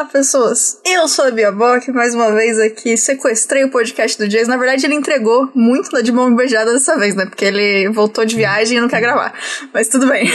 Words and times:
Olá, 0.00 0.08
pessoas! 0.08 0.78
Eu 0.86 1.06
sou 1.06 1.26
a 1.26 1.30
Bia 1.30 1.52
Bock, 1.52 1.92
mais 1.92 2.14
uma 2.14 2.32
vez 2.32 2.58
aqui, 2.58 2.96
sequestrei 2.96 3.64
o 3.64 3.70
podcast 3.70 4.16
do 4.16 4.26
Jason. 4.26 4.48
Na 4.50 4.56
verdade, 4.56 4.86
ele 4.86 4.94
entregou 4.94 5.50
muito 5.54 5.90
da 5.90 6.00
de 6.00 6.10
mão 6.10 6.34
beijada 6.34 6.72
dessa 6.72 6.98
vez, 6.98 7.14
né? 7.14 7.26
Porque 7.26 7.44
ele 7.44 7.86
voltou 7.90 8.24
de 8.24 8.34
viagem 8.34 8.78
e 8.78 8.80
não 8.80 8.88
quer 8.88 9.02
gravar. 9.02 9.34
Mas 9.74 9.88
tudo 9.88 10.06
bem. 10.08 10.26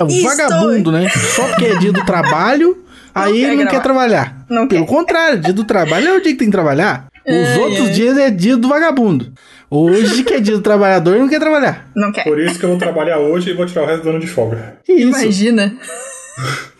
É 0.00 0.02
um 0.02 0.10
E 0.10 0.22
vagabundo, 0.22 0.90
né? 0.90 1.08
Só 1.10 1.46
porque 1.46 1.66
é 1.66 1.78
dia 1.78 1.92
do 1.92 2.04
trabalho, 2.04 2.76
aí 3.14 3.34
quer 3.34 3.38
ele 3.38 3.48
não 3.50 3.56
gravar. 3.58 3.70
quer 3.70 3.82
trabalhar. 3.84 4.46
Não 4.50 4.66
Pelo 4.66 4.84
quer. 4.84 4.90
contrário, 4.92 5.38
dia 5.38 5.52
do 5.52 5.62
trabalho 5.64 6.08
é 6.08 6.12
o 6.16 6.20
dia 6.20 6.32
que 6.32 6.38
tem 6.38 6.48
que 6.48 6.52
trabalhar. 6.52 7.06
Os 7.24 7.32
Ai, 7.32 7.58
outros 7.60 7.86
ai. 7.86 7.92
dias 7.92 8.18
é 8.18 8.30
dia 8.30 8.56
do 8.56 8.66
vagabundo. 8.66 9.32
Hoje 9.70 10.24
que 10.24 10.34
é 10.34 10.40
dia 10.40 10.56
do 10.56 10.60
trabalhador, 10.60 11.16
não 11.18 11.28
quer 11.28 11.38
trabalhar. 11.38 11.86
Não 11.94 12.10
quer. 12.10 12.24
Por 12.24 12.40
isso 12.40 12.58
que 12.58 12.64
eu 12.64 12.70
vou 12.70 12.78
trabalhar 12.78 13.20
hoje 13.20 13.50
e 13.50 13.54
vou 13.54 13.64
tirar 13.64 13.84
o 13.84 13.86
resto 13.86 14.02
do 14.02 14.10
ano 14.10 14.18
de 14.18 14.26
folga. 14.26 14.78
Que 14.84 14.92
isso? 14.92 15.20
Imagina. 15.20 15.72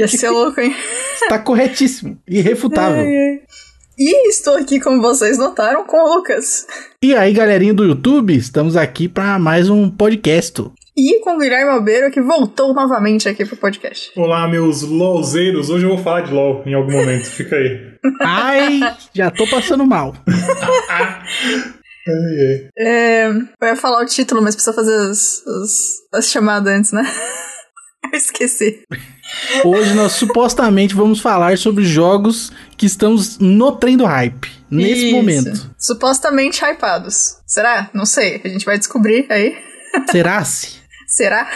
Ia 0.00 0.08
ser 0.08 0.30
louco, 0.32 0.58
hein? 0.60 0.74
Está 1.22 1.38
corretíssimo. 1.38 2.18
Irrefutável. 2.26 3.04
E 3.98 4.28
estou 4.30 4.56
aqui, 4.56 4.80
como 4.80 5.02
vocês 5.02 5.36
notaram, 5.36 5.84
com 5.84 5.98
o 5.98 6.14
Lucas. 6.16 6.66
E 7.02 7.14
aí, 7.14 7.34
galerinha 7.34 7.74
do 7.74 7.84
YouTube, 7.84 8.34
estamos 8.34 8.76
aqui 8.78 9.06
para 9.08 9.38
mais 9.38 9.68
um 9.68 9.90
podcast. 9.90 10.70
E 10.96 11.20
com 11.20 11.34
o 11.34 11.38
Guilherme 11.38 11.70
Albeiro, 11.70 12.10
que 12.10 12.22
voltou 12.22 12.72
novamente 12.72 13.28
aqui 13.28 13.44
pro 13.44 13.58
podcast. 13.58 14.10
Olá, 14.16 14.48
meus 14.48 14.80
LOLzeiros. 14.80 15.68
Hoje 15.68 15.84
eu 15.84 15.90
vou 15.90 15.98
falar 15.98 16.22
de 16.22 16.32
LOL 16.32 16.62
em 16.64 16.72
algum 16.72 16.92
momento. 16.92 17.26
Fica 17.26 17.56
aí. 17.56 17.78
Ai, 18.22 18.80
já 19.14 19.30
tô 19.30 19.46
passando 19.46 19.86
mal. 19.86 20.14
É, 22.76 23.26
eu 23.28 23.68
ia 23.68 23.76
falar 23.76 24.02
o 24.02 24.06
título, 24.06 24.42
mas 24.42 24.56
precisa 24.56 24.74
fazer 24.74 24.94
as, 25.10 25.46
as, 25.46 25.70
as 26.14 26.30
chamadas 26.30 26.72
antes, 26.72 26.92
né? 26.92 27.02
Eu 28.10 28.18
esqueci. 28.18 28.82
Hoje 29.64 29.94
nós 29.94 30.12
supostamente 30.12 30.94
vamos 30.94 31.20
falar 31.20 31.56
sobre 31.58 31.84
jogos 31.84 32.52
que 32.76 32.86
estamos 32.86 33.38
no 33.38 33.72
trem 33.72 33.96
do 33.96 34.04
hype. 34.04 34.50
Nesse 34.70 35.06
Isso. 35.06 35.16
momento. 35.16 35.70
Supostamente 35.78 36.64
hypados. 36.64 37.38
Será? 37.46 37.90
Não 37.92 38.06
sei. 38.06 38.40
A 38.44 38.48
gente 38.48 38.64
vai 38.64 38.78
descobrir 38.78 39.26
aí. 39.28 39.58
Será-se? 40.10 40.80
Será? 41.06 41.50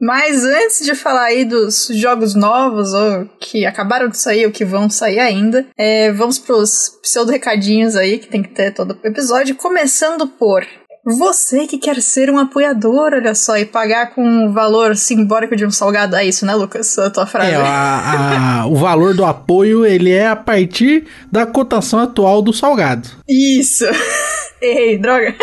Mas 0.00 0.44
antes 0.44 0.84
de 0.84 0.96
falar 0.96 1.26
aí 1.26 1.44
dos 1.44 1.86
jogos 1.92 2.34
novos, 2.34 2.92
ou 2.92 3.24
que 3.38 3.64
acabaram 3.64 4.08
de 4.08 4.18
sair, 4.18 4.44
ou 4.44 4.50
que 4.50 4.64
vão 4.64 4.90
sair 4.90 5.20
ainda, 5.20 5.64
é, 5.78 6.10
vamos 6.10 6.40
pros 6.40 6.98
pseudo-recadinhos 7.00 7.94
aí, 7.94 8.18
que 8.18 8.26
tem 8.26 8.42
que 8.42 8.48
ter 8.48 8.74
todo 8.74 8.98
o 9.00 9.06
episódio, 9.06 9.54
começando 9.54 10.26
por... 10.26 10.66
Você 11.04 11.66
que 11.66 11.78
quer 11.78 12.00
ser 12.00 12.30
um 12.30 12.38
apoiador, 12.38 13.12
olha 13.14 13.34
só, 13.34 13.56
e 13.58 13.64
pagar 13.64 14.14
com 14.14 14.46
o 14.46 14.52
valor 14.52 14.94
simbólico 14.96 15.56
de 15.56 15.66
um 15.66 15.70
salgado. 15.70 16.14
É 16.14 16.24
isso, 16.24 16.46
né, 16.46 16.54
Lucas? 16.54 16.96
A 16.96 17.10
tua 17.10 17.26
frase. 17.26 17.50
É, 17.50 17.56
a- 17.56 18.60
a- 18.62 18.66
o 18.66 18.76
valor 18.76 19.12
do 19.12 19.24
apoio 19.24 19.84
ele 19.84 20.12
é 20.12 20.28
a 20.28 20.36
partir 20.36 21.04
da 21.30 21.44
cotação 21.44 21.98
atual 21.98 22.40
do 22.40 22.52
salgado. 22.52 23.08
Isso! 23.28 23.84
Errei, 24.62 24.96
droga. 24.96 25.34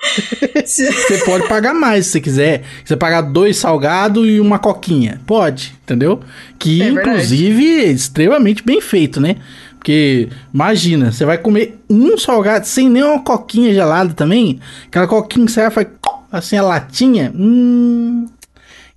Você 0.64 1.18
pode 1.24 1.48
pagar 1.48 1.74
mais 1.74 2.06
se 2.06 2.12
você 2.12 2.20
quiser. 2.20 2.62
Você 2.84 2.96
pagar 2.96 3.20
dois 3.22 3.56
salgados 3.56 4.24
e 4.28 4.38
uma 4.38 4.58
coquinha. 4.60 5.20
Pode, 5.26 5.74
entendeu? 5.82 6.20
Que 6.56 6.80
É 6.82 6.88
inclusive 6.90 7.80
é 7.84 7.90
extremamente 7.90 8.62
bem 8.62 8.80
feito, 8.80 9.20
né? 9.20 9.36
Porque 9.78 10.28
imagina, 10.52 11.12
você 11.12 11.24
vai 11.24 11.38
comer 11.38 11.78
um 11.88 12.18
salgado 12.18 12.66
sem 12.66 12.90
nenhuma 12.90 13.22
coquinha 13.22 13.72
gelada 13.72 14.12
também. 14.12 14.60
Aquela 14.86 15.06
coquinha 15.06 15.46
que 15.46 15.52
você 15.52 15.68
vai 15.70 15.86
assim 16.30 16.56
a 16.56 16.62
latinha. 16.62 17.32
Hum. 17.34 18.26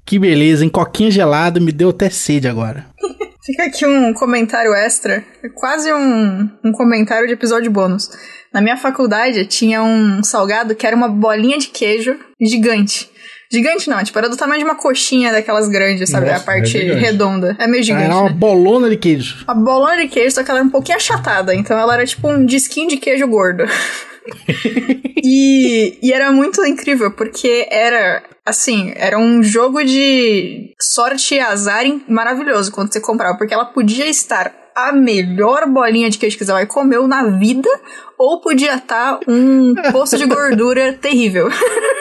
Que 0.05 0.19
beleza, 0.19 0.63
hein? 0.63 0.69
Coquinha 0.69 1.11
gelada 1.11 1.59
me 1.59 1.71
deu 1.71 1.89
até 1.89 2.09
sede 2.09 2.47
agora. 2.47 2.85
Fica 3.43 3.63
aqui 3.63 3.85
um 3.85 4.13
comentário 4.13 4.73
extra, 4.73 5.23
quase 5.55 5.91
um, 5.91 6.49
um 6.63 6.71
comentário 6.71 7.25
de 7.25 7.33
episódio 7.33 7.71
bônus. 7.71 8.09
Na 8.53 8.61
minha 8.61 8.77
faculdade 8.77 9.45
tinha 9.45 9.81
um 9.81 10.23
salgado 10.23 10.75
que 10.75 10.85
era 10.85 10.95
uma 10.95 11.09
bolinha 11.09 11.57
de 11.57 11.67
queijo 11.67 12.19
gigante. 12.39 13.10
Gigante 13.51 13.89
não, 13.89 14.01
tipo, 14.01 14.17
era 14.17 14.29
do 14.29 14.37
tamanho 14.37 14.59
de 14.59 14.65
uma 14.65 14.75
coxinha 14.75 15.29
daquelas 15.29 15.67
grandes, 15.67 16.09
sabe? 16.09 16.27
Nossa, 16.27 16.37
a 16.37 16.45
parte 16.45 16.77
é 16.77 16.93
redonda. 16.93 17.57
É 17.59 17.67
meio 17.67 17.83
gigante, 17.83 18.05
Era 18.05 18.15
uma 18.15 18.29
né? 18.29 18.35
bolona 18.35 18.89
de 18.89 18.95
queijo. 18.95 19.43
A 19.45 19.53
bolona 19.53 19.97
de 19.97 20.07
queijo, 20.07 20.35
só 20.35 20.43
que 20.43 20.49
ela 20.49 20.59
era 20.61 20.67
um 20.67 20.71
pouquinho 20.71 20.97
achatada, 20.97 21.53
então 21.53 21.77
ela 21.77 21.93
era 21.95 22.05
tipo 22.05 22.29
um 22.29 22.45
disquinho 22.45 22.87
de 22.87 22.95
queijo 22.95 23.27
gordo. 23.27 23.65
e, 25.21 25.99
e 26.01 26.13
era 26.13 26.31
muito 26.31 26.63
incrível, 26.65 27.11
porque 27.11 27.67
era, 27.69 28.23
assim, 28.45 28.93
era 28.95 29.19
um 29.19 29.43
jogo 29.43 29.83
de 29.83 30.73
sorte 30.79 31.35
e 31.35 31.39
azar 31.41 31.83
maravilhoso 32.07 32.71
quando 32.71 32.93
você 32.93 33.01
comprava, 33.01 33.37
porque 33.37 33.53
ela 33.53 33.65
podia 33.65 34.07
estar 34.07 34.55
a 34.73 34.93
melhor 34.93 35.67
bolinha 35.67 36.09
de 36.09 36.17
queijo 36.17 36.37
que 36.37 36.45
você 36.45 36.53
vai 36.53 36.65
comer 36.65 37.05
na 37.05 37.37
vida, 37.37 37.69
ou 38.17 38.39
podia 38.39 38.75
estar 38.75 39.19
um 39.27 39.73
poço 39.91 40.17
de 40.17 40.25
gordura 40.25 40.93
terrível. 40.93 41.49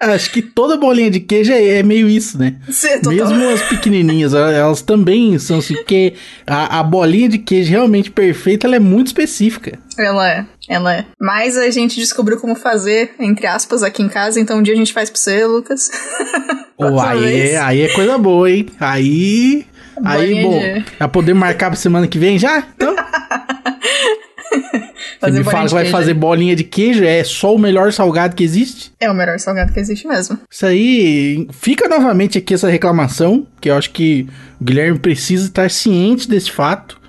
Acho 0.00 0.30
que 0.30 0.42
toda 0.42 0.76
bolinha 0.76 1.10
de 1.10 1.20
queijo 1.20 1.52
é, 1.52 1.78
é 1.78 1.82
meio 1.82 2.08
isso, 2.08 2.38
né? 2.38 2.56
Total. 3.02 3.12
Mesmo 3.12 3.48
as 3.48 3.62
pequenininhas, 3.62 4.34
elas 4.34 4.82
também 4.82 5.38
são 5.38 5.58
assim, 5.58 5.74
porque 5.74 6.14
a, 6.46 6.80
a 6.80 6.82
bolinha 6.82 7.28
de 7.28 7.38
queijo 7.38 7.70
realmente 7.70 8.10
perfeita, 8.10 8.66
ela 8.66 8.76
é 8.76 8.80
muito 8.80 9.06
específica. 9.08 9.78
Ela 9.98 10.30
é, 10.30 10.46
ela 10.68 10.94
é. 10.94 11.04
Mas 11.20 11.56
a 11.56 11.70
gente 11.70 11.96
descobriu 11.96 12.38
como 12.38 12.54
fazer, 12.54 13.12
entre 13.18 13.46
aspas, 13.46 13.82
aqui 13.82 14.02
em 14.02 14.08
casa, 14.08 14.38
então 14.38 14.58
um 14.58 14.62
dia 14.62 14.74
a 14.74 14.76
gente 14.76 14.92
faz 14.92 15.08
pra 15.08 15.18
você, 15.18 15.46
Lucas. 15.46 15.90
Próxima 16.76 17.10
aí, 17.10 17.40
é, 17.50 17.56
aí 17.58 17.80
é 17.80 17.88
coisa 17.94 18.18
boa, 18.18 18.50
hein? 18.50 18.66
Aí. 18.78 19.66
Aí, 20.04 20.18
Bolinha 20.34 20.42
bom, 20.42 20.58
de- 20.58 20.84
vai 20.98 21.08
poder 21.08 21.32
marcar 21.32 21.70
pra 21.70 21.76
semana 21.78 22.06
que 22.06 22.18
vem 22.18 22.38
já? 22.38 22.62
Então, 22.76 22.94
você 25.20 25.38
me 25.38 25.44
fala 25.44 25.62
de 25.62 25.68
que 25.68 25.74
vai 25.74 25.82
queijo. 25.84 25.96
fazer 25.96 26.14
bolinha 26.14 26.56
de 26.56 26.64
queijo, 26.64 27.04
é 27.04 27.22
só 27.24 27.54
o 27.54 27.58
melhor 27.58 27.92
salgado 27.92 28.34
que 28.36 28.44
existe? 28.44 28.92
É 29.00 29.10
o 29.10 29.14
melhor 29.14 29.38
salgado 29.38 29.72
que 29.72 29.80
existe 29.80 30.06
mesmo. 30.06 30.38
Isso 30.50 30.66
aí, 30.66 31.46
fica 31.52 31.88
novamente 31.88 32.38
aqui 32.38 32.54
essa 32.54 32.68
reclamação, 32.68 33.46
que 33.60 33.70
eu 33.70 33.76
acho 33.76 33.90
que 33.90 34.26
o 34.60 34.64
Guilherme 34.64 34.98
precisa 34.98 35.46
estar 35.46 35.70
ciente 35.70 36.28
desse 36.28 36.50
fato, 36.50 37.00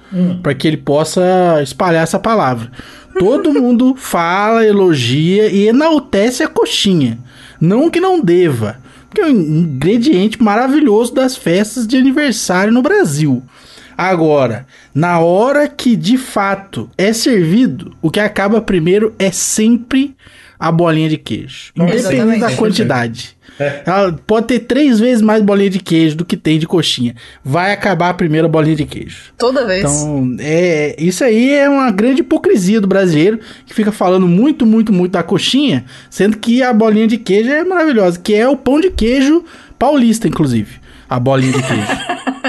para 0.41 0.53
que 0.53 0.67
ele 0.67 0.77
possa 0.77 1.59
espalhar 1.61 2.03
essa 2.03 2.17
palavra. 2.17 2.71
Todo 3.19 3.51
mundo 3.53 3.95
fala, 3.97 4.65
elogia 4.65 5.49
e 5.49 5.67
enaltece 5.67 6.43
a 6.43 6.47
coxinha. 6.47 7.19
Não 7.59 7.89
que 7.89 7.99
não 7.99 8.21
deva, 8.21 8.77
porque 9.09 9.21
é 9.21 9.25
um 9.25 9.29
ingrediente 9.31 10.41
maravilhoso 10.41 11.13
das 11.13 11.35
festas 11.35 11.87
de 11.87 11.97
aniversário 11.97 12.71
no 12.71 12.81
Brasil. 12.81 13.43
Agora, 13.97 14.67
na 14.93 15.19
hora 15.19 15.67
que 15.67 15.95
de 15.95 16.19
fato 16.19 16.87
é 16.95 17.11
servido, 17.11 17.95
o 17.99 18.11
que 18.11 18.19
acaba 18.19 18.61
primeiro 18.61 19.15
é 19.17 19.31
sempre 19.31 20.15
a 20.59 20.71
bolinha 20.71 21.09
de 21.09 21.17
queijo. 21.17 21.71
Independente 21.75 22.39
da 22.39 22.55
quantidade. 22.55 23.35
É. 23.59 23.81
Ela 23.87 24.13
pode 24.27 24.47
ter 24.47 24.59
três 24.59 24.99
vezes 24.99 25.21
mais 25.21 25.41
bolinha 25.41 25.69
de 25.69 25.79
queijo 25.79 26.15
do 26.15 26.25
que 26.25 26.37
tem 26.37 26.59
de 26.59 26.67
coxinha. 26.67 27.15
Vai 27.43 27.71
acabar 27.71 28.09
a 28.09 28.13
primeira 28.13 28.47
bolinha 28.47 28.75
de 28.75 28.85
queijo. 28.85 29.33
Toda 29.35 29.65
vez. 29.65 29.79
Então, 29.79 30.35
é, 30.39 30.95
isso 30.99 31.23
aí 31.23 31.53
é 31.55 31.67
uma 31.67 31.89
grande 31.89 32.21
hipocrisia 32.21 32.79
do 32.79 32.87
brasileiro 32.87 33.39
que 33.65 33.73
fica 33.73 33.91
falando 33.91 34.27
muito, 34.27 34.65
muito, 34.65 34.93
muito 34.93 35.13
da 35.13 35.23
coxinha, 35.23 35.85
sendo 36.09 36.37
que 36.37 36.61
a 36.61 36.71
bolinha 36.71 37.07
de 37.07 37.17
queijo 37.17 37.49
é 37.49 37.63
maravilhosa, 37.63 38.19
que 38.19 38.35
é 38.35 38.47
o 38.47 38.55
pão 38.55 38.79
de 38.79 38.91
queijo 38.91 39.43
paulista, 39.79 40.27
inclusive. 40.27 40.75
A 41.09 41.19
bolinha 41.19 41.53
de 41.53 41.63
queijo. 41.63 41.87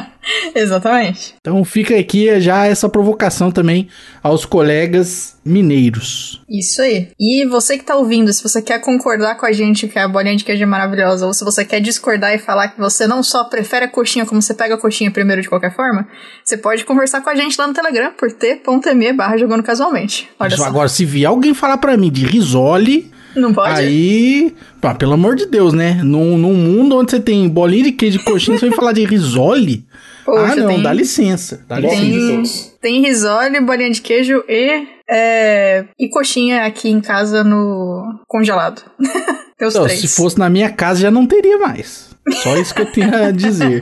Exatamente. 0.54 1.34
Então 1.40 1.64
fica 1.64 1.96
aqui 1.98 2.40
já 2.40 2.66
essa 2.66 2.88
provocação 2.88 3.50
também 3.50 3.88
aos 4.22 4.44
colegas 4.44 5.36
mineiros. 5.44 6.42
Isso 6.48 6.82
aí. 6.82 7.08
E 7.18 7.44
você 7.46 7.78
que 7.78 7.84
tá 7.84 7.96
ouvindo, 7.96 8.32
se 8.32 8.42
você 8.42 8.60
quer 8.60 8.80
concordar 8.80 9.36
com 9.36 9.46
a 9.46 9.52
gente 9.52 9.88
que 9.88 9.98
a 9.98 10.06
bolinha 10.06 10.36
de 10.36 10.44
queijo 10.44 10.62
é 10.62 10.66
maravilhosa, 10.66 11.26
ou 11.26 11.32
se 11.32 11.44
você 11.44 11.64
quer 11.64 11.80
discordar 11.80 12.34
e 12.34 12.38
falar 12.38 12.68
que 12.68 12.78
você 12.78 13.06
não 13.06 13.22
só 13.22 13.44
prefere 13.44 13.86
a 13.86 13.88
coxinha 13.88 14.26
como 14.26 14.42
você 14.42 14.54
pega 14.54 14.74
a 14.74 14.78
coxinha 14.78 15.10
primeiro 15.10 15.42
de 15.42 15.48
qualquer 15.48 15.74
forma, 15.74 16.06
você 16.44 16.56
pode 16.56 16.84
conversar 16.84 17.22
com 17.22 17.30
a 17.30 17.34
gente 17.34 17.56
lá 17.58 17.66
no 17.66 17.74
Telegram 17.74 18.12
por 18.12 18.30
t.me 18.32 19.12
barra 19.12 19.36
jogando 19.38 19.62
casualmente. 19.62 20.28
Olha 20.38 20.48
Isso, 20.48 20.58
só. 20.58 20.64
Agora, 20.64 20.88
se 20.88 21.04
vier 21.04 21.28
alguém 21.28 21.54
falar 21.54 21.78
pra 21.78 21.96
mim 21.96 22.10
de 22.10 22.24
risole, 22.24 23.10
Não 23.34 23.52
pode? 23.52 23.80
Aí, 23.80 24.54
pá, 24.80 24.94
pelo 24.94 25.12
amor 25.14 25.36
de 25.36 25.46
Deus, 25.46 25.72
né? 25.72 26.00
Num, 26.02 26.36
num 26.36 26.54
mundo 26.54 26.96
onde 26.96 27.10
você 27.10 27.20
tem 27.20 27.48
bolinha 27.48 27.84
de 27.84 27.92
queijo 27.92 28.18
de 28.18 28.24
coxinha, 28.24 28.58
você 28.58 28.68
vai 28.68 28.76
falar 28.76 28.92
de 28.92 29.04
risole? 29.04 29.86
Poxa, 30.30 30.52
ah, 30.52 30.56
não, 30.56 30.68
tem- 30.68 30.82
dá 30.82 30.92
licença. 30.92 31.64
Dá 31.66 31.80
Bom, 31.80 31.88
licença. 31.88 32.70
Tem, 32.80 33.00
tem 33.02 33.02
risole, 33.02 33.60
bolinha 33.60 33.90
de 33.90 34.00
queijo 34.02 34.44
e, 34.48 34.86
é, 35.10 35.84
e 35.98 36.08
coxinha 36.10 36.64
aqui 36.64 36.90
em 36.90 37.00
casa 37.00 37.42
no 37.42 38.20
congelado. 38.26 38.82
tem 39.58 39.68
Então, 39.68 39.84
três. 39.84 40.00
se 40.00 40.08
fosse 40.08 40.38
na 40.38 40.50
minha 40.50 40.70
casa, 40.70 41.00
já 41.00 41.10
não 41.10 41.26
teria 41.26 41.56
mais. 41.58 42.10
Só 42.42 42.56
isso 42.58 42.74
que 42.74 42.82
eu 42.82 42.92
tenho 42.92 43.14
a 43.14 43.30
dizer. 43.30 43.80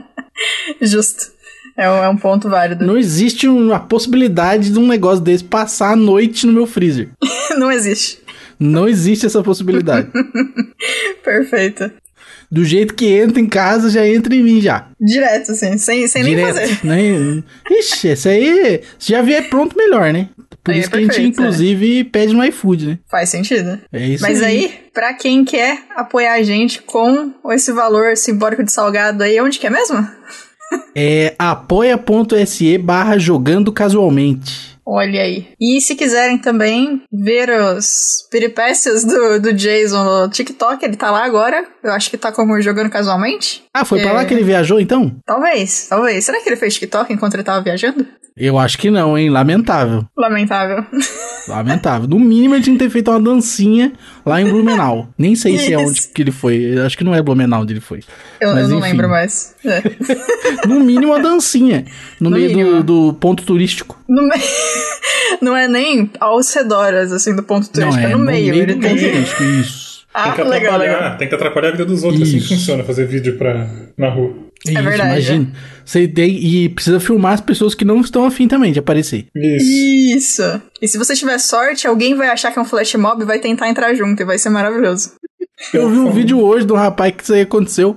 Justo. 0.80 1.36
É 1.76 1.88
um, 1.88 1.94
é 2.04 2.08
um 2.08 2.16
ponto 2.16 2.48
válido. 2.48 2.84
Não 2.84 2.96
existe 2.96 3.46
uma 3.46 3.78
possibilidade 3.78 4.70
de 4.72 4.78
um 4.78 4.86
negócio 4.88 5.20
desse 5.22 5.44
passar 5.44 5.92
a 5.92 5.96
noite 5.96 6.46
no 6.46 6.52
meu 6.52 6.66
freezer. 6.66 7.10
Não 7.56 7.70
existe. 7.70 8.18
Não 8.58 8.88
existe 8.88 9.26
essa 9.26 9.42
possibilidade. 9.44 10.08
Perfeito. 11.22 11.90
Do 12.50 12.64
jeito 12.64 12.94
que 12.94 13.06
entra 13.06 13.40
em 13.40 13.46
casa, 13.46 13.90
já 13.90 14.06
entra 14.06 14.34
em 14.34 14.42
mim 14.42 14.60
já. 14.60 14.88
Direto, 15.00 15.52
assim, 15.52 15.76
sem, 15.76 16.08
sem 16.08 16.22
nem 16.22 16.38
fazer. 16.38 16.78
Né? 16.82 17.42
Ixi, 17.70 18.08
esse 18.08 18.28
aí, 18.28 18.82
se 18.98 19.12
já 19.12 19.20
vier 19.20 19.48
pronto, 19.50 19.76
melhor, 19.76 20.12
né? 20.12 20.30
Por 20.64 20.72
Aí 20.72 20.80
isso 20.80 20.88
é 20.88 20.92
que 20.92 20.96
a 20.96 21.00
gente, 21.00 21.08
perfeito, 21.08 21.40
inclusive, 21.40 22.04
pede 22.04 22.34
no 22.34 22.44
iFood, 22.44 22.86
né? 22.86 22.98
Faz 23.10 23.30
sentido. 23.30 23.78
É 23.92 24.06
isso 24.06 24.22
Mas 24.22 24.42
aí, 24.42 24.72
pra 24.92 25.14
quem 25.14 25.44
quer 25.44 25.82
apoiar 25.96 26.34
a 26.34 26.42
gente 26.42 26.82
com 26.82 27.32
esse 27.50 27.72
valor 27.72 28.16
simbólico 28.16 28.62
de 28.62 28.72
salgado 28.72 29.22
aí, 29.22 29.40
onde 29.40 29.58
que 29.58 29.66
é 29.66 29.70
mesmo? 29.70 30.06
É 30.94 31.34
apoia.se 31.38 32.76
barra 32.78 33.18
jogando 33.18 33.72
casualmente. 33.72 34.77
Olha 34.90 35.20
aí. 35.20 35.48
E 35.60 35.80
se 35.82 35.94
quiserem 35.94 36.38
também 36.38 37.02
ver 37.12 37.50
os 37.50 38.26
peripécias 38.30 39.04
do, 39.04 39.38
do 39.38 39.52
Jason 39.52 40.02
no 40.02 40.30
TikTok, 40.30 40.82
ele 40.82 40.96
tá 40.96 41.10
lá 41.10 41.24
agora. 41.26 41.62
Eu 41.84 41.92
acho 41.92 42.08
que 42.08 42.16
tá 42.16 42.32
como 42.32 42.58
jogando 42.62 42.88
casualmente. 42.88 43.62
Ah, 43.74 43.84
foi 43.84 44.00
pra 44.00 44.10
É. 44.10 44.12
lá 44.14 44.24
que 44.24 44.32
ele 44.32 44.42
viajou 44.44 44.80
então? 44.80 45.14
Talvez, 45.26 45.88
talvez. 45.88 46.24
Será 46.24 46.40
que 46.40 46.48
ele 46.48 46.56
fez 46.56 46.72
TikTok 46.74 47.12
enquanto 47.12 47.34
ele 47.34 47.42
tava 47.42 47.60
viajando? 47.62 48.06
Eu 48.34 48.56
acho 48.56 48.78
que 48.78 48.88
não, 48.88 49.18
hein? 49.18 49.28
Lamentável. 49.30 50.06
Lamentável. 50.16 50.86
Lamentável. 51.48 52.08
No 52.08 52.18
mínimo 52.20 52.54
ele 52.54 52.62
tinha 52.62 52.76
que 52.78 52.84
ter 52.84 52.90
feito 52.90 53.10
uma 53.10 53.20
dancinha 53.20 53.92
lá 54.24 54.40
em 54.40 54.44
Blumenau. 54.48 55.08
Nem 55.18 55.34
sei 55.34 55.58
se 55.58 55.74
é 55.74 55.76
Isso. 55.82 55.90
onde 55.90 56.08
que 56.08 56.22
ele 56.22 56.30
foi. 56.30 56.56
Eu 56.78 56.86
acho 56.86 56.96
que 56.96 57.02
não 57.04 57.14
é 57.14 57.20
Blumenau 57.20 57.62
onde 57.62 57.72
ele 57.72 57.80
foi. 57.80 58.00
Eu, 58.40 58.50
Mas 58.54 58.62
eu 58.64 58.68
não 58.68 58.78
enfim. 58.78 58.88
lembro 58.90 59.08
mais. 59.08 59.54
É. 59.70 60.66
No 60.66 60.80
mínimo 60.80 61.12
uma 61.12 61.20
dancinha. 61.20 61.84
No, 62.20 62.30
No 62.30 62.36
meio 62.36 62.82
do, 62.82 63.10
do 63.10 63.14
ponto 63.14 63.44
turístico. 63.44 63.98
No 64.08 64.22
me... 64.22 64.34
Não 65.40 65.56
é 65.56 65.68
nem 65.68 66.10
aos 66.18 66.52
redores, 66.52 67.12
assim, 67.12 67.34
do 67.34 67.42
ponto 67.42 67.68
turístico, 67.70 68.06
é, 68.06 68.10
no, 68.10 68.18
meio. 68.18 68.54
ele 68.54 68.74
do 68.74 68.80
tem 68.80 68.90
ponto 68.90 69.00
que... 69.00 69.10
turístico. 69.10 69.42
Isso. 69.44 69.88
Ah, 70.12 70.24
tem 70.24 70.32
que 70.32 70.42
legal, 70.42 70.74
atrapalhar, 70.74 71.00
legal. 71.00 71.18
tem 71.18 71.28
que 71.28 71.34
atrapalhar 71.34 71.68
a 71.68 71.72
vida 71.72 71.84
dos 71.84 72.02
outros, 72.02 72.22
assim 72.22 72.38
Isso. 72.38 72.48
que 72.48 72.54
funciona, 72.54 72.82
fazer 72.82 73.06
vídeo 73.06 73.36
pra, 73.36 73.68
na 73.96 74.08
rua. 74.08 74.34
Isso, 74.64 74.82
verdade, 74.82 75.10
imagina. 75.10 75.52
Você 75.84 76.08
tem, 76.08 76.44
e 76.44 76.68
precisa 76.70 76.98
filmar 76.98 77.34
as 77.34 77.40
pessoas 77.40 77.74
que 77.74 77.84
não 77.84 78.00
estão 78.00 78.26
afim 78.26 78.48
também 78.48 78.72
de 78.72 78.78
aparecer. 78.78 79.26
Isso. 79.34 80.16
Isso. 80.16 80.62
E 80.82 80.88
se 80.88 80.98
você 80.98 81.14
tiver 81.14 81.38
sorte, 81.38 81.86
alguém 81.86 82.14
vai 82.14 82.28
achar 82.28 82.50
que 82.50 82.58
é 82.58 82.62
um 82.62 82.64
flash 82.64 82.94
mob 82.96 83.22
e 83.22 83.26
vai 83.26 83.38
tentar 83.38 83.68
entrar 83.68 83.94
junto, 83.94 84.20
e 84.20 84.24
vai 84.24 84.38
ser 84.38 84.50
maravilhoso. 84.50 85.12
Eu 85.72 85.88
vi 85.90 85.98
um 85.98 86.10
vídeo 86.10 86.40
hoje 86.40 86.66
do 86.66 86.74
rapaz 86.74 87.14
que 87.16 87.22
isso 87.22 87.34
aí 87.34 87.42
aconteceu. 87.42 87.96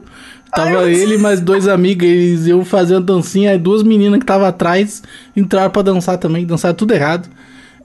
Tava 0.53 0.79
Ai, 0.79 0.93
ele 0.93 1.15
e 1.15 1.17
mais 1.17 1.39
dois 1.39 1.67
amigos, 1.67 2.05
eles 2.07 2.67
fazer 2.67 2.95
uma 2.95 3.01
dancinha, 3.01 3.51
aí 3.51 3.57
duas 3.57 3.83
meninas 3.83 4.19
que 4.19 4.23
estavam 4.23 4.45
atrás 4.45 5.01
entraram 5.35 5.69
pra 5.71 5.81
dançar 5.81 6.17
também, 6.17 6.45
dançaram 6.45 6.75
tudo 6.75 6.93
errado. 6.93 7.29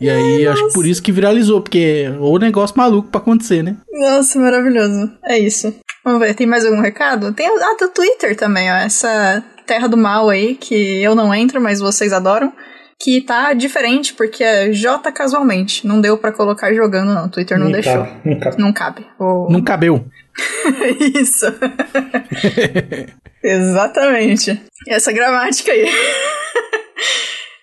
E 0.00 0.10
aí, 0.10 0.46
acho 0.46 0.66
que 0.66 0.72
por 0.74 0.86
isso 0.86 1.02
que 1.02 1.10
viralizou, 1.10 1.62
porque 1.62 2.04
é 2.06 2.10
o 2.18 2.36
negócio 2.38 2.76
maluco 2.76 3.08
pra 3.08 3.18
acontecer, 3.20 3.62
né? 3.62 3.76
Nossa, 3.92 4.38
maravilhoso. 4.38 5.10
É 5.24 5.38
isso. 5.38 5.74
Vamos 6.04 6.20
ver, 6.20 6.34
tem 6.34 6.46
mais 6.46 6.66
algum 6.66 6.80
recado? 6.80 7.32
Tem 7.32 7.46
ah, 7.48 7.76
do 7.80 7.88
Twitter 7.88 8.36
também, 8.36 8.70
ó. 8.70 8.74
Essa 8.76 9.42
terra 9.66 9.88
do 9.88 9.96
mal 9.96 10.28
aí, 10.28 10.54
que 10.54 10.74
eu 11.02 11.14
não 11.14 11.34
entro, 11.34 11.60
mas 11.60 11.80
vocês 11.80 12.12
adoram. 12.12 12.52
Que 12.98 13.20
tá 13.20 13.52
diferente, 13.52 14.14
porque 14.14 14.42
é 14.42 14.70
J 14.72 15.12
casualmente. 15.12 15.86
Não 15.86 16.00
deu 16.00 16.16
pra 16.16 16.32
colocar 16.32 16.72
jogando, 16.72 17.12
não. 17.12 17.26
O 17.26 17.28
Twitter 17.28 17.58
não, 17.58 17.70
deixou. 17.70 17.92
cabe, 17.92 18.10
não 18.24 18.38
cabe. 18.38 18.56
Não 18.62 18.72
cabe. 18.72 19.06
O- 19.18 19.48
Não 19.50 19.62
cabeu. 19.62 20.04
Isso. 21.20 21.46
Exatamente. 23.42 24.60
Essa 24.88 25.12
gramática 25.12 25.72
aí. 25.72 25.86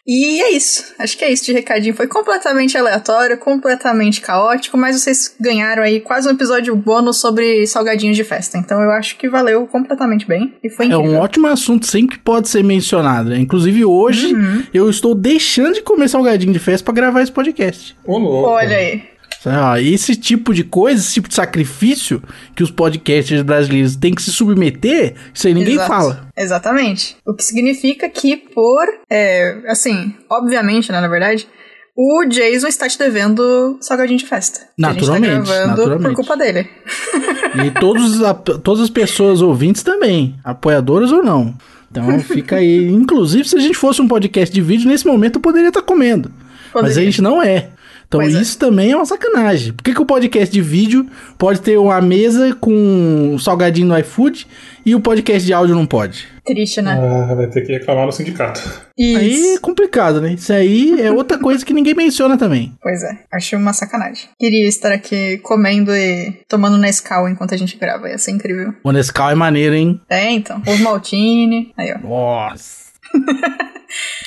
E 0.05 0.41
é 0.41 0.51
isso. 0.51 0.93
Acho 0.99 1.17
que 1.17 1.23
é 1.23 1.31
isso 1.31 1.45
de 1.45 1.53
recadinho. 1.53 1.93
Foi 1.95 2.07
completamente 2.07 2.77
aleatório, 2.77 3.37
completamente 3.37 4.19
caótico, 4.19 4.77
mas 4.77 4.99
vocês 4.99 5.33
ganharam 5.39 5.81
aí 5.81 6.01
quase 6.01 6.27
um 6.27 6.31
episódio 6.31 6.75
bônus 6.75 7.21
sobre 7.21 7.65
salgadinhos 7.67 8.17
de 8.17 8.23
festa. 8.25 8.57
Então 8.57 8.81
eu 8.81 8.91
acho 8.91 9.15
que 9.17 9.29
valeu 9.29 9.65
completamente 9.65 10.27
bem. 10.27 10.53
E 10.61 10.69
foi 10.69 10.87
É 10.87 10.89
incrível. 10.89 11.09
um 11.11 11.19
ótimo 11.19 11.47
assunto, 11.47 11.87
sempre 11.87 12.17
pode 12.17 12.49
ser 12.49 12.65
mencionado. 12.65 13.29
Né? 13.29 13.37
Inclusive 13.37 13.85
hoje, 13.85 14.33
Uhum. 14.33 14.63
eu 14.73 14.89
estou 14.89 15.15
deixando 15.15 15.75
de 15.75 15.81
comer 15.81 16.09
salgadinho 16.09 16.51
de 16.51 16.59
festa 16.59 16.83
pra 16.83 16.93
gravar 16.93 17.21
esse 17.21 17.31
podcast. 17.31 17.95
Ô, 18.05 18.17
louco. 18.17 18.49
Olha 18.49 18.75
aí. 18.75 19.03
Ó, 19.45 19.75
esse 19.77 20.15
tipo 20.15 20.53
de 20.53 20.63
coisa, 20.63 21.01
esse 21.01 21.13
tipo 21.15 21.27
de 21.27 21.35
sacrifício 21.35 22.21
que 22.55 22.63
os 22.63 22.71
podcasters 22.71 23.41
brasileiros 23.41 23.95
têm 23.95 24.13
que 24.13 24.21
se 24.21 24.31
submeter, 24.31 25.15
isso 25.33 25.47
aí 25.47 25.53
ninguém 25.53 25.73
Exato. 25.73 25.87
fala. 25.89 26.27
Exatamente. 26.37 27.17
O 27.25 27.33
que 27.33 27.43
significa 27.43 28.07
que 28.09 28.37
por. 28.37 28.85
é, 29.09 29.61
assim, 29.67 30.13
obviamente, 30.29 30.91
né, 30.91 31.01
na 31.01 31.07
verdade. 31.07 31.47
O 31.95 32.25
Jason 32.27 32.67
está 32.67 32.87
te 32.89 32.97
devendo 32.97 33.77
salgadinho 33.79 34.17
de 34.17 34.25
festa. 34.25 34.61
Que 34.61 34.81
Naturalmente, 34.81 35.29
A 35.31 35.35
gente 35.35 35.47
tá 35.47 35.67
naturalmente. 35.67 36.03
por 36.07 36.15
culpa 36.15 36.35
dele. 36.37 36.67
E 37.65 37.69
todos, 37.79 38.23
a- 38.23 38.33
todas 38.33 38.81
as 38.81 38.89
pessoas 38.89 39.39
ouvintes 39.39 39.83
também, 39.83 40.35
apoiadoras 40.43 41.11
ou 41.11 41.21
não. 41.21 41.53
Então 41.91 42.17
fica 42.21 42.55
aí. 42.55 42.87
Inclusive, 42.87 43.47
se 43.47 43.55
a 43.55 43.59
gente 43.59 43.77
fosse 43.77 44.01
um 44.01 44.07
podcast 44.07 44.51
de 44.51 44.59
vídeo, 44.59 44.87
nesse 44.89 45.05
momento 45.05 45.35
eu 45.35 45.41
poderia 45.41 45.67
estar 45.67 45.83
comendo. 45.83 46.31
Mas 46.73 46.83
a 46.83 46.87
Poderia. 46.87 47.03
gente 47.03 47.21
não 47.21 47.43
é. 47.43 47.69
Então 48.13 48.21
Pois 48.21 48.35
é. 48.35 48.41
isso 48.41 48.59
também 48.59 48.91
é 48.91 48.95
uma 48.95 49.07
sacanagem. 49.07 49.73
Por 49.73 49.81
que, 49.81 49.91
que 49.91 49.99
o 50.01 50.05
podcast 50.05 50.53
de 50.53 50.61
vídeo 50.61 51.07
pode 51.35 51.59
ter 51.61 51.79
uma 51.79 51.99
mesa 51.99 52.55
com 52.61 52.71
um 52.71 53.39
salgadinho 53.39 53.87
no 53.87 53.97
iFood 53.97 54.45
e 54.85 54.93
o 54.93 54.99
podcast 54.99 55.43
de 55.43 55.51
áudio 55.51 55.73
não 55.73 55.87
pode? 55.87 56.27
Triste, 56.45 56.79
né? 56.79 56.91
Ah, 57.01 57.33
vai 57.33 57.47
ter 57.47 57.61
que 57.61 57.71
reclamar 57.71 58.05
no 58.05 58.11
sindicato. 58.11 58.61
Aí 58.99 59.33
Isso. 59.33 59.55
é 59.55 59.59
complicado, 59.59 60.21
né? 60.21 60.33
Isso 60.33 60.53
aí 60.53 61.01
é 61.01 61.11
outra 61.11 61.39
coisa 61.39 61.65
que 61.65 61.73
ninguém 61.73 61.95
menciona 61.95 62.37
também. 62.37 62.71
Pois 62.83 63.01
é, 63.01 63.17
acho 63.31 63.57
uma 63.57 63.73
sacanagem. 63.73 64.29
Queria 64.39 64.67
estar 64.67 64.91
aqui 64.91 65.39
comendo 65.39 65.91
e 65.95 66.37
tomando 66.47 66.77
Nescau 66.77 67.27
enquanto 67.27 67.55
a 67.55 67.57
gente 67.57 67.77
grava, 67.77 68.09
ia 68.09 68.17
ser 68.19 68.29
incrível. 68.29 68.75
O 68.83 68.91
Nescau 68.91 69.31
é 69.31 69.35
maneiro, 69.35 69.73
hein? 69.73 69.99
É, 70.07 70.29
então, 70.31 70.61
ovo 70.67 70.83
maltine, 70.83 71.73
aí 71.75 71.91
ó. 71.93 72.07
Nossa. 72.07 72.83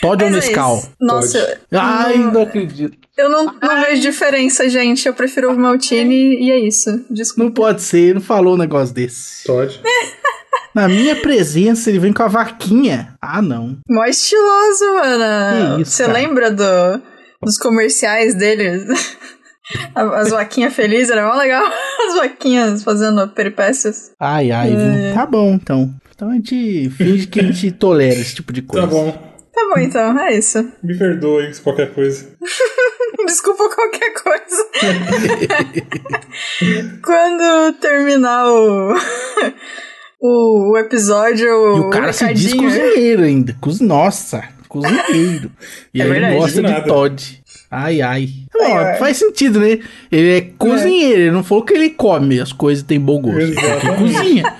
Todd 0.01 0.25
ou 0.25 0.31
Mas 0.31 0.45
é 0.45 0.47
Nescau? 0.49 0.77
isso. 0.79 0.91
Nossa, 1.01 1.39
eu- 1.71 1.81
Ai, 1.81 2.19
não, 2.19 2.33
não 2.33 2.43
acredito. 2.43 3.06
Eu 3.17 3.29
não, 3.31 3.45
não 3.47 3.81
vejo 3.83 4.03
diferença, 4.03 4.69
gente. 4.69 5.07
Eu 5.07 5.15
prefiro 5.15 5.51
ovo 5.51 5.59
maltine 5.59 6.37
e 6.39 6.51
é 6.51 6.59
isso. 6.59 7.05
Desculpa. 7.11 7.45
Não 7.45 7.51
pode 7.51 7.83
ser, 7.83 8.15
não 8.15 8.21
falou 8.21 8.55
um 8.55 8.59
negócio 8.59 8.95
desse. 8.95 9.45
Todd. 9.45 9.81
Na 10.75 10.87
minha 10.89 11.17
presença, 11.17 11.89
ele 11.89 11.99
vem 11.99 12.13
com 12.13 12.23
a 12.23 12.29
vaquinha. 12.29 13.17
Ah, 13.21 13.41
não. 13.41 13.79
Mó 13.89 14.05
estiloso, 14.05 14.85
mano. 14.95 15.77
Que 15.77 15.83
isso, 15.83 15.93
Você 15.93 16.07
lembra 16.07 16.51
do, 16.51 17.01
dos 17.43 17.57
comerciais 17.57 18.35
dele? 18.35 18.85
As 19.95 20.31
vaquinhas 20.31 20.75
felizes, 20.75 21.09
era 21.09 21.27
mó 21.27 21.35
legal. 21.35 21.65
As 22.09 22.17
vaquinhas 22.17 22.85
fazendo 22.85 23.27
peripécias. 23.29 24.13
Ai, 24.21 24.53
ai, 24.53 24.69
viu? 24.69 25.15
Tá 25.15 25.25
bom, 25.25 25.55
então. 25.55 25.95
Então 26.15 26.31
a 26.31 26.35
gente 26.35 26.91
finge 26.91 27.27
que 27.27 27.41
a 27.41 27.45
gente 27.45 27.73
tolera 27.73 28.21
esse 28.21 28.35
tipo 28.35 28.53
de 28.53 28.61
coisa. 28.61 28.87
Tá 28.87 28.93
bom. 28.93 29.36
Tá 29.57 29.63
bom, 29.75 29.81
então, 29.81 30.19
é 30.21 30.37
isso. 30.37 30.71
Me 30.83 30.97
perdoe 30.99 31.55
se 31.55 31.63
qualquer 31.63 31.91
coisa. 31.95 32.27
Desculpa 33.27 33.69
qualquer 33.75 34.13
coisa. 34.13 34.67
Quando 37.03 37.73
terminar 37.81 38.47
o, 38.53 38.95
o, 40.21 40.73
o 40.73 40.79
episódio, 40.79 41.47
E 41.47 41.81
o 41.81 41.91
cara 41.91 42.13
se 42.13 42.33
diz 42.35 42.53
cozinheiro 42.53 43.23
ainda. 43.23 43.57
Coz... 43.61 43.81
Nossa, 43.81 44.45
cozinheiro. 44.69 45.51
E 45.95 46.01
É 46.01 46.05
aí 46.05 46.11
verdade. 46.11 46.35
ele 46.35 46.41
gosta 46.43 46.63
De 46.63 46.75
de. 46.75 46.85
Todd. 46.87 47.43
Ai, 47.71 48.03
ai. 48.03 48.29
Ai, 48.61 48.69
Bom, 48.69 48.77
ai. 48.79 48.99
faz 48.99 49.17
sentido, 49.17 49.59
né? 49.59 49.79
Ele 50.13 50.37
é 50.37 50.41
cozinheiro, 50.59 51.21
ele 51.23 51.31
não 51.31 51.43
falou 51.43 51.65
que 51.65 51.73
ele 51.75 51.91
come 51.91 52.39
as 52.41 52.53
coisas 52.53 52.85
e 52.85 52.87
tem 52.87 53.01
bom 53.01 53.21
gosto. 53.21 53.41
Ele 53.41 53.57
cozinha. 53.99 54.55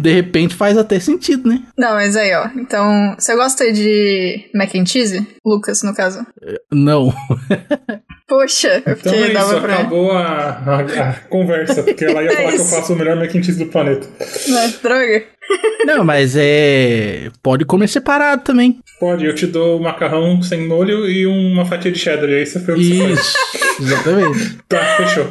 De 0.00 0.12
repente 0.12 0.54
faz 0.54 0.78
até 0.78 0.98
sentido, 0.98 1.48
né? 1.48 1.62
Não, 1.76 1.94
mas 1.94 2.16
aí, 2.16 2.34
ó. 2.34 2.48
Então, 2.56 3.14
você 3.18 3.34
gosta 3.36 3.72
de 3.72 4.48
mac 4.54 4.74
and 4.74 4.86
cheese? 4.86 5.26
Lucas, 5.44 5.82
no 5.82 5.94
caso. 5.94 6.26
Não. 6.72 7.12
Poxa, 8.28 8.80
eu 8.86 8.92
Então 8.92 9.12
fiquei 9.12 9.30
é 9.30 9.32
dava 9.32 9.52
isso, 9.54 9.60
pra. 9.60 9.74
acabou 9.74 10.12
a, 10.12 10.22
a- 10.24 11.08
a 11.10 11.12
conversa, 11.28 11.82
porque 11.82 12.04
ela 12.04 12.22
ia 12.22 12.30
É 12.32 12.36
falar 12.36 12.48
que 12.52 12.58
eu 12.58 12.62
isso. 12.64 12.74
faço 12.76 12.92
o 12.92 12.96
melhor 12.96 13.16
mac 13.16 13.28
and 13.34 13.42
cheese 13.42 13.58
do 13.58 13.66
planeta. 13.66 14.06
Né? 14.48 14.74
Droga. 14.80 15.24
Não, 15.84 16.04
mas 16.04 16.36
é. 16.36 17.28
Pode 17.42 17.64
comer 17.64 17.88
separado 17.88 18.42
também. 18.44 18.78
Pode, 19.00 19.24
eu 19.26 19.34
te 19.34 19.46
dou 19.46 19.80
um 19.80 19.82
macarrão 19.82 20.40
sem 20.42 20.68
molho 20.68 21.08
e 21.08 21.26
uma 21.26 21.64
fatia 21.66 21.90
de 21.90 21.98
cheddar, 21.98 22.28
e 22.30 22.34
aí 22.34 22.46
você 22.46 22.60
foi 22.60 22.74
o 22.74 22.76
que 22.76 22.84
você 22.84 22.98
faz. 23.08 23.18
Isso. 23.18 23.36
Exatamente. 23.82 24.58
Tá, 24.68 24.78
fechou. 24.96 25.26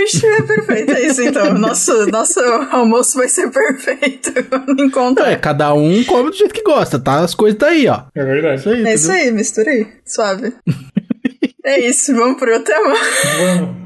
Vixe, 0.00 0.26
é 0.26 0.42
perfeito. 0.42 0.92
É 0.92 1.00
isso, 1.06 1.22
então. 1.22 1.54
Nosso, 1.54 2.06
nosso 2.06 2.40
almoço 2.70 3.18
vai 3.18 3.28
ser 3.28 3.50
perfeito 3.50 4.32
encontrar. 4.78 5.30
é, 5.32 5.36
cada 5.36 5.72
um 5.74 6.02
come 6.04 6.30
do 6.30 6.36
jeito 6.36 6.54
que 6.54 6.62
gosta, 6.62 6.98
tá? 6.98 7.20
As 7.20 7.34
coisas 7.34 7.58
tá 7.58 7.68
aí, 7.68 7.86
ó. 7.88 8.02
É 8.14 8.24
verdade. 8.24 8.60
Isso 8.60 8.68
aí, 8.70 8.86
É 8.86 8.94
isso 8.94 9.12
aí, 9.12 9.30
mistura 9.30 9.70
aí. 9.70 9.86
Suave. 10.06 10.54
é 11.64 11.80
isso, 11.80 12.14
vamos 12.14 12.38
pro 12.38 12.60
tema. 12.60 12.94
Vamos. 13.38 13.80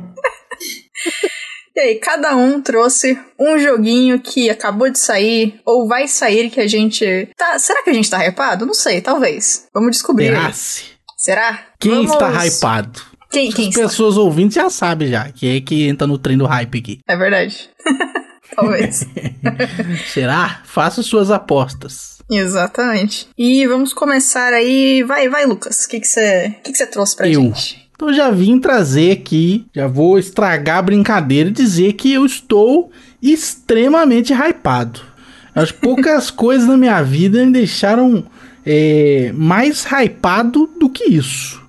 E 1.76 1.80
aí, 1.80 1.94
cada 1.97 2.37
um 2.37 2.61
trouxe 2.62 3.18
um 3.38 3.59
joguinho 3.59 4.21
que 4.21 4.49
acabou 4.49 4.88
de 4.88 4.99
sair 4.99 5.61
ou 5.66 5.88
vai 5.88 6.06
sair 6.06 6.49
que 6.49 6.61
a 6.61 6.68
gente. 6.68 7.28
Tá, 7.37 7.59
será 7.59 7.83
que 7.83 7.90
a 7.90 7.92
gente 7.92 8.09
tá 8.09 8.25
hypado? 8.25 8.64
Não 8.64 8.75
sei, 8.75 9.00
talvez. 9.00 9.66
Vamos 9.75 9.90
descobrir. 9.90 10.33
Será? 11.18 11.64
Quem 11.80 12.06
Vamos- 12.06 12.12
está 12.12 12.47
hypado? 12.47 13.02
Quem, 13.35 13.50
quem 13.50 13.69
As 13.69 13.75
pessoas 13.75 14.17
ouvintes 14.17 14.55
já 14.55 14.71
sabem 14.71 15.09
já, 15.09 15.31
que 15.31 15.57
é 15.57 15.61
que 15.61 15.87
entra 15.87 16.07
no 16.07 16.17
trem 16.19 16.38
do 16.38 16.47
hype 16.47 16.79
aqui. 16.79 17.00
É 17.07 17.17
verdade. 17.17 17.69
Talvez. 18.55 19.07
Será? 20.12 20.62
Faça 20.64 21.03
suas 21.03 21.31
apostas. 21.31 22.19
Exatamente. 22.31 23.29
E 23.37 23.67
vamos 23.67 23.93
começar 23.93 24.53
aí. 24.53 25.03
Vai, 25.03 25.29
vai, 25.29 25.45
Lucas. 25.45 25.85
O 25.85 25.88
que 25.88 26.05
você 26.05 26.55
que 26.62 26.73
que 26.73 26.79
que 26.79 26.87
trouxe 26.87 27.17
pra 27.17 27.29
Eu. 27.29 27.43
gente? 27.43 27.85
Então 27.95 28.12
já 28.12 28.31
vim 28.31 28.59
trazer 28.59 29.12
aqui, 29.12 29.67
já 29.75 29.87
vou 29.87 30.19
estragar 30.19 30.79
a 30.79 30.83
brincadeira 30.83 31.49
e 31.49 31.53
dizer 31.53 31.93
que 31.95 32.12
eu 32.12 32.26
estou 32.26 32.91
extremamente 33.23 34.33
hypado. 34.33 35.00
As 35.55 35.71
poucas 35.71 36.31
coisas 36.33 36.67
na 36.67 36.76
minha 36.76 37.03
vida 37.03 37.45
me 37.45 37.53
deixaram 37.53 38.25
é, 38.67 39.31
mais 39.35 39.85
hypado 39.85 40.69
do 40.79 40.88
que 40.88 41.05
isso. 41.05 41.63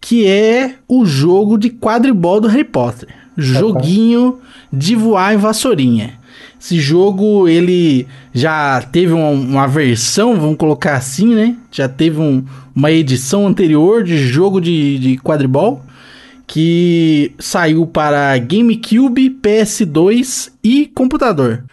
Que 0.00 0.26
é 0.26 0.74
o 0.88 1.04
jogo 1.04 1.58
de 1.58 1.70
quadribol 1.70 2.40
do 2.40 2.48
Harry 2.48 2.64
Potter. 2.64 3.08
Joguinho 3.36 4.38
de 4.72 4.94
voar 4.94 5.34
em 5.34 5.38
vassourinha. 5.38 6.18
Esse 6.60 6.78
jogo, 6.80 7.46
ele 7.48 8.06
já 8.34 8.82
teve 8.90 9.12
uma, 9.12 9.28
uma 9.30 9.66
versão, 9.68 10.38
vamos 10.40 10.56
colocar 10.56 10.96
assim, 10.96 11.34
né? 11.34 11.56
Já 11.70 11.88
teve 11.88 12.20
um- 12.20 12.44
uma 12.74 12.90
edição 12.90 13.46
anterior 13.46 14.02
de 14.02 14.18
jogo 14.18 14.60
de, 14.60 14.98
de 14.98 15.16
quadribol 15.18 15.82
que 16.46 17.32
saiu 17.38 17.86
para 17.86 18.36
GameCube, 18.38 19.30
PS2 19.42 20.50
e 20.64 20.86
computador. 20.86 21.64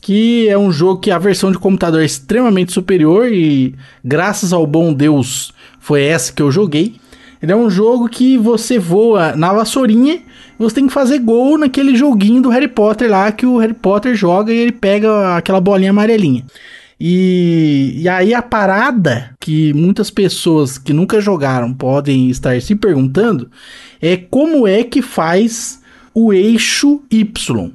Que 0.00 0.48
é 0.48 0.58
um 0.58 0.72
jogo 0.72 1.00
que 1.00 1.10
a 1.12 1.18
versão 1.18 1.52
de 1.52 1.58
computador 1.58 2.02
é 2.02 2.04
extremamente 2.04 2.72
superior 2.72 3.28
e 3.32 3.74
graças 4.04 4.52
ao 4.52 4.66
bom 4.66 4.92
Deus 4.92 5.52
foi 5.78 6.02
essa 6.02 6.32
que 6.32 6.42
eu 6.42 6.50
joguei. 6.50 6.96
Ele 7.42 7.50
é 7.50 7.56
um 7.56 7.68
jogo 7.68 8.08
que 8.08 8.38
você 8.38 8.78
voa 8.78 9.34
na 9.34 9.52
vassourinha 9.52 10.14
e 10.14 10.22
você 10.58 10.76
tem 10.76 10.86
que 10.86 10.92
fazer 10.92 11.18
gol 11.18 11.58
naquele 11.58 11.96
joguinho 11.96 12.40
do 12.40 12.48
Harry 12.48 12.68
Potter 12.68 13.10
lá 13.10 13.32
que 13.32 13.44
o 13.44 13.58
Harry 13.58 13.74
Potter 13.74 14.14
joga 14.14 14.52
e 14.52 14.56
ele 14.56 14.72
pega 14.72 15.36
aquela 15.36 15.60
bolinha 15.60 15.90
amarelinha. 15.90 16.44
E, 17.00 17.94
e 17.96 18.08
aí 18.08 18.32
a 18.32 18.40
parada 18.40 19.34
que 19.40 19.72
muitas 19.72 20.08
pessoas 20.08 20.78
que 20.78 20.92
nunca 20.92 21.20
jogaram 21.20 21.74
podem 21.74 22.30
estar 22.30 22.62
se 22.62 22.76
perguntando 22.76 23.50
é 24.00 24.16
como 24.16 24.68
é 24.68 24.84
que 24.84 25.02
faz 25.02 25.82
o 26.14 26.32
eixo 26.32 27.02
Y. 27.10 27.72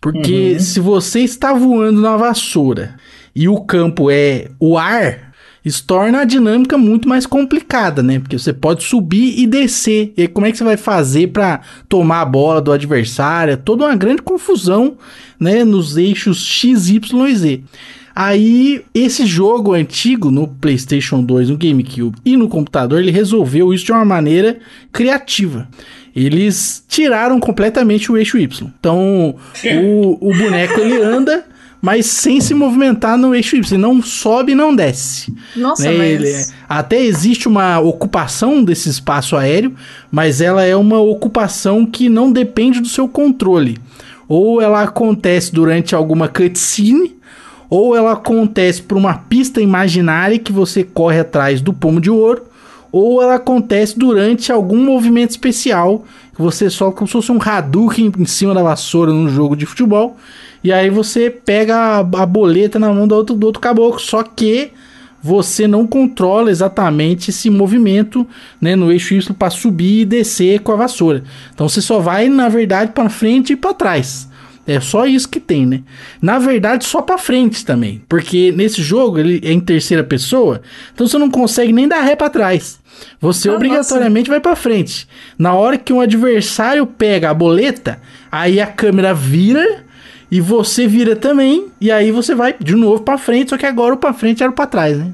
Porque 0.00 0.60
se 0.60 0.78
você 0.78 1.20
está 1.20 1.52
voando 1.52 2.00
na 2.00 2.16
vassoura 2.16 2.94
e 3.34 3.48
o 3.48 3.60
campo 3.62 4.12
é 4.12 4.48
o 4.60 4.78
ar, 4.78 5.27
isso 5.64 5.84
torna 5.86 6.20
a 6.20 6.24
dinâmica 6.24 6.78
muito 6.78 7.08
mais 7.08 7.26
complicada, 7.26 8.02
né? 8.02 8.18
Porque 8.18 8.38
você 8.38 8.52
pode 8.52 8.84
subir 8.84 9.38
e 9.38 9.46
descer. 9.46 10.12
E 10.16 10.22
aí, 10.22 10.28
como 10.28 10.46
é 10.46 10.52
que 10.52 10.58
você 10.58 10.64
vai 10.64 10.76
fazer 10.76 11.28
para 11.28 11.60
tomar 11.88 12.22
a 12.22 12.24
bola 12.24 12.60
do 12.60 12.72
adversário? 12.72 13.52
É 13.52 13.56
toda 13.56 13.84
uma 13.84 13.96
grande 13.96 14.22
confusão, 14.22 14.96
né? 15.38 15.64
Nos 15.64 15.96
eixos 15.96 16.44
X, 16.44 16.88
Y 16.88 17.26
e 17.26 17.36
Z. 17.36 17.62
Aí, 18.20 18.82
esse 18.92 19.24
jogo 19.24 19.74
antigo 19.74 20.28
no 20.28 20.48
PlayStation 20.48 21.22
2, 21.22 21.50
no 21.50 21.56
GameCube 21.56 22.18
e 22.24 22.36
no 22.36 22.48
computador, 22.48 22.98
ele 22.98 23.12
resolveu 23.12 23.72
isso 23.72 23.84
de 23.84 23.92
uma 23.92 24.04
maneira 24.04 24.58
criativa. 24.90 25.68
Eles 26.16 26.84
tiraram 26.88 27.38
completamente 27.38 28.10
o 28.10 28.16
eixo 28.16 28.36
Y. 28.36 28.72
Então, 28.80 29.36
o, 29.64 30.30
o 30.30 30.36
boneco 30.36 30.80
ele 30.80 31.00
anda, 31.00 31.44
mas 31.80 32.06
sem 32.06 32.40
se 32.40 32.54
movimentar 32.54 33.16
no 33.16 33.34
eixo 33.34 33.56
Y. 33.56 33.78
Não 33.78 34.02
sobe 34.02 34.52
e 34.52 34.54
não 34.54 34.74
desce. 34.74 35.32
Nossa, 35.54 35.84
né? 35.90 35.96
mas. 35.96 36.22
Ele- 36.22 36.58
até 36.68 37.00
existe 37.02 37.46
uma 37.48 37.78
ocupação 37.78 38.62
desse 38.64 38.88
espaço 38.88 39.36
aéreo, 39.36 39.74
mas 40.10 40.40
ela 40.40 40.62
é 40.64 40.74
uma 40.76 41.00
ocupação 41.00 41.86
que 41.86 42.08
não 42.08 42.30
depende 42.32 42.80
do 42.80 42.88
seu 42.88 43.08
controle. 43.08 43.78
Ou 44.28 44.60
ela 44.60 44.82
acontece 44.82 45.52
durante 45.52 45.94
alguma 45.94 46.28
cutscene, 46.28 47.16
ou 47.70 47.94
ela 47.96 48.12
acontece 48.12 48.82
por 48.82 48.96
uma 48.98 49.14
pista 49.14 49.60
imaginária 49.60 50.38
que 50.38 50.52
você 50.52 50.82
corre 50.84 51.20
atrás 51.20 51.60
do 51.60 51.72
pomo 51.72 52.00
de 52.00 52.10
ouro, 52.10 52.42
ou 52.90 53.22
ela 53.22 53.34
acontece 53.34 53.98
durante 53.98 54.50
algum 54.50 54.82
movimento 54.84 55.30
especial 55.30 56.04
que 56.34 56.40
você 56.40 56.70
solta 56.70 56.96
como 56.98 57.08
se 57.08 57.12
fosse 57.12 57.32
um 57.32 57.38
Hadouken 57.40 58.12
em 58.18 58.24
cima 58.24 58.54
da 58.54 58.62
vassoura 58.62 59.12
num 59.12 59.28
jogo 59.28 59.56
de 59.56 59.66
futebol. 59.66 60.16
E 60.62 60.72
aí 60.72 60.90
você 60.90 61.30
pega 61.30 61.76
a, 61.76 61.98
a 61.98 62.26
boleta 62.26 62.78
na 62.78 62.92
mão 62.92 63.06
do 63.06 63.14
outro, 63.14 63.34
do 63.36 63.46
outro 63.46 63.60
caboclo. 63.60 64.00
Só 64.00 64.22
que 64.22 64.70
você 65.22 65.66
não 65.66 65.86
controla 65.86 66.50
exatamente 66.50 67.30
esse 67.30 67.50
movimento 67.50 68.26
né, 68.60 68.76
no 68.76 68.92
eixo 68.92 69.14
Y 69.14 69.34
para 69.34 69.50
subir 69.50 70.02
e 70.02 70.04
descer 70.04 70.60
com 70.60 70.72
a 70.72 70.76
vassoura. 70.76 71.24
Então 71.52 71.68
você 71.68 71.80
só 71.80 71.98
vai, 71.98 72.28
na 72.28 72.48
verdade, 72.48 72.92
para 72.92 73.08
frente 73.08 73.52
e 73.52 73.56
para 73.56 73.74
trás. 73.74 74.27
É 74.68 74.78
só 74.80 75.06
isso 75.06 75.28
que 75.28 75.40
tem, 75.40 75.64
né? 75.64 75.80
Na 76.20 76.38
verdade, 76.38 76.84
só 76.84 77.00
pra 77.00 77.16
frente 77.16 77.64
também. 77.64 78.02
Porque 78.08 78.52
nesse 78.52 78.82
jogo 78.82 79.18
ele 79.18 79.40
é 79.42 79.50
em 79.50 79.60
terceira 79.60 80.04
pessoa, 80.04 80.60
então 80.94 81.08
você 81.08 81.16
não 81.16 81.30
consegue 81.30 81.72
nem 81.72 81.88
dar 81.88 82.02
ré 82.02 82.14
pra 82.14 82.28
trás. 82.28 82.78
Você 83.20 83.48
Ah, 83.48 83.54
obrigatoriamente 83.54 84.28
vai 84.28 84.40
pra 84.40 84.54
frente. 84.54 85.08
Na 85.38 85.54
hora 85.54 85.78
que 85.78 85.92
um 85.92 86.00
adversário 86.00 86.86
pega 86.86 87.30
a 87.30 87.34
boleta, 87.34 87.98
aí 88.30 88.60
a 88.60 88.66
câmera 88.66 89.14
vira 89.14 89.84
e 90.30 90.40
você 90.40 90.86
vira 90.86 91.16
também, 91.16 91.68
e 91.80 91.90
aí 91.90 92.10
você 92.12 92.34
vai 92.34 92.54
de 92.60 92.74
novo 92.74 93.02
pra 93.02 93.16
frente, 93.16 93.48
só 93.50 93.56
que 93.56 93.64
agora 93.64 93.94
o 93.94 93.98
pra 93.98 94.12
frente 94.12 94.42
era 94.42 94.52
o 94.52 94.54
pra 94.54 94.66
trás, 94.66 94.98
né? 94.98 95.12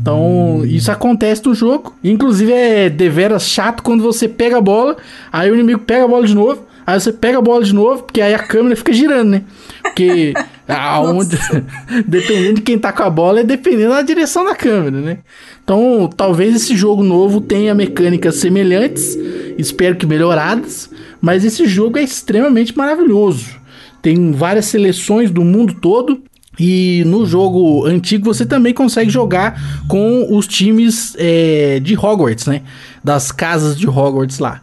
Então, 0.00 0.62
isso 0.64 0.90
acontece 0.90 1.44
no 1.44 1.54
jogo. 1.54 1.94
Inclusive 2.02 2.50
é 2.50 2.88
deveras 2.88 3.46
chato 3.46 3.82
quando 3.82 4.02
você 4.02 4.26
pega 4.26 4.56
a 4.56 4.60
bola, 4.60 4.96
aí 5.30 5.50
o 5.50 5.54
inimigo 5.54 5.80
pega 5.80 6.04
a 6.04 6.08
bola 6.08 6.26
de 6.26 6.34
novo, 6.34 6.64
aí 6.86 7.00
você 7.00 7.12
pega 7.12 7.38
a 7.38 7.42
bola 7.42 7.64
de 7.64 7.74
novo, 7.74 8.04
porque 8.04 8.20
aí 8.20 8.34
a 8.34 8.38
câmera 8.38 8.76
fica 8.76 8.92
girando, 8.92 9.30
né? 9.30 9.42
Porque 9.82 10.32
aonde, 10.68 11.36
dependendo 12.06 12.54
de 12.54 12.62
quem 12.62 12.78
tá 12.78 12.92
com 12.92 13.02
a 13.02 13.10
bola, 13.10 13.40
é 13.40 13.44
dependendo 13.44 13.90
da 13.90 14.02
direção 14.02 14.44
da 14.44 14.54
câmera, 14.54 15.00
né? 15.00 15.18
Então, 15.64 16.08
talvez 16.16 16.54
esse 16.54 16.76
jogo 16.76 17.02
novo 17.02 17.40
tenha 17.40 17.74
mecânicas 17.74 18.36
semelhantes, 18.36 19.18
espero 19.58 19.96
que 19.96 20.06
melhoradas, 20.06 20.88
mas 21.20 21.44
esse 21.44 21.66
jogo 21.66 21.98
é 21.98 22.02
extremamente 22.02 22.76
maravilhoso. 22.76 23.56
Tem 24.00 24.30
várias 24.30 24.66
seleções 24.66 25.32
do 25.32 25.42
mundo 25.42 25.74
todo. 25.74 26.22
E 26.58 27.02
no 27.04 27.26
jogo 27.26 27.84
antigo 27.84 28.32
você 28.32 28.46
também 28.46 28.72
consegue 28.72 29.10
jogar 29.10 29.84
com 29.88 30.34
os 30.34 30.46
times 30.46 31.14
é, 31.18 31.80
de 31.80 31.94
Hogwarts, 31.98 32.46
né? 32.46 32.62
Das 33.04 33.30
casas 33.30 33.78
de 33.78 33.86
Hogwarts 33.86 34.38
lá. 34.38 34.62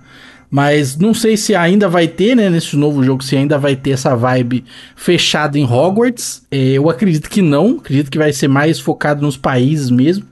Mas 0.56 0.96
não 0.96 1.16
sei 1.16 1.36
se 1.36 1.56
ainda 1.56 1.90
vai 1.90 2.08
ter, 2.08 2.36
né? 2.36 2.48
Nesse 2.48 2.78
novo 2.78 3.04
jogo, 3.04 3.24
se 3.24 3.36
ainda 3.36 3.58
vai 3.58 3.76
ter 3.76 3.90
essa 3.90 4.16
vibe 4.16 4.64
fechada 4.96 5.58
em 5.58 5.66
Hogwarts. 5.66 6.44
É, 6.52 6.74
eu 6.74 6.92
acredito 6.92 7.28
que 7.28 7.42
não. 7.42 7.78
Acredito 7.80 8.12
que 8.12 8.20
vai 8.20 8.32
ser 8.32 8.48
mais 8.48 8.80
focado 8.80 9.24
nos 9.24 9.36
países 9.36 9.90
mesmo. 9.90 10.28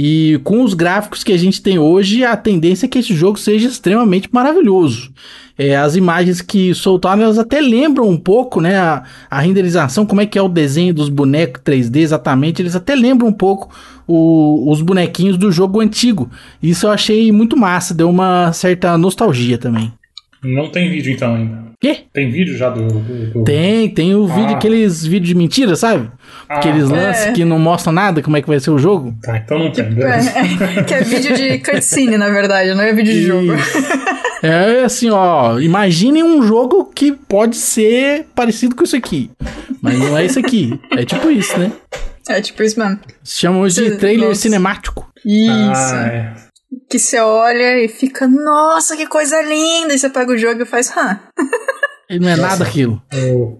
E 0.00 0.38
com 0.44 0.62
os 0.62 0.74
gráficos 0.74 1.24
que 1.24 1.32
a 1.32 1.36
gente 1.36 1.60
tem 1.60 1.76
hoje, 1.76 2.22
a 2.24 2.36
tendência 2.36 2.86
é 2.86 2.88
que 2.88 3.00
esse 3.00 3.12
jogo 3.12 3.36
seja 3.36 3.66
extremamente 3.66 4.28
maravilhoso. 4.30 5.10
É, 5.58 5.76
as 5.76 5.96
imagens 5.96 6.40
que 6.40 6.72
soltaram, 6.72 7.24
elas 7.24 7.36
até 7.36 7.60
lembram 7.60 8.08
um 8.08 8.16
pouco, 8.16 8.60
né? 8.60 8.78
A, 8.78 9.02
a 9.28 9.40
renderização, 9.40 10.06
como 10.06 10.20
é 10.20 10.26
que 10.26 10.38
é 10.38 10.42
o 10.42 10.48
desenho 10.48 10.94
dos 10.94 11.08
bonecos 11.08 11.60
3D 11.64 11.96
exatamente. 11.96 12.62
Eles 12.62 12.76
até 12.76 12.94
lembram 12.94 13.26
um 13.26 13.32
pouco 13.32 13.74
o- 14.06 14.70
os 14.70 14.80
bonequinhos 14.80 15.36
do 15.36 15.50
jogo 15.50 15.80
antigo. 15.80 16.30
Isso 16.62 16.86
eu 16.86 16.92
achei 16.92 17.32
muito 17.32 17.56
massa, 17.56 17.92
deu 17.92 18.08
uma 18.08 18.52
certa 18.52 18.96
nostalgia 18.96 19.58
também. 19.58 19.92
Não 20.42 20.68
tem 20.70 20.88
vídeo 20.90 21.12
então 21.12 21.34
ainda. 21.34 21.68
Quê? 21.80 21.98
Tem 22.12 22.28
vídeo 22.28 22.56
já 22.56 22.70
do. 22.70 22.88
do- 22.88 23.30
do- 23.34 23.44
Tem, 23.44 23.88
tem 23.88 24.12
o 24.14 24.26
vídeo, 24.26 24.48
Ah. 24.50 24.56
aqueles 24.56 25.06
vídeos 25.06 25.28
de 25.28 25.34
mentira, 25.36 25.76
sabe? 25.76 26.10
Ah, 26.48 26.56
Aqueles 26.56 26.88
tá. 26.88 26.94
lances 26.96 27.26
É. 27.26 27.32
que 27.32 27.44
não 27.44 27.58
mostram 27.58 27.92
nada, 27.92 28.20
como 28.20 28.36
é 28.36 28.42
que 28.42 28.48
vai 28.48 28.58
ser 28.58 28.70
o 28.70 28.78
jogo. 28.78 29.14
Tá, 29.22 29.36
então 29.36 29.58
não 29.60 29.70
tem. 29.70 29.84
beleza. 29.84 30.30
É, 30.36 30.82
que 30.82 30.94
é 30.94 31.00
vídeo 31.02 31.36
de 31.36 31.58
cutscene, 31.58 32.16
na 32.16 32.28
verdade, 32.30 32.74
não 32.74 32.82
é 32.82 32.92
vídeo 32.92 33.12
de 33.12 33.22
jogo. 33.22 33.52
É 34.42 34.84
assim, 34.84 35.08
ó. 35.10 35.58
Imaginem 35.60 36.22
um 36.24 36.42
jogo 36.42 36.84
que 36.92 37.12
pode 37.12 37.56
ser 37.56 38.26
parecido 38.34 38.74
com 38.74 38.82
isso 38.84 38.96
aqui. 38.96 39.30
Mas 39.80 39.98
não 39.98 40.16
é 40.18 40.24
isso 40.26 40.38
aqui. 40.38 40.78
É 40.96 41.04
tipo 41.04 41.30
isso, 41.30 41.56
né? 41.58 41.70
É 42.28 42.40
tipo 42.40 42.62
isso 42.62 42.78
mesmo. 42.78 42.98
Se 43.22 43.40
chama 43.40 43.58
hoje 43.60 43.76
de 43.90 43.96
trailer 43.96 44.28
nossa. 44.28 44.40
cinemático. 44.42 45.08
Isso. 45.24 45.50
Ah, 45.94 46.06
é. 46.12 46.32
Que 46.88 46.98
você 46.98 47.18
olha 47.18 47.82
e 47.82 47.88
fica, 47.88 48.26
nossa, 48.28 48.96
que 48.96 49.06
coisa 49.06 49.40
linda! 49.42 49.94
E 49.94 49.98
você 49.98 50.08
pega 50.10 50.32
o 50.32 50.38
jogo 50.38 50.62
e 50.62 50.66
faz, 50.66 50.90
hã, 50.96 51.18
E 52.10 52.18
não 52.18 52.28
é 52.28 52.36
nada 52.36 52.64
aquilo. 52.64 53.02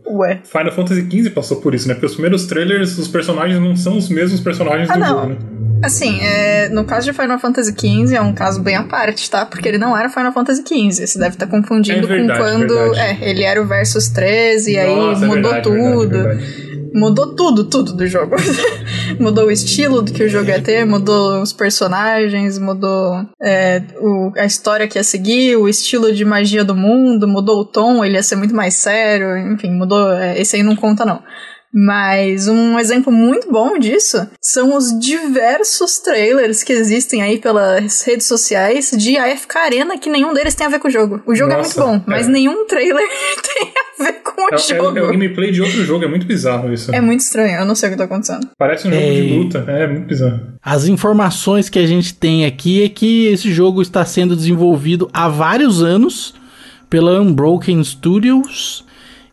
O 0.06 0.18
ué. 0.20 0.40
Final 0.44 0.72
Fantasy 0.72 1.02
XV 1.10 1.30
passou 1.30 1.60
por 1.60 1.74
isso, 1.74 1.86
né? 1.88 1.94
Porque 1.94 2.06
os 2.06 2.12
primeiros 2.12 2.46
trailers, 2.46 2.96
os 2.98 3.08
personagens 3.08 3.60
não 3.60 3.76
são 3.76 3.96
os 3.98 4.08
mesmos 4.08 4.40
personagens 4.40 4.88
Ah, 4.90 4.94
do 4.94 5.00
não. 5.00 5.06
jogo, 5.08 5.26
né? 5.26 5.36
Assim, 5.84 6.18
é, 6.20 6.68
no 6.70 6.84
caso 6.84 7.06
de 7.06 7.12
Final 7.16 7.38
Fantasy 7.38 7.70
XV 7.72 8.16
é 8.16 8.20
um 8.20 8.32
caso 8.34 8.60
bem 8.62 8.74
à 8.74 8.82
parte, 8.84 9.30
tá? 9.30 9.46
Porque 9.46 9.68
ele 9.68 9.78
não 9.78 9.96
era 9.96 10.08
Final 10.08 10.32
Fantasy 10.32 10.62
XV. 10.66 11.06
Você 11.06 11.18
deve 11.18 11.34
estar 11.36 11.46
confundindo 11.46 11.98
É 12.04 12.08
verdade, 12.08 12.40
com 12.40 12.44
quando. 12.46 12.74
verdade. 12.74 13.22
É, 13.22 13.30
ele 13.30 13.42
era 13.44 13.62
o 13.62 13.66
Versus 13.66 14.08
13 14.08 14.72
e 14.72 14.78
aí 14.78 14.90
é 14.90 14.94
mudou 14.96 15.16
verdade, 15.18 15.44
verdade, 15.44 15.62
tudo. 15.62 16.18
Mudou 16.94 17.34
tudo, 17.34 17.64
tudo 17.64 17.92
do 17.92 18.06
jogo. 18.06 18.36
mudou 19.18 19.46
o 19.46 19.50
estilo 19.50 20.02
do 20.02 20.12
que 20.12 20.22
o 20.22 20.28
jogo 20.28 20.48
ia 20.48 20.60
ter, 20.60 20.84
mudou 20.84 21.42
os 21.42 21.52
personagens, 21.52 22.58
mudou 22.58 23.24
é, 23.42 23.82
o, 24.00 24.32
a 24.36 24.44
história 24.44 24.86
que 24.88 24.98
ia 24.98 25.04
seguir, 25.04 25.56
o 25.56 25.68
estilo 25.68 26.12
de 26.12 26.24
magia 26.24 26.64
do 26.64 26.74
mundo, 26.74 27.26
mudou 27.26 27.60
o 27.60 27.64
tom, 27.64 28.04
ele 28.04 28.14
ia 28.16 28.22
ser 28.22 28.36
muito 28.36 28.54
mais 28.54 28.74
sério, 28.74 29.36
enfim, 29.52 29.70
mudou. 29.70 30.12
É, 30.12 30.40
esse 30.40 30.56
aí 30.56 30.62
não 30.62 30.76
conta, 30.76 31.04
não. 31.04 31.22
Mas 31.72 32.48
um 32.48 32.78
exemplo 32.78 33.12
muito 33.12 33.52
bom 33.52 33.78
disso 33.78 34.26
são 34.40 34.74
os 34.74 34.98
diversos 34.98 35.98
trailers 35.98 36.62
que 36.62 36.72
existem 36.72 37.20
aí 37.22 37.38
pelas 37.38 38.02
redes 38.02 38.26
sociais 38.26 38.90
de 38.96 39.18
AFK 39.18 39.58
Arena, 39.58 39.98
que 39.98 40.08
nenhum 40.08 40.32
deles 40.32 40.54
tem 40.54 40.66
a 40.66 40.70
ver 40.70 40.78
com 40.80 40.88
o 40.88 40.90
jogo. 40.90 41.22
O 41.26 41.34
jogo 41.34 41.52
Nossa, 41.52 41.78
é 41.80 41.84
muito 41.86 41.98
bom, 42.00 42.04
mas 42.10 42.26
é. 42.26 42.30
nenhum 42.30 42.66
trailer 42.66 43.06
tem 43.54 43.68
a 44.00 44.02
ver 44.04 44.12
com 44.22 44.40
o 44.42 44.48
É, 44.50 44.54
é, 44.54 44.58
jogo. 44.58 44.98
é 44.98 45.02
o 45.02 45.08
gameplay 45.12 45.50
de 45.52 45.60
outro 45.60 45.84
jogo, 45.84 46.04
é 46.04 46.08
muito 46.08 46.26
bizarro 46.26 46.72
isso. 46.72 46.94
É 46.94 47.00
muito 47.02 47.20
estranho, 47.20 47.60
eu 47.60 47.66
não 47.66 47.74
sei 47.74 47.90
o 47.90 47.92
que 47.92 47.98
tá 47.98 48.04
acontecendo. 48.04 48.48
Parece 48.56 48.88
um 48.88 48.90
jogo 48.90 49.02
É. 49.02 49.10
de 49.14 49.34
luta, 49.34 49.58
é 49.68 49.86
muito 49.86 50.06
bizarro. 50.06 50.40
As 50.62 50.86
informações 50.86 51.68
que 51.68 51.78
a 51.78 51.86
gente 51.86 52.14
tem 52.14 52.46
aqui 52.46 52.82
é 52.82 52.88
que 52.88 53.26
esse 53.26 53.52
jogo 53.52 53.82
está 53.82 54.04
sendo 54.06 54.34
desenvolvido 54.34 55.10
há 55.12 55.28
vários 55.28 55.82
anos 55.82 56.34
pela 56.88 57.20
Unbroken 57.20 57.84
Studios 57.84 58.84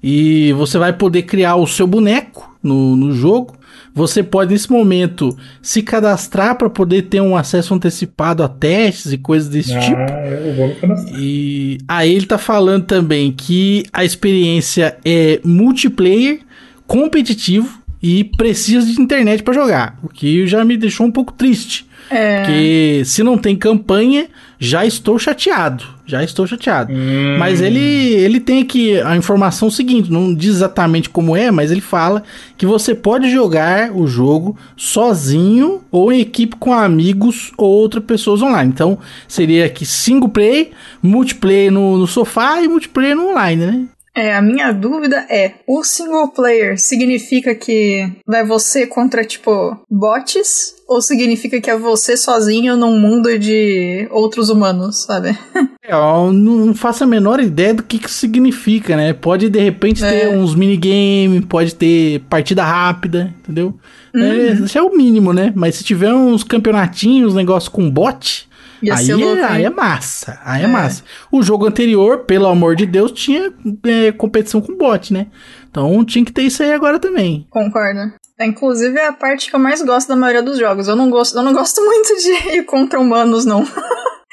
e 0.07 0.53
você 0.53 0.77
vai 0.77 0.93
poder 0.93 1.23
criar 1.23 1.55
o 1.55 1.65
seu 1.65 1.87
boneco 1.87 2.55
no, 2.61 2.95
no 2.95 3.11
jogo. 3.11 3.55
Você 3.91 4.21
pode, 4.21 4.53
nesse 4.53 4.71
momento, 4.71 5.35
se 5.63 5.81
cadastrar 5.81 6.55
para 6.59 6.69
poder 6.69 7.03
ter 7.03 7.21
um 7.21 7.35
acesso 7.35 7.73
antecipado 7.73 8.43
a 8.43 8.47
testes 8.47 9.11
e 9.11 9.17
coisas 9.17 9.49
desse 9.49 9.71
tipo. 9.79 9.97
Ah, 9.97 10.27
eu 10.27 10.53
vou 10.53 10.67
me 10.67 10.75
cadastrar. 10.75 11.19
E 11.19 11.79
aí 11.87 12.13
ele 12.13 12.27
tá 12.27 12.37
falando 12.37 12.85
também 12.85 13.31
que 13.31 13.83
a 13.91 14.05
experiência 14.05 14.95
é 15.03 15.41
multiplayer, 15.43 16.41
competitivo 16.85 17.81
e 18.07 18.23
precisa 18.23 18.85
de 18.85 19.01
internet 19.01 19.41
para 19.41 19.55
jogar, 19.55 19.97
o 20.03 20.07
que 20.07 20.45
já 20.45 20.63
me 20.63 20.77
deixou 20.77 21.07
um 21.07 21.11
pouco 21.11 21.33
triste. 21.33 21.87
É. 22.07 22.37
Porque 22.37 23.01
se 23.03 23.23
não 23.23 23.35
tem 23.35 23.55
campanha, 23.55 24.27
já 24.59 24.85
estou 24.85 25.17
chateado. 25.17 25.83
Já 26.05 26.23
estou 26.23 26.45
chateado. 26.45 26.93
Hum. 26.93 27.35
Mas 27.39 27.61
ele, 27.61 27.79
ele 27.79 28.39
tem 28.39 28.61
aqui 28.61 29.01
a 29.01 29.17
informação 29.17 29.71
seguinte, 29.71 30.11
não 30.11 30.35
diz 30.35 30.57
exatamente 30.57 31.09
como 31.09 31.35
é, 31.35 31.49
mas 31.49 31.71
ele 31.71 31.81
fala 31.81 32.21
que 32.55 32.63
você 32.67 32.93
pode 32.93 33.27
jogar 33.31 33.91
o 33.91 34.05
jogo 34.05 34.55
sozinho 34.77 35.81
ou 35.91 36.13
em 36.13 36.19
equipe 36.19 36.57
com 36.57 36.71
amigos 36.71 37.51
ou 37.57 37.71
outras 37.71 38.03
pessoas 38.03 38.43
online. 38.43 38.71
Então 38.71 38.99
seria 39.27 39.65
aqui 39.65 39.83
single 39.83 40.29
play, 40.29 40.73
multiplayer 41.01 41.71
no, 41.71 41.97
no 41.97 42.05
sofá 42.05 42.61
e 42.61 42.67
multiplayer 42.67 43.15
no 43.15 43.31
online, 43.31 43.65
né? 43.65 43.85
É, 44.15 44.33
a 44.33 44.41
minha 44.41 44.71
dúvida 44.71 45.25
é: 45.29 45.55
o 45.67 45.83
single 45.83 46.29
player 46.29 46.79
significa 46.79 47.53
que 47.53 48.09
vai 48.25 48.45
você 48.45 48.87
contra, 48.87 49.25
tipo, 49.25 49.77
bots? 49.91 50.73
Ou 50.87 51.01
significa 51.01 51.59
que 51.59 51.69
é 51.69 51.75
você 51.75 52.15
sozinho 52.15 52.77
num 52.77 52.97
mundo 52.99 53.37
de 53.39 54.07
outros 54.11 54.49
humanos, 54.49 55.03
sabe? 55.03 55.37
É, 55.87 55.93
eu 55.93 56.33
não 56.33 56.73
faço 56.73 57.03
a 57.03 57.07
menor 57.07 57.39
ideia 57.39 57.71
do 57.71 57.83
que, 57.83 57.99
que 57.99 58.09
significa, 58.09 58.97
né? 58.97 59.13
Pode 59.13 59.49
de 59.49 59.59
repente 59.59 60.03
É. 60.03 60.09
ter 60.09 60.27
uns 60.35 60.55
minigame, 60.55 61.41
pode 61.41 61.75
ter 61.75 62.21
partida 62.21 62.63
rápida, 62.63 63.31
entendeu? 63.41 63.71
É, 64.15 64.53
isso 64.53 64.75
é 64.75 64.81
o 64.81 64.97
mínimo, 64.97 65.31
né? 65.31 65.53
Mas 65.55 65.75
se 65.75 65.83
tiver 65.83 66.11
uns 66.11 66.43
campeonatinhos, 66.43 67.35
negócio 67.35 67.69
com 67.69 67.87
bot, 67.87 68.49
aí, 68.91 69.05
ser 69.05 69.15
louco, 69.15 69.37
é, 69.37 69.43
aí 69.43 69.63
é 69.63 69.69
massa. 69.69 70.39
Aí 70.43 70.61
é. 70.61 70.65
É. 70.65 70.67
massa. 70.67 71.03
O 71.31 71.41
jogo 71.41 71.65
anterior, 71.65 72.19
pelo 72.19 72.47
amor 72.47 72.75
de 72.75 72.85
Deus, 72.85 73.11
tinha 73.11 73.53
é, 73.83 74.11
competição 74.11 74.61
com 74.61 74.77
bot, 74.77 75.13
né? 75.13 75.27
Então 75.69 76.03
tinha 76.05 76.23
que 76.23 76.31
ter 76.31 76.43
isso 76.43 76.63
aí 76.63 76.71
agora 76.71 76.99
também. 76.99 77.45
Concordo. 77.49 78.13
É, 78.39 78.45
inclusive 78.45 78.97
é 78.97 79.07
a 79.07 79.13
parte 79.13 79.49
que 79.49 79.55
eu 79.55 79.59
mais 79.59 79.81
gosto 79.81 80.07
da 80.07 80.15
maioria 80.15 80.43
dos 80.43 80.57
jogos. 80.57 80.87
Eu 80.87 80.95
não 80.95 81.09
gosto, 81.09 81.37
eu 81.37 81.43
não 81.43 81.53
gosto 81.53 81.79
muito 81.85 82.15
de 82.17 82.57
ir 82.57 82.63
contra 82.63 82.99
humanos, 82.99 83.45
não. 83.45 83.65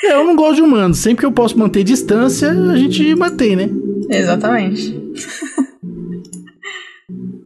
É, 0.04 0.14
eu 0.14 0.24
não 0.24 0.34
gosto 0.34 0.56
de 0.56 0.62
humanos. 0.62 0.98
Sempre 0.98 1.20
que 1.20 1.26
eu 1.26 1.32
posso 1.32 1.58
manter 1.58 1.84
distância, 1.84 2.50
a 2.50 2.76
gente 2.76 3.14
mantém, 3.14 3.54
né? 3.54 3.68
Exatamente. 4.10 5.00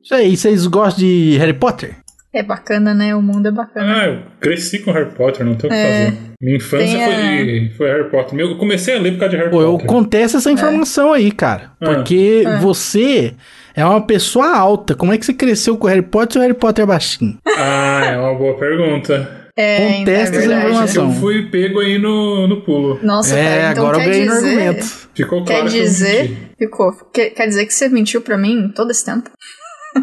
Isso 0.03 0.15
aí, 0.15 0.37
vocês 0.37 0.67
gostam 0.67 1.01
de 1.01 1.37
Harry 1.37 1.53
Potter? 1.53 1.97
É 2.39 2.43
bacana, 2.43 2.93
né? 2.93 3.15
O 3.15 3.23
mundo 3.23 3.49
é 3.49 3.51
bacana. 3.51 3.97
Ah, 4.03 4.07
eu 4.09 4.19
cresci 4.39 4.81
com 4.81 4.93
Harry 4.93 5.11
Potter, 5.11 5.45
não 5.47 5.55
tem 5.55 5.71
o 5.71 5.73
que 5.73 5.79
É. 5.79 6.05
fazer. 6.07 6.19
Minha 6.41 6.57
infância 6.59 6.99
a- 6.99 7.11
foi, 7.11 7.73
foi 7.77 7.89
Harry 7.91 8.11
Potter. 8.11 8.35
Meu, 8.35 8.51
eu 8.51 8.59
comecei 8.59 8.95
a 8.95 9.01
ler 9.01 9.13
por 9.13 9.21
causa 9.21 9.31
de 9.31 9.37
Harry 9.39 9.51
Pô, 9.51 9.63
eu 9.63 9.71
Potter. 9.73 9.87
contesto 9.87 10.37
essa 10.37 10.51
informação 10.51 11.13
aí, 11.15 11.33
cara. 11.33 11.71
Ah. 11.81 11.87
Porque 11.95 12.45
você 12.61 13.33
é 13.75 13.85
uma 13.85 14.03
pessoa 14.07 14.55
alta. 14.55 14.95
Como 14.95 15.15
é 15.15 15.19
que 15.19 15.25
você 15.25 15.33
cresceu 15.33 15.79
com 15.79 15.87
o 15.87 15.89
Harry 15.89 16.03
Potter 16.03 16.33
se 16.35 16.39
o 16.39 16.43
Harry 16.43 16.53
Potter 16.55 16.83
é 16.83 16.87
baixinho? 16.87 17.39
Ah, 17.57 18.03
é 18.13 18.19
uma 18.19 18.35
boa 18.35 18.55
pergunta. 18.59 19.47
É, 19.59 20.01
Contesta 20.01 20.11
é 20.11 20.21
essa 20.21 20.33
verdade. 20.49 20.67
informação. 20.67 21.07
Eu 21.09 21.13
fui 21.15 21.43
pego 21.51 21.81
aí 21.81 21.99
no, 21.99 22.47
no 22.47 22.61
pulo. 22.61 23.01
Nossa, 23.03 23.35
é, 23.35 23.43
cara, 23.61 23.73
então 23.73 23.85
agora 23.87 23.97
eu 23.97 24.01
quer 24.05 24.11
ganhei 24.11 24.27
no 24.27 24.35
dizer... 24.35 24.49
argumento. 24.49 25.09
Ficou 25.15 25.45
Quer 25.45 25.53
claro 25.55 25.71
que 25.71 25.77
eu 25.79 25.81
menti. 25.81 25.91
dizer... 25.91 26.37
Ficou. 26.59 26.93
Quer, 27.15 27.31
quer 27.31 27.47
dizer 27.47 27.65
que 27.65 27.73
você 27.73 27.89
mentiu 27.89 28.21
pra 28.21 28.37
mim 28.37 28.71
todo 28.77 28.91
esse 28.91 29.03
tempo? 29.07 29.31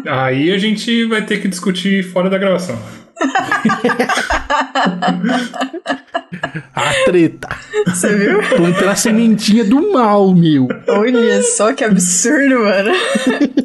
Aí 0.06 0.52
a 0.52 0.58
gente 0.58 1.06
vai 1.06 1.24
ter 1.24 1.40
que 1.40 1.48
discutir 1.48 2.02
fora 2.04 2.28
da 2.28 2.38
gravação. 2.38 2.78
A 6.74 6.92
treta. 7.04 7.48
Você 7.86 8.14
viu? 8.16 8.40
Plantando 8.56 8.88
a 8.88 8.96
sementinha 8.96 9.64
do 9.64 9.92
mal, 9.92 10.34
meu. 10.34 10.68
Olha 10.88 11.42
só 11.42 11.72
que 11.72 11.84
absurdo, 11.84 12.60
mano. 12.60 12.92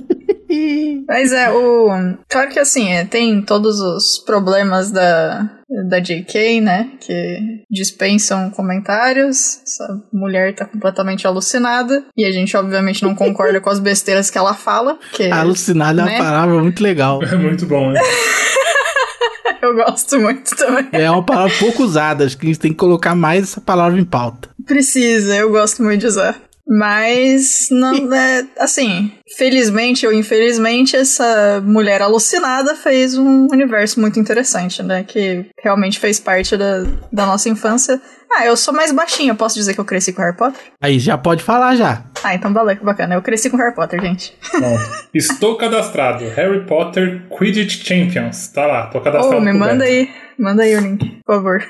Mas 1.07 1.31
é, 1.31 1.51
o. 1.51 2.17
Claro 2.27 2.49
que 2.49 2.59
assim, 2.59 2.89
é, 2.89 3.05
tem 3.05 3.41
todos 3.41 3.79
os 3.79 4.19
problemas 4.19 4.91
da, 4.91 5.58
da 5.87 5.99
JK, 5.99 6.61
né? 6.61 6.89
Que 6.99 7.63
dispensam 7.69 8.49
comentários. 8.49 9.61
Essa 9.63 10.01
mulher 10.11 10.55
tá 10.55 10.65
completamente 10.65 11.27
alucinada. 11.27 12.03
E 12.17 12.25
a 12.25 12.31
gente, 12.31 12.55
obviamente, 12.57 13.03
não 13.03 13.13
concorda 13.13 13.61
com 13.61 13.69
as 13.69 13.79
besteiras 13.79 14.29
que 14.31 14.37
ela 14.37 14.53
fala. 14.53 14.97
Que 15.13 15.29
Alucinado 15.29 15.99
é 15.99 16.03
uma 16.03 16.11
Né? 16.11 16.17
palavra 16.17 16.61
muito 16.61 16.81
legal. 16.81 17.21
É 17.23 17.35
muito 17.35 17.65
bom, 17.65 17.91
né? 17.91 17.99
eu 19.61 19.75
gosto 19.75 20.19
muito 20.19 20.55
também. 20.55 20.87
É 20.91 21.09
uma 21.09 21.23
palavra 21.23 21.53
pouco 21.59 21.83
usada. 21.83 22.25
Acho 22.25 22.37
que 22.37 22.45
a 22.45 22.49
gente 22.49 22.59
tem 22.59 22.71
que 22.71 22.77
colocar 22.77 23.13
mais 23.15 23.43
essa 23.43 23.61
palavra 23.61 23.99
em 23.99 24.05
pauta. 24.05 24.49
Precisa, 24.65 25.35
eu 25.35 25.49
gosto 25.51 25.83
muito 25.83 26.01
de 26.01 26.07
usar. 26.07 26.39
Mas, 26.69 27.69
não, 27.71 27.93
é, 28.13 28.45
assim, 28.59 29.11
felizmente 29.35 30.05
ou 30.05 30.13
infelizmente, 30.13 30.95
essa 30.95 31.59
mulher 31.65 31.99
alucinada 31.99 32.75
fez 32.75 33.17
um 33.17 33.47
universo 33.51 33.99
muito 33.99 34.19
interessante, 34.19 34.83
né? 34.83 35.03
Que 35.03 35.47
realmente 35.63 35.99
fez 35.99 36.19
parte 36.19 36.55
da, 36.55 36.83
da 37.11 37.25
nossa 37.25 37.49
infância. 37.49 37.99
Ah, 38.31 38.45
eu 38.45 38.55
sou 38.55 38.71
mais 38.71 38.91
baixinha, 38.91 39.33
posso 39.33 39.55
dizer 39.55 39.73
que 39.73 39.79
eu 39.79 39.85
cresci 39.85 40.13
com 40.13 40.21
Harry 40.21 40.37
Potter? 40.37 40.61
Aí 40.79 40.99
já 40.99 41.17
pode 41.17 41.41
falar 41.41 41.75
já. 41.75 42.03
Ah, 42.23 42.35
então 42.35 42.53
valeu, 42.53 42.77
que 42.77 42.85
bacana. 42.85 43.15
Eu 43.15 43.23
cresci 43.23 43.49
com 43.49 43.57
Harry 43.57 43.73
Potter, 43.73 43.99
gente. 43.99 44.37
Bom, 44.53 44.77
estou 45.11 45.57
cadastrado. 45.57 46.29
Harry 46.29 46.63
Potter 46.67 47.23
Quidditch 47.27 47.83
Champions. 47.83 48.47
Tá 48.49 48.67
lá, 48.67 48.85
tô 48.85 49.01
cadastrado. 49.01 49.41
me 49.41 49.49
pro 49.49 49.59
manda 49.59 49.83
aí, 49.83 50.09
manda 50.37 50.61
aí 50.61 50.75
o 50.75 50.79
link, 50.79 51.19
por 51.25 51.37
favor. 51.37 51.63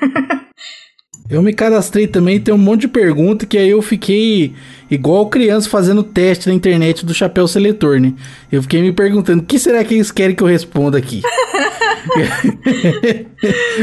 Eu 1.30 1.42
me 1.42 1.52
cadastrei 1.52 2.08
também, 2.08 2.40
tem 2.40 2.52
um 2.52 2.58
monte 2.58 2.82
de 2.82 2.88
pergunta 2.88 3.46
que 3.46 3.56
aí 3.56 3.70
eu 3.70 3.80
fiquei 3.80 4.52
igual 4.90 5.28
criança 5.28 5.68
fazendo 5.68 6.02
teste 6.02 6.48
na 6.48 6.54
internet 6.54 7.06
do 7.06 7.14
chapéu 7.14 7.46
seletor, 7.46 8.00
né? 8.00 8.12
Eu 8.50 8.60
fiquei 8.62 8.82
me 8.82 8.92
perguntando, 8.92 9.40
o 9.40 9.46
que 9.46 9.56
será 9.58 9.84
que 9.84 9.94
eles 9.94 10.10
querem 10.10 10.34
que 10.34 10.42
eu 10.42 10.48
responda 10.48 10.98
aqui? 10.98 11.22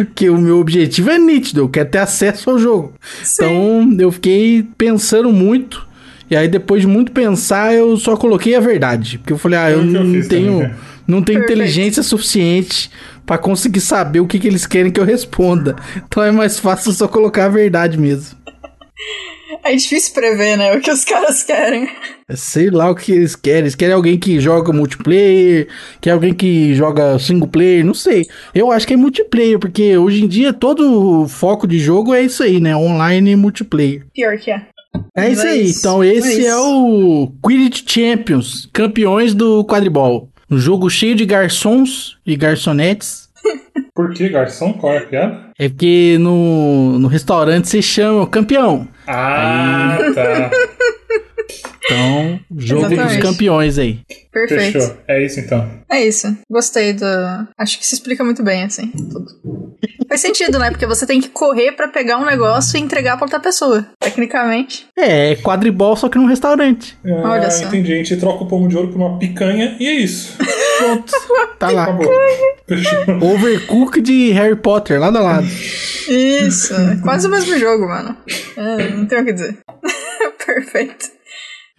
Porque 0.08 0.30
o 0.30 0.38
meu 0.38 0.60
objetivo 0.60 1.10
é 1.10 1.18
nítido, 1.18 1.62
eu 1.62 1.70
quero 1.70 1.90
ter 1.90 2.00
acesso 2.00 2.50
ao 2.50 2.60
jogo. 2.60 2.94
Então 3.34 3.96
eu 3.98 4.12
fiquei 4.12 4.68
pensando 4.78 5.32
muito, 5.32 5.88
e 6.30 6.36
aí 6.36 6.50
depois 6.50 6.82
de 6.82 6.88
muito 6.88 7.14
pensar, 7.14 7.74
eu 7.74 7.96
só 7.96 8.18
coloquei 8.18 8.56
a 8.56 8.60
verdade. 8.60 9.20
Porque 9.20 9.32
eu 9.32 9.38
falei, 9.38 9.58
ah, 9.58 9.72
eu 9.72 9.80
eu 9.80 9.86
não 9.86 10.22
tenho, 10.28 10.28
também, 10.28 10.68
né? 10.68 10.76
não 11.08 11.22
tenho 11.22 11.40
Perfeito. 11.40 11.62
inteligência 11.62 12.04
suficiente 12.04 12.92
pra 13.28 13.38
conseguir 13.38 13.82
saber 13.82 14.22
o 14.22 14.26
que, 14.26 14.40
que 14.40 14.48
eles 14.48 14.66
querem 14.66 14.92
que 14.92 15.00
eu 15.00 15.04
responda. 15.06 15.76
Então 16.08 16.24
é 16.24 16.32
mais 16.32 16.58
fácil 16.58 16.92
só 16.94 17.08
colocar 17.08 17.46
a 17.46 17.50
verdade 17.50 17.98
mesmo. 18.00 18.36
É 19.64 19.76
difícil 19.76 20.14
prever, 20.14 20.58
né, 20.58 20.74
o 20.76 20.80
que 20.82 20.90
os 20.90 21.04
caras 21.04 21.44
querem. 21.44 21.88
É, 22.30 22.36
Sei 22.36 22.70
lá 22.70 22.90
o 22.90 22.96
que 22.96 23.12
eles 23.12 23.36
querem. 23.36 23.60
Eles 23.60 23.76
querem 23.76 23.94
alguém 23.94 24.18
que 24.18 24.40
joga 24.40 24.72
multiplayer, 24.74 25.68
quer 26.02 26.12
alguém 26.12 26.34
que 26.34 26.74
joga 26.74 27.20
single 27.20 27.48
player, 27.50 27.86
não 27.86 27.94
sei. 27.94 28.26
Eu 28.56 28.72
acho 28.72 28.88
que 28.88 28.94
é 28.94 28.98
multiplayer, 28.98 29.60
porque 29.60 29.98
hoje 29.98 30.24
em 30.24 30.28
dia 30.28 30.54
todo 30.54 31.22
o 31.24 31.28
foco 31.28 31.68
de 31.68 31.80
jogo 31.80 32.14
é 32.14 32.22
isso 32.24 32.42
aí, 32.44 32.60
né? 32.60 32.76
Online 32.76 33.32
e 33.32 33.36
multiplayer. 33.36 34.06
Pior 34.14 34.38
que 34.38 34.52
é. 34.52 34.62
É 35.16 35.30
isso 35.30 35.42
É 35.46 35.50
aí. 35.50 35.70
Então 35.70 36.02
é 36.02 36.08
esse 36.08 36.46
é, 36.46 36.50
isso. 36.50 36.58
o 36.60 37.32
Quidditch 37.46 37.84
Champions, 37.88 38.70
campeões 38.74 39.34
do 39.34 39.64
quadribol. 39.66 40.30
Um 40.50 40.58
jogo 40.58 40.90
cheio 40.90 41.14
de 41.16 41.26
garçons 41.26 42.18
e 42.26 42.36
garçonetes. 42.36 43.28
Por 43.94 44.14
que, 44.14 44.30
garçom? 44.30 44.74
Qual 44.74 44.94
é 44.94 45.00
a 45.00 45.02
piada? 45.02 45.40
É 45.60 45.68
porque 45.68 46.18
no, 46.20 47.00
no 47.00 47.08
restaurante 47.08 47.68
se 47.68 47.82
chama 47.82 48.28
campeão. 48.28 48.88
Ah, 49.08 49.98
tá. 50.14 50.52
Então, 51.90 52.40
jogo 52.58 52.86
Exatamente. 52.86 53.18
dos 53.20 53.30
campeões 53.32 53.78
aí. 53.80 54.00
Perfeito. 54.32 54.74
Fechou. 54.80 54.98
É 55.08 55.24
isso 55.26 55.40
então. 55.40 55.70
É 55.90 56.06
isso. 56.06 56.38
Gostei 56.52 56.92
do. 56.94 57.06
Acho 57.58 57.80
que 57.80 57.88
se 57.88 57.96
explica 57.96 58.24
muito 58.24 58.44
bem, 58.44 58.64
assim, 58.64 58.88
tudo. 58.92 59.26
Faz 60.08 60.22
sentido, 60.22 60.60
né? 60.60 60.70
Porque 60.70 60.86
você 60.86 61.06
tem 61.06 61.22
que 61.22 61.30
correr 61.30 61.72
pra 61.74 61.88
pegar 61.88 62.18
um 62.18 62.26
negócio 62.26 62.78
e 62.78 62.82
entregar 62.82 63.16
pra 63.16 63.26
outra 63.26 63.40
pessoa. 63.40 63.86
Tecnicamente. 64.00 64.86
É, 64.98 65.32
é 65.32 65.36
quadribol 65.38 65.96
só 65.96 66.10
que 66.10 66.18
num 66.18 66.26
restaurante. 66.26 66.98
Ah, 67.06 67.32
Olha 67.32 67.50
só. 67.52 67.66
entendi. 67.66 67.94
A 67.94 67.98
gente 67.98 68.18
troca 68.18 68.44
o 68.44 68.48
pomo 68.48 68.68
de 68.68 68.76
ouro 68.76 68.90
por 68.90 68.98
uma 68.98 69.18
picanha 69.18 69.76
e 69.80 69.88
é 69.88 69.94
isso. 69.94 70.36
Pronto. 70.78 71.14
Tá 71.58 71.72
lá. 71.72 71.86
Acabou. 71.86 72.08
Overcook 73.20 74.00
de 74.00 74.30
Harry 74.32 74.56
Potter, 74.56 75.00
lado 75.00 75.18
a 75.18 75.22
lado. 75.22 75.48
Isso. 76.08 76.72
é 76.76 76.98
Quase 77.02 77.26
o 77.28 77.32
mesmo 77.32 77.58
jogo, 77.58 77.88
mano. 77.88 78.16
É, 78.56 78.90
não 78.90 79.08
tenho 79.08 79.24
o 79.24 79.26
que 79.26 79.34
dizer. 79.34 79.58
Perfeito. 80.46 81.17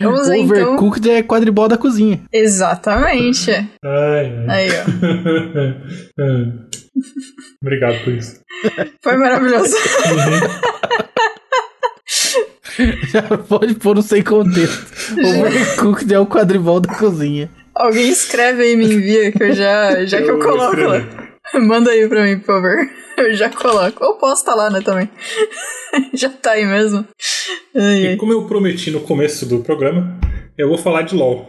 Vamos 0.00 0.28
ver 0.28 0.36
então. 0.38 0.74
Overcooked 0.74 1.10
é 1.10 1.22
quadribol 1.22 1.68
da 1.68 1.76
cozinha. 1.76 2.20
Exatamente. 2.32 3.50
Ai, 3.50 3.68
ai. 3.84 4.46
Aí, 4.48 4.68
ó. 4.70 4.84
Obrigado 7.62 8.04
por 8.04 8.12
isso. 8.12 8.40
Foi 9.02 9.16
maravilhoso. 9.16 9.74
Já 13.10 13.22
pode 13.22 13.74
pôr 13.74 13.96
no 13.96 14.02
sem 14.02 14.22
contexto. 14.22 14.86
Overcooked 15.18 16.14
é 16.14 16.18
o 16.18 16.26
quadribol 16.26 16.80
da 16.80 16.94
cozinha. 16.94 17.50
Alguém 17.74 18.08
escreve 18.10 18.62
aí 18.62 18.72
e 18.72 18.76
me 18.76 18.84
envia 18.84 19.32
que 19.32 19.42
eu 19.42 19.52
já, 19.52 20.04
já 20.04 20.18
que 20.18 20.30
eu 20.30 20.38
Eu 20.38 20.44
coloco 20.44 20.76
lá. 20.80 21.28
Manda 21.60 21.90
aí 21.90 22.08
pra 22.08 22.24
mim, 22.24 22.38
por 22.38 22.46
favor. 22.46 22.76
Eu 23.16 23.34
já 23.34 23.50
coloco. 23.50 24.04
Ou 24.04 24.14
posta 24.14 24.54
lá, 24.54 24.70
né, 24.70 24.80
também. 24.80 25.08
já 26.14 26.28
tá 26.28 26.52
aí 26.52 26.64
mesmo. 26.64 27.06
Ai, 27.74 28.12
E 28.12 28.16
como 28.16 28.32
eu 28.32 28.46
prometi 28.46 28.92
no 28.92 29.00
começo 29.00 29.44
do 29.44 29.58
programa, 29.58 30.18
eu 30.56 30.68
vou 30.68 30.78
falar 30.78 31.02
de 31.02 31.16
LoL. 31.16 31.48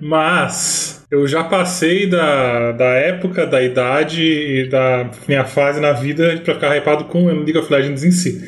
Mas 0.00 1.04
eu 1.10 1.26
já 1.26 1.42
passei 1.42 2.08
da, 2.08 2.70
da 2.72 2.84
época, 2.94 3.46
da 3.46 3.60
idade 3.60 4.22
e 4.22 4.68
da 4.68 5.10
minha 5.26 5.44
fase 5.44 5.80
na 5.80 5.92
vida 5.92 6.40
pra 6.44 6.54
ficar 6.54 6.76
hypado 6.76 7.06
com 7.06 7.24
o 7.24 7.34
League 7.34 7.58
of 7.58 7.72
Legends 7.72 8.04
em 8.04 8.12
si. 8.12 8.40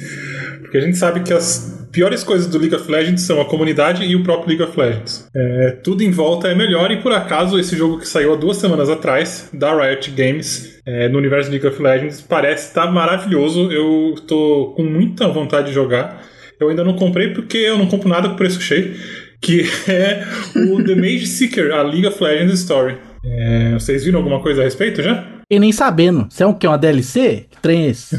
Porque 0.60 0.78
a 0.78 0.80
gente 0.80 0.96
sabe 0.96 1.22
que 1.24 1.32
as 1.32 1.82
piores 1.92 2.24
coisas 2.24 2.46
do 2.46 2.59
League 2.59 2.74
of 2.74 2.90
Legends 2.90 3.22
são 3.22 3.40
a 3.40 3.44
comunidade 3.44 4.02
e 4.05 4.16
o 4.16 4.22
próprio 4.22 4.48
League 4.48 4.62
of 4.62 4.78
Legends. 4.78 5.28
É, 5.35 5.70
tudo 5.85 6.02
em 6.02 6.11
volta 6.11 6.48
é 6.48 6.55
melhor 6.55 6.90
e 6.90 6.96
por 6.96 7.12
acaso 7.12 7.59
esse 7.59 7.76
jogo 7.76 7.98
que 7.98 8.09
saiu 8.09 8.33
há 8.33 8.37
duas 8.37 8.57
semanas 8.57 8.88
atrás, 8.88 9.50
da 9.52 9.74
Riot 9.74 10.11
Games, 10.11 10.81
é, 10.87 11.09
no 11.09 11.18
universo 11.18 11.50
League 11.50 11.66
of 11.66 11.81
Legends, 11.81 12.22
parece 12.22 12.68
estar 12.68 12.90
maravilhoso. 12.90 13.70
Eu 13.70 14.14
tô 14.26 14.72
com 14.74 14.83
muita 14.83 15.28
vontade 15.28 15.68
de 15.68 15.74
jogar. 15.74 16.22
Eu 16.59 16.70
ainda 16.70 16.83
não 16.83 16.94
comprei 16.94 17.28
porque 17.28 17.59
eu 17.59 17.76
não 17.76 17.87
compro 17.87 18.09
nada 18.09 18.28
com 18.31 18.37
preço 18.37 18.61
cheio, 18.61 18.94
que 19.40 19.62
é 19.87 20.24
o 20.57 20.83
The 20.83 20.94
Mage 20.94 21.26
Seeker, 21.26 21.72
a 21.72 21.83
League 21.83 22.07
of 22.07 22.22
Legends 22.22 22.61
Story. 22.61 22.96
É, 23.24 23.74
vocês 23.74 24.05
viram 24.05 24.18
alguma 24.18 24.40
coisa 24.40 24.62
a 24.62 24.64
respeito 24.64 25.02
já? 25.02 25.32
E 25.52 25.58
nem 25.58 25.70
sabendo. 25.70 26.26
Você 26.30 26.42
é 26.42 26.46
um 26.46 26.54
que? 26.54 26.66
Uma 26.66 26.78
DLC? 26.78 27.44
Que 27.50 27.60
trem 27.60 27.84
é 27.84 27.90
esse? 27.90 28.18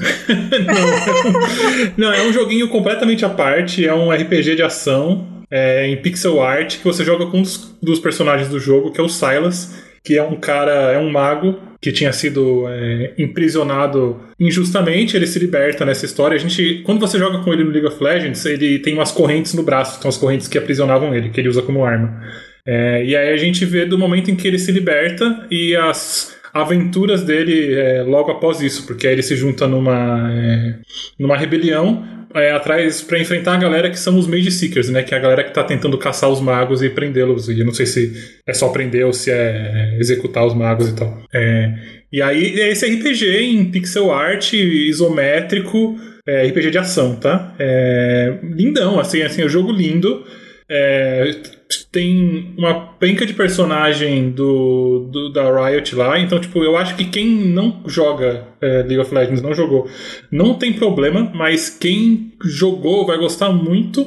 Não, 1.98 2.14
é 2.14 2.28
um 2.28 2.32
joguinho 2.32 2.70
completamente 2.70 3.26
à 3.26 3.30
parte, 3.30 3.84
é 3.84 3.92
um 3.92 4.12
RPG 4.12 4.56
de 4.56 4.62
ação 4.62 5.44
é, 5.50 5.88
em 5.88 5.98
pixel 5.98 6.44
art 6.44 6.78
que 6.78 6.84
você 6.84 7.04
joga 7.04 7.26
com 7.26 7.40
um 7.40 7.42
dos, 7.42 7.76
dos 7.82 8.00
personagens 8.00 8.50
do 8.50 8.60
jogo, 8.60 8.92
que 8.92 9.02
é 9.02 9.04
o 9.04 9.10
Silas, 9.10 9.84
que 10.04 10.16
é 10.16 10.22
um 10.22 10.36
cara, 10.36 10.92
é 10.92 11.00
um 11.00 11.10
mago 11.10 11.58
que 11.82 11.92
tinha 11.92 12.14
sido 12.14 12.68
é, 12.68 13.16
imprisionado 13.18 14.20
injustamente, 14.40 15.18
ele 15.18 15.26
se 15.26 15.40
liberta 15.40 15.84
nessa 15.84 16.06
história. 16.06 16.36
A 16.36 16.40
gente, 16.40 16.84
quando 16.86 17.00
você 17.00 17.18
joga 17.18 17.40
com 17.40 17.52
ele 17.52 17.64
no 17.64 17.72
League 17.72 17.88
of 17.88 18.04
Legends, 18.04 18.46
ele 18.46 18.78
tem 18.78 18.94
umas 18.94 19.12
correntes 19.12 19.56
no 19.56 19.64
braço, 19.64 20.00
são 20.00 20.10
as 20.10 20.18
correntes 20.18 20.48
que 20.48 20.56
aprisionavam 20.56 21.16
ele, 21.16 21.32
que 21.32 21.42
ele 21.42 21.50
usa 21.50 21.64
como 21.64 21.84
arma. 21.84 22.22
É, 22.64 23.04
e 23.04 23.16
aí 23.16 23.34
a 23.34 23.38
gente 23.38 23.66
vê 23.66 23.88
do 23.88 23.98
momento 23.98 24.30
em 24.30 24.36
que 24.36 24.48
ele 24.48 24.60
se 24.60 24.72
liberta 24.72 25.48
e 25.50 25.76
as 25.76 26.43
aventuras 26.54 27.24
dele 27.24 27.74
é, 27.74 28.04
logo 28.04 28.32
após 28.32 28.62
isso, 28.62 28.86
porque 28.86 29.08
aí 29.08 29.14
ele 29.14 29.24
se 29.24 29.36
junta 29.36 29.68
numa, 29.68 30.32
é, 30.32 30.76
numa 31.18 31.36
rebelião 31.36 32.06
é, 32.36 32.52
atrás 32.52 33.02
para 33.02 33.20
enfrentar 33.20 33.54
a 33.54 33.58
galera 33.58 33.90
que 33.90 34.00
são 34.00 34.18
os 34.18 34.28
Mage 34.28 34.52
Seekers, 34.52 34.90
né? 34.90 35.04
Que 35.04 35.14
é 35.14 35.18
a 35.18 35.22
galera 35.22 35.44
que 35.44 35.54
tá 35.54 35.64
tentando 35.64 35.98
caçar 35.98 36.30
os 36.30 36.42
magos 36.42 36.82
e 36.82 36.90
prendê-los. 36.90 37.50
E 37.50 37.60
eu 37.60 37.66
não 37.66 37.74
sei 37.74 37.86
se 37.86 38.14
é 38.46 38.54
só 38.54 38.70
prender 38.70 39.06
ou 39.06 39.14
se 39.14 39.32
é 39.32 39.98
executar 40.00 40.46
os 40.46 40.54
magos 40.54 40.90
e 40.90 40.96
tal. 40.96 41.24
É, 41.34 41.74
e 42.12 42.22
aí 42.22 42.60
é 42.60 42.72
esse 42.72 42.86
RPG 42.86 43.26
em 43.26 43.66
pixel 43.66 44.12
art 44.12 44.54
isométrico, 44.54 45.96
é, 46.28 46.48
RPG 46.48 46.72
de 46.72 46.78
ação, 46.78 47.16
tá? 47.16 47.56
É, 47.60 48.38
lindão, 48.44 49.00
assim, 49.00 49.22
assim, 49.22 49.42
é 49.42 49.46
um 49.46 49.50
jogo 49.50 49.72
lindo. 49.72 50.24
É, 50.70 51.36
tem 51.94 52.54
uma 52.58 52.74
penca 53.00 53.24
de 53.24 53.34
personagem 53.34 54.32
do, 54.32 55.08
do- 55.12 55.32
da 55.32 55.44
Riot 55.70 55.96
lá, 55.96 56.20
então 56.20 56.40
tipo, 56.40 56.64
eu 56.64 56.76
acho 56.76 56.96
que 56.96 57.06
quem 57.06 57.28
não 57.28 57.84
joga 57.86 58.48
é, 58.60 58.78
League 58.80 58.98
of 59.00 59.14
Legends, 59.14 59.42
não 59.44 59.54
jogou, 59.54 59.88
não 60.32 60.56
tem 60.56 60.74
problema, 60.74 61.32
mas 61.36 61.70
quem 61.70 62.34
jogou 62.44 63.06
vai 63.06 63.18
gostar 63.20 63.52
muito, 63.54 64.06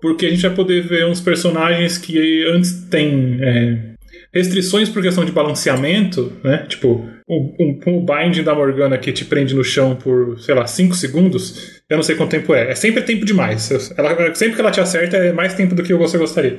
porque 0.00 0.24
a 0.26 0.30
gente 0.30 0.40
vai 0.42 0.54
poder 0.54 0.80
ver 0.82 1.06
uns 1.06 1.20
personagens 1.20 1.98
que 1.98 2.44
antes 2.48 2.72
tem 2.90 3.38
é, 3.42 3.95
restrições 4.36 4.88
por 4.88 5.02
questão 5.02 5.24
de 5.24 5.32
balanceamento, 5.32 6.32
né? 6.44 6.66
Tipo, 6.68 7.08
o, 7.28 7.54
um, 7.60 7.98
o 7.98 8.06
binding 8.06 8.44
da 8.44 8.54
Morgana 8.54 8.98
que 8.98 9.10
te 9.12 9.24
prende 9.24 9.54
no 9.54 9.64
chão 9.64 9.96
por, 9.96 10.38
sei 10.38 10.54
lá, 10.54 10.66
5 10.66 10.94
segundos. 10.94 11.80
Eu 11.88 11.96
não 11.96 12.04
sei 12.04 12.14
quanto 12.14 12.30
tempo 12.30 12.54
é. 12.54 12.70
É 12.70 12.74
sempre 12.74 13.02
tempo 13.02 13.24
demais. 13.24 13.70
Ela, 13.96 14.34
sempre 14.34 14.54
que 14.54 14.60
ela 14.60 14.70
te 14.70 14.80
acerta 14.80 15.16
é 15.16 15.32
mais 15.32 15.54
tempo 15.54 15.74
do 15.74 15.82
que 15.82 15.94
você 15.94 16.18
gostaria. 16.18 16.58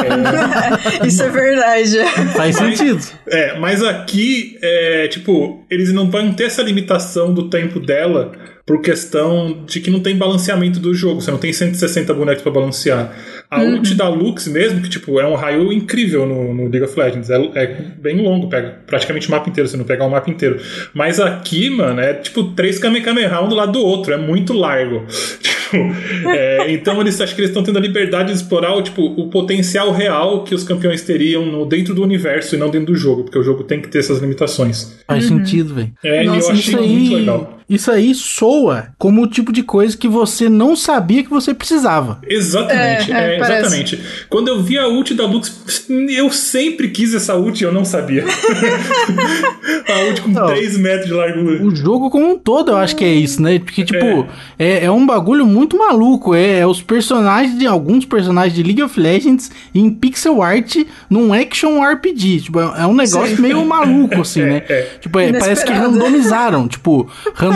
Isso 1.04 1.22
é 1.22 1.30
verdade. 1.30 1.98
Faz 2.34 2.56
sentido. 2.56 3.00
É, 3.28 3.58
mas 3.58 3.82
aqui, 3.82 4.58
é, 4.62 5.08
tipo, 5.08 5.64
eles 5.70 5.92
não 5.92 6.10
vão 6.10 6.32
ter 6.32 6.44
essa 6.44 6.62
limitação 6.62 7.32
do 7.32 7.48
tempo 7.48 7.80
dela 7.80 8.32
por 8.66 8.80
questão 8.80 9.64
de 9.64 9.80
que 9.80 9.90
não 9.90 10.00
tem 10.00 10.16
balanceamento 10.16 10.80
do 10.80 10.92
jogo. 10.92 11.20
Você 11.20 11.30
não 11.30 11.38
tem 11.38 11.52
160 11.52 12.12
bonecos 12.12 12.42
pra 12.42 12.50
balancear. 12.50 13.16
A 13.50 13.62
ult 13.62 13.94
da 13.94 14.08
Lux 14.08 14.48
mesmo, 14.48 14.82
que 14.82 14.88
tipo, 14.88 15.20
é 15.20 15.26
um 15.26 15.34
raio 15.34 15.72
incrível 15.72 16.26
no, 16.26 16.52
no 16.52 16.68
League 16.68 16.82
of 16.82 16.98
Legends. 16.98 17.30
É, 17.30 17.36
é 17.54 17.66
bem 17.98 18.20
longo, 18.20 18.48
pega 18.48 18.80
praticamente 18.86 19.28
o 19.28 19.30
mapa 19.30 19.48
inteiro, 19.48 19.68
se 19.68 19.76
não 19.76 19.84
pegar 19.84 20.04
o 20.04 20.10
mapa 20.10 20.30
inteiro. 20.30 20.60
Mas 20.92 21.20
aqui, 21.20 21.70
mano, 21.70 22.00
é 22.00 22.14
tipo 22.14 22.44
três 22.52 22.78
Kamehameha 22.78 23.40
um 23.40 23.48
do 23.48 23.54
lado 23.54 23.72
do 23.72 23.80
outro. 23.80 24.12
É 24.12 24.16
muito 24.16 24.52
largo. 24.52 25.04
Tipo, 25.66 26.30
é, 26.30 26.72
então 26.72 27.00
eles 27.00 27.20
acho 27.20 27.34
que 27.34 27.40
eles 27.40 27.50
estão 27.50 27.62
tendo 27.62 27.78
a 27.78 27.80
liberdade 27.80 28.28
de 28.28 28.38
explorar 28.38 28.74
o, 28.74 28.82
tipo, 28.82 29.02
o 29.02 29.28
potencial 29.28 29.90
real 29.92 30.44
que 30.44 30.54
os 30.54 30.62
campeões 30.62 31.02
teriam 31.02 31.44
no, 31.44 31.66
dentro 31.66 31.94
do 31.94 32.02
universo 32.02 32.54
e 32.54 32.58
não 32.58 32.70
dentro 32.70 32.92
do 32.92 32.94
jogo, 32.94 33.24
porque 33.24 33.38
o 33.38 33.42
jogo 33.42 33.64
tem 33.64 33.80
que 33.80 33.88
ter 33.88 33.98
essas 33.98 34.20
limitações. 34.20 34.96
Faz 35.06 35.24
sentido, 35.24 35.74
velho. 35.74 35.92
É, 36.04 36.22
e 36.22 36.26
Nossa, 36.26 36.48
eu 36.48 36.52
achei 36.52 36.74
Isso 36.74 36.82
muito 36.82 37.14
legal. 37.14 37.58
Isso 37.68 37.90
aí 37.90 38.14
soa 38.14 38.88
como 38.96 39.22
o 39.22 39.26
tipo 39.26 39.52
de 39.52 39.62
coisa 39.62 39.96
que 39.96 40.06
você 40.06 40.48
não 40.48 40.76
sabia 40.76 41.24
que 41.24 41.30
você 41.30 41.52
precisava. 41.52 42.20
Exatamente, 42.26 43.12
É, 43.12 43.16
é, 43.16 43.34
é, 43.34 43.40
exatamente. 43.40 44.00
Quando 44.28 44.48
eu 44.48 44.62
vi 44.62 44.78
a 44.78 44.86
ult 44.86 45.12
da 45.14 45.26
Lux, 45.26 45.86
eu 45.88 46.30
sempre 46.30 46.88
quis 46.88 47.12
essa 47.12 47.34
ult 47.36 47.60
e 47.60 47.64
eu 47.64 47.72
não 47.72 47.84
sabia. 47.84 48.24
a 49.88 49.98
ult 50.08 50.20
com 50.22 50.30
Não. 50.30 50.46
3 50.46 50.78
metros 50.78 51.06
de 51.06 51.12
largura. 51.12 51.62
O 51.62 51.74
jogo 51.74 52.08
como 52.08 52.30
um 52.30 52.38
todo, 52.38 52.70
eu 52.70 52.76
acho 52.76 52.94
que 52.94 53.04
é 53.04 53.12
isso, 53.12 53.42
né? 53.42 53.58
Porque, 53.58 53.84
tipo, 53.84 54.26
é, 54.58 54.84
é 54.84 54.90
um 54.90 55.04
bagulho 55.04 55.44
muito 55.44 55.76
maluco. 55.76 56.34
É, 56.34 56.60
é 56.60 56.66
os 56.66 56.80
personagens 56.80 57.58
de 57.58 57.66
alguns 57.66 58.04
personagens 58.04 58.54
de 58.54 58.62
League 58.62 58.82
of 58.82 58.98
Legends 58.98 59.50
em 59.74 59.90
pixel 59.90 60.40
art 60.40 60.76
num 61.10 61.32
action 61.32 61.82
RPG. 61.82 62.42
Tipo, 62.42 62.60
é 62.60 62.76
é 62.76 62.86
um 62.86 62.94
negócio 62.94 63.36
Sim. 63.36 63.42
meio 63.42 63.64
maluco, 63.64 64.20
assim, 64.22 64.42
né? 64.42 64.62
É, 64.68 64.72
é. 64.72 64.82
Tipo, 65.00 65.18
é, 65.18 65.32
parece 65.32 65.64
que 65.64 65.72
randomizaram. 65.72 66.68
Tipo, 66.68 67.10
randomizaram 67.34 67.55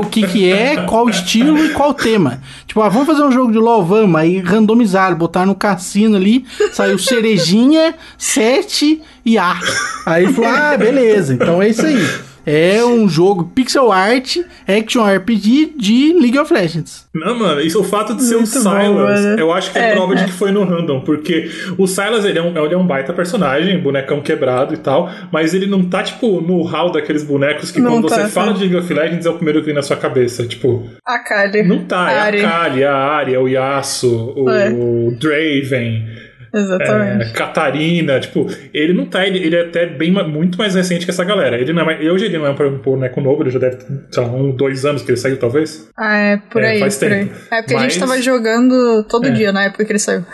o 0.00 0.06
que 0.06 0.26
que 0.26 0.50
é, 0.50 0.76
qual 0.84 1.08
estilo 1.08 1.58
e 1.58 1.70
qual 1.70 1.94
tema. 1.94 2.40
Tipo, 2.66 2.82
ah, 2.82 2.88
vamos 2.88 3.06
fazer 3.06 3.22
um 3.22 3.32
jogo 3.32 3.52
de 3.52 3.58
LoL, 3.58 3.84
vamos. 3.84 4.20
Aí 4.20 4.38
randomizaram, 4.40 5.16
botaram 5.16 5.46
no 5.48 5.54
cassino 5.54 6.16
ali, 6.16 6.44
saiu 6.72 6.98
cerejinha, 6.98 7.94
7 8.18 9.00
e 9.24 9.38
A. 9.38 9.58
Aí 10.06 10.32
falou, 10.32 10.50
ah, 10.50 10.76
beleza, 10.76 11.34
então 11.34 11.62
é 11.62 11.68
isso 11.68 11.84
aí. 11.84 12.06
É 12.46 12.84
um 12.84 13.08
jogo 13.08 13.44
pixel 13.54 13.90
art, 13.90 14.36
action 14.68 15.02
RPG 15.04 15.74
de 15.78 16.12
League 16.12 16.38
of 16.38 16.52
Legends. 16.52 17.06
Não, 17.14 17.38
mano, 17.38 17.60
isso 17.60 17.78
é 17.78 17.80
o 17.80 17.84
fato 17.84 18.14
de 18.14 18.22
ser 18.22 18.34
o 18.34 18.38
Muito 18.40 18.52
bom, 18.54 18.60
Silas. 18.60 19.20
mano. 19.20 19.38
eu 19.40 19.52
acho 19.52 19.72
que 19.72 19.78
é, 19.78 19.90
É, 19.90 19.92
prova 19.94 20.14
de 20.14 20.22
é. 20.22 20.24
que 20.26 20.32
foi 20.32 20.50
no 20.52 20.64
random, 20.64 21.00
porque 21.00 21.48
o 21.78 21.86
Silas 21.86 22.24
ele 22.24 22.38
é, 22.38 22.42
um, 22.42 22.56
ele 22.64 22.74
é 22.74 22.76
um 22.78 22.86
baita 22.86 23.12
personagem, 23.12 23.78
bonecão 23.80 24.20
quebrado 24.20 24.74
e 24.74 24.76
tal, 24.76 25.10
mas 25.32 25.54
ele 25.54 25.66
não 25.66 25.84
tá, 25.84 26.02
tipo, 26.02 26.40
no 26.40 26.62
hall 26.62 26.90
daaqeles 26.92 27.22
bonecos 27.22 27.70
que 27.70 27.80
Não 27.80 27.92
quando 27.92 28.08
tá, 28.08 28.16
você 28.16 28.28
fala 28.28 28.48
tá. 28.52 28.58
de 28.58 28.60
League 28.68 28.76
of 28.76 28.92
Legends 28.92 29.26
é 29.26 29.30
o 29.30 29.34
primeiro 29.34 29.60
que 29.60 29.66
vem 29.66 29.74
na 29.74 29.82
sua 29.82 29.96
cabeça. 29.96 30.46
Tipo, 30.46 30.84
A 31.06 31.18
Kali. 31.20 31.62
não 31.62 31.84
tá, 31.84 32.10
é 32.12 32.18
Ari. 32.20 32.44
a 32.44 32.48
Kali, 32.50 32.84
a 32.84 32.94
Arya, 32.94 33.40
o 33.40 33.48
Yasuo, 33.48 34.34
o 34.44 34.50
É. 34.50 34.70
Draven. 35.18 36.23
Exatamente. 36.54 37.30
É, 37.30 37.32
Catarina, 37.32 38.20
tipo, 38.20 38.46
ele 38.72 38.92
não 38.92 39.06
tá, 39.06 39.26
ele, 39.26 39.38
ele 39.38 39.56
é 39.56 39.62
até 39.62 39.86
bem 39.86 40.10
muito 40.12 40.56
mais 40.58 40.74
recente 40.74 41.04
que 41.04 41.10
essa 41.10 41.24
galera. 41.24 41.58
Ele 41.58 41.72
não 41.72 41.88
é 41.90 41.98
hoje 42.10 42.26
ele 42.26 42.38
não 42.38 42.46
é 42.46 42.50
um 42.50 42.78
boneco 42.78 43.20
novo, 43.20 43.42
ele 43.42 43.50
já 43.50 43.58
deve, 43.58 43.78
sei 44.10 44.22
lá, 44.22 44.28
um, 44.30 44.50
dois 44.54 44.84
anos 44.84 45.02
que 45.02 45.10
ele 45.10 45.16
saiu, 45.18 45.36
talvez. 45.38 45.88
Ah, 45.96 46.16
é, 46.16 46.36
por 46.36 46.62
É, 46.62 46.70
aí. 46.72 46.80
faz 46.80 46.96
por 46.98 47.08
tempo. 47.08 47.32
aí. 47.32 47.58
É 47.58 47.62
porque 47.62 47.74
a 47.74 47.78
Mas- 47.80 47.92
gente 47.92 48.00
tava 48.00 48.20
jogando 48.22 49.04
todo 49.08 49.26
É. 49.26 49.30
dia 49.30 49.52
na 49.52 49.64
época 49.64 49.84
que 49.84 49.92
ele 49.92 49.98
saiu. 49.98 50.24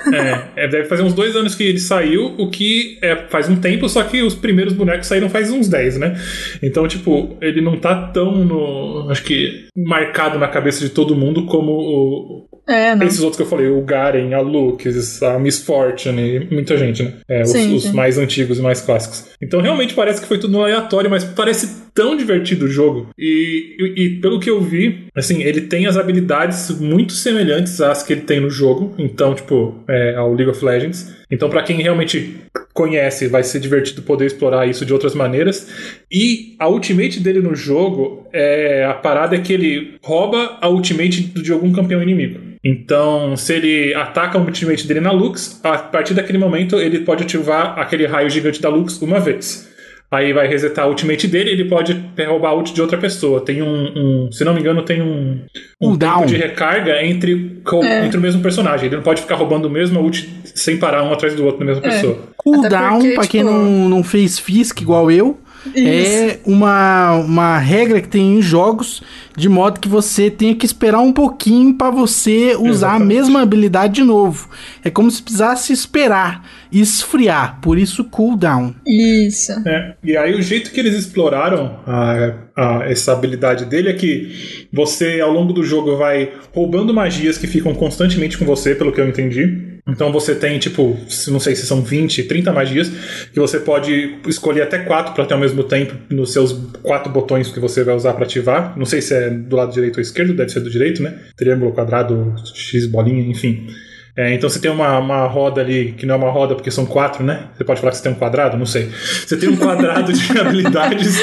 É, 0.56 0.64
é, 0.64 0.68
deve 0.68 0.84
fazer 0.84 1.02
uns 1.02 1.14
dois 1.14 1.34
anos 1.36 1.54
que 1.54 1.62
ele 1.64 1.78
saiu, 1.78 2.34
o 2.38 2.50
que 2.50 2.98
é, 3.02 3.16
faz 3.28 3.48
um 3.48 3.56
tempo, 3.56 3.88
só 3.88 4.02
que 4.02 4.22
os 4.22 4.34
primeiros 4.34 4.72
bonecos 4.72 5.06
saíram 5.06 5.28
faz 5.30 5.50
uns 5.50 5.68
10, 5.68 5.98
né? 5.98 6.14
Então, 6.62 6.86
tipo, 6.86 7.36
ele 7.40 7.60
não 7.60 7.76
tá 7.78 8.08
tão 8.08 8.44
no. 8.44 9.08
Acho 9.10 9.22
que 9.24 9.68
marcado 9.76 10.38
na 10.38 10.48
cabeça 10.48 10.80
de 10.84 10.90
todo 10.90 11.14
mundo 11.16 11.46
como 11.46 11.72
o- 11.72 12.48
É, 12.70 12.94
não. 12.94 13.06
esses 13.06 13.20
outros 13.20 13.36
que 13.36 13.42
eu 13.42 13.46
falei, 13.46 13.68
o 13.68 13.80
Garen, 13.82 14.32
a 14.34 14.40
Lux, 14.40 15.22
a 15.22 15.38
Miss 15.38 15.58
Fortune, 15.58 16.48
muita 16.50 16.76
gente, 16.76 17.02
né? 17.02 17.14
É, 17.28 17.42
os, 17.42 17.50
Sim, 17.50 17.74
os 17.74 17.82
sim. 17.84 17.92
mais 17.92 18.18
antigos 18.18 18.58
e 18.58 18.62
mais 18.62 18.80
clássicos. 18.80 19.26
Então 19.42 19.60
realmente 19.60 19.94
parece 19.94 20.20
que 20.20 20.26
foi 20.26 20.38
tudo 20.38 20.60
aleatório, 20.60 21.10
mas 21.10 21.24
parece 21.24 21.89
tão 21.94 22.16
divertido 22.16 22.66
o 22.66 22.68
jogo. 22.68 23.08
E, 23.18 23.76
e, 23.78 24.02
e 24.02 24.20
pelo 24.20 24.40
que 24.40 24.50
eu 24.50 24.60
vi, 24.60 25.06
assim, 25.14 25.42
ele 25.42 25.62
tem 25.62 25.86
as 25.86 25.96
habilidades 25.96 26.70
muito 26.80 27.12
semelhantes 27.12 27.80
às 27.80 28.02
que 28.02 28.12
ele 28.12 28.22
tem 28.22 28.40
no 28.40 28.50
jogo. 28.50 28.94
Então, 28.98 29.34
tipo, 29.34 29.82
é, 29.88 30.14
ao 30.16 30.32
League 30.32 30.50
of 30.50 30.64
Legends. 30.64 31.14
Então, 31.30 31.48
pra 31.48 31.62
quem 31.62 31.80
realmente 31.80 32.36
conhece, 32.72 33.28
vai 33.28 33.42
ser 33.42 33.60
divertido 33.60 34.02
poder 34.02 34.26
explorar 34.26 34.66
isso 34.66 34.84
de 34.84 34.92
outras 34.92 35.14
maneiras. 35.14 36.00
E 36.10 36.56
a 36.58 36.68
ultimate 36.68 37.20
dele 37.20 37.40
no 37.40 37.54
jogo, 37.54 38.26
é 38.32 38.84
a 38.84 38.94
parada 38.94 39.36
é 39.36 39.40
que 39.40 39.52
ele 39.52 39.94
rouba 40.02 40.58
a 40.60 40.68
ultimate 40.68 41.22
de 41.22 41.52
algum 41.52 41.72
campeão 41.72 42.02
inimigo. 42.02 42.50
Então, 42.62 43.36
se 43.36 43.54
ele 43.54 43.94
ataca 43.94 44.38
o 44.38 44.44
ultimate 44.44 44.86
dele 44.86 45.00
na 45.00 45.10
Lux, 45.10 45.60
a 45.64 45.78
partir 45.78 46.12
daquele 46.12 46.36
momento 46.36 46.78
ele 46.78 47.00
pode 47.00 47.22
ativar 47.22 47.78
aquele 47.78 48.06
raio 48.06 48.28
gigante 48.28 48.60
da 48.60 48.68
Lux 48.68 49.00
uma 49.00 49.18
vez. 49.18 49.69
Aí 50.12 50.32
vai 50.32 50.48
resetar 50.48 50.84
a 50.86 50.88
ultimate 50.88 51.28
dele, 51.28 51.50
ele 51.50 51.66
pode 51.66 51.96
roubar 52.26 52.48
a 52.50 52.54
ult 52.54 52.72
de 52.74 52.82
outra 52.82 52.98
pessoa. 52.98 53.40
Tem 53.44 53.62
um, 53.62 54.24
um- 54.26 54.32
se 54.32 54.44
não 54.44 54.52
me 54.52 54.58
engano, 54.58 54.82
tem 54.82 55.00
um, 55.00 55.38
um 55.80 55.86
Cooldown. 55.86 56.14
tempo 56.22 56.26
de 56.26 56.36
recarga 56.36 57.04
entre, 57.04 57.60
co- 57.64 57.84
É. 57.84 58.04
entre 58.06 58.18
o 58.18 58.20
mesmo 58.20 58.42
personagem. 58.42 58.86
Ele 58.86 58.96
não 58.96 59.02
pode 59.04 59.22
ficar 59.22 59.36
roubando 59.36 59.66
o 59.66 59.70
mesmo 59.70 60.00
ult 60.00 60.28
sem 60.44 60.78
parar 60.78 61.04
um 61.04 61.12
atrás 61.12 61.34
do 61.36 61.44
outro 61.44 61.60
na 61.60 61.66
mesma 61.66 61.86
É. 61.86 61.90
pessoa. 61.90 62.18
Cooldown, 62.36 63.00
pra 63.14 63.26
quem 63.26 63.42
tipo- 63.42 63.52
não, 63.52 63.88
não 63.88 64.02
fez 64.02 64.36
Fisk 64.38 64.80
igual 64.80 65.10
eu, 65.12 65.38
é 65.74 66.38
uma, 66.44 67.12
uma 67.16 67.58
regra 67.58 68.00
que 68.00 68.08
tem 68.08 68.38
em 68.38 68.42
jogos, 68.42 69.02
de 69.36 69.48
modo 69.48 69.78
que 69.80 69.88
você 69.88 70.30
tenha 70.30 70.54
que 70.54 70.66
esperar 70.66 71.00
um 71.00 71.12
pouquinho 71.12 71.74
pra 71.74 71.90
você 71.90 72.54
usar 72.56 72.68
Exatamente. 72.96 73.02
a 73.02 73.04
mesma 73.06 73.42
habilidade 73.42 73.94
de 73.94 74.02
novo. 74.04 74.48
É 74.84 74.90
como 74.90 75.10
se 75.10 75.22
precisasse 75.22 75.72
esperar, 75.72 76.44
esfriar, 76.72 77.60
por 77.60 77.78
isso 77.78 78.04
cooldown. 78.04 78.74
Isso. 78.86 79.52
É, 79.66 79.94
e 80.02 80.16
aí 80.16 80.34
o 80.34 80.42
jeito 80.42 80.70
que 80.70 80.80
eles 80.80 80.94
exploraram 80.94 81.78
a, 81.86 82.32
a- 82.56 82.84
essa 82.90 83.12
habilidade 83.12 83.64
dele 83.64 83.88
é 83.88 83.92
que 83.92 84.66
você, 84.72 85.20
ao 85.20 85.32
longo 85.32 85.52
do 85.52 85.62
jogo, 85.62 85.96
vai 85.96 86.32
roubando 86.52 86.92
magias 86.94 87.38
que 87.38 87.46
ficam 87.46 87.74
constantemente 87.74 88.36
com 88.38 88.44
você, 88.44 88.74
pelo 88.74 88.92
que 88.92 89.00
eu 89.00 89.08
entendi. 89.08 89.69
Então 89.88 90.12
você 90.12 90.34
tem, 90.34 90.58
tipo, 90.58 90.96
não 91.28 91.40
sei 91.40 91.54
se 91.54 91.66
são 91.66 91.82
20, 91.82 92.24
30 92.24 92.52
magias, 92.52 92.88
que 93.32 93.40
você 93.40 93.58
pode 93.58 94.18
escolher 94.26 94.62
até 94.62 94.78
quatro 94.78 95.14
para 95.14 95.24
ter 95.24 95.34
ao 95.34 95.40
mesmo 95.40 95.64
tempo 95.64 95.94
nos 96.10 96.32
seus 96.32 96.52
quatro 96.82 97.12
botões 97.12 97.50
que 97.50 97.60
você 97.60 97.84
vai 97.84 97.94
usar 97.94 98.14
para 98.14 98.24
ativar. 98.24 98.76
Não 98.78 98.86
sei 98.86 99.00
se 99.00 99.14
é 99.14 99.30
do 99.30 99.56
lado 99.56 99.72
direito 99.72 99.96
ou 99.96 100.02
esquerdo, 100.02 100.34
deve 100.34 100.50
ser 100.50 100.60
do 100.60 100.70
direito, 100.70 101.02
né? 101.02 101.18
Triângulo, 101.36 101.72
quadrado, 101.72 102.34
X, 102.54 102.86
bolinha, 102.86 103.22
enfim. 103.30 103.66
É, 104.16 104.34
então 104.34 104.48
você 104.48 104.60
tem 104.60 104.70
uma, 104.70 104.98
uma 104.98 105.26
roda 105.26 105.60
ali, 105.60 105.92
que 105.92 106.06
não 106.06 106.14
é 106.14 106.18
uma 106.18 106.30
roda 106.30 106.54
porque 106.54 106.70
são 106.70 106.86
quatro, 106.86 107.24
né? 107.24 107.48
Você 107.54 107.64
pode 107.64 107.80
falar 107.80 107.92
que 107.92 107.98
você 107.98 108.02
tem 108.02 108.12
um 108.12 108.16
quadrado? 108.16 108.56
Não 108.56 108.66
sei. 108.66 108.90
Você 108.90 109.36
tem 109.36 109.48
um 109.48 109.56
quadrado 109.56 110.12
de 110.12 110.30
habilidades 110.38 111.18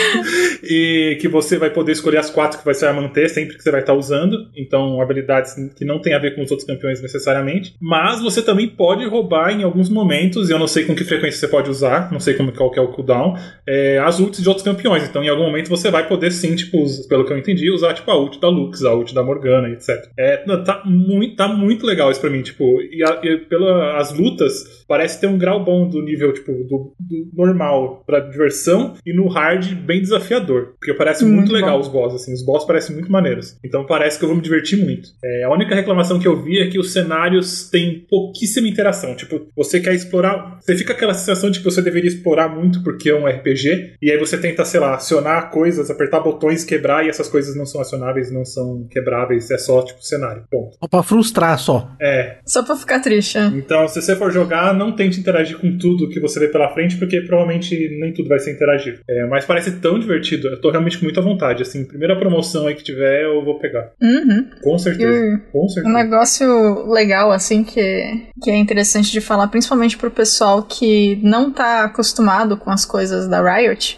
e 0.63 1.17
que 1.19 1.27
você 1.27 1.57
vai 1.57 1.69
poder 1.69 1.91
escolher 1.91 2.17
as 2.17 2.29
quatro 2.29 2.59
que 2.59 2.65
você 2.65 2.85
vai 2.85 2.95
manter 2.95 3.29
sempre 3.29 3.55
que 3.55 3.63
você 3.63 3.71
vai 3.71 3.81
estar 3.81 3.93
usando. 3.93 4.49
Então, 4.55 5.01
habilidades 5.01 5.55
que 5.75 5.85
não 5.85 5.99
tem 5.99 6.13
a 6.13 6.19
ver 6.19 6.35
com 6.35 6.43
os 6.43 6.51
outros 6.51 6.67
campeões 6.67 7.01
necessariamente. 7.01 7.75
Mas 7.81 8.21
você 8.21 8.41
também 8.41 8.67
pode 8.67 9.05
roubar 9.05 9.51
em 9.51 9.63
alguns 9.63 9.89
momentos, 9.89 10.49
e 10.49 10.53
eu 10.53 10.59
não 10.59 10.67
sei 10.67 10.85
com 10.85 10.95
que 10.95 11.03
frequência 11.03 11.39
você 11.39 11.47
pode 11.47 11.69
usar, 11.69 12.11
não 12.11 12.19
sei 12.19 12.33
como, 12.33 12.51
qual 12.51 12.71
que 12.71 12.79
é 12.79 12.81
o 12.81 12.87
cooldown, 12.87 13.35
é, 13.65 13.99
as 13.99 14.19
ults 14.19 14.41
de 14.41 14.47
outros 14.47 14.65
campeões. 14.65 15.03
Então, 15.03 15.23
em 15.23 15.29
algum 15.29 15.43
momento 15.43 15.69
você 15.69 15.89
vai 15.89 16.07
poder 16.07 16.31
sim, 16.31 16.55
tipo, 16.55 16.85
pelo 17.07 17.25
que 17.25 17.33
eu 17.33 17.37
entendi, 17.37 17.71
usar 17.71 17.93
tipo 17.93 18.09
a 18.11 18.17
ult 18.17 18.39
da 18.39 18.49
Lux, 18.49 18.83
a 18.83 18.93
ult 18.93 19.13
da 19.13 19.23
Morgana, 19.23 19.69
etc. 19.69 20.09
É, 20.17 20.37
tá 20.37 20.81
muito, 20.85 21.35
tá 21.35 21.47
muito 21.47 21.85
legal 21.85 22.11
isso 22.11 22.21
pra 22.21 22.29
mim, 22.29 22.41
tipo, 22.41 22.76
e, 22.81 23.03
a- 23.03 23.21
e 23.23 23.37
pela, 23.37 23.97
as 23.97 24.13
lutas 24.17 24.76
parece 24.87 25.19
ter 25.19 25.27
um 25.27 25.37
grau 25.37 25.63
bom 25.63 25.87
do 25.87 26.01
nível, 26.01 26.33
tipo, 26.33 26.51
do, 26.51 26.93
do 26.99 27.29
normal 27.33 28.03
pra 28.05 28.19
diversão 28.19 28.93
e 29.05 29.13
no 29.13 29.27
hard 29.27 29.73
bem 29.75 30.01
desafiador. 30.01 30.73
Porque 30.79 30.93
parece 30.93 31.23
muito, 31.25 31.37
Muito 31.37 31.53
legal 31.53 31.73
bom. 31.77 31.79
os 31.81 31.87
boss, 31.87 32.15
assim, 32.15 32.33
os 32.33 32.43
boss 32.45 32.65
parecem 32.65 32.95
muito 32.95 33.11
maneiros. 33.11 33.57
Então 33.63 33.85
parece 33.85 34.17
que 34.17 34.23
eu 34.25 34.29
vou 34.29 34.37
me 34.37 34.43
divertir 34.43 34.77
muito. 34.83 35.09
É, 35.23 35.43
a 35.43 35.51
única 35.51 35.75
reclamação 35.75 36.19
que 36.19 36.27
eu 36.27 36.41
vi 36.41 36.59
é 36.59 36.67
que 36.67 36.79
os 36.79 36.93
cenários 36.93 37.69
têm 37.69 38.05
pouquíssima 38.09 38.67
interação. 38.67 39.15
Tipo, 39.15 39.47
você 39.55 39.79
quer 39.79 39.93
explorar. 39.93 40.57
Você 40.61 40.75
fica 40.75 40.93
aquela 40.93 41.13
sensação 41.13 41.49
de 41.49 41.59
que 41.59 41.65
você 41.65 41.81
deveria 41.81 42.07
explorar 42.09 42.47
muito 42.49 42.83
porque 42.83 43.09
é 43.09 43.15
um 43.15 43.27
RPG, 43.27 43.95
e 44.01 44.11
aí 44.11 44.17
você 44.17 44.37
tenta, 44.37 44.63
sei 44.65 44.79
lá, 44.79 44.95
acionar 44.95 45.49
coisas, 45.51 45.89
apertar 45.89 46.19
botões, 46.19 46.63
quebrar, 46.63 47.05
e 47.05 47.09
essas 47.09 47.27
coisas 47.29 47.55
não 47.55 47.65
são 47.65 47.81
acionáveis, 47.81 48.31
não 48.31 48.45
são 48.45 48.87
quebráveis, 48.89 49.49
é 49.51 49.57
só, 49.57 49.81
tipo, 49.83 50.01
cenário. 50.03 50.43
Ponto. 50.49 50.75
Só 50.81 50.87
pra 50.87 51.03
frustrar 51.03 51.57
só. 51.59 51.89
É, 52.01 52.37
Só 52.45 52.63
pra 52.63 52.75
ficar 52.75 52.99
triste. 52.99 53.37
né? 53.37 53.51
então, 53.55 53.87
se 53.87 54.01
você 54.01 54.15
for 54.15 54.31
jogar, 54.31 54.73
não 54.77 54.91
tente 54.91 55.19
interagir 55.19 55.57
com 55.57 55.77
tudo 55.77 56.09
que 56.09 56.19
você 56.19 56.39
vê 56.39 56.47
pela 56.47 56.69
frente, 56.69 56.97
porque 56.97 57.21
provavelmente 57.21 57.75
nem 57.99 58.13
tudo 58.13 58.29
vai 58.29 58.39
ser 58.39 58.53
interagido. 58.53 58.99
É, 59.09 59.25
mas 59.25 59.45
parece 59.45 59.79
tão 59.79 59.99
divertido, 59.99 60.47
eu 60.47 60.61
tô 60.61 60.69
realmente 60.69 60.97
com 60.97 61.05
muita 61.05 61.21
vontade. 61.21 61.63
Assim, 61.63 61.85
primeira 61.85 62.17
promoção 62.17 62.67
aí 62.67 62.75
que 62.75 62.83
tiver, 62.83 63.23
eu 63.23 63.43
vou 63.43 63.59
pegar. 63.59 63.91
Uhum. 64.01 64.49
Com 64.61 64.77
certeza. 64.77 65.41
Com 65.51 65.65
um 65.65 65.69
certeza. 65.69 65.93
negócio 65.95 66.91
legal, 66.91 67.31
assim, 67.31 67.63
que, 67.63 68.29
que 68.41 68.51
é 68.51 68.55
interessante 68.55 69.11
de 69.11 69.21
falar, 69.21 69.47
principalmente 69.47 69.97
pro 69.97 70.11
pessoal 70.11 70.63
que 70.63 71.19
não 71.23 71.51
tá 71.51 71.83
acostumado 71.83 72.57
com 72.57 72.69
as 72.69 72.85
coisas 72.85 73.27
da 73.27 73.41
Riot, 73.41 73.97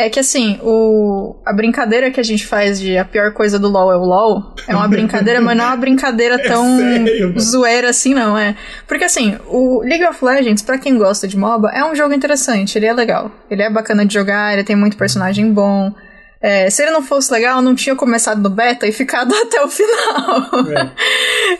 é 0.00 0.10
que, 0.10 0.18
assim, 0.18 0.58
o, 0.62 1.36
a 1.44 1.52
brincadeira 1.52 2.10
que 2.10 2.18
a 2.18 2.22
gente 2.22 2.46
faz 2.46 2.80
de 2.80 2.96
a 2.96 3.04
pior 3.04 3.32
coisa 3.32 3.58
do 3.58 3.68
LoL 3.68 3.92
é 3.92 3.96
o 3.96 4.04
LoL, 4.04 4.54
é 4.66 4.74
uma 4.74 4.88
brincadeira, 4.88 5.40
mas 5.40 5.56
não 5.56 5.64
é 5.64 5.68
uma 5.68 5.76
brincadeira 5.76 6.38
tão 6.42 6.78
sério, 6.78 7.28
mano? 7.28 7.40
zoeira 7.40 7.90
assim, 7.90 8.14
não, 8.14 8.36
é. 8.36 8.56
Porque, 8.88 9.04
assim, 9.04 9.36
o 9.46 9.80
League 9.82 10.04
of 10.04 10.24
Legends, 10.24 10.62
pra 10.62 10.78
quem 10.78 10.96
gosta 10.96 11.28
de 11.28 11.36
MOBA, 11.36 11.70
é 11.70 11.84
um 11.84 11.94
jogo 11.94 12.14
interessante, 12.14 12.78
ele 12.78 12.86
é 12.86 12.92
legal. 12.92 13.30
Ele 13.50 13.62
é 13.62 13.70
bacana 13.70 14.06
de 14.06 14.14
jogar, 14.14 14.52
ele 14.52 14.64
tem 14.64 14.76
muito 14.76 14.96
personagem 14.96 15.52
bom. 15.52 15.92
É, 16.42 16.70
se 16.70 16.82
ele 16.82 16.90
não 16.90 17.02
fosse 17.02 17.30
legal, 17.30 17.60
não 17.60 17.74
tinha 17.74 17.94
começado 17.94 18.40
no 18.40 18.48
beta 18.48 18.86
e 18.86 18.92
ficado 18.92 19.34
até 19.36 19.62
o 19.62 19.68
final. 19.68 20.50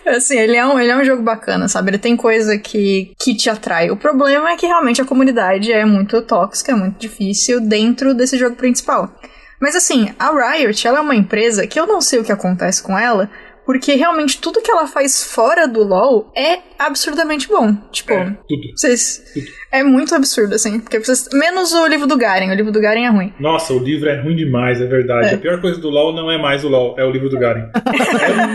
assim, 0.07 0.39
ele 0.39 0.57
é, 0.57 0.67
um, 0.67 0.81
ele 0.81 0.91
é 0.91 0.97
um 0.97 1.05
jogo 1.05 1.23
bacana, 1.23 1.69
sabe? 1.69 1.91
Ele 1.91 1.99
tem 1.99 2.17
coisa 2.17 2.57
que, 2.57 3.13
que 3.19 3.35
te 3.35 3.51
atrai. 3.51 3.91
O 3.91 3.97
problema 3.97 4.51
é 4.51 4.57
que 4.57 4.67
realmente 4.67 5.03
a 5.03 5.05
comunidade 5.05 5.71
é 5.71 5.85
muito 5.85 6.23
tóxica, 6.23 6.73
é 6.73 6.75
muito 6.75 6.99
difícil 6.99 7.61
dentro 7.61 8.15
desse 8.15 8.39
jogo 8.39 8.57
principal. 8.57 9.13
Mas 9.61 9.77
assim, 9.77 10.09
a 10.19 10.31
Riot, 10.31 10.87
ela 10.87 10.99
é 10.99 11.03
uma 11.03 11.15
empresa 11.15 11.67
que 11.67 11.79
eu 11.79 11.87
não 11.87 12.01
sei 12.01 12.19
o 12.19 12.25
que 12.25 12.33
acontece 12.33 12.83
com 12.83 12.99
ela, 12.99 13.31
porque 13.67 13.95
realmente 13.95 14.39
tudo 14.41 14.61
que 14.63 14.71
ela 14.71 14.87
faz 14.87 15.23
fora 15.23 15.67
do 15.69 15.83
LoL 15.85 16.31
é 16.37 16.59
absurdamente 16.79 17.47
bom. 17.49 17.75
Tipo, 17.93 18.13
É, 18.13 18.37
tudo. 18.49 18.63
vocês. 18.75 19.23
É 19.71 19.83
muito 19.83 20.15
absurdo, 20.15 20.55
assim. 20.55 20.81
Porque 20.81 20.99
vocês. 20.99 21.29
Menos 21.33 21.73
o 21.73 21.87
livro 21.87 22.07
do 22.07 22.17
Garen. 22.17 22.51
O 22.51 22.55
livro 22.55 22.73
do 22.73 22.81
Garen 22.81 23.05
é 23.05 23.09
ruim. 23.11 23.33
Nossa, 23.39 23.73
o 23.73 23.79
livro 23.79 24.09
é 24.09 24.21
ruim 24.21 24.35
demais, 24.37 24.81
é 24.81 24.87
verdade. 24.87 25.29
É. 25.29 25.35
A 25.35 25.39
pior 25.39 25.61
coisa 25.61 25.81
do 25.81 25.89
LoL 25.89 26.13
não 26.15 26.31
é 26.31 26.37
mais 26.39 26.65
o 26.65 26.69
LoL, 26.69 26.95
é 26.99 27.05
o 27.05 27.11
livro 27.11 27.29
do 27.29 27.39
Garen. 27.39 27.69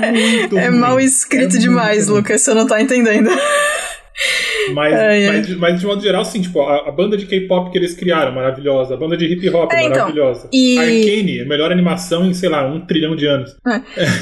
É 0.05 0.11
muito 0.11 0.57
É 0.57 0.67
ruim. 0.67 0.77
mal 0.79 0.99
escrito 0.99 1.55
É 1.55 1.59
demais. 1.59 2.07
Lucas. 2.07 2.41
Você 2.41 2.53
não 2.53 2.67
tá 2.67 2.81
entendendo. 2.81 3.29
Mas, 4.73 4.93
mas, 5.27 5.47
de- 5.47 5.55
mas 5.55 5.79
de 5.79 5.85
modo 5.85 6.01
geral, 6.01 6.25
sim, 6.25 6.41
tipo, 6.41 6.61
a, 6.61 6.89
a 6.89 6.91
banda 6.91 7.15
de 7.17 7.25
K-pop 7.25 7.71
que 7.71 7.77
eles 7.77 7.93
criaram, 7.95 8.31
maravilhosa. 8.33 8.93
A 8.93 8.97
banda 8.97 9.15
de 9.17 9.25
hip 9.25 9.49
hop, 9.49 9.71
É, 9.71 9.81
então, 9.83 9.99
maravilhosa. 9.99 10.49
e- 10.51 10.77
Arcane, 10.77 11.41
a 11.41 11.45
melhor 11.45 11.71
animação 11.71 12.25
em, 12.25 12.33
sei 12.33 12.49
lá, 12.49 12.65
um 12.65 12.85
trilhão 12.85 13.15
de 13.15 13.25
anos. 13.27 13.55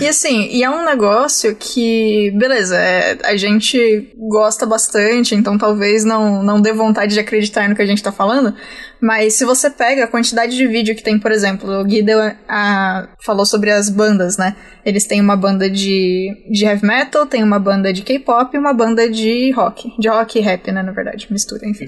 E 0.01 0.07
assim, 0.07 0.47
e 0.51 0.63
é 0.63 0.69
um 0.69 0.85
negócio 0.85 1.55
que, 1.55 2.31
beleza, 2.35 2.77
é, 2.77 3.17
a 3.23 3.35
gente 3.37 4.13
gosta 4.17 4.65
bastante, 4.65 5.35
então 5.35 5.57
talvez 5.57 6.03
não, 6.03 6.43
não 6.43 6.61
dê 6.61 6.73
vontade 6.73 7.13
de 7.13 7.19
acreditar 7.19 7.67
no 7.69 7.75
que 7.75 7.81
a 7.81 7.85
gente 7.85 8.01
tá 8.03 8.11
falando, 8.11 8.53
mas 9.01 9.33
se 9.33 9.43
você 9.45 9.69
pega 9.69 10.05
a 10.05 10.07
quantidade 10.07 10.55
de 10.55 10.65
vídeo 10.67 10.95
que 10.95 11.03
tem, 11.03 11.19
por 11.19 11.31
exemplo, 11.31 11.69
o 11.79 11.83
Gui 11.83 12.01
deu 12.01 12.19
a- 12.47 13.09
falou 13.25 13.45
sobre 13.45 13.69
as 13.69 13.89
bandas, 13.89 14.37
né? 14.37 14.55
Eles 14.85 15.05
têm 15.05 15.19
uma 15.21 15.35
banda 15.35 15.69
de, 15.69 16.29
de 16.51 16.65
heavy 16.65 16.85
metal, 16.85 17.25
tem 17.25 17.43
uma 17.43 17.59
banda 17.59 17.91
de 17.93 18.01
K-pop 18.01 18.53
e 18.55 18.59
uma 18.59 18.73
banda 18.73 19.09
de 19.09 19.51
rock. 19.51 19.89
De 19.99 20.07
rock 20.09 20.32
e 20.37 20.41
rap, 20.41 20.71
né, 20.71 20.81
na 20.81 20.91
verdade, 20.91 21.27
mistura, 21.31 21.67
enfim. 21.67 21.85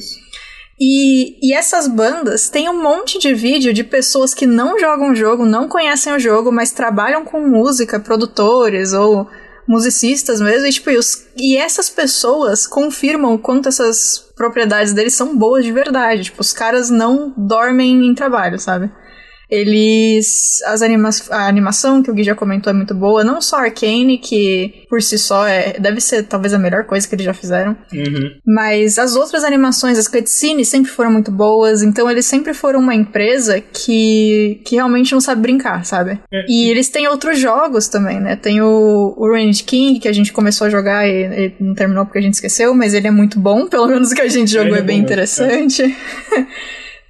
E, 0.80 1.38
e 1.42 1.54
essas 1.54 1.88
bandas 1.88 2.50
têm 2.50 2.70
um 2.70 2.82
monte 2.82 3.18
de 3.18 3.34
vídeo 3.34 3.74
de 3.74 3.84
pessoas 3.84 4.34
que 4.34 4.46
não 4.46 4.78
jogam 4.78 5.12
o 5.12 5.16
jogo, 5.16 5.46
não 5.46 5.70
conhecem 5.70 6.14
o 6.14 6.20
jogo, 6.20 6.52
mas 6.52 6.72
trabalham 6.72 7.24
com 7.24 7.40
música, 7.48 8.00
produtores 8.00 8.92
ou, 8.92 9.28
musicistas 9.68 10.40
mesmo, 10.40 10.68
e, 10.68 10.72
tipo, 10.72 10.92
e, 10.92 10.98
os, 10.98 11.26
e 11.36 11.58
essas 11.58 11.90
pessoas 11.90 12.68
confirmam 12.68 13.34
o 13.34 13.40
quanto 13.40 13.70
essas 13.70 14.20
propriedades 14.36 14.94
deles 14.94 15.16
são 15.16 15.36
boas 15.36 15.66
de 15.66 15.72
verdade. 15.72 16.26
Tipo, 16.26 16.42
os 16.42 16.54
caras 16.54 16.90
não 16.90 17.34
dormem 17.36 18.06
em 18.06 18.14
trabalho, 18.14 18.60
sabe? 18.60 18.92
Eles. 19.50 20.62
As 20.66 20.82
anima 20.82 21.10
a 21.30 21.48
animação 21.48 22.02
que 22.02 22.10
o 22.10 22.14
Gui 22.14 22.24
já 22.24 22.36
comentou 22.36 22.72
é 22.72 22.74
muito 22.74 22.94
boa. 22.94 23.24
Não 23.24 23.42
só 23.42 23.58
Arcane, 23.58 24.18
que 24.18 24.86
por 24.90 25.02
si 25.02 25.18
só 25.18 25.48
é, 25.48 25.80
deve 25.80 26.02
ser 26.02 26.24
talvez 26.24 26.54
a 26.54 26.60
melhor 26.60 26.86
coisa 26.86 27.08
que 27.08 27.16
eles 27.16 27.26
já 27.26 27.34
fizeram. 27.34 27.76
Uhum. 27.94 28.32
Mas 28.46 28.98
as 28.98 29.16
outras 29.16 29.44
animações, 29.44 29.98
as 29.98 30.08
cutscenes, 30.08 30.68
sempre 30.68 30.92
foram 30.92 31.12
muito 31.12 31.32
boas. 31.32 31.84
Então 31.84 32.10
eles 32.10 32.26
sempre 32.26 32.54
foram 32.54 32.80
uma 32.80 32.96
empresa 32.96 33.62
que, 33.62 34.62
que 34.66 34.76
realmente 34.76 35.14
não 35.14 35.22
sabe 35.22 35.42
brincar, 35.42 35.86
sabe? 35.86 36.20
É. 36.32 36.46
E 36.48 36.70
eles 36.70 36.90
têm 36.90 37.08
outros 37.08 37.40
jogos 37.40 37.88
também, 37.88 38.20
né? 38.20 38.36
Tem 38.36 38.62
o, 38.62 39.14
o 39.18 39.32
Range 39.32 39.64
King, 39.64 40.00
que 40.00 40.08
a 40.08 40.14
gente 40.14 40.34
começou 40.34 40.68
a 40.68 40.70
jogar 40.70 41.08
e, 41.08 41.12
e, 41.48 41.54
não 41.60 41.74
terminou 41.74 42.06
porque 42.06 42.20
a 42.20 42.22
gente 42.22 42.34
esqueceu, 42.34 42.74
mas 42.74 42.94
ele 42.94 43.08
é 43.08 43.12
muito 43.12 43.40
bom. 43.40 43.68
Pelo 43.68 43.88
menos 43.88 44.12
o 44.12 44.16
que 44.16 44.22
a 44.22 44.28
gente 44.28 44.52
jogou 44.52 44.76
é, 44.76 44.80
é 44.80 44.82
bem 44.82 45.00
interessante. 45.00 45.84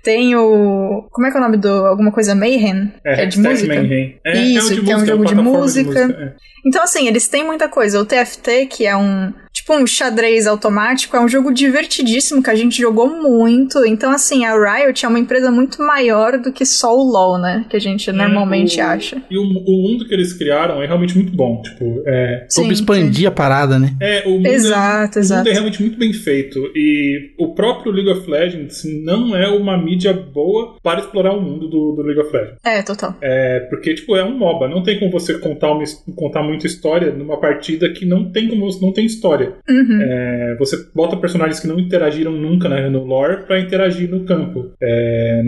Tem 0.05 0.35
o. 0.35 1.07
Como 1.11 1.25
é 1.25 1.31
que 1.31 1.35
é 1.35 1.39
o 1.39 1.43
nome 1.43 1.57
do. 1.57 1.67
Alguma 1.67 2.11
coisa 2.11 2.35
Mayhem? 2.35 2.93
É, 3.03 3.23
é 3.23 3.25
de 3.25 3.39
música? 3.39 3.73
Mayhem. 3.73 4.19
É, 4.23 4.37
Isso, 4.37 4.73
é, 4.73 4.83
que 4.83 4.91
é 4.91 4.95
um 4.95 5.03
jogo 5.03 5.25
de 5.25 5.33
música. 5.33 5.83
De 5.83 6.05
música 6.05 6.23
é. 6.23 6.33
Então, 6.63 6.83
assim, 6.83 7.07
eles 7.07 7.27
têm 7.27 7.43
muita 7.43 7.67
coisa. 7.67 7.99
O 7.99 8.05
TFT, 8.05 8.67
que 8.67 8.85
é 8.85 8.95
um 8.95 9.33
tipo 9.65 9.75
um 9.75 9.88
xadrez 9.88 10.45
automático, 10.45 11.17
é 11.17 11.19
um 11.19 11.28
jogo 11.28 11.51
divertidíssimo 11.51 12.43
que 12.43 12.51
a 12.51 12.56
gente 12.56 12.80
jogou 12.80 13.10
muito. 13.10 13.84
Então, 13.84 14.12
assim, 14.12 14.45
a 14.45 14.54
Riot 14.54 15.04
é 15.04 15.10
uma 15.10 15.17
empresa 15.17 15.49
muito 15.49 15.82
maior 15.82 16.38
do 16.38 16.54
que 16.54 16.63
só 16.65 16.95
o 16.95 17.04
LoL, 17.04 17.39
né? 17.39 17.65
Que 17.67 17.75
a 17.75 17.80
gente 17.80 18.12
normalmente 18.12 18.80
o, 18.80 18.84
acha. 18.84 19.21
E 19.30 19.36
o, 19.36 19.41
o, 19.41 19.82
mundo 19.82 20.08
que 20.08 20.13
eles 20.13 20.34
criaram 20.34 20.84
é 20.84 20.86
realmente 20.86 21.15
muito 21.15 21.36
bom. 21.36 21.63
Tipo, 21.63 22.04
é. 22.06 22.45
Como 22.54 22.71
expandir 22.71 23.21
sim. 23.21 23.25
a 23.25 23.32
parada, 23.32 23.80
né? 23.80 23.95
É, 23.99 24.23
o 24.28 24.34
mundo, 24.34 24.45
exato, 24.45 25.17
é, 25.17 25.21
exato. 25.21 25.41
o 25.41 25.43
mundo 25.43 25.49
é 25.49 25.54
realmente 25.54 25.82
muito 25.82 25.97
bem 25.97 26.13
feito. 26.13 26.60
E 26.75 27.34
o 27.39 27.56
próprio 27.56 27.91
League 27.91 28.12
of 28.12 28.30
Legends 28.30 28.84
não 29.04 29.36
é 29.36 29.47
uma 29.47 29.75
mídia 29.78 30.13
boa 30.13 30.75
para 30.84 30.99
explorar 30.99 31.34
o 31.34 31.41
mundo 31.41 31.67
do, 31.67 31.93
do 31.93 32.04
League 32.04 32.21
of 32.21 32.32
Legends. 32.32 32.60
É, 32.63 32.84
total. 32.84 33.15
É, 33.19 33.62
porque, 33.62 33.95
tipo, 33.95 34.15
é 34.15 34.23
um 34.23 34.38
MOBA. 34.38 34.67
Não 34.67 34.84
tem 34.84 34.99
como 34.99 35.12
você 35.12 35.39
contar, 35.39 35.71
uma, 35.71 35.84
contar 36.15 36.43
muita 36.43 36.67
história 36.67 37.12
numa 37.12 37.39
partida 37.39 37.91
que 37.91 38.06
não 38.06 38.32
tem 38.32 38.47
como 38.47 38.65
não 38.80 38.91
tem 38.91 39.06
história. 39.06 39.54
Uhum. 39.69 40.01
É, 40.01 40.55
você 40.57 40.77
bota 40.93 41.17
personagens 41.17 41.59
que 41.59 41.67
não 41.67 41.79
interagiram 41.79 42.31
nunca 42.31 42.69
né, 42.69 42.89
no 42.89 43.03
lore 43.03 43.45
para 43.45 43.59
interagir 43.59 44.09
no 44.09 44.25
campo. 44.25 44.71
É, 44.81 45.41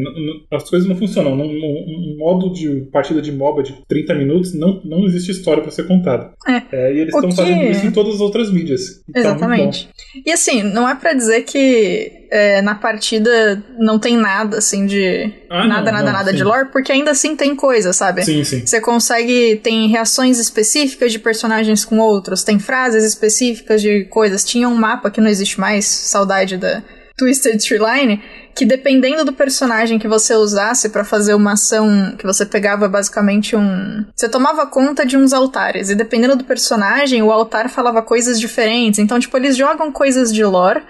as 0.52 0.70
coisas 0.70 0.88
não 0.88 0.96
funcionam. 0.96 1.36
Num, 1.36 1.46
um 1.46 2.16
modo 2.18 2.52
de 2.52 2.88
partida 2.92 3.22
de 3.22 3.32
MOBA 3.32 3.64
de 3.64 3.74
30 3.88 4.16
minutos 4.16 4.54
não, 4.54 4.82
não 4.84 5.06
existe 5.06 5.32
história 5.32 5.62
para 5.62 5.72
ser 5.72 5.88
contada. 5.88 6.32
É. 6.48 6.94
e 6.94 7.00
eles 7.00 7.14
estão 7.14 7.30
que... 7.30 7.36
fazendo 7.36 7.64
isso 7.64 7.86
em 7.86 7.92
todas 7.92 8.16
as 8.16 8.22
outras 8.22 8.52
mídias. 8.52 9.04
Então, 9.10 9.22
Exatamente. 9.22 9.90
E 10.26 10.32
assim, 10.32 10.64
não 10.64 10.88
é 10.88 10.96
para 10.96 11.14
dizer 11.14 11.44
que 11.44 12.27
é, 12.30 12.62
na 12.62 12.76
partida 12.76 13.64
não 13.78 14.00
tem 14.00 14.18
nada 14.18 14.58
assim 14.58 14.86
de. 14.86 15.34
Ah, 15.50 15.66
nada, 15.66 15.92
não, 15.92 15.92
nada, 15.92 16.06
não, 16.06 16.14
nada 16.14 16.32
sim. 16.32 16.38
de 16.38 16.44
lore, 16.44 16.70
porque 16.72 16.92
ainda 16.92 17.12
assim 17.12 17.36
tem 17.36 17.56
coisa, 17.56 17.94
sabe? 17.94 18.24
Sim, 18.24 18.44
sim. 18.44 18.66
Você 18.66 18.82
consegue. 18.82 19.58
Tem 19.64 19.88
reações 19.88 20.40
específicas 20.40 21.12
de 21.12 21.20
personagens 21.20 21.86
com 21.86 22.00
outros, 22.00 22.44
tem 22.44 22.60
frases 22.60 23.04
específicas 23.04 23.82
de 23.82 24.06
coisas. 24.06 24.44
Tinha 24.44 24.68
um 24.68 24.76
mapa 24.76 25.10
que 25.10 25.22
não 25.22 25.30
existe 25.30 25.60
mais, 25.60 25.86
saudade 25.86 26.58
da 26.58 26.84
Twisted 27.18 27.58
Tree 27.58 27.80
Line, 27.80 28.22
que 28.56 28.66
dependendo 28.66 29.26
do 29.26 29.34
personagem 29.34 29.98
que 29.98 30.08
você 30.08 30.36
usasse 30.36 30.90
para 30.90 31.04
fazer 31.04 31.34
uma 31.34 31.54
ação, 31.54 32.16
que 32.18 32.26
você 32.26 32.46
pegava 32.46 32.88
basicamente 32.88 33.56
um. 33.56 34.06
Você 34.16 34.28
tomava 34.28 34.68
conta 34.68 35.06
de 35.06 35.16
uns 35.16 35.34
altares, 35.34 35.90
e 35.90 35.96
dependendo 35.96 36.36
do 36.36 36.44
personagem, 36.44 37.22
o 37.24 37.32
altar 37.32 37.70
falava 37.70 38.02
coisas 38.02 38.40
diferentes. 38.40 39.00
Então, 39.00 39.20
tipo, 39.20 39.36
eles 39.38 39.56
jogam 39.56 39.92
coisas 39.92 40.34
de 40.34 40.44
lore 40.44 40.82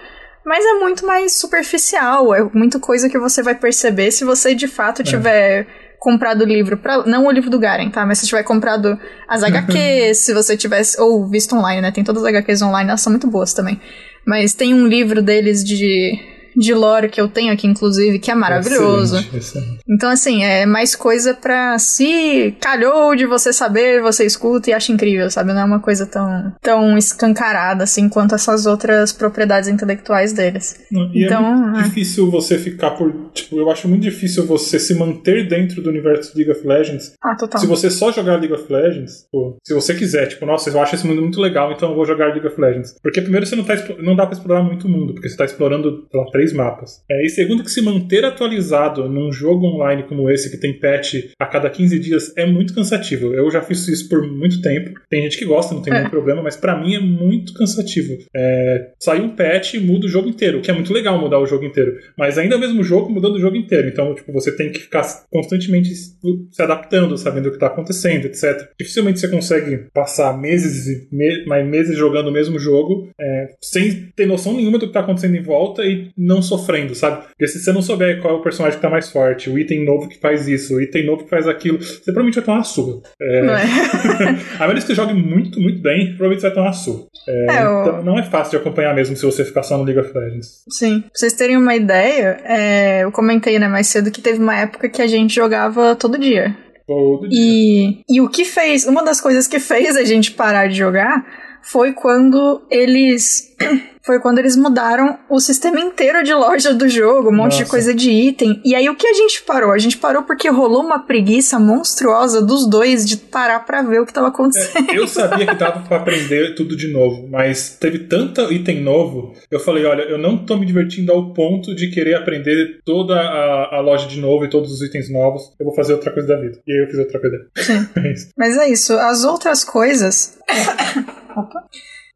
mas 0.44 0.64
é 0.64 0.74
muito 0.74 1.06
mais 1.06 1.32
superficial, 1.32 2.34
é 2.34 2.42
muita 2.52 2.78
coisa 2.78 3.08
que 3.08 3.18
você 3.18 3.42
vai 3.42 3.54
perceber 3.54 4.10
se 4.10 4.24
você 4.24 4.54
de 4.54 4.66
fato 4.66 5.02
tiver 5.02 5.66
comprado 5.98 6.42
o 6.42 6.46
livro 6.46 6.76
para 6.76 7.04
não 7.04 7.26
o 7.26 7.30
livro 7.30 7.50
do 7.50 7.58
Garen, 7.58 7.90
tá? 7.90 8.06
Mas 8.06 8.18
se 8.18 8.26
tiver 8.26 8.42
comprado 8.42 8.98
as 9.26 9.42
HQs, 9.44 10.18
se 10.18 10.32
você 10.32 10.56
tivesse 10.56 11.00
ou 11.00 11.28
visto 11.28 11.54
online, 11.54 11.82
né? 11.82 11.90
Tem 11.90 12.04
todas 12.04 12.22
as 12.22 12.28
HQs 12.28 12.62
online, 12.62 12.88
elas 12.88 13.00
são 13.00 13.10
muito 13.12 13.26
boas 13.26 13.52
também. 13.52 13.80
Mas 14.26 14.54
tem 14.54 14.74
um 14.74 14.86
livro 14.86 15.22
deles 15.22 15.64
de 15.64 16.37
de 16.58 16.74
lore 16.74 17.08
que 17.08 17.20
eu 17.20 17.28
tenho 17.28 17.52
aqui, 17.52 17.66
inclusive, 17.66 18.18
que 18.18 18.30
é 18.30 18.34
maravilhoso. 18.34 19.16
Excelente, 19.16 19.36
excelente. 19.36 19.78
Então, 19.88 20.10
assim, 20.10 20.42
é 20.42 20.66
mais 20.66 20.96
coisa 20.96 21.32
pra 21.32 21.78
se 21.78 22.54
calhou 22.60 23.14
de 23.14 23.26
você 23.26 23.52
saber, 23.52 24.02
você 24.02 24.24
escuta 24.24 24.70
e 24.70 24.72
acha 24.72 24.92
incrível, 24.92 25.30
sabe? 25.30 25.52
Não 25.52 25.60
é 25.60 25.64
uma 25.64 25.80
coisa 25.80 26.04
tão, 26.04 26.52
tão 26.60 26.98
escancarada, 26.98 27.84
assim, 27.84 28.08
quanto 28.08 28.34
essas 28.34 28.66
outras 28.66 29.12
propriedades 29.12 29.68
intelectuais 29.68 30.32
deles. 30.32 30.80
E 31.14 31.24
então, 31.24 31.46
é 31.46 31.56
muito 31.56 31.84
difícil 31.84 32.30
você 32.30 32.58
ficar 32.58 32.90
por. 32.92 33.12
Tipo, 33.32 33.58
eu 33.60 33.70
acho 33.70 33.88
muito 33.88 34.02
difícil 34.02 34.46
você 34.46 34.78
se 34.78 34.94
manter 34.94 35.48
dentro 35.48 35.80
do 35.80 35.88
universo 35.88 36.34
de 36.34 36.44
League 36.44 36.58
of 36.58 36.66
Legends. 36.66 37.12
Ah, 37.22 37.36
total. 37.36 37.60
Se 37.60 37.66
você 37.66 37.90
só 37.90 38.10
jogar 38.10 38.36
League 38.36 38.52
of 38.52 38.70
Legends, 38.70 39.26
pô, 39.30 39.56
se 39.64 39.72
você 39.74 39.94
quiser, 39.94 40.26
tipo, 40.26 40.44
nossa, 40.44 40.70
eu 40.70 40.80
acho 40.80 40.94
esse 40.94 41.06
mundo 41.06 41.22
muito 41.22 41.40
legal, 41.40 41.72
então 41.72 41.90
eu 41.90 41.94
vou 41.94 42.04
jogar 42.04 42.26
League 42.26 42.46
of 42.46 42.60
Legends. 42.60 42.94
Porque 43.02 43.20
primeiro 43.20 43.46
você 43.46 43.54
não, 43.54 43.64
tá, 43.64 43.74
não 44.00 44.16
dá 44.16 44.26
pra 44.26 44.36
explorar 44.36 44.62
muito 44.62 44.86
o 44.86 44.90
mundo, 44.90 45.14
porque 45.14 45.28
você 45.28 45.36
tá 45.36 45.44
explorando, 45.44 46.06
sei 46.10 46.20
lá, 46.20 46.26
três 46.30 46.47
mapas. 46.52 47.02
É, 47.10 47.24
e 47.24 47.28
segundo 47.28 47.62
que 47.62 47.70
se 47.70 47.80
manter 47.80 48.24
atualizado 48.24 49.08
num 49.08 49.32
jogo 49.32 49.66
online 49.66 50.02
como 50.04 50.30
esse, 50.30 50.50
que 50.50 50.56
tem 50.56 50.78
patch 50.78 51.14
a 51.38 51.46
cada 51.46 51.68
15 51.70 51.98
dias, 51.98 52.32
é 52.36 52.46
muito 52.46 52.74
cansativo. 52.74 53.32
Eu 53.34 53.50
já 53.50 53.60
fiz 53.62 53.86
isso 53.88 54.08
por 54.08 54.26
muito 54.26 54.60
tempo. 54.62 54.92
Tem 55.10 55.22
gente 55.22 55.38
que 55.38 55.44
gosta, 55.44 55.74
não 55.74 55.82
tem 55.82 55.92
É. 55.92 55.98
nenhum 55.98 56.10
problema, 56.10 56.42
mas 56.42 56.56
pra 56.56 56.78
mim 56.80 56.94
é 56.94 57.00
muito 57.00 57.52
cansativo. 57.54 58.16
É, 58.34 58.90
sai 59.00 59.20
um 59.20 59.34
patch 59.34 59.74
e 59.74 59.80
muda 59.80 60.06
o 60.06 60.08
jogo 60.08 60.28
inteiro, 60.28 60.58
o 60.58 60.60
que 60.62 60.70
é 60.70 60.74
muito 60.74 60.92
legal 60.92 61.18
mudar 61.20 61.38
o 61.38 61.46
jogo 61.46 61.64
inteiro. 61.64 61.96
Mas 62.16 62.38
ainda 62.38 62.54
é 62.54 62.58
o 62.58 62.60
mesmo 62.60 62.82
jogo 62.82 63.10
mudando 63.10 63.34
o 63.36 63.40
jogo 63.40 63.56
inteiro. 63.56 63.88
Então, 63.88 64.14
tipo, 64.14 64.32
você 64.32 64.54
tem 64.54 64.70
que 64.72 64.80
ficar 64.80 65.02
constantemente 65.30 65.90
se 65.94 66.62
adaptando, 66.62 67.16
sabendo 67.16 67.48
o 67.48 67.52
que 67.52 67.58
tá 67.58 67.66
acontecendo, 67.66 68.26
etc. 68.26 68.68
Dificilmente 68.78 69.20
você 69.20 69.28
consegue 69.28 69.86
passar 69.94 70.36
meses 70.38 70.86
e 70.86 71.08
me- 71.14 71.62
meses 71.64 71.96
jogando 71.96 72.28
o 72.28 72.32
mesmo 72.32 72.58
jogo 72.58 73.08
é, 73.20 73.48
sem 73.62 74.08
ter 74.16 74.26
noção 74.26 74.54
nenhuma 74.54 74.78
do 74.78 74.86
que 74.86 74.92
tá 74.92 75.00
acontecendo 75.00 75.36
em 75.36 75.42
volta 75.42 75.84
e 75.84 76.10
não 76.16 76.37
sofrendo, 76.42 76.94
sabe? 76.94 77.26
Porque 77.28 77.48
se 77.48 77.60
você 77.60 77.72
não 77.72 77.82
souber 77.82 78.20
qual 78.20 78.34
é 78.34 78.36
o 78.38 78.42
personagem 78.42 78.78
que 78.78 78.82
tá 78.82 78.90
mais 78.90 79.10
forte, 79.10 79.50
o 79.50 79.58
item 79.58 79.84
novo 79.84 80.08
que 80.08 80.18
faz 80.18 80.48
isso, 80.48 80.76
o 80.76 80.80
item 80.80 81.06
novo 81.06 81.24
que 81.24 81.30
faz 81.30 81.46
aquilo, 81.46 81.78
você 81.78 82.00
provavelmente 82.04 82.36
vai 82.36 82.44
tomar 82.44 82.58
uma 82.58 82.64
surra. 82.64 83.00
É, 83.20 83.42
Não 83.42 83.54
é? 83.54 83.64
a 84.58 84.68
menos 84.68 84.84
que 84.84 84.88
você 84.88 84.94
jogue 84.94 85.14
muito, 85.14 85.60
muito 85.60 85.80
bem, 85.80 86.08
provavelmente 86.16 86.40
você 86.40 86.46
vai 86.46 86.54
tomar 86.54 86.66
uma 86.68 86.72
surra. 86.72 87.06
É, 87.28 87.46
É, 87.50 87.62
Então 87.62 88.02
não 88.02 88.18
é 88.18 88.22
fácil 88.22 88.52
de 88.52 88.56
acompanhar 88.56 88.94
mesmo 88.94 89.16
se 89.16 89.24
você 89.24 89.44
ficar 89.44 89.62
só 89.62 89.76
no 89.76 89.84
League 89.84 90.00
of 90.00 90.16
Legends. 90.16 90.64
Sim. 90.68 91.00
Pra 91.00 91.10
vocês 91.14 91.32
terem 91.32 91.56
uma 91.56 91.74
ideia, 91.74 92.40
é, 92.44 93.04
eu 93.04 93.12
comentei, 93.12 93.58
né, 93.58 93.68
mais 93.68 93.86
cedo 93.86 94.10
que 94.10 94.20
teve 94.20 94.38
uma 94.38 94.56
época 94.56 94.88
que 94.88 95.02
a 95.02 95.06
gente 95.06 95.34
jogava 95.34 95.94
todo 95.94 96.18
dia. 96.18 96.56
Todo 96.86 97.28
dia. 97.28 97.38
E, 97.38 98.02
e 98.08 98.20
o 98.20 98.28
que 98.28 98.44
fez, 98.44 98.86
uma 98.86 99.04
das 99.04 99.20
coisas 99.20 99.46
que 99.46 99.58
fez 99.58 99.96
a 99.96 100.04
gente 100.04 100.32
parar 100.32 100.68
de 100.68 100.76
jogar 100.76 101.26
foi 101.70 101.92
quando 101.92 102.62
eles. 102.70 103.54
Foi 104.08 104.18
quando 104.20 104.38
eles 104.38 104.56
mudaram 104.56 105.18
o 105.28 105.38
sistema 105.38 105.78
inteiro 105.78 106.24
de 106.24 106.32
loja 106.32 106.72
do 106.72 106.88
jogo, 106.88 107.28
um 107.28 107.36
monte 107.36 107.56
de 107.56 107.60
Nossa. 107.60 107.70
coisa 107.70 107.94
de 107.94 108.10
item. 108.10 108.58
E 108.64 108.74
aí 108.74 108.88
o 108.88 108.96
que 108.96 109.06
a 109.06 109.12
gente 109.12 109.42
parou? 109.42 109.70
A 109.70 109.76
gente 109.76 109.98
parou 109.98 110.22
porque 110.22 110.48
rolou 110.48 110.82
uma 110.82 111.00
preguiça 111.00 111.58
monstruosa 111.58 112.40
dos 112.40 112.66
dois 112.66 113.04
de 113.04 113.18
parar 113.18 113.66
pra 113.66 113.82
ver 113.82 114.00
o 114.00 114.06
que 114.06 114.12
tava 114.14 114.28
acontecendo. 114.28 114.90
Eu 114.94 115.04
sabia 115.06 115.44
que 115.46 115.54
dava 115.56 115.86
pra 115.86 115.98
aprender 115.98 116.54
tudo 116.54 116.74
de 116.74 116.90
novo, 116.90 117.28
mas 117.28 117.76
teve 117.78 117.98
tanto 117.98 118.50
item 118.50 118.80
novo, 118.80 119.34
eu 119.50 119.60
falei, 119.60 119.84
olha, 119.84 120.04
eu 120.04 120.16
não 120.16 120.38
tô 120.38 120.56
me 120.56 120.64
divertindo 120.64 121.12
ao 121.12 121.34
ponto 121.34 121.74
de 121.74 121.90
querer 121.90 122.14
aprender 122.14 122.80
toda 122.86 123.14
a, 123.14 123.76
a 123.76 123.80
loja 123.82 124.08
de 124.08 124.18
novo 124.18 124.46
e 124.46 124.48
todos 124.48 124.72
os 124.72 124.80
itens 124.80 125.12
novos. 125.12 125.52
Eu 125.60 125.66
vou 125.66 125.74
fazer 125.74 125.92
outra 125.92 126.10
coisa 126.12 126.28
da 126.28 126.40
vida. 126.40 126.58
E 126.66 126.72
aí 126.72 126.78
eu 126.82 126.86
fiz 126.86 126.98
outra 126.98 127.20
coisa. 127.20 127.36
Sim. 127.58 127.88
É. 127.98 128.14
Mas 128.38 128.56
é 128.56 128.70
isso, 128.70 128.94
as 128.94 129.24
outras 129.24 129.64
coisas. 129.64 130.38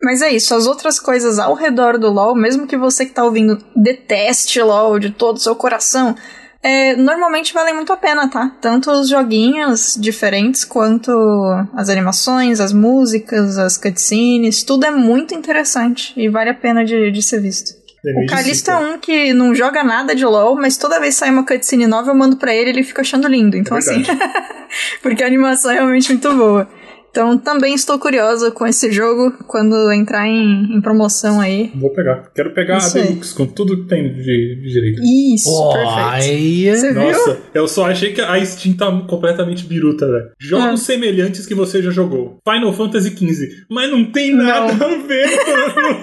Mas 0.03 0.21
é 0.21 0.31
isso, 0.31 0.55
as 0.55 0.67
outras 0.67 0.99
coisas 0.99 1.39
ao 1.39 1.55
redor 1.55 1.97
do 1.97 2.11
LoL, 2.11 2.35
mesmo 2.35 2.67
que 2.67 2.77
você 2.77 3.07
que 3.07 3.13
tá 3.13 3.25
ouvindo 3.25 3.59
deteste 3.77 4.61
LoL 4.61 4.99
de 4.99 5.11
todo 5.11 5.37
o 5.37 5.41
seu 5.41 5.55
coração, 5.55 6.17
é, 6.63 6.95
normalmente 6.97 7.53
valem 7.53 7.75
muito 7.75 7.93
a 7.93 7.97
pena, 7.97 8.29
tá? 8.29 8.53
Tanto 8.61 8.91
os 8.91 9.09
joguinhos 9.09 9.97
diferentes 9.99 10.65
quanto 10.65 11.11
as 11.75 11.89
animações, 11.89 12.61
as 12.61 12.73
músicas, 12.73 13.59
as 13.59 13.77
cutscenes, 13.77 14.63
tudo 14.63 14.87
é 14.87 14.91
muito 14.91 15.35
interessante 15.35 16.13
e 16.17 16.29
vale 16.29 16.51
a 16.51 16.55
pena 16.55 16.85
de, 16.85 17.11
de 17.11 17.23
ser 17.23 17.41
visto. 17.41 17.83
O 18.05 18.27
Calista 18.27 18.73
é 18.73 18.77
um 18.77 18.99
que 18.99 19.33
não 19.33 19.55
joga 19.55 19.85
nada 19.85 20.13
de 20.13 20.25
LoL, 20.25 20.57
mas 20.57 20.77
toda 20.77 20.99
vez 20.99 21.15
que 21.15 21.21
sai 21.21 21.31
uma 21.31 21.47
cutscene 21.47 21.87
nova 21.87 22.11
eu 22.11 22.15
mando 22.17 22.37
pra 22.37 22.53
ele 22.53 22.71
e 22.71 22.73
ele 22.73 22.83
fica 22.83 23.03
achando 23.03 23.29
lindo. 23.29 23.57
Então, 23.57 23.77
É 23.77 23.81
assim. 23.81 24.03
porque 25.01 25.23
a 25.23 25.27
animação 25.27 25.71
é 25.71 25.75
realmente 25.75 26.09
muito 26.09 26.33
boa. 26.35 26.69
Então 27.13 27.37
também 27.37 27.75
estou 27.75 27.99
curiosa 27.99 28.51
com 28.51 28.67
esse 28.67 28.91
jogo 28.91 29.33
quando 29.47 29.93
entrar 29.93 30.27
em, 30.27 30.75
em 30.75 30.81
promoção 30.81 31.43
aí. 31.43 31.71
Vou 31.75 31.91
pegar. 31.91 32.31
Quero 32.35 32.55
pegar 32.55 32.79
Isso 32.79 32.97
a 32.97 33.03
aí. 33.03 33.09
Deluxe 33.09 33.35
com 33.35 33.45
tudo 33.47 33.83
que 33.83 33.89
tem 33.89 34.15
de, 34.15 34.23
de 34.63 34.73
direito. 34.73 35.03
Isso, 35.05 35.51
perfeito. 35.73 35.99
Olha. 35.99 36.77
Você 36.79 36.93
viu? 36.95 37.03
Nossa, 37.03 37.39
eu 37.53 37.69
só 37.69 37.85
achei 37.91 38.15
que 38.15 38.21
a 38.23 38.43
Steam 38.47 38.75
tá 38.75 38.91
completamente 39.07 39.67
biruta, 39.67 40.07
velho. 40.11 40.31
Jogos 40.41 40.81
Ah. 40.81 40.85
semelhantes 40.85 41.45
que 41.47 41.55
você 41.55 41.83
já 41.83 41.91
jogou. 41.91 42.39
Final 42.51 42.73
Fantasy 42.73 43.11
XV. 43.11 43.65
Mas 43.71 43.91
não 43.91 44.07
tem 44.11 44.35
nada 44.35 44.73
a 44.73 44.89
ver, 45.07 45.27
mano. 45.47 46.01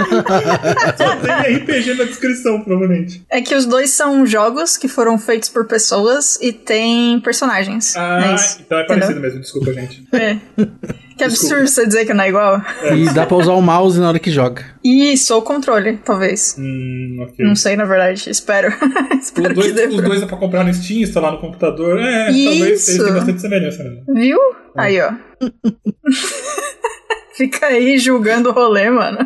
Só 0.96 1.16
tem 1.16 1.56
RPG 1.58 1.94
na 1.96 2.04
descrição, 2.04 2.62
provavelmente. 2.62 3.24
É 3.32 3.42
que 3.42 3.56
os 3.56 3.66
dois 3.66 3.90
são 3.90 4.28
jogos 4.28 4.78
que 4.78 4.88
foram 4.88 5.18
feitos 5.18 5.50
por 5.50 5.66
pessoas 5.66 6.38
e 6.40 6.54
tem 6.54 7.20
personagens. 7.22 7.96
Ah, 7.98 8.20
é 8.22 8.62
então 8.62 8.78
é 8.78 8.84
Entendeu? 8.84 8.86
parecido 8.88 9.20
mesmo, 9.20 9.40
desculpa, 9.42 9.74
gente. 9.74 10.04
É. 10.14 10.38
Que 11.20 11.26
absurdo 11.26 11.68
você 11.68 11.86
dizer 11.86 12.06
que 12.06 12.14
não 12.14 12.24
é 12.24 12.30
igual. 12.30 12.62
E 12.96 13.14
dá 13.14 13.26
pra 13.26 13.36
usar 13.36 13.52
o 13.52 13.62
mouse 13.62 14.00
na 14.00 14.08
hora 14.08 14.20
que 14.20 14.32
joga. 14.32 14.64
Isso, 14.82 15.36
ou 15.36 15.42
controle, 15.42 15.98
talvez. 15.98 16.56
Hum, 16.58 17.18
ok. 17.22 17.46
Não 17.46 17.58
sei, 17.58 17.76
na 17.76 17.84
verdade. 17.84 18.30
Espero. 18.30 18.74
Espero 19.22 19.54
dois, 19.54 19.74
os 19.76 19.96
pra... 19.96 20.08
dois 20.08 20.24
é 20.24 20.26
pra 20.26 20.38
comprar 20.38 20.64
no 20.64 20.74
Steam, 20.74 21.02
instalar 21.02 21.34
no 21.34 21.40
computador. 21.40 22.00
É, 22.00 22.28
talvez 22.28 22.38
Isso. 22.38 22.92
eles 22.92 22.98
tenham 23.04 23.14
bastante 23.16 23.42
semelhança 23.42 23.84
mesmo. 23.84 24.06
Viu? 24.14 24.40
Aí, 24.78 25.02
ó. 25.02 25.12
Fica 27.36 27.68
aí 27.68 27.98
julgando 27.98 28.50
o 28.50 28.54
rolê, 28.54 28.90
mano. 28.90 29.18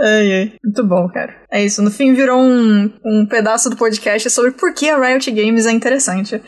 Ai, 0.00 0.32
ai. 0.32 0.52
Muito 0.64 0.86
bom, 0.86 1.06
cara. 1.08 1.34
É 1.50 1.62
isso. 1.62 1.82
No 1.82 1.90
fim, 1.90 2.14
virou 2.14 2.38
um, 2.38 2.90
um 3.04 3.26
pedaço 3.26 3.68
do 3.68 3.76
podcast 3.76 4.30
sobre 4.30 4.52
por 4.52 4.72
que 4.72 4.88
a 4.88 4.98
Riot 4.98 5.30
Games 5.30 5.66
é 5.66 5.72
interessante. 5.72 6.40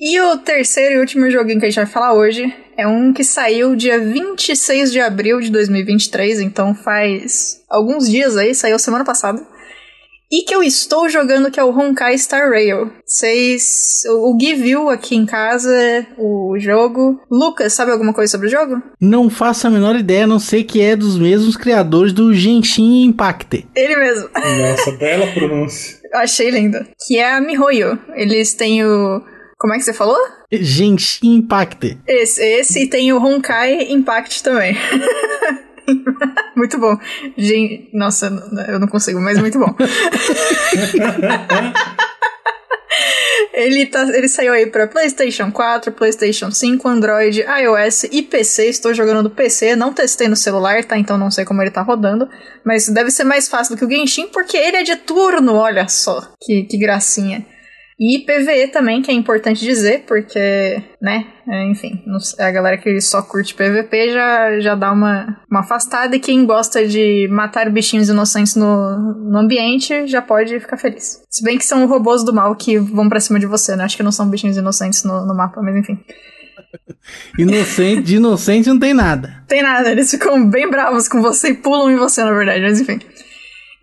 E 0.00 0.20
o 0.20 0.36
terceiro 0.38 0.94
e 0.94 1.00
último 1.00 1.30
joguinho 1.30 1.58
que 1.58 1.66
a 1.66 1.68
gente 1.68 1.76
vai 1.76 1.86
falar 1.86 2.14
hoje 2.14 2.54
é 2.76 2.86
um 2.86 3.12
que 3.12 3.24
saiu 3.24 3.74
dia 3.74 3.98
26 3.98 4.92
de 4.92 5.00
abril 5.00 5.40
de 5.40 5.50
2023, 5.50 6.40
então 6.40 6.72
faz 6.72 7.60
alguns 7.68 8.08
dias 8.08 8.36
aí, 8.36 8.54
saiu 8.54 8.78
semana 8.78 9.04
passada. 9.04 9.44
E 10.30 10.42
que 10.42 10.54
eu 10.54 10.62
estou 10.62 11.08
jogando, 11.08 11.50
que 11.50 11.58
é 11.58 11.64
o 11.64 11.70
Honkai 11.70 12.16
Star 12.18 12.50
Rail. 12.50 12.92
Vocês. 13.04 14.02
O 14.06 14.36
Gui 14.36 14.54
viu 14.54 14.90
aqui 14.90 15.16
em 15.16 15.24
casa 15.24 16.06
o 16.18 16.54
jogo. 16.58 17.18
Lucas, 17.30 17.72
sabe 17.72 17.92
alguma 17.92 18.12
coisa 18.12 18.30
sobre 18.30 18.46
o 18.46 18.50
jogo? 18.50 18.82
Não 19.00 19.30
faço 19.30 19.66
a 19.66 19.70
menor 19.70 19.96
ideia, 19.96 20.24
a 20.24 20.26
não 20.26 20.38
sei 20.38 20.62
que 20.62 20.82
é 20.82 20.94
dos 20.94 21.18
mesmos 21.18 21.56
criadores 21.56 22.12
do 22.12 22.34
Genshin 22.34 23.04
Impact. 23.04 23.66
Ele 23.74 23.96
mesmo. 23.96 24.28
Nossa, 24.34 24.92
bela 24.92 25.26
pronúncia. 25.32 25.96
Eu 26.12 26.20
achei 26.20 26.50
lindo. 26.50 26.78
Que 27.06 27.16
é 27.16 27.32
a 27.32 27.40
Mihoyo. 27.40 27.98
Eles 28.14 28.52
têm 28.52 28.84
o. 28.84 29.22
Como 29.58 29.74
é 29.74 29.76
que 29.76 29.82
você 29.82 29.92
falou? 29.92 30.16
Genshin 30.52 31.34
Impact. 31.38 31.98
Esse, 32.06 32.40
esse 32.42 32.84
e 32.84 32.86
tem 32.88 33.12
o 33.12 33.18
Honkai 33.18 33.90
Impact 33.90 34.44
também. 34.44 34.76
muito 36.54 36.78
bom. 36.78 36.96
Gente, 37.36 37.90
nossa, 37.92 38.26
eu 38.68 38.78
não 38.78 38.86
consigo, 38.86 39.20
mas 39.20 39.36
muito 39.38 39.58
bom. 39.58 39.74
Ele, 43.52 43.86
tá, 43.86 44.02
ele 44.02 44.28
saiu 44.28 44.52
aí 44.52 44.66
pra 44.66 44.86
PlayStation 44.86 45.50
4, 45.50 45.90
PlayStation 45.90 46.48
5, 46.48 46.88
Android, 46.88 47.40
iOS 47.40 48.04
e 48.04 48.22
PC. 48.22 48.66
Estou 48.66 48.94
jogando 48.94 49.20
no 49.20 49.30
PC, 49.30 49.74
não 49.74 49.92
testei 49.92 50.28
no 50.28 50.36
celular, 50.36 50.84
tá? 50.84 50.96
Então 50.96 51.18
não 51.18 51.28
sei 51.28 51.44
como 51.44 51.60
ele 51.60 51.72
tá 51.72 51.82
rodando. 51.82 52.28
Mas 52.64 52.88
deve 52.88 53.10
ser 53.10 53.24
mais 53.24 53.48
fácil 53.48 53.74
do 53.74 53.78
que 53.78 53.84
o 53.84 53.90
Genshin, 53.90 54.28
porque 54.28 54.56
ele 54.56 54.76
é 54.76 54.82
de 54.84 54.94
turno, 54.94 55.54
olha 55.54 55.88
só. 55.88 56.32
Que, 56.40 56.62
que 56.64 56.78
gracinha. 56.78 57.44
E 58.00 58.20
PVE 58.20 58.68
também, 58.68 59.02
que 59.02 59.10
é 59.10 59.14
importante 59.14 59.64
dizer, 59.64 60.04
porque, 60.06 60.80
né, 61.02 61.26
é, 61.48 61.66
enfim, 61.68 62.00
a 62.38 62.50
galera 62.52 62.78
que 62.78 63.00
só 63.00 63.20
curte 63.22 63.54
PVP 63.54 64.12
já, 64.12 64.60
já 64.60 64.74
dá 64.76 64.92
uma, 64.92 65.40
uma 65.50 65.60
afastada 65.60 66.14
e 66.14 66.20
quem 66.20 66.46
gosta 66.46 66.86
de 66.86 67.26
matar 67.28 67.68
bichinhos 67.68 68.08
inocentes 68.08 68.54
no, 68.54 68.96
no 69.28 69.38
ambiente 69.38 70.06
já 70.06 70.22
pode 70.22 70.60
ficar 70.60 70.76
feliz. 70.76 71.22
Se 71.28 71.42
bem 71.42 71.58
que 71.58 71.64
são 71.64 71.88
robôs 71.88 72.24
do 72.24 72.32
mal 72.32 72.54
que 72.54 72.78
vão 72.78 73.08
pra 73.08 73.18
cima 73.18 73.40
de 73.40 73.46
você, 73.46 73.74
né? 73.74 73.82
Acho 73.82 73.96
que 73.96 74.02
não 74.04 74.12
são 74.12 74.30
bichinhos 74.30 74.56
inocentes 74.56 75.02
no, 75.02 75.26
no 75.26 75.34
mapa, 75.34 75.60
mas 75.60 75.74
enfim. 75.74 75.98
Inocente, 77.38 78.02
de 78.02 78.16
inocente 78.16 78.68
não 78.68 78.78
tem 78.78 78.92
nada. 78.92 79.42
Tem 79.48 79.62
nada, 79.62 79.90
eles 79.90 80.10
ficam 80.10 80.48
bem 80.48 80.70
bravos 80.70 81.08
com 81.08 81.22
você 81.22 81.48
e 81.48 81.54
pulam 81.54 81.90
em 81.90 81.96
você, 81.96 82.22
na 82.22 82.32
verdade, 82.32 82.60
mas 82.60 82.80
enfim. 82.80 83.00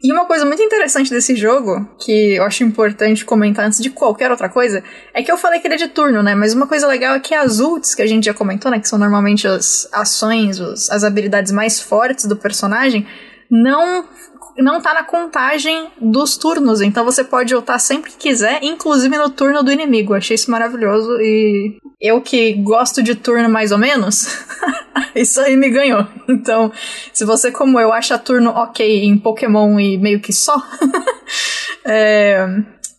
E 0.05 0.11
uma 0.11 0.25
coisa 0.25 0.45
muito 0.45 0.61
interessante 0.61 1.09
desse 1.09 1.35
jogo, 1.35 1.83
que 1.99 2.35
eu 2.35 2.43
acho 2.43 2.63
importante 2.63 3.25
comentar 3.25 3.65
antes 3.65 3.79
de 3.81 3.89
qualquer 3.89 4.29
outra 4.29 4.47
coisa, 4.47 4.83
é 5.13 5.23
que 5.23 5.31
eu 5.31 5.37
falei 5.37 5.59
que 5.59 5.65
ele 5.67 5.73
é 5.73 5.77
de 5.77 5.87
turno, 5.87 6.21
né? 6.21 6.35
Mas 6.35 6.53
uma 6.53 6.67
coisa 6.67 6.85
legal 6.85 7.15
é 7.15 7.19
que 7.19 7.33
as 7.33 7.59
ults, 7.59 7.95
que 7.95 8.03
a 8.03 8.07
gente 8.07 8.25
já 8.25 8.33
comentou, 8.33 8.69
né? 8.69 8.79
Que 8.79 8.87
são 8.87 8.99
normalmente 8.99 9.47
as 9.47 9.87
ações, 9.91 10.59
os- 10.59 10.91
as 10.91 11.03
habilidades 11.03 11.51
mais 11.51 11.79
fortes 11.81 12.25
do 12.25 12.35
personagem, 12.35 13.07
não 13.49 14.05
não 14.57 14.81
tá 14.81 14.93
na 14.93 15.03
contagem 15.03 15.87
dos 15.99 16.37
turnos, 16.37 16.81
então 16.81 17.03
você 17.03 17.23
pode 17.23 17.53
ultar 17.53 17.79
sempre 17.79 18.11
que 18.11 18.17
quiser, 18.17 18.63
inclusive 18.63 19.17
no 19.17 19.29
turno 19.29 19.63
do 19.63 19.71
inimigo. 19.71 20.13
Achei 20.13 20.35
isso 20.35 20.49
maravilhoso 20.49 21.19
e 21.19 21.77
eu 21.99 22.21
que 22.21 22.53
gosto 22.53 23.01
de 23.03 23.15
turno 23.15 23.49
mais 23.49 23.71
ou 23.71 23.77
menos, 23.77 24.45
isso 25.15 25.39
aí 25.41 25.57
me 25.57 25.69
ganhou. 25.69 26.05
Então, 26.29 26.71
se 27.11 27.25
você 27.25 27.51
como 27.51 27.79
eu 27.79 27.91
acha 27.91 28.17
turno 28.17 28.49
ok 28.51 29.03
em 29.03 29.17
Pokémon 29.17 29.79
e 29.79 29.97
meio 29.97 30.19
que 30.19 30.31
só, 30.31 30.55
é, 31.83 32.47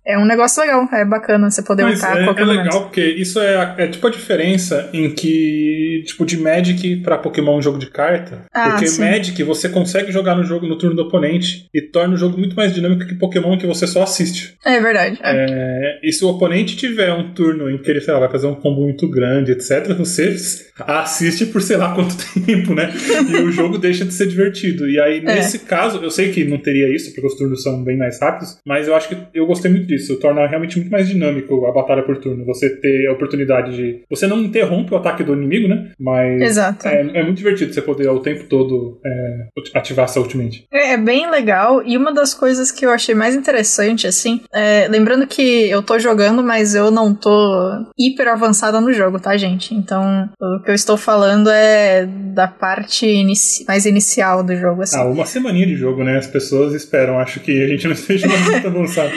é 0.06 0.16
um 0.18 0.24
negócio 0.24 0.62
legal, 0.62 0.88
é 0.92 1.04
bacana 1.04 1.50
você 1.50 1.62
poder 1.62 1.82
Mas 1.82 2.00
ultar 2.00 2.16
é, 2.18 2.20
a 2.20 2.24
qualquer 2.24 2.42
é 2.42 2.44
momento. 2.46 2.64
legal 2.64 2.82
porque 2.82 3.00
isso 3.04 3.40
é, 3.40 3.56
a- 3.56 3.74
é 3.78 3.86
tipo 3.88 4.06
a 4.06 4.10
diferença 4.10 4.88
em 4.92 5.10
que, 5.10 6.02
tipo, 6.06 6.24
de 6.24 6.36
Magic 6.38 6.96
pra 6.96 7.18
Pokémon 7.18 7.56
um 7.58 7.62
jogo 7.62 7.78
de 7.78 7.90
carta. 7.90 8.44
Ah, 8.54 8.70
porque 8.70 8.86
sim. 8.86 9.00
Magic 9.02 9.42
você 9.42 9.68
consegue 9.68 10.12
jogar 10.12 10.34
no 10.36 10.44
jogo 10.44 10.66
no 10.66 10.78
turno 10.78 10.94
do 10.96 11.02
oponente 11.02 11.66
e 11.74 11.80
torna 11.82 12.14
o 12.14 12.16
jogo 12.16 12.38
muito 12.38 12.54
mais 12.56 12.72
dinâmico 12.74 13.06
que 13.06 13.14
Pokémon 13.14 13.58
que 13.58 13.66
você 13.66 13.86
só 13.86 14.02
assiste. 14.02 14.54
É 14.64 14.80
verdade. 14.80 15.18
é. 15.22 15.46
É, 15.48 16.00
e 16.02 16.12
se 16.12 16.24
o 16.24 16.28
oponente 16.28 16.76
tiver 16.76 17.12
um 17.12 17.32
turno 17.32 17.68
em 17.70 17.78
que 17.78 17.90
ele, 17.90 18.00
sei 18.00 18.14
lá, 18.14 18.20
vai 18.20 18.30
fazer 18.30 18.46
um 18.46 18.54
combo 18.54 18.82
muito 18.82 19.08
grande, 19.08 19.52
etc., 19.52 19.92
você 19.96 20.36
assiste 20.86 21.46
por 21.46 21.60
sei 21.62 21.76
lá 21.76 21.94
quanto 21.94 22.14
tempo, 22.44 22.74
né? 22.74 22.92
E 23.30 23.36
o 23.42 23.50
jogo 23.50 23.78
deixa 23.78 24.04
de 24.04 24.12
ser 24.14 24.26
divertido. 24.26 24.88
E 24.88 25.00
aí, 25.00 25.18
É. 25.18 25.20
nesse 25.36 25.60
caso, 25.60 25.98
eu 26.02 26.10
sei 26.10 26.30
que 26.32 26.44
não 26.44 26.58
teria 26.58 26.94
isso, 26.94 27.12
porque 27.12 27.26
os 27.26 27.34
turnos 27.36 27.62
são 27.62 27.82
bem 27.82 27.96
mais 27.96 28.20
rápidos, 28.20 28.58
mas 28.66 28.86
eu 28.88 28.94
acho 28.94 29.08
que 29.08 29.16
eu 29.34 29.46
gostei 29.46 29.70
muito 29.70 29.86
disso. 29.86 29.95
Torna 30.20 30.46
realmente 30.46 30.78
muito 30.78 30.90
mais 30.90 31.08
dinâmico 31.08 31.66
a 31.66 31.72
batalha 31.72 32.02
por 32.02 32.16
turno. 32.18 32.44
Você 32.46 32.70
ter 32.80 33.06
a 33.08 33.12
oportunidade 33.12 33.74
de. 33.76 34.02
Você 34.10 34.26
não 34.26 34.40
interrompe 34.42 34.92
o 34.94 34.96
ataque 34.96 35.22
do 35.22 35.34
inimigo, 35.34 35.68
né? 35.68 35.90
Mas. 35.98 36.40
Exato. 36.42 36.88
É, 36.88 37.00
é 37.14 37.22
muito 37.22 37.38
divertido 37.38 37.72
você 37.72 37.82
poder 37.82 38.08
o 38.08 38.20
tempo 38.20 38.44
todo 38.44 39.00
é, 39.04 39.46
ativar 39.78 40.04
essa 40.06 40.20
ultimate. 40.20 40.64
É 40.72 40.86
é 40.86 40.96
bem 40.96 41.28
legal, 41.30 41.82
e 41.84 41.96
uma 41.96 42.12
das 42.14 42.32
coisas 42.32 42.70
que 42.70 42.86
eu 42.86 42.90
achei 42.90 43.14
mais 43.14 43.34
interessante, 43.34 44.06
assim, 44.06 44.40
é, 44.54 44.86
lembrando 44.88 45.26
que 45.26 45.68
eu 45.68 45.82
tô 45.82 45.98
jogando, 45.98 46.42
mas 46.42 46.74
eu 46.74 46.90
não 46.90 47.12
tô 47.14 47.70
hiper 47.98 48.28
avançada 48.28 48.80
no 48.80 48.92
jogo, 48.92 49.18
tá, 49.20 49.36
gente? 49.36 49.74
Então, 49.74 50.28
o 50.40 50.62
que 50.62 50.70
eu 50.70 50.74
estou 50.74 50.96
falando 50.96 51.50
é 51.50 52.06
da 52.06 52.46
parte 52.48 53.04
inici- 53.06 53.64
mais 53.66 53.84
inicial 53.84 54.42
do 54.42 54.54
jogo, 54.56 54.82
assim. 54.82 54.96
Ah, 54.96 55.04
uma 55.06 55.26
semaninha 55.26 55.66
de 55.66 55.74
jogo, 55.76 56.02
né? 56.04 56.16
As 56.18 56.26
pessoas 56.26 56.72
esperam. 56.72 57.18
Acho 57.18 57.40
que 57.40 57.64
a 57.64 57.68
gente 57.68 57.84
não 57.86 57.92
esteja 57.94 58.26
muito 58.28 58.66
avançado. 58.68 59.10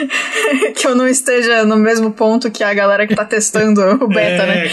que 0.74 0.86
eu 0.86 0.94
não 0.94 1.08
esteja 1.08 1.64
no 1.64 1.76
mesmo 1.76 2.12
ponto 2.12 2.50
que 2.50 2.62
a 2.62 2.72
galera 2.72 3.06
que 3.06 3.14
tá 3.14 3.24
testando 3.24 3.80
o 4.04 4.08
beta, 4.08 4.44
é, 4.44 4.46
né? 4.46 4.70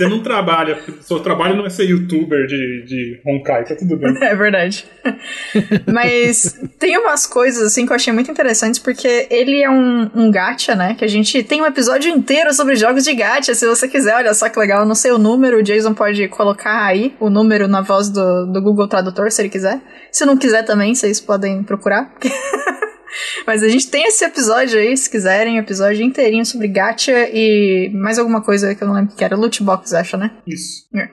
Você 0.00 0.08
não 0.08 0.22
trabalha. 0.22 0.78
Seu 1.02 1.20
trabalho 1.20 1.56
não 1.56 1.66
é 1.66 1.68
ser 1.68 1.84
youtuber 1.84 2.46
de, 2.46 2.84
de 2.86 3.20
Honkai, 3.26 3.64
tá 3.64 3.74
tudo 3.74 3.96
bem. 3.98 4.14
É 4.30 4.34
verdade. 4.34 4.86
Mas 5.92 6.58
tem 6.78 6.96
umas 6.96 7.26
coisas 7.26 7.64
assim 7.64 7.84
que 7.84 7.92
eu 7.92 7.96
achei 7.96 8.12
muito 8.12 8.30
interessantes, 8.30 8.78
porque 8.78 9.26
ele 9.30 9.62
é 9.62 9.68
um, 9.68 10.10
um 10.14 10.30
gacha, 10.30 10.74
né? 10.74 10.94
Que 10.94 11.04
a 11.04 11.08
gente 11.08 11.42
tem 11.42 11.60
um 11.60 11.66
episódio 11.66 12.10
inteiro 12.10 12.52
sobre 12.54 12.76
jogos 12.76 13.04
de 13.04 13.12
gacha, 13.14 13.54
se 13.54 13.66
você 13.66 13.88
quiser, 13.88 14.14
olha 14.14 14.32
só 14.32 14.48
que 14.48 14.58
legal. 14.58 14.80
Eu 14.80 14.86
não 14.86 14.94
sei 14.94 15.10
o 15.10 15.18
número, 15.18 15.58
o 15.58 15.62
Jason 15.62 15.92
pode 15.92 16.28
colocar 16.28 16.86
aí 16.86 17.14
o 17.20 17.28
número 17.28 17.68
na 17.68 17.82
voz 17.82 18.08
do, 18.08 18.46
do 18.46 18.62
Google 18.62 18.88
Tradutor, 18.88 19.30
se 19.30 19.42
ele 19.42 19.48
quiser. 19.48 19.80
Se 20.10 20.24
não 20.24 20.36
quiser 20.36 20.64
também, 20.64 20.94
vocês 20.94 21.20
podem 21.20 21.62
procurar. 21.62 22.10
Mas 23.46 23.62
a 23.62 23.68
gente 23.68 23.88
tem 23.88 24.04
esse 24.06 24.24
episódio 24.24 24.78
aí, 24.78 24.96
se 24.96 25.08
quiserem, 25.10 25.58
episódio 25.58 26.02
inteirinho 26.04 26.44
sobre 26.44 26.68
gacha 26.68 27.28
e 27.32 27.90
mais 27.94 28.18
alguma 28.18 28.42
coisa 28.42 28.74
que 28.74 28.82
eu 28.82 28.88
não 28.88 28.94
lembro 28.94 29.12
o 29.14 29.16
que 29.16 29.24
era, 29.24 29.36
loot 29.36 29.62
box, 29.62 29.92
acho, 29.94 30.16
né? 30.16 30.30
Isso. 30.46 30.84
É 30.94 31.08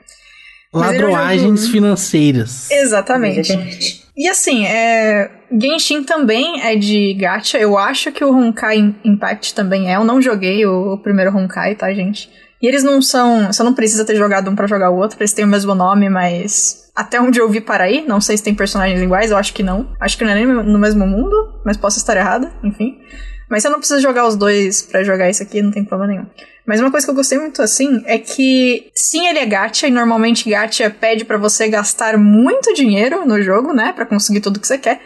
um 0.73 0.79
Ladroagens 0.79 1.61
jogo- 1.61 1.71
financeiras. 1.71 2.69
Exatamente. 2.69 3.39
Exatamente. 3.39 4.03
E 4.15 4.27
assim, 4.27 4.65
é... 4.65 5.31
Genshin 5.51 6.03
também 6.03 6.61
é 6.61 6.75
de 6.75 7.13
gacha. 7.13 7.57
Eu 7.57 7.77
acho 7.77 8.11
que 8.11 8.23
o 8.23 8.31
Honkai 8.35 8.93
Impact 9.03 9.53
também 9.53 9.91
é. 9.91 9.95
Eu 9.95 10.03
não 10.03 10.21
joguei 10.21 10.65
o, 10.65 10.93
o 10.93 10.97
primeiro 10.97 11.35
Honkai, 11.35 11.75
tá, 11.75 11.93
gente? 11.93 12.29
E 12.61 12.67
eles 12.67 12.83
não 12.83 13.01
são. 13.01 13.47
Você 13.47 13.63
não 13.63 13.73
precisa 13.73 14.03
ter 14.03 14.15
jogado 14.15 14.49
um 14.49 14.55
pra 14.55 14.65
jogar 14.67 14.89
o 14.89 14.97
outro, 14.97 15.17
eles 15.19 15.31
têm 15.31 15.45
o 15.45 15.47
mesmo 15.47 15.73
nome, 15.75 16.09
mas. 16.09 16.86
Até 16.97 17.21
onde 17.21 17.39
eu 17.39 17.47
vi 17.47 17.61
para 17.61 17.83
aí, 17.83 18.03
não 18.07 18.19
sei 18.19 18.35
se 18.35 18.43
tem 18.43 18.55
personagens 18.55 18.99
iguais, 18.99 19.29
eu 19.29 19.37
acho 19.37 19.53
que 19.53 19.61
não. 19.61 19.87
Acho 19.99 20.17
que 20.17 20.23
não 20.23 20.31
é 20.31 20.33
nem 20.33 20.47
no 20.47 20.79
mesmo 20.79 21.05
mundo, 21.05 21.61
mas 21.63 21.77
posso 21.77 21.99
estar 21.99 22.17
errada, 22.17 22.51
enfim. 22.63 22.99
Mas 23.47 23.61
você 23.61 23.69
não 23.69 23.77
precisa 23.77 24.01
jogar 24.01 24.25
os 24.25 24.35
dois 24.35 24.81
pra 24.81 25.03
jogar 25.03 25.29
isso 25.29 25.43
aqui, 25.43 25.61
não 25.61 25.69
tem 25.69 25.85
problema 25.85 26.11
nenhum. 26.11 26.25
Mas 26.65 26.81
uma 26.81 26.89
coisa 26.89 27.05
que 27.05 27.11
eu 27.11 27.15
gostei 27.15 27.37
muito 27.37 27.61
assim 27.61 28.01
é 28.07 28.17
que 28.17 28.89
sim, 28.95 29.27
ele 29.27 29.37
é 29.37 29.45
gacha 29.45 29.87
e 29.87 29.91
normalmente 29.91 30.49
gacha 30.49 30.89
pede 30.89 31.23
para 31.23 31.37
você 31.37 31.69
gastar 31.69 32.17
muito 32.17 32.73
dinheiro 32.73 33.27
no 33.27 33.39
jogo, 33.43 33.73
né, 33.73 33.93
para 33.93 34.03
conseguir 34.07 34.41
tudo 34.41 34.59
que 34.59 34.65
você 34.65 34.79
quer. 34.79 34.99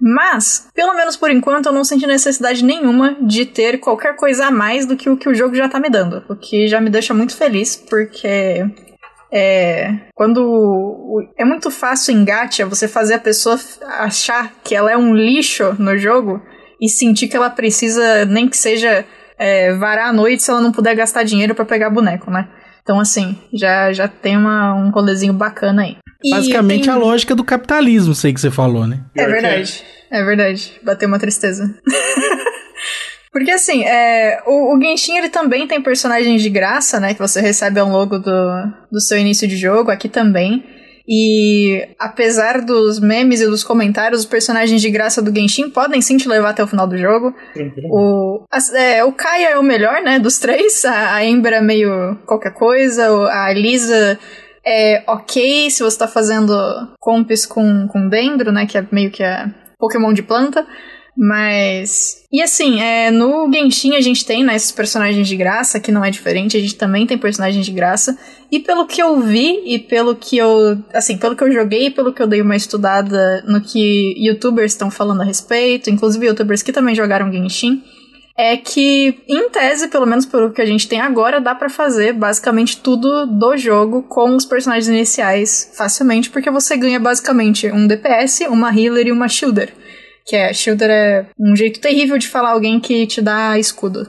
Mas, 0.00 0.68
pelo 0.72 0.94
menos 0.94 1.16
por 1.16 1.28
enquanto, 1.28 1.66
eu 1.66 1.72
não 1.72 1.82
senti 1.82 2.06
necessidade 2.06 2.64
nenhuma 2.64 3.16
de 3.20 3.46
ter 3.46 3.80
qualquer 3.80 4.14
coisa 4.14 4.46
a 4.46 4.50
mais 4.52 4.86
do 4.86 4.96
que 4.96 5.10
o 5.10 5.16
que 5.16 5.28
o 5.28 5.34
jogo 5.34 5.56
já 5.56 5.68
tá 5.68 5.80
me 5.80 5.90
dando. 5.90 6.24
O 6.28 6.36
que 6.36 6.68
já 6.68 6.80
me 6.80 6.88
deixa 6.88 7.12
muito 7.12 7.36
feliz, 7.36 7.74
porque 7.74 8.64
é, 9.32 9.94
quando 10.14 11.26
é 11.38 11.44
muito 11.44 11.70
fácil 11.70 12.14
em 12.14 12.24
gacha 12.24 12.66
você 12.66 12.86
fazer 12.86 13.14
a 13.14 13.18
pessoa 13.18 13.58
achar 13.98 14.52
que 14.62 14.74
ela 14.74 14.92
é 14.92 14.96
um 14.96 15.14
lixo 15.14 15.74
no 15.78 15.96
jogo 15.96 16.42
e 16.80 16.88
sentir 16.88 17.28
que 17.28 17.36
ela 17.36 17.48
precisa, 17.48 18.26
nem 18.26 18.46
que 18.46 18.56
seja 18.56 19.06
é, 19.38 19.72
varar 19.72 20.10
a 20.10 20.12
noite 20.12 20.42
se 20.42 20.50
ela 20.50 20.60
não 20.60 20.70
puder 20.70 20.94
gastar 20.94 21.22
dinheiro 21.22 21.54
para 21.54 21.64
pegar 21.64 21.88
boneco, 21.88 22.30
né? 22.30 22.48
Então, 22.82 23.00
assim, 23.00 23.38
já, 23.54 23.92
já 23.92 24.08
tem 24.08 24.36
uma, 24.36 24.74
um 24.74 24.90
rolezinho 24.90 25.32
bacana 25.32 25.82
aí. 25.82 25.96
Basicamente 26.30 26.84
tem... 26.84 26.92
a 26.92 26.96
lógica 26.96 27.34
do 27.34 27.44
capitalismo, 27.44 28.14
sei 28.14 28.32
que 28.34 28.40
você 28.40 28.50
falou, 28.50 28.86
né? 28.86 29.00
É 29.16 29.26
verdade. 29.26 29.82
É 30.10 30.22
verdade. 30.22 30.72
Bateu 30.82 31.08
uma 31.08 31.18
tristeza. 31.18 31.74
Porque 33.32 33.50
assim, 33.50 33.82
é, 33.84 34.42
o, 34.46 34.76
o, 34.76 34.80
Genshin 34.80 35.16
ele 35.16 35.30
também 35.30 35.66
tem 35.66 35.82
personagens 35.82 36.42
de 36.42 36.50
graça, 36.50 37.00
né? 37.00 37.14
Que 37.14 37.20
você 37.20 37.40
recebe 37.40 37.80
ao 37.80 37.88
longo 37.88 38.18
do, 38.18 38.72
do 38.90 39.00
seu 39.00 39.16
início 39.18 39.48
de 39.48 39.56
jogo, 39.56 39.90
aqui 39.90 40.08
também. 40.08 40.62
E 41.08 41.88
apesar 41.98 42.60
dos 42.60 43.00
memes 43.00 43.40
e 43.40 43.46
dos 43.46 43.64
comentários, 43.64 44.20
os 44.20 44.26
personagens 44.26 44.80
de 44.80 44.90
graça 44.90 45.20
do 45.22 45.34
Genshin 45.34 45.70
podem 45.70 46.00
sim 46.00 46.16
te 46.16 46.28
levar 46.28 46.50
até 46.50 46.62
o 46.62 46.66
final 46.66 46.86
do 46.86 46.96
jogo. 46.96 47.34
O, 47.90 48.44
a, 48.50 48.78
é, 48.78 49.02
o 49.02 49.12
Kaia 49.12 49.50
é 49.50 49.58
o 49.58 49.62
melhor, 49.62 50.02
né, 50.02 50.18
dos 50.18 50.38
três. 50.38 50.84
A, 50.84 51.14
a 51.14 51.24
Ember 51.24 51.54
é 51.54 51.60
meio 51.62 52.16
qualquer 52.26 52.52
coisa. 52.52 53.08
A 53.30 53.52
Lisa 53.52 54.18
é 54.64 55.02
ok 55.06 55.70
se 55.70 55.82
você 55.82 55.98
tá 55.98 56.06
fazendo 56.06 56.54
comps 57.00 57.46
com, 57.46 57.88
com 57.88 58.08
Dendro, 58.08 58.52
né, 58.52 58.66
que 58.66 58.76
é 58.76 58.86
meio 58.92 59.10
que 59.10 59.24
a 59.24 59.50
Pokémon 59.78 60.12
de 60.12 60.22
planta. 60.22 60.66
Mas. 61.16 62.24
E 62.32 62.40
assim, 62.40 62.80
é, 62.80 63.10
no 63.10 63.50
Genshin 63.52 63.94
a 63.94 64.00
gente 64.00 64.24
tem 64.24 64.42
né, 64.42 64.56
esses 64.56 64.72
personagens 64.72 65.28
de 65.28 65.36
graça, 65.36 65.78
que 65.78 65.92
não 65.92 66.04
é 66.04 66.10
diferente, 66.10 66.56
a 66.56 66.60
gente 66.60 66.74
também 66.74 67.06
tem 67.06 67.18
personagens 67.18 67.64
de 67.66 67.72
graça. 67.72 68.16
E 68.50 68.58
pelo 68.58 68.86
que 68.86 69.02
eu 69.02 69.20
vi, 69.20 69.62
e 69.66 69.78
pelo 69.78 70.16
que 70.16 70.38
eu. 70.38 70.78
Assim, 70.92 71.18
pelo 71.18 71.36
que 71.36 71.44
eu 71.44 71.52
joguei, 71.52 71.90
pelo 71.90 72.12
que 72.12 72.22
eu 72.22 72.26
dei 72.26 72.40
uma 72.40 72.56
estudada 72.56 73.42
no 73.46 73.60
que 73.60 74.14
youtubers 74.16 74.72
estão 74.72 74.90
falando 74.90 75.20
a 75.20 75.24
respeito, 75.24 75.90
inclusive 75.90 76.26
youtubers 76.26 76.62
que 76.62 76.72
também 76.72 76.94
jogaram 76.94 77.30
Genshin, 77.30 77.82
é 78.36 78.56
que, 78.56 79.22
em 79.28 79.50
tese, 79.50 79.88
pelo 79.88 80.06
menos 80.06 80.24
pelo 80.24 80.50
que 80.50 80.62
a 80.62 80.66
gente 80.66 80.88
tem 80.88 81.00
agora, 81.00 81.40
dá 81.40 81.54
para 81.54 81.68
fazer 81.68 82.14
basicamente 82.14 82.78
tudo 82.78 83.26
do 83.26 83.56
jogo 83.56 84.02
com 84.04 84.34
os 84.34 84.46
personagens 84.46 84.88
iniciais 84.88 85.70
facilmente, 85.76 86.30
porque 86.30 86.50
você 86.50 86.76
ganha 86.76 86.98
basicamente 86.98 87.70
um 87.70 87.86
DPS, 87.86 88.46
uma 88.48 88.74
healer 88.74 89.08
e 89.08 89.12
uma 89.12 89.28
shielder. 89.28 89.74
Que 90.24 90.36
é, 90.36 90.52
shielder 90.52 90.90
é 90.90 91.26
um 91.38 91.56
jeito 91.56 91.80
terrível 91.80 92.16
de 92.16 92.28
falar 92.28 92.50
alguém 92.50 92.78
que 92.78 93.06
te 93.06 93.20
dá 93.20 93.58
escudo. 93.58 94.08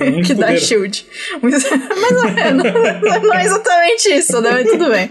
É 0.00 0.22
que 0.22 0.34
dá 0.34 0.56
shield. 0.56 1.06
Mas 1.42 1.64
não 1.64 2.28
é, 2.28 2.50
não, 2.52 3.22
não 3.22 3.34
é 3.34 3.44
exatamente 3.44 4.08
isso, 4.08 4.40
né? 4.40 4.50
Mas 4.52 4.70
tudo 4.70 4.88
bem. 4.90 5.10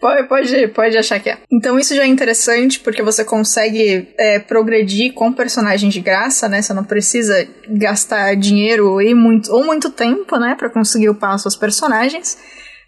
Pode, 0.00 0.28
pode, 0.28 0.68
pode 0.68 0.98
achar 0.98 1.18
que 1.20 1.30
é. 1.30 1.38
Então 1.50 1.78
isso 1.78 1.94
já 1.94 2.02
é 2.02 2.06
interessante 2.06 2.80
porque 2.80 3.02
você 3.02 3.24
consegue 3.24 4.08
é, 4.18 4.38
progredir 4.38 5.14
com 5.14 5.32
personagens 5.32 5.92
de 5.92 6.00
graça, 6.00 6.48
né? 6.48 6.60
Você 6.60 6.74
não 6.74 6.84
precisa 6.84 7.46
gastar 7.68 8.34
dinheiro 8.36 9.00
e 9.00 9.14
muito, 9.14 9.52
ou 9.52 9.64
muito 9.64 9.90
tempo, 9.90 10.36
né? 10.36 10.54
Pra 10.58 10.70
conseguir 10.70 11.08
upar 11.08 11.38
seus 11.38 11.56
personagens. 11.56 12.36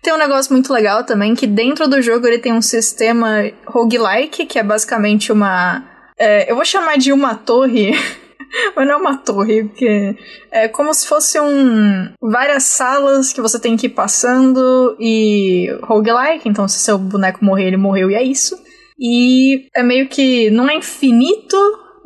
Tem 0.03 0.12
um 0.12 0.19
negócio 0.19 0.53
muito 0.53 0.73
legal 0.73 1.05
também 1.05 1.35
que 1.35 1.47
dentro 1.47 1.89
do 1.89 2.01
jogo 2.01 2.27
ele 2.27 2.39
tem 2.39 2.53
um 2.53 2.62
sistema 2.62 3.51
roguelike, 3.66 4.47
que 4.47 4.59
é 4.59 4.62
basicamente 4.62 5.33
uma 5.33 5.85
é, 6.19 6.51
eu 6.51 6.57
vou 6.57 6.64
chamar 6.64 6.99
de 6.99 7.12
uma 7.12 7.35
torre. 7.35 7.93
Mas 8.75 8.87
não 8.87 8.95
é 8.95 8.97
uma 8.97 9.19
torre, 9.19 9.64
porque 9.64 10.16
é 10.51 10.69
como 10.69 10.93
se 10.95 11.07
fosse 11.07 11.39
um. 11.39 12.11
várias 12.21 12.64
salas 12.64 13.33
que 13.33 13.43
você 13.43 13.59
tem 13.59 13.77
que 13.77 13.87
ir 13.87 13.91
passando 13.91 14.97
e 14.99 15.69
roguelike, 15.83 16.49
então 16.49 16.66
se 16.66 16.79
seu 16.79 16.97
boneco 16.97 17.45
morrer, 17.45 17.66
ele 17.66 17.77
morreu 17.77 18.11
e 18.11 18.14
é 18.14 18.23
isso. 18.23 18.59
E 18.99 19.69
é 19.77 19.83
meio 19.83 20.09
que. 20.09 20.51
não 20.51 20.69
é 20.69 20.77
infinito, 20.77 21.57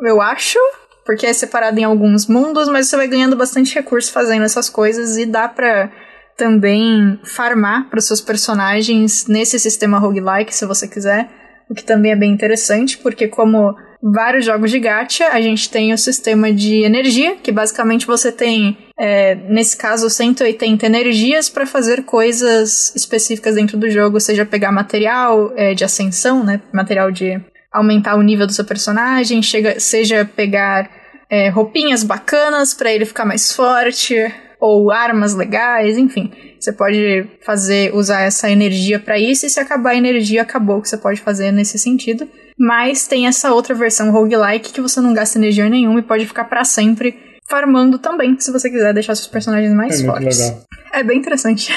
eu 0.00 0.20
acho, 0.20 0.58
porque 1.06 1.26
é 1.26 1.32
separado 1.32 1.78
em 1.78 1.84
alguns 1.84 2.26
mundos, 2.26 2.68
mas 2.68 2.88
você 2.88 2.96
vai 2.96 3.06
ganhando 3.06 3.36
bastante 3.36 3.74
recurso 3.74 4.12
fazendo 4.12 4.44
essas 4.44 4.68
coisas 4.68 5.16
e 5.16 5.24
dá 5.24 5.48
pra 5.48 5.92
também 6.36 7.20
farmar 7.24 7.88
para 7.88 7.98
os 7.98 8.06
seus 8.06 8.20
personagens 8.20 9.26
nesse 9.26 9.58
sistema 9.60 9.98
roguelike, 9.98 10.54
se 10.54 10.66
você 10.66 10.88
quiser, 10.88 11.30
o 11.70 11.74
que 11.74 11.84
também 11.84 12.10
é 12.12 12.16
bem 12.16 12.32
interessante, 12.32 12.98
porque 12.98 13.28
como 13.28 13.76
vários 14.02 14.44
jogos 14.44 14.70
de 14.70 14.80
gacha, 14.80 15.28
a 15.28 15.40
gente 15.40 15.70
tem 15.70 15.92
o 15.92 15.98
sistema 15.98 16.52
de 16.52 16.82
energia, 16.82 17.36
que 17.36 17.52
basicamente 17.52 18.06
você 18.06 18.32
tem, 18.32 18.76
é, 18.98 19.34
nesse 19.34 19.76
caso, 19.76 20.10
180 20.10 20.84
energias 20.84 21.48
para 21.48 21.64
fazer 21.64 22.02
coisas 22.02 22.92
específicas 22.96 23.54
dentro 23.54 23.78
do 23.78 23.88
jogo, 23.88 24.18
seja 24.18 24.44
pegar 24.44 24.72
material 24.72 25.52
é, 25.56 25.72
de 25.72 25.84
ascensão, 25.84 26.42
né, 26.42 26.60
material 26.72 27.12
de 27.12 27.40
aumentar 27.70 28.16
o 28.16 28.22
nível 28.22 28.46
do 28.46 28.52
seu 28.52 28.64
personagem, 28.64 29.40
chega, 29.42 29.78
seja 29.78 30.24
pegar 30.24 30.90
é, 31.30 31.48
roupinhas 31.48 32.02
bacanas 32.02 32.74
para 32.74 32.92
ele 32.92 33.04
ficar 33.04 33.24
mais 33.24 33.52
forte, 33.52 34.16
ou 34.62 34.92
armas 34.92 35.34
legais, 35.34 35.98
enfim. 35.98 36.30
Você 36.60 36.72
pode 36.72 37.26
fazer 37.44 37.92
usar 37.92 38.20
essa 38.20 38.48
energia 38.48 39.00
para 39.00 39.18
isso 39.18 39.44
e 39.44 39.50
se 39.50 39.58
acabar 39.58 39.90
a 39.90 39.96
energia, 39.96 40.42
acabou 40.42 40.78
o 40.78 40.82
que 40.82 40.88
você 40.88 40.96
pode 40.96 41.20
fazer 41.20 41.50
nesse 41.50 41.76
sentido. 41.80 42.28
Mas 42.62 43.08
tem 43.08 43.26
essa 43.26 43.52
outra 43.52 43.74
versão 43.74 44.12
roguelike 44.12 44.72
que 44.72 44.80
você 44.80 45.00
não 45.00 45.12
gasta 45.12 45.36
energia 45.36 45.68
nenhuma 45.68 45.98
e 45.98 46.02
pode 46.02 46.24
ficar 46.24 46.44
para 46.44 46.62
sempre 46.62 47.18
farmando 47.44 47.98
também, 47.98 48.38
se 48.38 48.52
você 48.52 48.70
quiser 48.70 48.94
deixar 48.94 49.16
seus 49.16 49.26
personagens 49.26 49.74
mais 49.74 50.00
é 50.00 50.06
fortes. 50.06 50.38
Legal. 50.38 50.62
É 50.92 51.02
bem 51.02 51.18
interessante. 51.18 51.72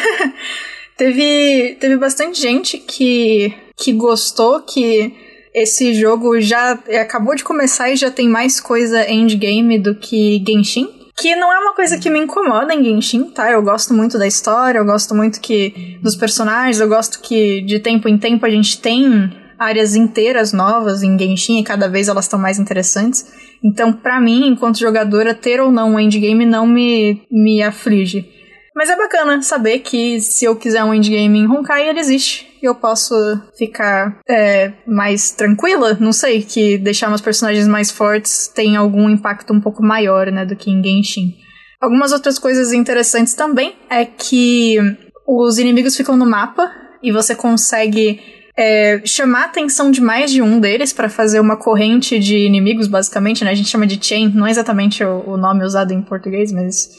teve, 0.95 1.75
teve 1.79 1.97
bastante 1.97 2.39
gente 2.39 2.77
que, 2.77 3.51
que 3.75 3.93
gostou, 3.93 4.61
que 4.61 5.11
esse 5.55 5.91
jogo 5.95 6.39
já 6.39 6.73
acabou 7.01 7.33
de 7.33 7.43
começar 7.43 7.89
e 7.89 7.95
já 7.95 8.11
tem 8.11 8.29
mais 8.29 8.59
coisa 8.59 9.09
endgame 9.09 9.79
do 9.79 9.95
que 9.95 10.43
Genshin. 10.47 10.87
Que 11.17 11.35
não 11.35 11.51
é 11.51 11.57
uma 11.57 11.73
coisa 11.73 11.97
que 11.97 12.11
me 12.11 12.19
incomoda 12.19 12.75
em 12.75 12.83
Genshin, 12.83 13.31
tá? 13.31 13.49
Eu 13.49 13.63
gosto 13.63 13.91
muito 13.91 14.19
da 14.19 14.27
história, 14.27 14.77
eu 14.77 14.85
gosto 14.85 15.15
muito 15.15 15.41
que 15.41 15.97
dos 15.99 16.15
personagens, 16.15 16.79
eu 16.79 16.87
gosto 16.87 17.21
que 17.21 17.61
de 17.61 17.79
tempo 17.79 18.07
em 18.07 18.19
tempo 18.19 18.45
a 18.45 18.49
gente 18.51 18.79
tem 18.79 19.33
áreas 19.57 19.95
inteiras 19.95 20.53
novas 20.53 21.03
em 21.03 21.17
Genshin 21.17 21.59
e 21.59 21.63
cada 21.63 21.87
vez 21.87 22.07
elas 22.07 22.25
estão 22.25 22.39
mais 22.39 22.59
interessantes. 22.59 23.25
Então, 23.63 23.91
para 23.91 24.19
mim, 24.19 24.47
enquanto 24.47 24.79
jogadora, 24.79 25.33
ter 25.33 25.59
ou 25.59 25.71
não 25.71 25.93
um 25.93 25.99
endgame 25.99 26.45
não 26.45 26.67
me, 26.67 27.21
me 27.31 27.61
aflige. 27.61 28.29
Mas 28.75 28.89
é 28.89 28.97
bacana 28.97 29.41
saber 29.41 29.79
que 29.79 30.19
se 30.19 30.43
eu 30.43 30.55
quiser 30.55 30.83
um 30.83 30.93
endgame 30.93 31.39
em 31.39 31.47
Honkai, 31.47 31.87
ele 31.87 31.99
existe. 31.99 32.45
E 32.61 32.65
eu 32.65 32.75
posso 32.75 33.15
ficar 33.57 34.19
é, 34.29 34.73
mais 34.85 35.31
tranquila, 35.31 35.97
não 35.99 36.11
sei, 36.11 36.41
que 36.41 36.77
deixar 36.77 37.07
meus 37.07 37.21
personagens 37.21 37.67
mais 37.67 37.89
fortes 37.89 38.49
tem 38.49 38.75
algum 38.75 39.09
impacto 39.09 39.53
um 39.53 39.61
pouco 39.61 39.81
maior, 39.81 40.29
né, 40.29 40.45
do 40.45 40.57
que 40.57 40.69
em 40.69 40.83
Genshin. 40.83 41.35
Algumas 41.79 42.11
outras 42.11 42.37
coisas 42.37 42.73
interessantes 42.73 43.33
também 43.33 43.75
é 43.89 44.03
que 44.03 44.77
os 45.25 45.57
inimigos 45.57 45.95
ficam 45.95 46.17
no 46.17 46.25
mapa 46.25 46.69
e 47.01 47.11
você 47.11 47.33
consegue 47.33 48.19
é, 48.57 49.01
chamar 49.05 49.41
a 49.41 49.45
atenção 49.45 49.91
de 49.91 50.01
mais 50.01 50.31
de 50.31 50.41
um 50.41 50.59
deles 50.59 50.93
para 50.93 51.09
fazer 51.09 51.39
uma 51.39 51.57
corrente 51.57 52.17
de 52.17 52.37
inimigos, 52.37 52.87
basicamente, 52.87 53.43
né? 53.43 53.51
A 53.51 53.55
gente 53.55 53.69
chama 53.69 53.85
de 53.85 54.03
chain, 54.03 54.31
não 54.33 54.47
é 54.47 54.51
exatamente 54.51 55.03
o, 55.03 55.31
o 55.31 55.37
nome 55.37 55.65
usado 55.65 55.93
em 55.93 56.01
português, 56.01 56.51
mas 56.51 56.89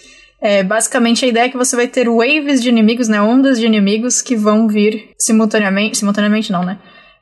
é, 0.40 0.62
basicamente 0.62 1.24
a 1.24 1.28
ideia 1.28 1.46
é 1.46 1.48
que 1.48 1.56
você 1.56 1.74
vai 1.74 1.88
ter 1.88 2.08
waves 2.08 2.62
de 2.62 2.68
inimigos, 2.68 3.08
né? 3.08 3.20
Ondas 3.20 3.58
de 3.58 3.64
inimigos 3.64 4.20
que 4.20 4.36
vão 4.36 4.68
vir 4.68 5.10
simultaneamente. 5.18 5.98
Simultaneamente 5.98 6.52
não, 6.52 6.62
né? 6.62 6.78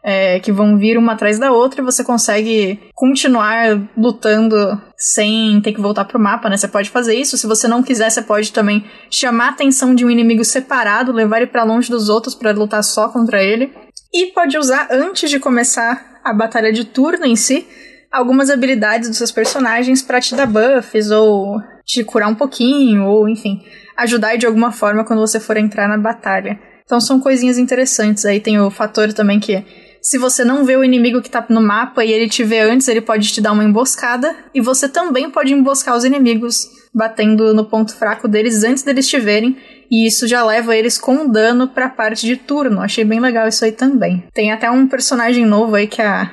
É, 0.07 0.39
que 0.41 0.53
vão 0.53 0.77
vir 0.77 0.99
uma 0.99 1.13
atrás 1.13 1.39
da 1.39 1.51
outra 1.51 1.81
e 1.81 1.85
você 1.85 2.05
consegue 2.05 2.79
continuar 2.93 3.89
lutando 3.97 4.79
sem 4.99 5.59
ter 5.63 5.73
que 5.73 5.81
voltar 5.81 6.05
pro 6.05 6.21
mapa, 6.21 6.51
né? 6.51 6.57
Você 6.57 6.69
pode 6.69 6.91
fazer 6.91 7.15
isso. 7.15 7.39
Se 7.39 7.47
você 7.47 7.69
não 7.69 7.83
quiser, 7.83 8.11
você 8.11 8.21
pode 8.21 8.53
também 8.53 8.85
chamar 9.09 9.47
a 9.47 9.51
atenção 9.51 9.95
de 9.95 10.05
um 10.05 10.11
inimigo 10.11 10.45
separado, 10.45 11.13
levar 11.13 11.39
ele 11.39 11.47
para 11.47 11.65
longe 11.65 11.89
dos 11.89 12.09
outros 12.09 12.35
para 12.35 12.51
lutar 12.51 12.83
só 12.83 13.09
contra 13.09 13.43
ele. 13.43 13.73
E 14.15 14.27
pode 14.27 14.57
usar 14.57 14.87
antes 14.93 15.29
de 15.29 15.41
começar 15.41 16.21
a 16.23 16.33
batalha 16.33 16.73
de 16.73 16.85
turno 16.85 17.27
em 17.27 17.35
si 17.35 17.67
algumas 18.13 18.49
habilidades 18.49 19.09
dos 19.09 19.19
seus 19.19 19.33
personagens 19.33 20.01
para 20.03 20.21
te 20.21 20.37
dar 20.37 20.47
buffs 20.47 21.11
ou 21.11 21.61
te 21.85 22.05
curar 22.05 22.29
um 22.29 22.35
pouquinho 22.37 23.07
ou 23.07 23.29
enfim, 23.29 23.61
ajudar 23.97 24.37
de 24.37 24.47
alguma 24.47 24.71
forma 24.71 25.05
quando 25.05 25.19
você 25.19 25.41
for 25.41 25.57
entrar 25.57 25.89
na 25.89 25.99
batalha. 25.99 26.57
Então 26.85 27.01
são 27.01 27.19
coisinhas 27.19 27.59
interessantes. 27.59 28.25
Aí 28.25 28.39
tem 28.39 28.61
o 28.61 28.71
fator 28.71 29.13
também 29.13 29.41
que 29.41 29.65
se 30.01 30.17
você 30.17 30.45
não 30.45 30.65
vê 30.65 30.77
o 30.77 30.85
inimigo 30.85 31.21
que 31.21 31.31
tá 31.31 31.45
no 31.49 31.61
mapa 31.61 32.05
e 32.05 32.13
ele 32.13 32.29
te 32.29 32.45
vê 32.45 32.61
antes, 32.61 32.87
ele 32.87 33.01
pode 33.01 33.33
te 33.33 33.41
dar 33.41 33.51
uma 33.51 33.65
emboscada. 33.65 34.37
E 34.55 34.61
você 34.61 34.89
também 34.89 35.29
pode 35.29 35.53
emboscar 35.53 35.97
os 35.97 36.05
inimigos 36.05 36.69
batendo 36.95 37.53
no 37.53 37.65
ponto 37.65 37.97
fraco 37.97 38.29
deles 38.29 38.63
antes 38.63 38.85
deles 38.85 39.09
te 39.09 39.19
verem. 39.19 39.57
E 39.91 40.07
isso 40.07 40.27
já 40.27 40.45
leva 40.45 40.75
eles 40.77 40.99
com 40.99 41.29
dano 41.29 41.69
pra 41.69 41.89
parte 41.89 42.27
de 42.27 42.37
turno. 42.37 42.81
Achei 42.81 43.05
bem 43.05 43.21
legal 43.21 43.47
isso 43.49 43.65
aí 43.65 43.73
também. 43.73 44.25
Tem 44.33 44.51
até 44.53 44.71
um 44.71 44.87
personagem 44.89 45.45
novo 45.45 45.75
aí 45.77 45.87
que 45.87 46.01
a. 46.03 46.31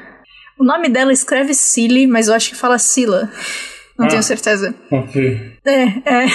O 0.60 0.64
nome 0.64 0.90
dela 0.90 1.12
escreve 1.12 1.54
Silly, 1.54 2.06
mas 2.08 2.28
eu 2.28 2.34
acho 2.36 2.50
que 2.52 2.56
fala 2.56 2.78
Sila. 2.80 3.30
Não 3.98 4.06
Ah. 4.06 4.10
tenho 4.10 4.24
certeza. 4.24 4.74
Ok. 4.92 5.58
É, 5.66 5.84
é. 5.84 6.26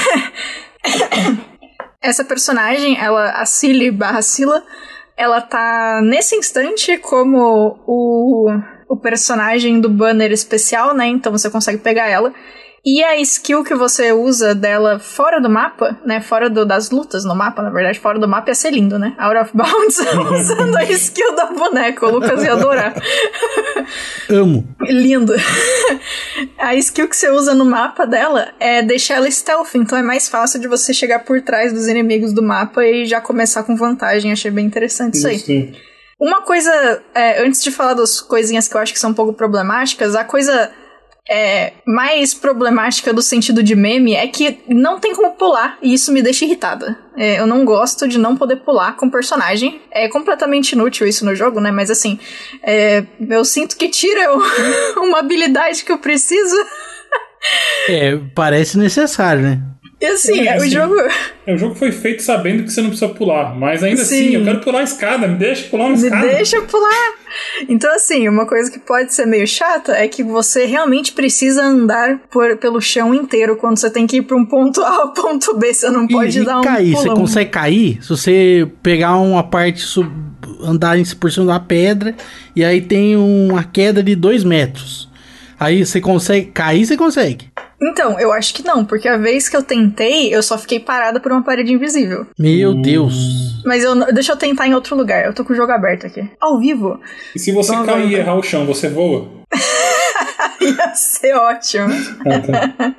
Essa 2.02 2.24
personagem, 2.24 2.96
ela, 3.00 3.30
a 3.30 3.44
Cilly 3.46 3.90
barra 3.90 4.22
Sila, 4.22 4.62
ela 5.16 5.40
tá 5.40 6.00
nesse 6.04 6.36
instante 6.36 6.98
como 6.98 7.80
o, 7.86 8.50
o 8.88 8.96
personagem 8.96 9.80
do 9.80 9.88
banner 9.88 10.30
especial, 10.30 10.94
né? 10.94 11.06
Então 11.06 11.32
você 11.32 11.50
consegue 11.50 11.78
pegar 11.78 12.06
ela. 12.08 12.32
E 12.89 13.03
a 13.03 13.16
skill 13.20 13.64
que 13.64 13.74
você 13.74 14.12
usa 14.12 14.55
dela 14.55 15.01
fora 15.01 15.41
do 15.41 15.51
mapa, 15.51 15.99
né? 16.07 16.20
Fora 16.20 16.49
do- 16.49 16.64
das 16.64 16.89
lutas 16.91 17.24
no 17.24 17.34
mapa, 17.34 17.61
na 17.61 17.68
verdade, 17.70 17.99
fora 17.99 18.16
do 18.16 18.28
mapa 18.28 18.51
ia 18.51 18.55
ser 18.55 18.70
lindo, 18.70 18.97
né? 18.97 19.12
Out 19.18 19.37
of 19.39 19.51
Bounds 19.57 19.99
usando 20.32 20.76
a 20.76 20.84
skill 20.84 21.34
da 21.34 21.47
boneca. 21.47 22.07
O 22.07 22.11
Lucas 22.12 22.45
ia 22.45 22.53
adorar. 22.53 22.95
Amo. 24.30 24.64
Lindo. 24.82 25.34
A 26.59 26.76
skill 26.76 27.09
que 27.09 27.16
você 27.16 27.28
usa 27.28 27.55
no 27.55 27.64
mapa 27.64 28.07
dela 28.07 28.49
é 28.61 28.82
deixar 28.82 29.16
ela 29.16 29.28
stealth, 29.30 29.74
então 29.74 29.99
é 29.99 30.03
mais 30.03 30.28
fácil 30.28 30.61
de 30.61 30.68
você 30.68 30.95
chegar 30.95 31.20
por 31.24 31.41
trás 31.43 31.72
dos 31.72 31.89
inimigos 31.89 32.32
do 32.32 32.43
mapa 32.43 32.84
e 32.84 33.05
já 33.05 33.20
começar 33.20 33.64
com 33.64 33.74
vantagem. 33.76 34.30
Achei 34.30 34.51
bem 34.51 34.64
interessante 34.64 35.14
isso 35.14 35.26
aí. 35.26 35.39
Sim. 35.41 35.74
Uma 36.20 36.43
coisa, 36.43 37.03
é, 37.14 37.43
antes 37.43 37.62
de 37.62 37.70
falar 37.72 37.95
das 37.95 38.20
coisinhas 38.20 38.68
que 38.68 38.76
eu 38.76 38.80
acho 38.80 38.93
que 38.93 38.99
são 39.01 39.11
um 39.11 39.14
pouco 39.14 39.32
problemáticas, 39.32 40.14
a 40.14 40.22
coisa 40.24 40.70
é, 41.28 41.72
mais 41.84 42.32
problemática 42.32 43.12
do 43.12 43.20
sentido 43.20 43.62
de 43.62 43.74
meme 43.74 44.14
é 44.14 44.26
que 44.28 44.60
não 44.68 45.00
tem 45.00 45.14
como 45.14 45.32
pular, 45.32 45.76
e 45.82 45.92
isso 45.92 46.12
me 46.12 46.22
deixa 46.22 46.44
irritada. 46.44 46.96
É, 47.16 47.40
eu 47.40 47.46
não 47.46 47.64
gosto 47.64 48.06
de 48.06 48.18
não 48.18 48.36
poder 48.36 48.56
pular 48.56 48.94
com 48.96 49.10
personagem. 49.10 49.80
É 49.90 50.08
completamente 50.08 50.72
inútil 50.72 51.06
isso 51.06 51.24
no 51.24 51.34
jogo, 51.34 51.60
né? 51.60 51.70
Mas 51.70 51.90
assim, 51.90 52.18
é, 52.62 53.04
eu 53.28 53.44
sinto 53.44 53.76
que 53.76 53.88
tira 53.88 54.32
uma 54.98 55.18
habilidade 55.18 55.84
que 55.84 55.90
eu 55.90 55.98
preciso. 55.98 56.56
É, 57.88 58.18
parece 58.34 58.76
necessário, 58.78 59.42
né? 59.42 59.60
E 59.99 60.05
assim, 60.05 60.47
É, 60.47 60.55
o 60.55 60.57
assim, 60.59 60.70
jogo. 60.70 60.94
É, 61.47 61.55
O 61.55 61.59
jogo 61.59 61.74
foi 61.74 61.90
feito 61.90 62.22
sabendo 62.22 62.64
que 62.64 62.70
você 62.70 62.82
não 62.82 62.90
precisa 62.90 63.09
pular, 63.14 63.55
mas 63.59 63.82
ainda 63.82 64.05
Sim. 64.05 64.26
assim, 64.26 64.34
eu 64.34 64.44
quero 64.44 64.61
pular 64.61 64.80
a 64.80 64.82
escada, 64.82 65.26
me 65.26 65.36
deixa 65.38 65.68
pular 65.68 65.84
uma 65.86 65.97
Me 65.97 66.03
escada. 66.05 66.26
deixa 66.28 66.61
pular. 66.62 67.14
Então, 67.68 67.94
assim, 67.94 68.28
uma 68.28 68.47
coisa 68.47 68.70
que 68.70 68.78
pode 68.78 69.14
ser 69.14 69.26
meio 69.26 69.47
chata 69.47 69.92
é 69.92 70.07
que 70.07 70.22
você 70.22 70.66
realmente 70.66 71.12
precisa 71.12 71.62
andar 71.64 72.18
por, 72.30 72.57
pelo 72.59 72.80
chão 72.80 73.14
inteiro 73.14 73.57
quando 73.57 73.78
você 73.78 73.90
tem 73.90 74.07
que 74.07 74.18
ir 74.18 74.22
pra 74.22 74.36
um 74.36 74.44
ponto 74.44 74.82
A 74.82 74.97
ao 75.03 75.12
ponto 75.14 75.57
B. 75.57 75.72
Você 75.72 75.88
não 75.90 76.07
pode 76.07 76.40
e, 76.40 76.44
dar 76.44 76.57
e 76.57 76.59
um 76.59 76.62
cair, 76.62 76.92
você 76.94 77.03
pulão. 77.05 77.16
consegue 77.16 77.51
cair 77.51 77.99
se 78.03 78.09
você 78.11 78.68
pegar 78.82 79.16
uma 79.16 79.42
parte, 79.42 79.80
sub, 79.80 80.11
andar 80.62 80.99
em 80.99 81.05
por 81.14 81.32
cima 81.32 81.47
de 81.47 81.53
uma 81.53 81.61
pedra, 81.61 82.14
e 82.55 82.62
aí 82.64 82.80
tem 82.82 83.16
uma 83.16 83.64
queda 83.64 84.03
de 84.03 84.14
dois 84.14 84.44
metros. 84.44 85.09
Aí 85.59 85.86
você 85.86 86.03
consegue 86.03 86.47
cair, 86.53 86.84
você 86.84 86.99
consegue. 86.99 87.47
Então, 87.80 88.18
eu 88.18 88.32
acho 88.32 88.54
que 88.54 88.64
não, 88.64 88.84
porque 88.84 89.06
a 89.08 89.16
vez 89.18 89.48
que 89.48 89.56
eu 89.56 89.62
tentei, 89.62 90.34
eu 90.34 90.42
só 90.42 90.56
fiquei 90.56 90.80
parada 90.80 91.20
por 91.20 91.30
uma 91.30 91.42
parede 91.44 91.72
invisível. 91.72 92.26
Meu 92.38 92.70
Hum. 92.70 92.82
Deus. 92.82 93.14
Mas 93.64 93.84
eu, 93.84 93.94
não- 93.94 94.06
deixa 94.12 94.32
eu 94.32 94.36
tentar 94.36 94.66
em 94.66 94.74
outro 94.74 94.96
lugar. 94.96 95.24
Eu 95.26 95.34
tô 95.34 95.44
com 95.44 95.52
o 95.52 95.56
jogo 95.56 95.72
aberto 95.72 96.06
aqui. 96.06 96.28
Ao 96.40 96.58
vivo. 96.58 96.98
E 97.34 97.38
se 97.38 97.52
você 97.52 97.72
Vamos, 97.72 97.86
cair 97.86 98.10
e 98.10 98.14
errar 98.14 98.34
o 98.34 98.42
chão, 98.42 98.64
você 98.64 98.88
voa? 98.88 99.28
Ia 100.60 100.94
ser 100.94 101.34
ótimo. 101.34 101.88
Ah, 102.24 102.40
tá. 102.78 102.94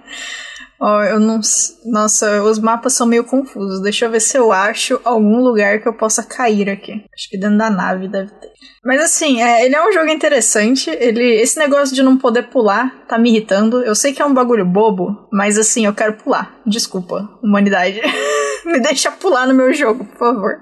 Ó, 0.80 1.03
eu 1.03 1.19
não. 1.19 1.39
Nossa, 1.86 2.43
os 2.43 2.59
mapas 2.59 2.93
são 2.93 3.07
meio 3.07 3.23
confusos. 3.23 3.82
Deixa 3.82 4.05
eu 4.05 4.11
ver 4.11 4.19
se 4.19 4.38
eu 4.38 4.51
acho 4.51 4.99
algum 5.03 5.41
lugar 5.41 5.82
que 5.82 5.88
eu 5.88 5.93
possa 5.93 6.23
cair 6.23 6.69
aqui. 6.69 7.03
Acho 7.13 7.30
que 7.30 7.38
dentro 7.38 7.57
da 7.57 7.69
nave 7.69 8.07
deve 8.07 8.32
ter. 8.32 8.51
Mas 8.86 9.01
assim, 9.01 9.41
é, 9.41 9.65
ele 9.65 9.75
é 9.75 9.88
um 9.88 9.91
jogo 9.91 10.09
interessante. 10.09 10.89
Ele, 10.89 11.41
esse 11.41 11.57
negócio 11.57 11.95
de 11.95 12.03
não 12.03 12.17
poder 12.17 12.43
pular 12.43 13.05
tá 13.07 13.17
me 13.17 13.30
irritando. 13.30 13.84
Eu 13.84 13.95
sei 13.95 14.13
que 14.13 14.21
é 14.21 14.25
um 14.25 14.34
bagulho 14.34 14.65
bobo, 14.65 15.28
mas 15.32 15.57
assim, 15.57 15.86
eu 15.86 15.93
quero 15.93 16.13
pular. 16.13 16.55
Desculpa, 16.65 17.28
humanidade. 17.43 17.99
me 18.65 18.80
deixa 18.80 19.11
pular 19.11 19.47
no 19.47 19.53
meu 19.53 19.73
jogo, 19.73 20.05
por 20.05 20.17
favor. 20.17 20.61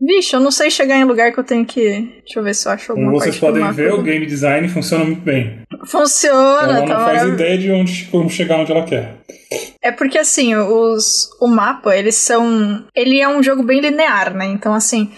Vixe, 0.00 0.34
eu 0.34 0.40
não 0.40 0.50
sei 0.50 0.70
chegar 0.70 0.96
em 0.98 1.04
lugar 1.04 1.32
que 1.32 1.38
eu 1.38 1.44
tenho 1.44 1.64
que. 1.64 1.82
Deixa 2.24 2.38
eu 2.38 2.42
ver 2.42 2.54
se 2.54 2.66
eu 2.66 2.72
acho 2.72 2.92
alguma 2.92 3.10
Como 3.10 3.20
vocês 3.20 3.38
podem 3.38 3.70
ver, 3.72 3.92
o 3.92 4.02
game 4.02 4.26
design 4.26 4.68
funciona 4.68 5.04
muito 5.04 5.22
bem. 5.22 5.60
Funciona, 5.86 6.62
Ela 6.78 6.80
tá 6.80 6.80
não 6.80 6.86
faz 6.88 7.06
maravilhoso. 7.06 7.34
ideia 7.34 7.58
de 7.58 7.70
onde, 7.70 8.04
como 8.10 8.28
chegar 8.28 8.58
onde 8.58 8.72
ela 8.72 8.84
quer. 8.84 9.14
É 9.80 9.92
porque 9.92 10.18
assim, 10.18 10.54
os, 10.56 11.30
o 11.40 11.46
mapa, 11.46 11.96
eles 11.96 12.16
são. 12.16 12.84
Ele 12.94 13.20
é 13.20 13.28
um 13.28 13.42
jogo 13.42 13.62
bem 13.62 13.80
linear, 13.80 14.34
né? 14.34 14.46
Então, 14.46 14.74
assim, 14.74 15.10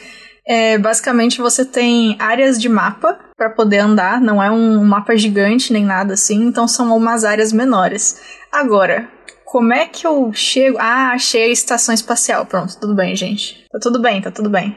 é, 0.47 0.79
basicamente 0.79 1.41
você 1.41 1.65
tem 1.65 2.17
áreas 2.19 2.61
de 2.61 2.69
mapa 2.69 3.19
pra 3.37 3.51
poder 3.51 3.79
andar, 3.79 4.21
não 4.21 4.43
é 4.43 4.51
um 4.51 4.85
mapa 4.85 5.17
gigante 5.17 5.73
nem 5.73 5.85
nada 5.85 6.15
assim, 6.15 6.47
então 6.47 6.69
são 6.69 6.97
umas 6.97 7.25
áreas 7.25 7.53
menores. 7.53 8.21
Agora, 8.53 9.09
como 9.57 9.73
é 9.73 9.87
que 9.87 10.07
eu 10.07 10.35
chego. 10.35 10.77
Ah, 10.79 11.13
achei 11.13 11.45
a 11.45 11.49
estação 11.49 11.95
espacial. 11.95 12.45
Pronto, 12.45 12.79
tudo 12.79 12.95
bem, 12.95 13.17
gente. 13.17 13.65
Tá 13.73 13.79
tudo 13.81 14.03
bem, 14.03 14.21
tá 14.21 14.31
tudo 14.31 14.51
bem. 14.51 14.77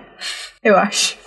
Eu 0.64 0.78
acho. 0.78 1.18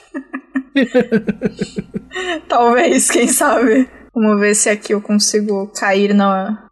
Talvez, 2.48 3.10
quem 3.10 3.28
sabe. 3.28 3.90
Vamos 4.14 4.40
ver 4.40 4.54
se 4.54 4.70
aqui 4.70 4.94
eu 4.94 5.02
consigo 5.02 5.70
cair 5.78 6.14
no, 6.14 6.24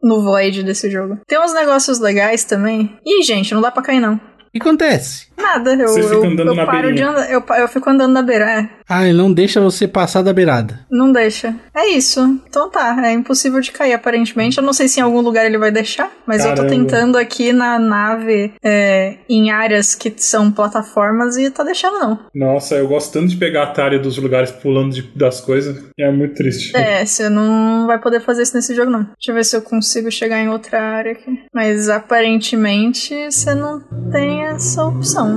no 0.02 0.22
void 0.22 0.62
desse 0.62 0.90
jogo. 0.90 1.18
Tem 1.26 1.38
uns 1.38 1.52
negócios 1.52 1.98
legais 1.98 2.44
também. 2.44 2.98
Ih, 3.04 3.22
gente, 3.24 3.52
não 3.52 3.60
dá 3.60 3.70
pra 3.70 3.82
cair 3.82 4.00
não. 4.00 4.14
O 4.14 4.20
que 4.50 4.58
acontece? 4.58 5.26
Nada, 5.40 5.74
eu, 5.74 5.88
Você 5.88 6.02
fica 6.02 6.14
eu, 6.14 6.24
andando 6.24 6.48
eu 6.48 6.54
na 6.54 6.66
paro 6.66 6.94
de 6.94 7.02
andar. 7.02 7.30
Eu, 7.30 7.42
eu 7.58 7.68
fico 7.68 7.88
andando 7.90 8.12
na 8.12 8.22
beira, 8.22 8.44
é. 8.50 8.68
Ah, 8.88 9.06
ele 9.06 9.16
não 9.16 9.32
deixa 9.32 9.60
você 9.60 9.86
passar 9.86 10.22
da 10.22 10.32
beirada. 10.32 10.80
Não 10.90 11.12
deixa. 11.12 11.54
É 11.74 11.88
isso. 11.90 12.20
Então 12.48 12.68
tá, 12.70 12.96
é 13.06 13.12
impossível 13.12 13.60
de 13.60 13.70
cair 13.72 13.92
aparentemente. 13.92 14.58
Eu 14.58 14.64
não 14.64 14.72
sei 14.72 14.88
se 14.88 14.98
em 15.00 15.02
algum 15.02 15.20
lugar 15.20 15.46
ele 15.46 15.58
vai 15.58 15.70
deixar, 15.70 16.10
mas 16.26 16.44
eu 16.44 16.50
tô 16.50 16.62
Caramba. 16.62 16.70
tentando 16.74 17.16
aqui 17.16 17.52
na 17.52 17.78
nave, 17.78 18.52
é, 18.64 19.18
em 19.28 19.50
áreas 19.50 19.94
que 19.94 20.12
são 20.16 20.50
plataformas 20.50 21.36
e 21.36 21.50
tá 21.50 21.62
deixando 21.62 21.98
não. 22.00 22.18
Nossa, 22.34 22.74
eu 22.74 22.88
gosto 22.88 23.12
tanto 23.12 23.28
de 23.28 23.36
pegar 23.36 23.64
atalho 23.64 24.02
dos 24.02 24.18
lugares 24.18 24.50
pulando 24.50 24.92
de- 24.92 25.02
das 25.16 25.40
coisas. 25.40 25.76
E 25.96 26.02
é 26.02 26.10
muito 26.10 26.34
triste. 26.34 26.76
É, 26.76 27.04
você 27.04 27.28
não 27.28 27.86
vai 27.86 27.98
poder 28.00 28.20
fazer 28.20 28.42
isso 28.42 28.56
nesse 28.56 28.74
jogo, 28.74 28.90
não. 28.90 29.04
Deixa 29.04 29.30
eu 29.30 29.34
ver 29.34 29.44
se 29.44 29.56
eu 29.56 29.62
consigo 29.62 30.10
chegar 30.10 30.40
em 30.40 30.48
outra 30.48 30.80
área 30.80 31.12
aqui. 31.12 31.30
Mas 31.54 31.88
aparentemente 31.88 33.14
você 33.30 33.54
não 33.54 33.80
tem 34.10 34.44
essa 34.46 34.84
opção. 34.84 35.29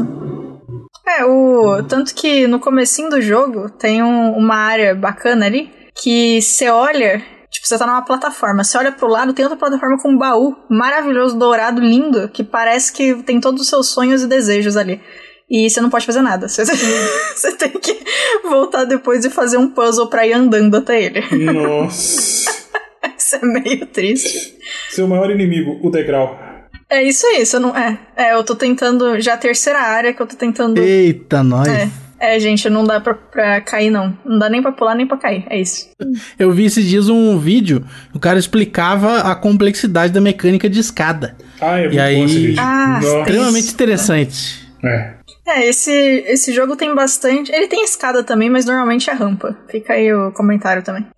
É, 1.08 1.26
o. 1.26 1.84
Tanto 1.84 2.14
que 2.16 2.48
no 2.48 2.60
comecinho 2.60 3.10
do 3.10 3.22
jogo 3.22 3.70
tem 3.70 4.02
um- 4.02 4.32
uma 4.38 4.56
área 4.56 4.96
bacana 4.96 5.46
ali 5.46 5.70
que 5.96 6.42
você 6.42 6.70
olha. 6.70 7.22
Tipo, 7.52 7.68
você 7.68 7.78
tá 7.78 7.86
numa 7.86 8.02
plataforma. 8.02 8.64
Você 8.64 8.78
olha 8.78 8.92
pro 8.92 9.08
lado, 9.08 9.32
tem 9.34 9.46
outra 9.46 9.58
plataforma 9.60 9.98
com 10.02 10.10
um 10.10 10.18
baú 10.18 10.56
maravilhoso, 10.70 11.38
dourado, 11.38 11.80
lindo, 11.82 12.28
que 12.30 12.44
parece 12.44 12.92
que 12.92 13.14
tem 13.24 13.40
todos 13.40 13.62
os 13.62 13.68
seus 13.70 13.90
sonhos 13.90 14.24
e 14.24 14.28
desejos 14.28 14.76
ali. 14.76 15.00
E 15.50 15.70
você 15.70 15.80
não 15.82 15.90
pode 15.90 16.06
fazer 16.06 16.22
nada. 16.22 16.48
Você, 16.50 16.66
você 16.66 17.52
tem 17.52 17.70
que 17.72 18.00
voltar 18.44 18.86
depois 18.86 19.24
e 19.24 19.30
fazer 19.30 19.58
um 19.58 19.70
puzzle 19.70 20.08
pra 20.08 20.26
ir 20.26 20.34
andando 20.34 20.76
até 20.78 21.00
ele. 21.04 21.22
Nossa. 21.54 22.50
Isso 23.16 23.36
é 23.36 23.42
meio 23.46 23.86
triste. 23.86 24.58
Seu 24.90 25.08
maior 25.08 25.30
inimigo, 25.30 25.80
o 25.86 25.92
degrau. 25.92 26.40
É 26.94 27.02
isso 27.02 27.26
aí, 27.26 27.44
você 27.44 27.58
não. 27.58 27.76
É, 27.76 27.98
é, 28.16 28.34
eu 28.36 28.44
tô 28.44 28.56
tentando. 28.56 29.20
Já 29.20 29.34
a 29.34 29.38
terceira 29.38 29.80
área 29.80 30.14
que 30.14 30.22
eu 30.22 30.28
tô 30.28 30.36
tentando. 30.36 30.78
Eita, 30.80 31.42
nós. 31.42 31.68
É, 31.68 31.90
é, 32.20 32.40
gente, 32.40 32.70
não 32.70 32.84
dá 32.84 33.02
pra, 33.02 33.16
pra 33.16 33.62
cair, 33.62 33.90
não. 33.90 34.16
Não 34.24 34.38
dá 34.38 34.48
nem 34.48 34.62
pra 34.62 34.72
pular, 34.72 34.94
nem 34.94 35.08
pra 35.08 35.18
cair. 35.18 35.44
É 35.50 35.60
isso. 35.60 35.90
Eu 36.38 36.52
vi 36.52 36.66
esses 36.66 36.86
dias 36.86 37.10
um 37.10 37.40
vídeo, 37.40 37.84
o 38.14 38.20
cara 38.20 38.38
explicava 38.38 39.22
a 39.22 39.34
complexidade 39.34 40.14
da 40.14 40.22
mecânica 40.22 40.70
de 40.70 40.80
escada. 40.80 41.36
Ah, 41.60 41.80
é 41.80 41.88
muito 41.88 42.00
aí- 42.00 42.16
bom 42.18 42.26
esse 42.26 42.38
vídeo. 42.38 42.62
Ah. 42.62 43.00
Extremamente 43.02 43.74
interessante. 43.74 44.70
É. 44.84 45.14
É, 45.48 45.68
esse, 45.68 45.92
esse 46.28 46.54
jogo 46.54 46.76
tem 46.76 46.94
bastante. 46.94 47.52
Ele 47.52 47.68
tem 47.68 47.84
escada 47.84 48.24
também, 48.24 48.52
mas 48.52 48.66
normalmente 48.66 49.10
é 49.10 49.14
rampa. 49.14 49.58
Fica 49.68 49.94
aí 49.94 50.14
o 50.14 50.32
comentário 50.32 50.84
também. 50.84 51.08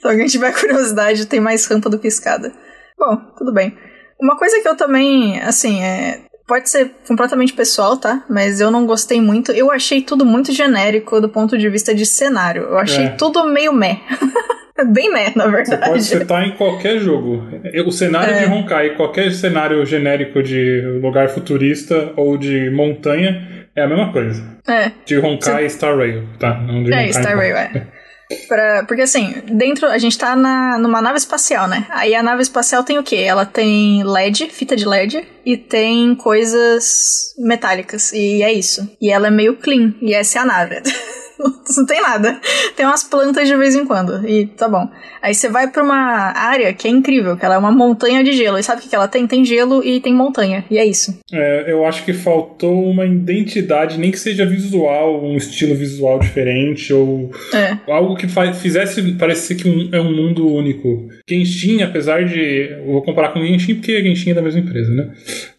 Se 0.00 0.06
alguém 0.08 0.26
tiver 0.26 0.52
curiosidade, 0.52 1.26
tem 1.26 1.38
mais 1.38 1.64
rampa 1.66 1.88
do 1.88 1.98
que 2.00 2.08
escada. 2.08 2.52
Bom, 2.98 3.16
tudo 3.36 3.52
bem. 3.52 3.76
Uma 4.20 4.36
coisa 4.36 4.60
que 4.60 4.68
eu 4.68 4.76
também, 4.76 5.40
assim, 5.40 5.82
é. 5.82 6.20
Pode 6.46 6.70
ser 6.70 6.92
completamente 7.06 7.52
pessoal, 7.52 7.98
tá? 7.98 8.24
Mas 8.28 8.58
eu 8.58 8.70
não 8.70 8.86
gostei 8.86 9.20
muito. 9.20 9.52
Eu 9.52 9.70
achei 9.70 10.00
tudo 10.00 10.24
muito 10.24 10.50
genérico 10.50 11.20
do 11.20 11.28
ponto 11.28 11.58
de 11.58 11.68
vista 11.68 11.94
de 11.94 12.06
cenário. 12.06 12.62
Eu 12.62 12.78
achei 12.78 13.04
É. 13.04 13.08
tudo 13.10 13.46
meio 13.46 13.70
meh. 13.72 13.98
Bem 14.92 15.12
meh, 15.12 15.32
na 15.36 15.44
Você 15.44 15.50
verdade. 15.50 15.90
pode 15.90 16.04
setar 16.04 16.44
em 16.44 16.52
qualquer 16.56 17.00
jogo. 17.00 17.42
O 17.84 17.90
cenário 17.92 18.32
É. 18.32 18.38
de 18.46 18.52
Honkai, 18.52 18.94
qualquer 18.96 19.30
cenário 19.32 19.84
genérico 19.84 20.42
de 20.42 20.80
lugar 21.02 21.28
futurista 21.28 22.12
ou 22.16 22.38
de 22.38 22.70
montanha, 22.70 23.66
é 23.76 23.82
a 23.82 23.86
mesma 23.88 24.10
coisa. 24.12 24.42
É. 24.66 24.92
De 25.04 25.18
Honkai 25.18 25.66
e 25.66 25.70
Star 25.70 25.96
Rail, 25.98 26.22
tá? 26.38 26.54
Não 26.60 26.82
de 26.82 26.92
É, 26.92 26.96
Honkai, 26.96 27.12
Star. 27.12 27.36
Rail, 27.36 27.56
é. 27.56 27.86
Pra, 28.46 28.84
porque 28.84 29.02
assim, 29.02 29.42
dentro. 29.46 29.86
A 29.86 29.98
gente 29.98 30.18
tá 30.18 30.36
na, 30.36 30.78
numa 30.78 31.00
nave 31.00 31.18
espacial, 31.18 31.66
né? 31.66 31.86
Aí 31.90 32.14
a 32.14 32.22
nave 32.22 32.42
espacial 32.42 32.84
tem 32.84 32.98
o 32.98 33.02
quê? 33.02 33.16
Ela 33.16 33.46
tem 33.46 34.02
LED, 34.04 34.48
fita 34.50 34.76
de 34.76 34.86
LED, 34.86 35.26
e 35.44 35.56
tem 35.56 36.14
coisas 36.14 37.34
metálicas. 37.38 38.12
E 38.12 38.42
é 38.42 38.52
isso. 38.52 38.88
E 39.00 39.10
ela 39.10 39.28
é 39.28 39.30
meio 39.30 39.56
clean. 39.56 39.94
E 40.02 40.12
essa 40.14 40.38
é 40.38 40.42
a 40.42 40.44
nave. 40.44 40.82
não 41.76 41.86
tem 41.86 42.00
nada. 42.02 42.40
Tem 42.76 42.84
umas 42.86 43.04
plantas 43.04 43.46
de 43.48 43.56
vez 43.56 43.74
em 43.74 43.84
quando. 43.84 44.26
E 44.28 44.46
tá 44.46 44.68
bom. 44.68 44.88
Aí 45.22 45.34
você 45.34 45.48
vai 45.48 45.68
pra 45.70 45.82
uma 45.82 45.96
área 46.36 46.72
que 46.72 46.86
é 46.86 46.90
incrível, 46.90 47.36
que 47.36 47.44
ela 47.44 47.54
é 47.54 47.58
uma 47.58 47.72
montanha 47.72 48.22
de 48.22 48.32
gelo. 48.32 48.58
E 48.58 48.62
sabe 48.62 48.82
o 48.84 48.88
que 48.88 48.94
ela 48.94 49.08
tem? 49.08 49.26
Tem 49.26 49.44
gelo 49.44 49.82
e 49.84 50.00
tem 50.00 50.14
montanha. 50.14 50.64
E 50.70 50.78
é 50.78 50.84
isso. 50.86 51.18
É, 51.32 51.64
eu 51.72 51.84
acho 51.86 52.04
que 52.04 52.12
faltou 52.12 52.84
uma 52.88 53.04
identidade, 53.04 53.98
nem 53.98 54.10
que 54.10 54.18
seja 54.18 54.44
visual, 54.46 55.24
um 55.24 55.36
estilo 55.36 55.74
visual 55.74 56.18
diferente, 56.18 56.92
ou 56.92 57.30
É. 57.54 57.76
algo 57.92 58.16
que 58.16 58.26
fizesse 58.60 59.02
parecer 59.12 59.54
que 59.56 59.68
um- 59.68 59.88
é 59.92 60.00
um 60.00 60.14
mundo 60.14 60.46
único. 60.52 61.08
Genshin, 61.28 61.82
apesar 61.82 62.24
de. 62.24 62.70
Eu 62.78 62.86
vou 62.92 63.02
comparar 63.02 63.28
com 63.30 63.44
Genshin 63.44 63.74
porque 63.76 64.02
Genshin 64.02 64.30
é 64.30 64.34
da 64.34 64.42
mesma 64.42 64.60
empresa, 64.60 64.90
né? 64.94 65.10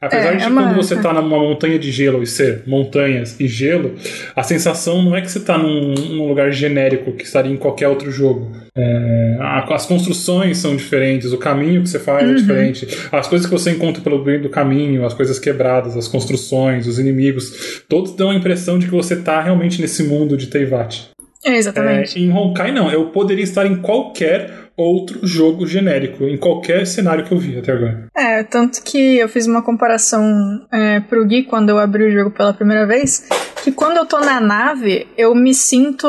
Apesar 0.02 0.34
É, 0.34 0.36
de 0.38 0.44
é 0.44 0.48
uma- 0.48 0.64
quando 0.64 0.76
você 0.76 0.96
tá 1.02 1.14
numa 1.14 1.38
montanha 1.40 1.78
de 1.78 1.92
gelo 1.92 2.24
e 2.24 2.28
ser 2.28 2.64
montanhas 2.66 3.40
e 3.40 3.48
gelo, 3.48 3.96
a 4.36 4.44
sensação 4.44 5.02
não 5.02 5.16
é 5.16 5.22
que 5.22 5.32
você 5.32 5.40
tá 5.40 5.58
num, 5.58 5.69
num 5.70 6.28
lugar 6.28 6.52
genérico 6.52 7.12
que 7.14 7.24
estaria 7.24 7.52
em 7.52 7.58
qualquer 7.58 7.88
outro 7.88 8.12
jogo. 8.12 8.52
É, 8.78 9.38
a- 9.40 9.66
as 9.76 9.86
construções 9.86 10.58
são 10.58 10.76
diferentes, 10.76 11.32
o 11.34 11.38
caminho 11.38 11.82
que 11.84 11.90
você 11.90 12.00
faz 12.00 12.26
Uhum. 12.28 12.32
é 12.34 12.36
diferente, 12.36 12.88
as 13.12 13.28
coisas 13.28 13.46
que 13.48 13.54
você 13.54 13.72
encontra 13.72 14.02
pelo 14.02 14.24
meio 14.24 14.42
do 14.42 14.50
caminho, 14.50 15.06
as 15.06 15.14
coisas 15.14 15.38
quebradas, 15.40 15.96
as 15.98 16.08
construções, 16.08 16.88
os 16.88 16.98
inimigos, 17.00 17.84
todos 17.88 18.14
dão 18.16 18.30
a 18.32 18.36
impressão 18.36 18.80
de 18.80 18.86
que 18.86 18.92
você 18.92 19.16
tá 19.16 19.42
realmente 19.42 19.82
nesse 19.82 20.04
mundo 20.04 20.36
de 20.38 20.48
Teyvat. 20.48 21.10
É, 21.46 21.56
exatamente. 21.56 22.20
É, 22.20 22.22
em 22.22 22.32
Honkai, 22.32 22.72
não. 22.74 22.92
Eu 22.92 23.06
poderia 23.12 23.44
estar 23.44 23.66
em 23.66 23.78
qualquer 23.78 24.52
outro 24.84 25.20
jogo 25.26 25.66
genérico, 25.68 26.24
em 26.24 26.38
qualquer 26.38 26.86
cenário 26.88 27.26
que 27.26 27.32
eu 27.32 27.38
vi 27.38 27.58
até 27.58 27.72
agora. 27.72 28.08
É, 28.16 28.44
tanto 28.44 28.82
que 28.84 29.18
eu 29.18 29.28
fiz 29.30 29.48
uma 29.48 29.62
comparação 29.62 30.62
é, 30.72 31.00
pro 31.02 31.26
Gui 31.26 31.44
quando 31.44 31.70
eu 31.70 31.78
abri 31.78 32.04
o 32.04 32.12
jogo 32.12 32.32
pela 32.32 32.54
primeira 32.54 32.86
vez, 32.86 33.26
que 33.64 33.72
quando 33.72 33.98
eu 33.98 34.06
tô 34.06 34.20
na 34.20 34.40
nave, 34.40 35.08
eu 35.18 35.36
me 35.36 35.54
sinto 35.54 36.08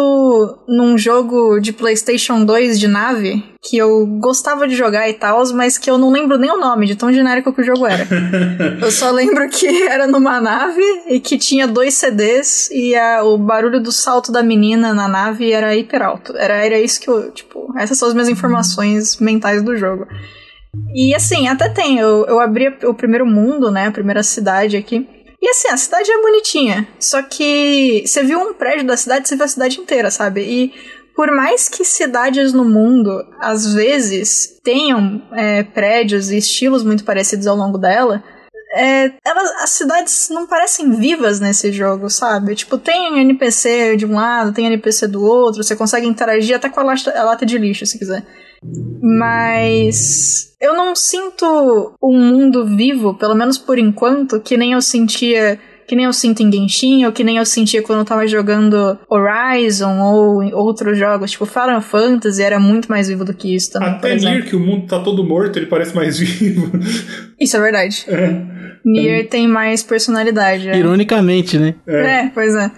num 0.68 0.96
jogo 0.96 1.58
de 1.60 1.72
PlayStation 1.72 2.44
2 2.44 2.78
de 2.78 2.86
nave, 2.88 3.44
que 3.62 3.76
eu 3.76 4.06
gostava 4.20 4.66
de 4.66 4.74
jogar 4.74 5.08
e 5.08 5.12
tal, 5.14 5.42
mas 5.52 5.76
que 5.76 5.90
eu 5.90 5.98
não 5.98 6.10
lembro 6.10 6.38
nem 6.38 6.50
o 6.50 6.56
nome, 6.58 6.86
de 6.86 6.94
tão 6.96 7.12
genérico 7.12 7.52
que 7.52 7.60
o 7.60 7.64
jogo 7.64 7.86
era. 7.86 8.06
eu 8.80 8.90
só 8.90 9.10
lembro 9.10 9.48
que 9.48 9.66
era 9.86 10.06
numa 10.06 10.40
nave 10.40 10.80
e 11.08 11.20
que 11.20 11.36
tinha 11.36 11.66
dois 11.66 11.94
CDs 11.94 12.70
e 12.70 12.94
a- 12.94 13.22
o 13.24 13.36
barulho 13.36 13.80
do 13.80 13.92
salto 13.92 14.32
da 14.32 14.42
menina 14.42 14.94
na 14.94 15.06
nave 15.08 15.52
era 15.52 15.74
hiper 15.76 16.02
alto. 16.02 16.34
Era, 16.36 16.64
era 16.64 16.78
isso 16.78 17.00
que 17.00 17.08
eu, 17.10 17.30
tipo, 17.32 17.72
essas 17.76 17.98
são 17.98 18.08
as 18.08 18.14
minhas 18.14 18.28
informações 18.28 18.59
mentais 19.20 19.62
do 19.62 19.76
jogo. 19.76 20.06
E 20.94 21.14
assim, 21.14 21.48
até 21.48 21.68
tem. 21.68 21.98
Eu, 21.98 22.26
eu 22.26 22.40
abri 22.40 22.68
o 22.84 22.94
primeiro 22.94 23.26
mundo, 23.26 23.70
né? 23.70 23.86
A 23.86 23.92
primeira 23.92 24.22
cidade 24.22 24.76
aqui. 24.76 25.08
E 25.42 25.48
assim, 25.48 25.68
a 25.68 25.76
cidade 25.76 26.10
é 26.10 26.20
bonitinha. 26.20 26.88
Só 26.98 27.22
que 27.22 28.04
você 28.06 28.22
viu 28.22 28.38
um 28.38 28.54
prédio 28.54 28.86
da 28.86 28.96
cidade, 28.96 29.28
você 29.28 29.36
viu 29.36 29.44
a 29.44 29.48
cidade 29.48 29.80
inteira, 29.80 30.10
sabe? 30.10 30.42
E 30.42 30.72
por 31.16 31.30
mais 31.32 31.68
que 31.68 31.84
cidades 31.84 32.52
no 32.52 32.64
mundo, 32.64 33.10
às 33.40 33.74
vezes, 33.74 34.58
tenham 34.62 35.22
é, 35.32 35.62
prédios 35.62 36.30
e 36.30 36.38
estilos 36.38 36.84
muito 36.84 37.04
parecidos 37.04 37.46
ao 37.46 37.56
longo 37.56 37.78
dela, 37.78 38.22
é, 38.72 39.12
elas, 39.24 39.50
as 39.62 39.70
cidades 39.70 40.28
não 40.30 40.46
parecem 40.46 40.92
vivas 40.92 41.40
nesse 41.40 41.72
jogo, 41.72 42.08
sabe? 42.08 42.54
Tipo, 42.54 42.78
tem 42.78 43.20
NPC 43.20 43.96
de 43.96 44.06
um 44.06 44.14
lado, 44.14 44.52
tem 44.52 44.66
NPC 44.66 45.08
do 45.08 45.24
outro, 45.24 45.64
você 45.64 45.74
consegue 45.74 46.06
interagir 46.06 46.56
até 46.56 46.68
com 46.68 46.80
a 46.80 46.84
lata, 46.84 47.10
a 47.18 47.24
lata 47.24 47.44
de 47.44 47.58
lixo, 47.58 47.84
se 47.84 47.98
quiser. 47.98 48.24
Mas 49.02 50.54
eu 50.60 50.74
não 50.74 50.94
sinto 50.94 51.94
um 52.02 52.18
mundo 52.18 52.64
vivo, 52.76 53.14
pelo 53.14 53.34
menos 53.34 53.58
por 53.58 53.78
enquanto, 53.78 54.40
que 54.40 54.56
nem 54.56 54.72
eu 54.72 54.82
sentia. 54.82 55.58
Que 55.88 55.96
nem 55.96 56.04
eu 56.04 56.12
sinto 56.12 56.40
em 56.40 56.52
Genshin, 56.52 57.04
ou 57.04 57.10
que 57.10 57.24
nem 57.24 57.38
eu 57.38 57.44
sentia 57.44 57.82
quando 57.82 57.98
eu 57.98 58.04
tava 58.04 58.24
jogando 58.24 58.96
Horizon 59.10 59.98
ou 60.00 60.40
em 60.40 60.54
outros 60.54 60.96
jogos, 60.96 61.32
tipo 61.32 61.44
Final 61.44 61.82
Fantasy, 61.82 62.40
era 62.40 62.60
muito 62.60 62.88
mais 62.88 63.08
vivo 63.08 63.24
do 63.24 63.34
que 63.34 63.52
isso 63.56 63.72
também. 63.72 63.88
por 63.94 63.96
Até 63.96 64.14
exemplo. 64.14 64.34
Nier, 64.36 64.48
que 64.48 64.54
o 64.54 64.60
mundo 64.60 64.86
tá 64.86 65.00
todo 65.00 65.24
morto, 65.24 65.58
ele 65.58 65.66
parece 65.66 65.92
mais 65.92 66.16
vivo. 66.20 66.70
Isso 67.40 67.56
é 67.56 67.60
verdade. 67.60 68.04
É. 68.06 68.40
Nier 68.84 69.28
tem 69.28 69.48
mais 69.48 69.82
personalidade. 69.82 70.68
é. 70.68 70.78
Ironicamente, 70.78 71.58
né? 71.58 71.74
É, 71.88 72.28
pois 72.28 72.54
é. 72.54 72.70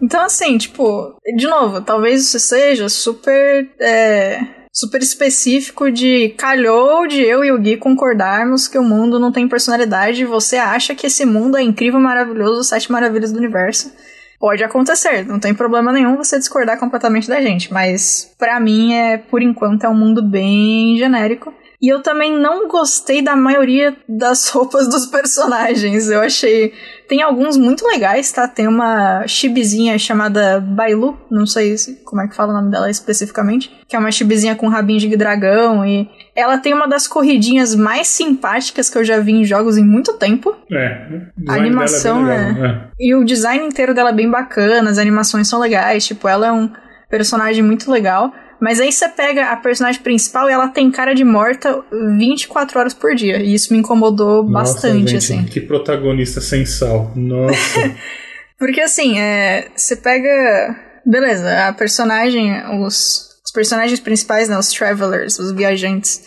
Então, 0.00 0.20
assim, 0.22 0.56
tipo, 0.56 1.12
de 1.36 1.48
novo, 1.48 1.80
talvez 1.80 2.22
isso 2.22 2.38
seja 2.38 2.88
super. 2.88 3.68
é, 3.80 4.38
super 4.74 5.00
específico 5.00 5.88
de 5.88 6.30
calhou 6.30 7.06
de 7.06 7.22
eu 7.22 7.44
e 7.44 7.52
o 7.52 7.58
Gui 7.58 7.76
concordarmos 7.76 8.66
que 8.66 8.76
o 8.76 8.82
mundo 8.82 9.20
não 9.20 9.30
tem 9.30 9.46
personalidade 9.46 10.22
e 10.22 10.26
você 10.26 10.56
acha 10.56 10.96
que 10.96 11.06
esse 11.06 11.24
mundo 11.24 11.56
é 11.56 11.62
incrível, 11.62 12.00
maravilhoso, 12.00 12.64
sete 12.64 12.90
maravilhas 12.90 13.30
do 13.30 13.38
universo. 13.38 13.92
Pode 14.40 14.64
acontecer, 14.64 15.24
não 15.24 15.38
tem 15.38 15.54
problema 15.54 15.92
nenhum 15.92 16.16
você 16.16 16.38
discordar 16.38 16.76
completamente 16.76 17.28
da 17.28 17.40
gente, 17.40 17.72
mas 17.72 18.34
pra 18.36 18.58
mim 18.58 18.92
é, 18.92 19.16
por 19.16 19.40
enquanto, 19.40 19.84
é 19.84 19.88
um 19.88 19.94
mundo 19.94 20.20
bem 20.20 20.98
genérico. 20.98 21.54
E 21.84 21.92
eu 21.92 22.02
também 22.02 22.32
não 22.32 22.66
gostei 22.68 23.20
da 23.20 23.36
maioria 23.36 23.94
das 24.08 24.48
roupas 24.54 24.88
dos 24.88 25.06
personagens. 25.06 26.08
Eu 26.08 26.20
achei. 26.22 26.72
Tem 27.06 27.20
alguns 27.20 27.58
muito 27.58 27.86
legais, 27.86 28.32
tá? 28.32 28.48
Tem 28.48 28.66
uma 28.66 29.26
chibizinha 29.26 29.98
chamada 29.98 30.58
Bailu, 30.58 31.18
não 31.30 31.46
sei 31.46 31.76
se- 31.76 31.96
como 32.02 32.22
é 32.22 32.28
que 32.28 32.34
fala 32.34 32.52
o 32.52 32.56
nome 32.56 32.70
dela 32.70 32.88
especificamente, 32.90 33.70
que 33.86 33.94
é 33.94 33.98
uma 33.98 34.10
chibizinha 34.10 34.56
com 34.56 34.68
rabinho 34.68 34.98
de 35.00 35.14
dragão 35.14 35.84
e 35.84 36.08
ela 36.34 36.56
tem 36.56 36.72
uma 36.72 36.88
das 36.88 37.06
corridinhas 37.06 37.74
mais 37.74 38.08
simpáticas 38.08 38.88
que 38.88 38.96
eu 38.96 39.04
já 39.04 39.18
vi 39.20 39.32
em 39.32 39.44
jogos 39.44 39.76
em 39.76 39.84
muito 39.84 40.14
tempo. 40.14 40.56
É. 40.72 41.20
A 41.46 41.54
animação 41.56 42.24
dela 42.24 42.40
é 42.40 42.52
legal, 42.52 42.76
E 42.98 43.14
o 43.14 43.22
design 43.22 43.66
inteiro 43.66 43.92
dela 43.92 44.08
é 44.08 44.14
bem 44.14 44.30
bacana, 44.30 44.88
as 44.88 44.96
animações 44.96 45.46
são 45.46 45.60
legais, 45.60 46.06
tipo, 46.06 46.26
ela 46.26 46.46
é 46.46 46.52
um 46.52 46.70
personagem 47.10 47.62
muito 47.62 47.90
legal. 47.90 48.32
Mas 48.60 48.80
aí 48.80 48.90
você 48.92 49.08
pega 49.08 49.50
a 49.50 49.56
personagem 49.56 50.00
principal 50.00 50.48
e 50.48 50.52
ela 50.52 50.68
tem 50.68 50.90
cara 50.90 51.14
de 51.14 51.24
morta 51.24 51.82
24 52.18 52.78
horas 52.78 52.94
por 52.94 53.14
dia. 53.14 53.42
E 53.42 53.54
isso 53.54 53.72
me 53.72 53.78
incomodou 53.78 54.42
Nossa, 54.42 54.74
bastante, 54.74 55.10
gente, 55.10 55.16
assim. 55.16 55.44
Que 55.44 55.60
protagonista 55.60 56.40
sem 56.40 56.64
sal. 56.64 57.12
Nossa. 57.14 57.94
Porque 58.58 58.80
assim, 58.80 59.18
é, 59.18 59.68
você 59.74 59.96
pega. 59.96 60.76
Beleza, 61.06 61.68
a 61.68 61.72
personagem, 61.72 62.50
os, 62.82 63.28
os 63.44 63.52
personagens 63.52 64.00
principais, 64.00 64.48
né, 64.48 64.58
os 64.58 64.70
travelers, 64.70 65.38
os 65.38 65.52
viajantes 65.52 66.22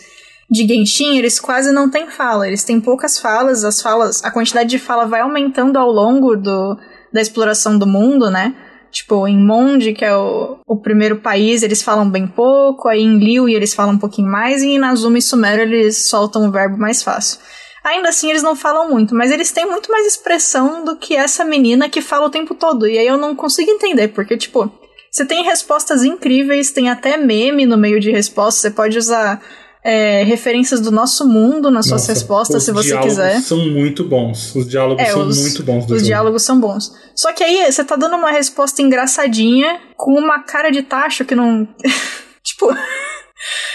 de 0.50 0.66
Genshin, 0.66 1.18
eles 1.18 1.40
quase 1.40 1.72
não 1.72 1.90
têm 1.90 2.08
fala. 2.08 2.46
Eles 2.46 2.62
têm 2.62 2.80
poucas 2.80 3.18
falas, 3.18 3.64
as 3.64 3.82
falas, 3.82 4.24
a 4.24 4.30
quantidade 4.30 4.70
de 4.70 4.78
fala 4.78 5.04
vai 5.04 5.20
aumentando 5.20 5.78
ao 5.78 5.90
longo 5.90 6.36
do, 6.36 6.78
da 7.12 7.20
exploração 7.20 7.78
do 7.78 7.86
mundo, 7.86 8.30
né? 8.30 8.54
Tipo, 8.90 9.28
em 9.28 9.38
Monde, 9.38 9.92
que 9.92 10.04
é 10.04 10.16
o, 10.16 10.58
o 10.66 10.80
primeiro 10.80 11.20
país, 11.20 11.62
eles 11.62 11.82
falam 11.82 12.08
bem 12.08 12.26
pouco, 12.26 12.88
aí 12.88 13.02
em 13.02 13.18
Liu 13.18 13.48
eles 13.48 13.74
falam 13.74 13.94
um 13.94 13.98
pouquinho 13.98 14.30
mais, 14.30 14.62
e 14.62 14.68
em 14.68 14.78
Nazuma 14.78 15.18
e 15.18 15.22
Sumério 15.22 15.62
eles 15.62 16.08
soltam 16.08 16.48
o 16.48 16.50
verbo 16.50 16.78
mais 16.78 17.02
fácil. 17.02 17.38
Ainda 17.84 18.08
assim, 18.08 18.30
eles 18.30 18.42
não 18.42 18.56
falam 18.56 18.90
muito, 18.90 19.14
mas 19.14 19.30
eles 19.30 19.50
têm 19.50 19.66
muito 19.66 19.90
mais 19.90 20.06
expressão 20.06 20.84
do 20.84 20.96
que 20.96 21.14
essa 21.14 21.44
menina 21.44 21.88
que 21.88 22.00
fala 22.00 22.26
o 22.26 22.30
tempo 22.30 22.54
todo. 22.54 22.86
E 22.86 22.98
aí 22.98 23.06
eu 23.06 23.16
não 23.16 23.34
consigo 23.34 23.70
entender, 23.70 24.08
porque, 24.08 24.36
tipo, 24.36 24.70
você 25.10 25.24
tem 25.24 25.42
respostas 25.42 26.04
incríveis, 26.04 26.70
tem 26.70 26.90
até 26.90 27.16
meme 27.16 27.66
no 27.66 27.78
meio 27.78 28.00
de 28.00 28.10
respostas, 28.10 28.62
você 28.62 28.70
pode 28.70 28.98
usar 28.98 29.40
é, 29.88 30.22
referências 30.24 30.80
do 30.80 30.90
nosso 30.90 31.26
mundo 31.26 31.70
nas 31.70 31.86
suas 31.86 32.02
Nossa, 32.02 32.12
respostas, 32.12 32.56
os 32.56 32.64
se 32.64 32.72
você 32.72 32.88
diálogos 32.88 33.10
quiser. 33.14 33.40
são 33.40 33.58
muito 33.70 34.04
bons. 34.04 34.54
Os 34.54 34.68
diálogos 34.68 35.02
É, 35.02 35.06
são 35.10 35.26
os- 35.26 35.40
muito 35.40 35.62
bons 35.62 35.84
Os 35.84 35.88
jogo. 35.90 36.02
diálogos 36.02 36.42
são 36.42 36.60
bons. 36.60 36.92
Só 37.16 37.32
que 37.32 37.42
aí 37.42 37.72
você 37.72 37.82
tá 37.82 37.96
dando 37.96 38.16
uma 38.16 38.30
resposta 38.30 38.82
engraçadinha 38.82 39.80
com 39.96 40.12
uma 40.18 40.40
cara 40.42 40.70
de 40.70 40.82
tacho 40.82 41.24
que 41.24 41.34
não. 41.34 41.66
tipo, 42.44 42.70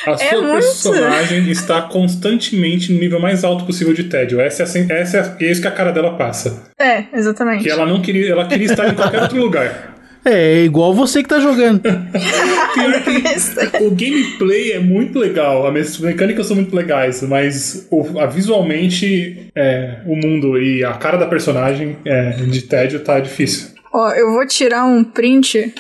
A 0.06 0.12
É 0.12 0.30
sua 0.32 0.42
muito. 0.42 0.56
personagem 0.62 1.50
está 1.50 1.82
constantemente 1.84 2.92
no 2.92 3.00
nível 3.00 3.20
mais 3.20 3.44
alto 3.46 3.66
possível 3.66 3.94
de 3.94 4.04
tédio. 4.04 4.40
Essa 4.42 4.64
é, 4.64 4.66
essa 5.02 5.18
é, 5.40 5.46
é 5.46 5.52
isso 5.52 5.62
que 5.62 5.68
a 5.68 5.72
cara 5.72 5.92
dela 5.92 6.18
passa. 6.18 6.64
é, 6.80 7.06
exatamente. 7.14 7.64
Que 7.64 7.70
ela 7.70 7.86
não 7.86 8.02
queria, 8.02 8.30
ela 8.32 8.46
queria 8.46 8.68
estar 8.68 8.88
em 8.90 8.94
qualquer 8.96 9.22
outro 9.24 9.38
lugar. 9.40 9.93
É, 10.26 10.60
é 10.60 10.64
igual 10.64 10.94
você 10.94 11.22
que 11.22 11.30
tá 11.30 11.40
jogando. 11.40 11.82
Pior 11.84 13.04
que 13.04 13.84
o 13.84 13.92
gameplay 13.92 14.72
é 14.72 14.80
muito 14.80 15.20
legal, 15.20 15.68
as 15.68 16.00
mecânicas 16.00 16.48
são 16.48 16.56
muito 16.56 16.76
legais, 16.76 17.22
mas 17.24 17.88
o- 17.92 18.20
a- 18.20 18.26
visualmente 18.26 19.52
é, 19.56 19.98
o 20.06 20.16
mundo 20.16 20.58
e 20.62 20.84
a 20.84 20.94
cara 20.94 21.18
da 21.18 21.28
personagem 21.28 21.98
é, 22.06 22.32
de 22.32 22.62
tédio 22.64 23.00
tá 23.02 23.20
difícil. 23.20 23.70
Ó, 23.94 24.10
eu 24.12 24.32
vou 24.34 24.46
tirar 24.48 24.86
um 24.86 25.04
print. 25.04 25.74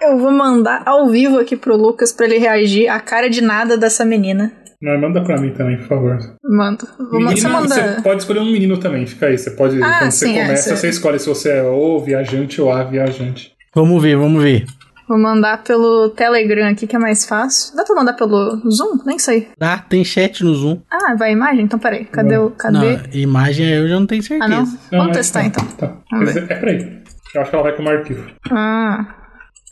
Eu 0.00 0.16
vou 0.18 0.30
mandar 0.30 0.82
ao 0.86 1.08
vivo 1.10 1.38
aqui 1.38 1.56
pro 1.56 1.76
Lucas 1.76 2.10
pra 2.12 2.24
ele 2.24 2.38
reagir 2.38 2.88
à 2.88 2.98
cara 3.00 3.28
de 3.28 3.42
nada 3.42 3.76
dessa 3.76 4.02
menina. 4.04 4.50
Mas 4.82 4.98
manda 4.98 5.20
pra 5.22 5.38
mim 5.38 5.52
também, 5.52 5.76
por 5.76 5.88
favor. 5.88 6.18
Manda. 6.42 6.86
Vou 6.98 7.20
ma- 7.20 7.32
você 7.32 7.34
Menina, 7.34 7.48
manda. 7.50 7.74
você 7.74 8.00
pode 8.02 8.22
escolher 8.22 8.40
um 8.40 8.50
menino 8.50 8.78
também, 8.78 9.04
fica 9.04 9.26
aí. 9.26 9.36
Você 9.36 9.50
pode, 9.50 9.76
Ah, 9.82 9.98
quando 9.98 10.10
você 10.10 10.26
sim, 10.26 10.38
é, 10.38 10.42
começa, 10.44 10.70
você- 10.70 10.76
você 10.76 10.88
escolhe 10.88 11.18
se 11.18 11.28
você 11.28 11.50
é 11.50 11.62
ou 11.62 12.02
viajante 12.02 12.62
ou 12.62 12.72
a 12.72 12.82
viajante. 12.82 13.49
Vamos 13.74 14.02
ver, 14.02 14.16
vamos 14.16 14.42
ver. 14.42 14.66
Vou 15.08 15.18
mandar 15.18 15.62
pelo 15.64 16.10
Telegram 16.10 16.68
aqui, 16.68 16.86
que 16.86 16.94
é 16.94 16.98
mais 16.98 17.24
fácil. 17.24 17.74
Dá 17.76 17.84
pra 17.84 17.94
mandar 17.96 18.12
pelo 18.12 18.60
Zoom? 18.70 18.98
Nem 19.04 19.18
sei. 19.18 19.48
Dá, 19.58 19.78
tem 19.78 20.04
chat 20.04 20.44
no 20.44 20.54
Zoom. 20.54 20.80
Ah, 20.90 21.14
vai 21.16 21.30
a 21.30 21.32
imagem? 21.32 21.64
Então 21.64 21.78
peraí. 21.78 22.04
Cadê 22.04 22.38
o. 22.38 22.50
Cadê? 22.50 22.96
Não, 22.96 23.00
imagem 23.12 23.68
eu 23.68 23.88
já 23.88 23.98
não 23.98 24.06
tenho 24.06 24.22
certeza. 24.22 24.44
ah, 24.44 24.48
não? 24.48 24.64
Não, 24.64 24.98
Vamos 25.00 25.16
testar 25.16 25.40
tá, 25.40 25.46
então. 25.46 25.66
Tá. 25.66 25.86
Vamos 26.10 26.34
Mas 26.34 26.36
é 26.36 26.54
pra 26.54 26.70
aí. 26.70 27.02
Eu 27.34 27.40
acho 27.42 27.50
que 27.50 27.56
ela 27.56 27.64
vai 27.64 27.76
como 27.76 27.88
arquivo. 27.88 28.30
Ah, 28.50 29.14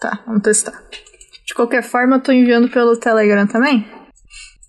tá. 0.00 0.20
Vamos 0.26 0.42
testar. 0.42 0.72
De 1.46 1.54
qualquer 1.54 1.82
forma, 1.82 2.16
eu 2.16 2.20
tô 2.20 2.32
enviando 2.32 2.68
pelo 2.68 2.96
Telegram 2.96 3.46
também. 3.46 3.86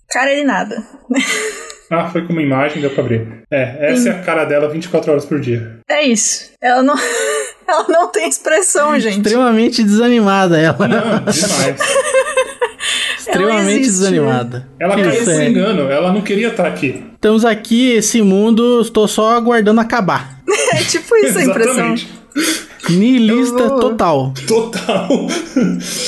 Cara 0.08 0.34
de 0.34 0.44
nada. 0.44 0.76
Ah, 1.92 2.08
foi 2.08 2.24
como 2.24 2.40
imagem, 2.40 2.80
deu 2.80 2.90
pra 2.90 3.02
abrir. 3.02 3.42
É, 3.50 3.90
essa 3.90 4.10
é 4.10 4.12
a 4.12 4.22
cara 4.22 4.44
dela 4.44 4.68
24 4.68 5.10
horas 5.10 5.24
por 5.24 5.40
dia. 5.40 5.80
É 5.88 6.02
isso. 6.04 6.52
Ela 6.62 6.84
não. 6.84 6.94
Ela 7.72 7.86
não 7.88 8.08
tem 8.08 8.28
expressão, 8.28 8.98
gente. 9.00 9.18
Extremamente 9.18 9.82
desanimada 9.82 10.58
ela. 10.58 10.88
Não, 10.88 11.32
demais. 11.32 11.80
Extremamente 13.18 13.80
existe. 13.80 13.90
desanimada. 13.98 14.68
Ela 14.80 14.96
caiu 14.96 15.24
por 15.24 15.42
engano, 15.42 15.82
ela 15.90 16.12
não 16.12 16.22
queria 16.22 16.48
estar 16.48 16.66
aqui. 16.66 17.04
Estamos 17.14 17.44
aqui, 17.44 17.92
esse 17.92 18.22
mundo, 18.22 18.80
estou 18.80 19.06
só 19.06 19.36
aguardando 19.36 19.80
acabar. 19.80 20.40
É 20.72 20.78
tipo 20.78 21.14
isso 21.16 21.38
a 21.38 21.44
impressão. 21.44 21.94
Eu 23.58 23.68
vou- 23.68 23.80
total. 23.80 24.32
Total. 24.48 25.08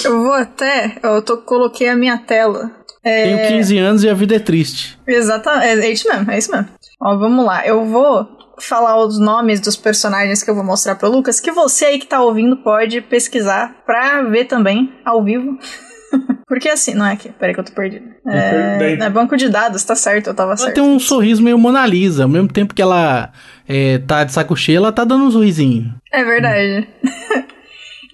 Eu 0.05 0.23
vou 0.23 0.33
até. 0.33 0.97
Eu 1.03 1.23
tô, 1.23 1.37
coloquei 1.39 1.89
a 1.89 1.95
minha 1.97 2.17
tela. 2.19 2.71
É, 3.05 3.25
Tenho 3.37 3.49
15 3.59 3.79
anos 3.79 4.05
e 4.05 4.09
a 4.09 4.15
vida 4.15 4.37
é 4.37 4.39
triste. 4.39 4.99
Exatamente. 5.07 5.67
É, 5.67 5.87
é 5.87 5.93
isso 5.93 6.09
mesmo, 6.09 6.31
é 6.31 6.39
isso 6.39 6.51
mesmo. 6.51 6.69
Ó, 7.01 7.17
vamos 7.19 7.45
lá. 7.45 7.67
Eu 7.67 7.85
vou 7.85 8.27
falar 8.59 8.97
os 9.05 9.19
nomes 9.19 9.61
dos 9.61 9.77
personagens 9.77 10.43
que 10.43 10.51
eu 10.51 10.55
vou 10.55 10.65
mostrar 10.65 10.95
pro 10.95 11.11
Lucas, 11.11 11.41
que 11.41 11.51
você 11.51 11.87
aí 11.87 11.99
que 11.99 12.07
tá 12.07 12.21
ouvindo 12.21 12.57
pode 12.59 13.01
pesquisar 13.01 13.83
pra 13.85 14.23
ver 14.23 14.45
também, 14.45 14.93
ao 15.05 15.23
vivo. 15.23 15.59
Porque 16.47 16.69
assim, 16.69 16.95
não 16.95 17.07
é 17.07 17.13
aqui, 17.13 17.31
peraí 17.39 17.55
que 17.55 17.61
eu 17.61 17.65
tô 17.65 17.73
perdido. 17.73 18.07
É, 18.27 18.99
é 19.01 19.11
banco 19.11 19.37
de 19.37 19.49
dados, 19.49 19.83
tá 19.85 19.95
certo, 19.95 20.27
eu 20.29 20.35
tava 20.35 20.51
Ela 20.51 20.57
certo. 20.59 20.75
tem 20.75 20.85
um 20.85 20.99
sorriso 20.99 21.43
meio 21.43 21.59
Mona 21.59 21.87
Lisa. 21.87 22.25
Ao 22.25 22.29
mesmo 22.29 22.49
tempo 22.49 22.75
que 22.75 22.83
ela 22.83 23.33
é, 23.67 23.99
tá 23.99 24.23
de 24.23 24.33
saco 24.33 24.55
cheio, 24.55 24.77
ela 24.77 24.93
tá 24.93 25.05
dando 25.05 25.25
um 25.25 25.31
sorrisinho. 25.31 25.95
É 26.13 26.23
verdade. 26.23 26.87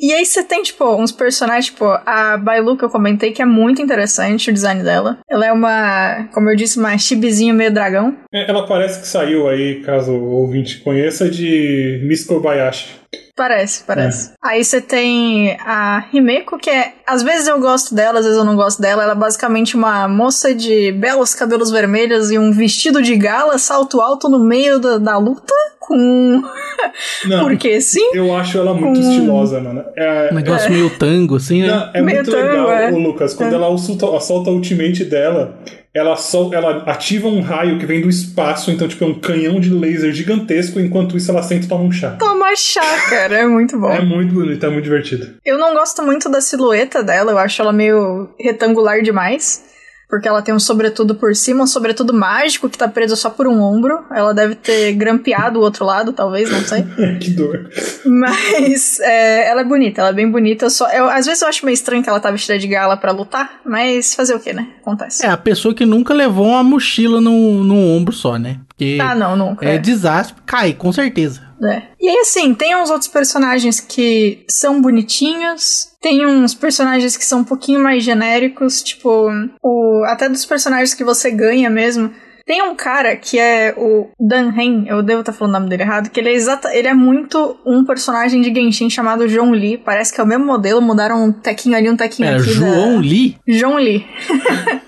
e 0.00 0.12
aí 0.12 0.24
você 0.24 0.42
tem, 0.42 0.62
tipo, 0.62 0.84
uns 0.96 1.12
personagens, 1.12 1.66
tipo, 1.66 1.84
a 1.84 2.36
Bailu 2.36 2.76
que 2.76 2.84
eu 2.84 2.90
comentei, 2.90 3.32
que 3.32 3.42
é 3.42 3.46
muito 3.46 3.82
interessante 3.82 4.50
o 4.50 4.52
design 4.52 4.82
dela. 4.82 5.18
Ela 5.28 5.46
é 5.46 5.52
uma, 5.52 6.28
como 6.32 6.50
eu 6.50 6.56
disse, 6.56 6.78
uma 6.78 6.96
chibizinho 6.96 7.54
meio 7.54 7.72
dragão. 7.72 8.16
É, 8.32 8.48
Ela 8.50 8.66
parece 8.66 9.00
que 9.00 9.06
saiu 9.06 9.48
aí, 9.48 9.80
caso 9.82 10.12
o 10.12 10.30
ouvinte 10.32 10.80
conheça, 10.80 11.28
de 11.28 12.00
Miss 12.04 12.24
Kobayashi. 12.24 12.97
Parece, 13.34 13.84
parece. 13.84 14.32
Aí 14.42 14.62
você 14.64 14.80
tem 14.80 15.52
a 15.60 16.04
Himeko, 16.12 16.58
que 16.58 16.68
é. 16.68 16.92
Às 17.06 17.22
vezes 17.22 17.46
eu 17.46 17.58
gosto 17.60 17.94
dela, 17.94 18.18
às 18.18 18.24
vezes 18.24 18.38
eu 18.38 18.44
não 18.44 18.56
gosto 18.56 18.82
dela. 18.82 19.02
Ela 19.04 19.12
é 19.12 19.16
basicamente 19.16 19.76
uma 19.76 20.06
moça 20.08 20.54
de 20.54 20.92
belos 20.92 21.34
cabelos 21.34 21.70
vermelhos 21.70 22.30
e 22.30 22.38
um 22.38 22.52
vestido 22.52 23.00
de 23.00 23.16
gala, 23.16 23.56
salto 23.56 24.00
alto 24.00 24.28
no 24.28 24.40
meio 24.44 24.78
da, 24.78 24.98
da 24.98 25.16
luta. 25.18 25.54
Com. 25.80 26.42
Não, 27.26 27.44
Porque 27.48 27.80
sim? 27.80 28.10
eu 28.12 28.36
acho 28.36 28.58
ela 28.58 28.74
muito 28.74 29.00
Com- 29.00 29.08
estilosa, 29.10 29.58
mano. 29.60 29.84
É, 29.96 30.28
Um 30.30 30.34
negócio 30.34 30.70
meio 30.70 30.90
tango, 30.98 31.36
assim, 31.36 31.62
né? 31.62 31.68
Não, 31.68 31.90
é 31.94 32.02
Meio 32.02 32.18
muito 32.18 32.30
tango, 32.30 32.46
legal, 32.46 32.70
é. 32.72 32.90
o 32.92 32.98
Lucas. 32.98 33.32
Quando 33.34 33.52
É. 33.52 33.54
ela 33.54 33.78
solta, 33.78 34.20
solta 34.20 34.50
a 34.50 34.52
ultimate 34.52 35.04
dela, 35.04 35.58
ela, 35.98 36.16
sol, 36.16 36.54
ela 36.54 36.84
ativa 36.86 37.28
um 37.28 37.40
raio 37.40 37.78
que 37.78 37.84
vem 37.86 38.00
do 38.00 38.08
espaço, 38.08 38.70
então, 38.70 38.86
tipo, 38.86 39.04
é 39.04 39.06
um 39.06 39.14
canhão 39.14 39.58
de 39.60 39.70
laser 39.70 40.12
gigantesco, 40.12 40.78
enquanto 40.78 41.16
isso 41.16 41.30
ela 41.30 41.42
senta 41.42 41.66
e 41.66 41.68
toma 41.68 41.84
um 41.84 41.92
chá. 41.92 42.10
Toma 42.12 42.54
chá, 42.56 42.80
cara. 43.10 43.38
É 43.38 43.46
muito 43.46 43.78
bom. 43.78 43.90
É 43.90 44.00
muito 44.00 44.32
bonito, 44.32 44.64
é 44.64 44.70
muito 44.70 44.84
divertido. 44.84 45.34
Eu 45.44 45.58
não 45.58 45.74
gosto 45.74 46.02
muito 46.02 46.28
da 46.28 46.40
silhueta 46.40 47.02
dela, 47.02 47.32
eu 47.32 47.38
acho 47.38 47.60
ela 47.60 47.72
meio 47.72 48.28
retangular 48.38 49.02
demais. 49.02 49.64
Porque 50.08 50.26
ela 50.26 50.40
tem 50.40 50.54
um 50.54 50.58
sobretudo 50.58 51.14
por 51.14 51.34
cima, 51.36 51.64
um 51.64 51.66
sobretudo 51.66 52.14
mágico 52.14 52.68
que 52.68 52.78
tá 52.78 52.88
preso 52.88 53.14
só 53.14 53.28
por 53.28 53.46
um 53.46 53.60
ombro. 53.60 54.04
Ela 54.10 54.32
deve 54.32 54.54
ter 54.54 54.92
grampeado 54.94 55.58
o 55.58 55.62
outro 55.62 55.84
lado, 55.84 56.12
talvez, 56.14 56.50
não 56.50 56.60
sei. 56.60 56.82
que 57.20 57.30
dor. 57.30 57.68
Mas 58.06 58.98
é, 59.00 59.48
ela 59.48 59.60
é 59.60 59.64
bonita, 59.64 60.00
ela 60.00 60.10
é 60.10 60.14
bem 60.14 60.30
bonita. 60.30 60.64
Eu 60.64 60.70
só, 60.70 60.88
eu, 60.90 61.10
às 61.10 61.26
vezes 61.26 61.42
eu 61.42 61.48
acho 61.48 61.64
meio 61.64 61.74
estranho 61.74 62.02
que 62.02 62.08
ela 62.08 62.20
tá 62.20 62.30
vestida 62.30 62.58
de 62.58 62.66
gala 62.66 62.96
pra 62.96 63.12
lutar, 63.12 63.60
mas 63.64 64.14
fazer 64.14 64.34
o 64.34 64.40
que, 64.40 64.52
né? 64.52 64.68
Acontece. 64.80 65.26
É 65.26 65.28
a 65.28 65.36
pessoa 65.36 65.74
que 65.74 65.84
nunca 65.84 66.14
levou 66.14 66.46
uma 66.46 66.62
mochila 66.62 67.20
no, 67.20 67.62
no 67.62 67.76
ombro 67.76 68.14
só, 68.14 68.38
né? 68.38 68.60
Porque 68.68 68.98
Ah, 69.00 69.14
não, 69.14 69.36
nunca. 69.36 69.66
é 69.66 69.74
é. 69.74 69.78
desastre, 69.78 70.36
cai, 70.46 70.72
com 70.72 70.90
certeza. 70.90 71.47
É. 71.62 71.82
E 72.00 72.08
aí, 72.08 72.18
assim, 72.18 72.54
tem 72.54 72.76
uns 72.76 72.90
outros 72.90 73.08
personagens 73.08 73.80
que 73.80 74.44
são 74.48 74.80
bonitinhos. 74.80 75.88
Tem 76.00 76.24
uns 76.26 76.54
personagens 76.54 77.16
que 77.16 77.24
são 77.24 77.40
um 77.40 77.44
pouquinho 77.44 77.80
mais 77.80 78.04
genéricos, 78.04 78.82
tipo, 78.82 79.28
o, 79.62 80.04
até 80.06 80.28
dos 80.28 80.46
personagens 80.46 80.94
que 80.94 81.04
você 81.04 81.30
ganha 81.30 81.68
mesmo. 81.68 82.12
Tem 82.48 82.62
um 82.62 82.74
cara 82.74 83.14
que 83.14 83.38
é 83.38 83.74
o 83.76 84.08
Dan 84.18 84.54
Hen, 84.56 84.86
eu 84.88 85.02
devo 85.02 85.20
estar 85.20 85.34
falando 85.34 85.54
o 85.54 85.58
nome 85.58 85.68
dele 85.68 85.82
errado, 85.82 86.08
que 86.08 86.18
ele 86.18 86.30
é 86.30 86.32
exata, 86.32 86.74
ele 86.74 86.88
é 86.88 86.94
muito 86.94 87.58
um 87.66 87.84
personagem 87.84 88.40
de 88.40 88.54
Genshin 88.54 88.88
chamado 88.88 89.28
John 89.28 89.50
Lee. 89.50 89.76
Parece 89.76 90.14
que 90.14 90.18
é 90.18 90.24
o 90.24 90.26
mesmo 90.26 90.46
modelo, 90.46 90.80
mudaram 90.80 91.26
um 91.26 91.30
tequinho 91.30 91.76
ali, 91.76 91.90
um 91.90 91.96
tequinho 91.96 92.28
Era 92.28 92.38
aqui. 92.38 92.50
João 92.50 92.94
da... 92.94 93.00
Lee, 93.00 93.36
John 93.46 93.76
Lee. 93.76 94.06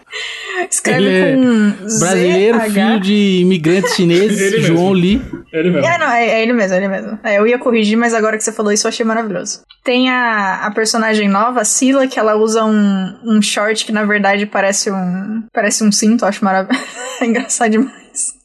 Escreve 0.69 1.05
Ele 1.05 1.09
é 1.19 1.35
com 1.35 1.89
Z 1.89 1.99
brasileiro, 2.01 2.61
filho 2.61 3.01
de 3.01 3.41
imigrantes 3.41 3.95
chineses, 3.95 4.41
Ele 4.41 4.57
mesmo. 4.59 4.77
João 4.77 4.93
Lee. 4.93 5.23
Ele 5.53 5.71
mesmo. 5.71 5.87
É, 5.89 5.99
não, 5.99 6.11
é, 6.11 6.27
é 6.29 6.43
ele 6.43 6.53
mesmo, 6.53 6.75
é 6.75 6.77
ele 6.79 6.89
mesmo. 6.89 7.19
É, 7.25 7.39
eu 7.39 7.47
ia 7.47 7.59
corrigir, 7.59 7.97
mas 7.97 8.13
agora 8.15 8.37
que 8.37 8.45
você 8.45 8.53
falou 8.53 8.73
isso 8.73 8.87
eu 8.87 8.89
achei 8.89 9.05
maravilhoso. 9.05 9.61
Tem 9.85 10.11
a, 10.11 10.67
a 10.67 10.71
personagem 10.73 11.29
nova, 11.29 11.61
a 11.61 11.65
Sila, 11.65 12.07
que 12.07 12.19
ela 12.19 12.37
usa 12.37 12.65
um, 12.65 13.15
um 13.25 13.41
short 13.43 13.85
que 13.85 13.93
na 13.93 14.05
verdade 14.05 14.47
parece 14.47 14.91
um. 14.91 15.45
Parece 15.53 15.83
um 15.85 15.91
cinto, 15.91 16.25
eu 16.25 16.29
acho 16.29 16.45
maravilhoso. 16.45 16.85
é 17.21 17.27
engraçado 17.27 17.71
demais. 17.71 17.91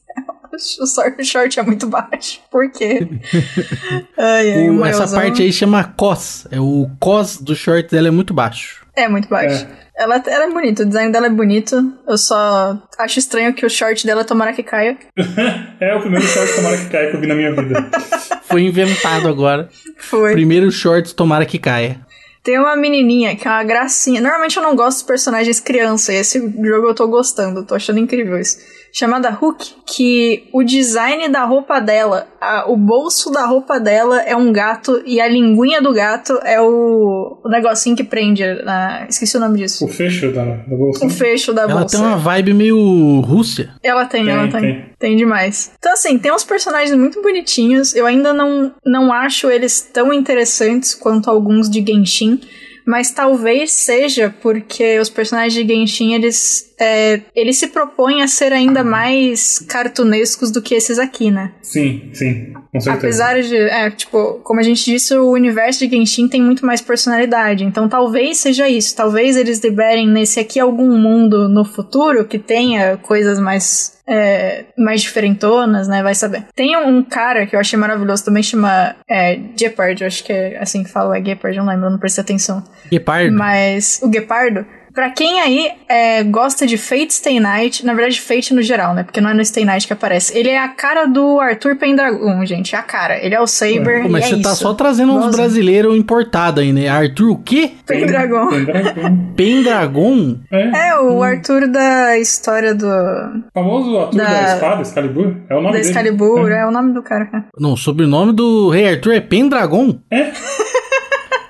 O 0.79 0.87
short- 0.87 1.21
o 1.21 1.25
short 1.25 1.59
é 1.59 1.63
muito 1.63 1.85
baixo. 1.85 2.39
Por 2.49 2.71
quê? 2.71 3.05
ai, 4.17 4.53
ai, 4.53 4.69
O- 4.69 4.85
essa 4.85 5.05
parte 5.07 5.41
aí 5.41 5.51
chama 5.51 5.83
cos. 5.83 6.47
É, 6.49 6.59
o 6.61 6.89
cos 6.97 7.37
do 7.41 7.53
short 7.53 7.89
dela 7.91 8.07
é 8.07 8.11
muito 8.11 8.33
baixo. 8.33 8.85
É 8.95 9.09
muito 9.09 9.27
baixo. 9.27 9.67
Ela, 9.97 10.21
ela 10.27 10.45
é 10.45 10.51
bonita, 10.51 10.83
o 10.83 10.85
design 10.85 11.11
dela 11.11 11.27
é 11.27 11.29
bonito. 11.29 11.93
Eu 12.07 12.17
só 12.17 12.77
acho 12.97 13.19
estranho 13.19 13.53
que 13.53 13.65
o 13.65 13.69
short 13.69 14.05
dela 14.05 14.25
tomara 14.25 14.53
que 14.53 14.63
caia. 14.63 14.97
É 15.79 15.93
o 15.93 15.99
primeiro 15.99 16.25
short 16.25 16.55
tomara 16.55 16.77
que 16.77 16.89
caia 16.89 17.09
que 17.09 17.17
eu 17.17 17.21
vi 17.21 17.27
na 17.27 17.35
minha 17.35 17.53
vida. 17.53 17.89
Foi 18.43 18.61
inventado 18.61 19.27
agora. 19.27 19.69
Foi. 19.97 20.31
Primeiro 20.33 20.71
shorts, 20.71 21.13
tomara 21.13 21.45
que 21.45 21.59
caia. 21.59 21.99
Tem 22.43 22.59
uma 22.59 22.75
menininha 22.75 23.35
que 23.35 23.47
é 23.47 23.51
uma 23.51 23.63
gracinha. 23.63 24.21
Normalmente 24.21 24.55
eu 24.55 24.63
não 24.63 24.75
gosto 24.75 24.99
dos 24.99 25.07
personagens 25.07 25.59
criança, 25.59 26.13
e 26.13 26.17
esse 26.17 26.39
jogo 26.39 26.87
eu 26.87 26.95
tô 26.95 27.07
gostando, 27.07 27.65
tô 27.65 27.75
achando 27.75 27.99
incrível 27.99 28.39
isso. 28.39 28.57
Chamada 28.97 29.29
Hook, 29.41 29.73
que 29.85 30.47
o 30.53 30.63
design 30.63 31.27
da 31.27 31.43
roupa 31.43 31.81
dela, 31.81 32.27
a- 32.39 32.63
o 32.71 32.77
bolso 32.77 33.29
da 33.29 33.45
roupa 33.45 33.77
dela 33.77 34.21
é 34.21 34.35
um 34.37 34.53
gato 34.53 35.03
e 35.05 35.19
a 35.19 35.27
linguinha 35.27 35.81
do 35.81 35.93
gato 35.93 36.39
é 36.43 36.61
o, 36.61 37.37
o 37.43 37.49
negocinho 37.49 37.93
que 37.95 38.05
prende. 38.05 38.43
na- 38.63 39.05
esqueci 39.09 39.35
o 39.35 39.39
nome 39.41 39.57
disso. 39.57 39.83
O 39.83 39.87
fecho 39.89 40.31
da, 40.31 40.45
da 40.45 40.75
bolsa. 40.77 41.05
O 41.05 41.09
fecho 41.09 41.51
da 41.53 41.63
Ela 41.63 41.79
bolsa. 41.81 41.97
tem 41.97 42.05
uma 42.05 42.15
vibe 42.17 42.53
meio 42.53 43.19
Rússia. 43.19 43.69
Ela 43.83 44.05
tem, 44.05 44.23
Tem, 44.23 44.33
ela 44.33 44.47
tem. 44.47 44.61
tem. 44.61 44.85
Tem 44.97 45.15
demais. 45.17 45.71
Então, 45.77 45.91
assim, 45.91 46.17
tem 46.17 46.31
uns 46.31 46.45
personagens 46.45 46.97
muito 46.97 47.21
bonitinhos. 47.21 47.93
Eu 47.93 48.05
ainda 48.05 48.31
não, 48.31 48.73
não 48.85 49.11
acho 49.11 49.49
eles 49.51 49.81
tão 49.81 50.13
interessantes 50.13 50.95
quanto 50.95 51.29
alguns 51.29 51.69
de 51.69 51.83
Genshin. 51.85 52.39
Mas 52.87 53.09
talvez 53.11 53.71
seja 53.71 54.33
porque 54.43 54.99
os 54.99 55.09
personagens 55.09 55.53
de 55.55 55.67
Genshin, 55.73 56.13
eles, 56.13 56.74
é, 56.79 57.21
eles 57.35 57.57
se 57.57 57.67
propõem 57.67 58.21
a 58.21 58.27
ser 58.27 58.51
ainda 58.53 58.83
mais 58.83 59.59
cartunescos 59.59 60.51
do 60.51 60.61
que 60.61 60.75
esses 60.75 60.99
aqui, 60.99 61.31
né? 61.31 61.51
Sim, 61.61 62.09
sim. 62.13 62.53
Com 62.71 62.79
certeza. 62.79 62.91
Apesar 62.91 63.41
de, 63.41 63.55
é, 63.55 63.89
tipo, 63.91 64.39
como 64.43 64.59
a 64.59 64.63
gente 64.63 64.83
disse, 64.83 65.15
o 65.15 65.31
universo 65.31 65.79
de 65.79 65.95
Genshin 65.95 66.27
tem 66.27 66.41
muito 66.41 66.65
mais 66.65 66.81
personalidade. 66.81 67.63
Então 67.63 67.87
talvez 67.87 68.37
seja 68.37 68.67
isso. 68.67 68.95
Talvez 68.95 69.37
eles 69.37 69.59
liberem 69.63 70.07
nesse 70.07 70.39
aqui 70.39 70.59
algum 70.59 70.97
mundo 70.97 71.47
no 71.47 71.63
futuro 71.63 72.25
que 72.25 72.37
tenha 72.37 72.97
coisas 72.97 73.39
mais. 73.39 73.95
é, 74.07 74.65
mais 74.77 75.01
diferentonas, 75.01 75.87
né? 75.87 76.03
Vai 76.03 76.13
saber. 76.13 76.45
Tem 76.55 76.75
um 76.77 77.01
cara 77.03 77.45
que 77.47 77.55
eu 77.55 77.59
achei 77.59 77.77
maravilhoso 77.79 78.25
também, 78.25 78.43
chama 78.43 78.95
é, 79.09 79.39
Gepard, 79.57 80.01
eu 80.01 80.07
acho 80.07 80.23
que 80.23 80.31
é 80.33 80.57
assim 80.59 80.83
que 80.83 80.91
fala, 80.91 81.17
é 81.17 81.23
Gepard, 81.23 81.57
não 81.57 81.65
lembro, 81.65 81.85
eu 81.87 81.91
não 81.91 81.97
prestei 81.97 82.21
atenção. 82.21 82.63
Guepardo. 82.91 83.35
Mas 83.35 83.99
o 84.03 84.07
Guepardo, 84.07 84.65
pra 84.95 85.09
quem 85.11 85.39
aí 85.41 85.69
é, 85.87 86.23
gosta 86.23 86.65
de 86.65 86.77
Fate 86.77 87.13
Stay 87.13 87.39
Night, 87.39 87.85
na 87.85 87.93
verdade 87.93 88.19
Fate 88.19 88.53
no 88.53 88.61
geral, 88.61 88.93
né? 88.95 89.03
Porque 89.03 89.21
não 89.21 89.29
é 89.29 89.33
no 89.33 89.43
Stay 89.45 89.65
Night 89.65 89.85
que 89.85 89.93
aparece. 89.93 90.35
Ele 90.37 90.49
é 90.49 90.57
a 90.57 90.69
cara 90.69 91.05
do 91.05 91.39
Arthur 91.39 91.75
Pendragon, 91.75 92.43
gente. 92.45 92.73
É 92.75 92.79
a 92.79 92.81
cara. 92.81 93.23
Ele 93.23 93.35
é 93.35 93.39
o 93.41 93.45
Saber. 93.45 94.03
Pô, 94.03 94.09
mas 94.09 94.25
e 94.25 94.29
você 94.29 94.35
é 94.35 94.41
tá 94.41 94.51
isso. 94.53 94.61
só 94.63 94.73
trazendo 94.73 95.13
uns 95.13 95.25
Nossa. 95.25 95.37
brasileiros 95.37 95.95
importados 95.95 96.63
aí, 96.63 96.71
né? 96.73 96.87
Arthur 96.87 97.31
o 97.31 97.37
quê? 97.37 97.71
Pendragon. 97.85 98.49
Pendragon. 98.49 99.17
Pendragon? 99.35 100.39
É. 100.51 100.89
É, 100.89 100.99
o 100.99 101.21
Arthur 101.21 101.67
da 101.67 102.17
história 102.17 102.73
do. 102.73 102.85
O 102.87 103.43
famoso 103.53 103.99
ator 103.99 104.15
da... 104.15 104.23
Da- 104.23 104.53
espada, 104.55 104.81
Excalibur. 104.81 105.35
É 105.49 105.53
o 105.55 105.57
nome 105.61 105.65
da 105.67 105.71
dele. 105.73 105.89
Excalibur, 105.89 106.51
É. 106.51 106.61
é. 106.61 106.65
o 106.65 106.71
nome 106.71 106.93
do 106.93 107.01
cara. 107.03 107.29
Não, 107.59 107.73
o 107.73 107.77
sobrenome 107.77 108.31
do 108.33 108.69
Rei 108.69 108.89
Arthur 108.95 109.13
é 109.13 109.19
Pendragon? 109.19 109.99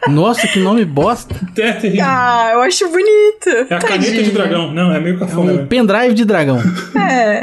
Nossa, 0.09 0.47
que 0.47 0.59
nome 0.59 0.85
bosta. 0.85 1.35
É 1.57 1.71
terrível. 1.73 2.05
Ah, 2.07 2.49
eu 2.53 2.61
acho 2.61 2.87
bonito. 2.89 3.49
É 3.69 3.75
a 3.75 3.79
caneta 3.79 4.23
de 4.23 4.31
dragão. 4.31 4.71
Não, 4.73 4.93
é 4.93 4.99
meio 4.99 5.17
cafona. 5.19 5.51
Um 5.51 5.55
né? 5.57 5.65
pendrive 5.67 6.13
de 6.13 6.25
dragão. 6.25 6.59
É. 6.97 7.41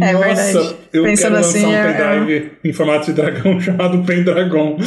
É 0.00 0.12
Nossa, 0.12 0.24
verdade. 0.24 0.76
eu 0.92 1.04
Pensando 1.04 1.22
quero 1.22 1.34
lançar 1.34 1.48
assim, 1.58 1.66
um 1.66 1.72
é- 1.72 1.92
pendrive 1.92 2.52
em 2.64 2.72
formato 2.72 3.06
de 3.06 3.12
dragão 3.12 3.60
chamado 3.60 4.02
Pendragon. 4.04 4.78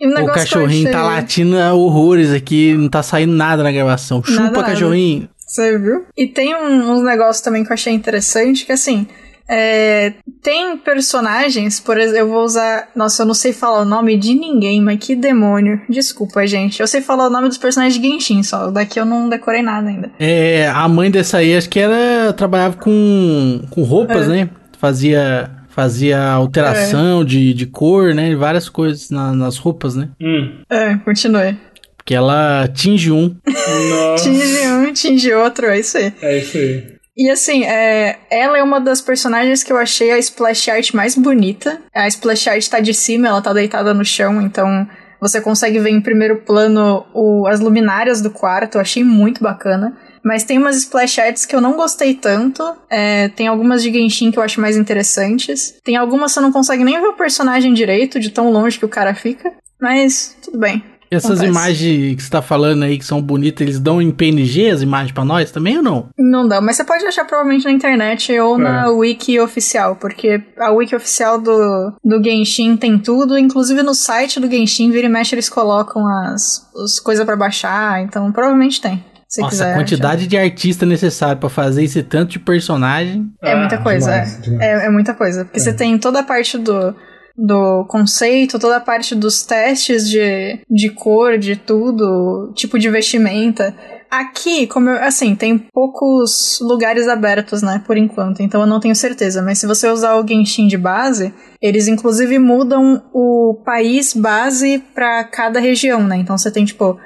E 0.00 0.06
um 0.06 0.24
o 0.24 0.26
cachorrinho 0.32 0.90
tá 0.90 1.02
latindo 1.02 1.56
horrores 1.56 2.32
aqui, 2.32 2.72
não 2.74 2.88
tá 2.88 3.02
saindo 3.02 3.32
nada 3.34 3.62
na 3.62 3.70
gravação. 3.70 4.22
Chupa, 4.24 4.40
Nada, 4.42 4.56
nada. 4.60 4.70
cachorrinho. 4.72 5.28
Você 5.46 5.78
viu? 5.78 6.04
E 6.16 6.26
tem 6.26 6.54
um- 6.56 6.92
uns 6.92 7.02
negócios 7.04 7.40
também 7.42 7.62
que 7.62 7.70
eu 7.70 7.74
achei 7.74 7.92
interessante, 7.92 8.64
que 8.64 8.72
assim, 8.72 9.06
é, 9.52 10.14
tem 10.42 10.76
personagens, 10.78 11.78
por 11.78 11.98
exemplo, 11.98 12.18
eu 12.18 12.28
vou 12.28 12.42
usar. 12.44 12.88
Nossa, 12.96 13.22
eu 13.22 13.26
não 13.26 13.34
sei 13.34 13.52
falar 13.52 13.82
o 13.82 13.84
nome 13.84 14.16
de 14.16 14.34
ninguém, 14.34 14.80
mas 14.80 14.98
que 14.98 15.14
demônio. 15.14 15.80
Desculpa, 15.88 16.46
gente. 16.46 16.80
Eu 16.80 16.86
sei 16.86 17.00
falar 17.00 17.26
o 17.26 17.30
nome 17.30 17.48
dos 17.48 17.58
personagens 17.58 18.00
de 18.00 18.08
Genshin 18.08 18.42
só. 18.42 18.70
Daqui 18.70 18.98
eu 18.98 19.04
não 19.04 19.28
decorei 19.28 19.62
nada 19.62 19.88
ainda. 19.88 20.10
É, 20.18 20.68
a 20.68 20.88
mãe 20.88 21.10
dessa 21.10 21.38
aí, 21.38 21.56
acho 21.56 21.68
que 21.68 21.78
era. 21.78 22.32
Trabalhava 22.32 22.76
com, 22.76 23.62
com 23.70 23.82
roupas, 23.82 24.26
É. 24.26 24.28
né? 24.28 24.50
Fazia. 24.78 25.50
Fazia 25.68 26.22
alteração 26.32 27.24
de, 27.24 27.54
de 27.54 27.64
cor, 27.64 28.14
né? 28.14 28.36
Várias 28.36 28.68
coisas 28.68 29.08
na- 29.08 29.32
nas 29.32 29.56
roupas, 29.56 29.96
né? 29.96 30.10
Hum. 30.20 30.58
É, 30.68 30.96
continue. 30.98 31.56
Porque 31.96 32.14
ela 32.14 32.68
tinge 32.74 33.10
um. 33.10 33.34
Tinge 34.22 34.68
um, 34.68 34.92
tinge 34.92 35.32
outro, 35.32 35.66
é 35.66 35.80
isso 35.80 35.96
aí. 35.96 36.12
É 36.20 36.38
isso 36.38 36.58
aí. 36.58 36.91
E 37.16 37.30
assim, 37.30 37.64
é, 37.64 38.18
ela 38.30 38.56
é 38.58 38.62
uma 38.62 38.80
das 38.80 39.00
personagens 39.00 39.62
que 39.62 39.72
eu 39.72 39.76
achei 39.76 40.10
a 40.10 40.18
splash 40.18 40.68
art 40.70 40.92
mais 40.94 41.14
bonita. 41.14 41.80
A 41.94 42.08
splash 42.08 42.48
art 42.48 42.66
tá 42.68 42.80
de 42.80 42.94
cima, 42.94 43.28
ela 43.28 43.42
tá 43.42 43.52
deitada 43.52 43.92
no 43.92 44.04
chão, 44.04 44.40
então 44.40 44.88
você 45.20 45.40
consegue 45.40 45.78
ver 45.78 45.90
em 45.90 46.00
primeiro 46.00 46.38
plano 46.40 47.04
o- 47.14 47.46
as 47.46 47.60
luminárias 47.60 48.20
do 48.22 48.30
quarto, 48.30 48.76
eu 48.76 48.80
achei 48.80 49.04
muito 49.04 49.42
bacana. 49.42 49.96
Mas 50.24 50.44
tem 50.44 50.56
umas 50.56 50.76
splash 50.76 51.18
arts 51.18 51.44
que 51.44 51.54
eu 51.54 51.60
não 51.60 51.74
gostei 51.76 52.14
tanto. 52.14 52.62
é, 52.88 53.28
tem 53.30 53.46
algumas 53.48 53.82
de 53.82 53.92
Genshin 53.92 54.30
que 54.30 54.38
eu 54.38 54.42
acho 54.42 54.60
mais 54.60 54.76
interessantes. 54.76 55.74
Tem 55.84 55.96
algumas 55.96 56.30
que 56.30 56.34
você 56.34 56.40
não 56.40 56.52
consegue 56.52 56.84
nem 56.84 57.00
ver 57.00 57.08
o 57.08 57.14
personagem 57.16 57.74
direito, 57.74 58.20
de 58.20 58.30
tão 58.30 58.50
longe 58.50 58.78
que 58.78 58.84
o 58.84 58.88
cara 58.88 59.14
fica. 59.14 59.52
Mas 59.80 60.36
tudo 60.42 60.58
bem. 60.58 60.82
Essas 61.14 61.40
Acontece. 61.40 61.48
imagens 61.50 62.16
que 62.16 62.22
você 62.22 62.30
tá 62.30 62.40
falando 62.42 62.82
aí, 62.84 62.96
que 62.98 63.04
são 63.04 63.20
bonitas, 63.20 63.60
eles 63.60 63.78
dão 63.80 64.00
em 64.00 64.10
PNG 64.10 64.70
as 64.70 64.82
imagens 64.82 65.12
pra 65.12 65.24
nós 65.24 65.50
também 65.50 65.76
ou 65.76 65.82
não? 65.82 66.08
Não 66.18 66.46
dá, 66.48 66.60
mas 66.60 66.76
você 66.76 66.84
pode 66.84 67.04
achar 67.04 67.24
provavelmente 67.24 67.64
na 67.64 67.70
internet 67.72 68.38
ou 68.40 68.56
na 68.58 68.88
wiki 68.90 69.38
oficial, 69.38 69.96
porque 69.96 70.42
a 70.58 70.70
wiki 70.72 70.94
oficial 70.96 71.40
do, 71.40 71.92
do 72.04 72.22
Genshin 72.24 72.76
tem 72.76 72.98
tudo, 72.98 73.36
inclusive 73.36 73.82
no 73.82 73.94
site 73.94 74.40
do 74.40 74.50
Genshin, 74.50 74.90
vira 74.90 75.06
e 75.06 75.10
mexe, 75.10 75.34
eles 75.34 75.48
colocam 75.48 76.06
as, 76.06 76.66
as 76.82 76.98
coisas 76.98 77.24
pra 77.24 77.36
baixar, 77.36 78.02
então 78.02 78.30
provavelmente 78.32 78.80
tem. 78.80 79.04
Se 79.28 79.40
Nossa, 79.40 79.50
quiser. 79.56 79.72
a 79.72 79.74
quantidade 79.76 80.26
de 80.26 80.36
artista 80.36 80.84
necessário 80.84 81.38
pra 81.40 81.48
fazer 81.48 81.82
esse 81.84 82.02
tanto 82.02 82.32
de 82.32 82.38
personagem. 82.38 83.30
É 83.42 83.54
muita 83.56 83.76
Ah, 83.76 83.82
coisa, 83.82 84.10
demais, 84.10 84.36
é. 84.38 84.40
demais. 84.42 84.62
é. 84.82 84.86
É 84.86 84.90
muita 84.90 85.14
coisa. 85.14 85.44
Porque 85.46 85.58
você 85.58 85.72
tem 85.72 85.96
toda 85.96 86.20
a 86.20 86.22
parte 86.22 86.58
do, 86.58 86.94
do 87.36 87.84
conceito, 87.86 88.58
toda 88.58 88.76
a 88.76 88.80
parte 88.80 89.14
dos 89.14 89.42
testes 89.42 90.08
de, 90.08 90.60
de 90.70 90.90
cor, 90.90 91.38
de 91.38 91.56
tudo, 91.56 92.52
tipo 92.54 92.78
de 92.78 92.90
vestimenta. 92.90 93.74
Aqui, 94.10 94.66
como 94.66 94.90
eu, 94.90 95.02
assim, 95.02 95.34
tem 95.34 95.56
poucos 95.56 96.58
lugares 96.60 97.08
abertos, 97.08 97.62
né, 97.62 97.82
por 97.86 97.96
enquanto, 97.96 98.42
então 98.42 98.60
eu 98.60 98.66
não 98.66 98.78
tenho 98.78 98.94
certeza. 98.94 99.40
Mas 99.40 99.58
se 99.58 99.66
você 99.66 99.88
usar 99.88 100.16
o 100.16 100.26
Genshin 100.26 100.66
de 100.66 100.76
base, 100.76 101.32
eles 101.60 101.88
inclusive 101.88 102.38
mudam 102.38 103.02
o 103.14 103.62
país 103.64 104.12
base 104.12 104.82
pra 104.94 105.24
cada 105.24 105.58
região, 105.60 106.02
né? 106.02 106.16
Então 106.16 106.36
você 106.36 106.50
tem, 106.50 106.64
tipo, 106.64 106.98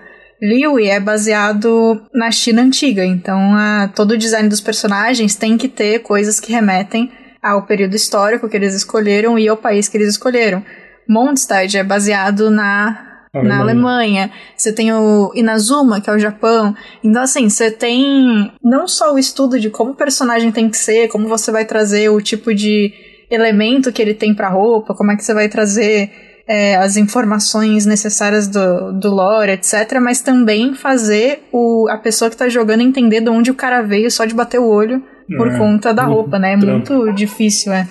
Liyue 0.43 0.89
é 0.89 0.99
baseado 0.99 2.03
na 2.13 2.31
China 2.31 2.63
antiga, 2.63 3.05
então 3.05 3.55
a, 3.55 3.89
todo 3.95 4.13
o 4.13 4.19
design 4.19 4.49
dos 4.49 4.61
personagens 4.61 5.35
tem 5.35 5.57
que 5.57 5.69
ter 5.69 6.01
coisas 6.01 6.41
que 6.41 6.53
remetem 6.53 7.11
ao 7.49 7.63
período 7.63 7.95
histórico 7.95 8.49
que 8.49 8.57
eles 8.57 8.75
escolheram 8.75 9.39
e 9.39 9.49
ao 9.49 9.57
país 9.57 9.89
que 9.89 9.97
eles 9.97 10.09
escolheram. 10.09 10.65
Mondstadt 11.09 11.77
é 11.77 11.85
baseado 11.85 12.51
na, 12.51 13.27
na 13.35 13.61
Alemanha. 13.61 14.31
Você 14.57 14.73
tem 14.73 14.93
o 14.93 15.33
Inazuma, 15.35 16.01
que 16.01 16.11
é 16.11 16.13
o 16.13 16.19
Japão. 16.19 16.75
Então, 17.03 17.23
assim, 17.23 17.49
você 17.49 17.71
tem 17.71 18.53
não 18.63 18.89
só 18.89 19.15
o 19.15 19.19
estudo 19.19 19.59
de 19.59 19.71
como 19.71 19.93
o 19.93 19.97
personagem 19.97 20.51
tem 20.51 20.69
que 20.69 20.77
ser, 20.77 21.09
como 21.09 21.29
você 21.29 21.51
vai 21.51 21.65
trazer 21.65 22.09
o 22.09 22.21
tipo 22.21 22.55
de 22.55 22.93
elemento 23.31 23.93
que 23.93 24.01
ele 24.01 24.15
tem 24.15 24.35
pra 24.35 24.49
roupa, 24.49 24.95
como 24.95 25.13
é 25.13 25.17
que 25.17 25.25
você 25.25 25.35
vai 25.35 25.49
trazer 25.49 26.11
é, 26.49 26.77
as 26.77 26.97
informações 26.97 27.85
necessárias 27.85 28.47
do, 28.47 28.93
do 28.93 29.11
lore, 29.11 29.53
etc. 29.53 29.99
Mas 30.01 30.21
também 30.21 30.75
fazer 30.75 31.47
o, 31.53 31.89
a 31.91 31.99
pessoa 31.99 32.31
que 32.31 32.37
tá 32.37 32.49
jogando 32.49 32.83
entender 32.83 33.21
de 33.21 33.31
onde 33.31 33.51
o 33.51 33.55
cara 33.55 33.83
veio 33.83 34.11
só 34.11 34.25
de 34.25 34.35
bater 34.35 34.61
o 34.61 34.69
olho 34.69 35.03
por 35.37 35.49
É, 35.49 35.59
conta 35.59 35.93
da 35.95 36.05
roupa, 36.05 36.39
né? 36.39 36.55
É 36.55 36.59
trampo. 36.59 36.93
muito 36.95 37.13
difícil, 37.15 37.73
é. 37.73 37.87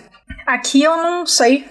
Aqui 0.46 0.84
eu 0.84 0.96
não 0.98 1.26
sei. 1.26 1.66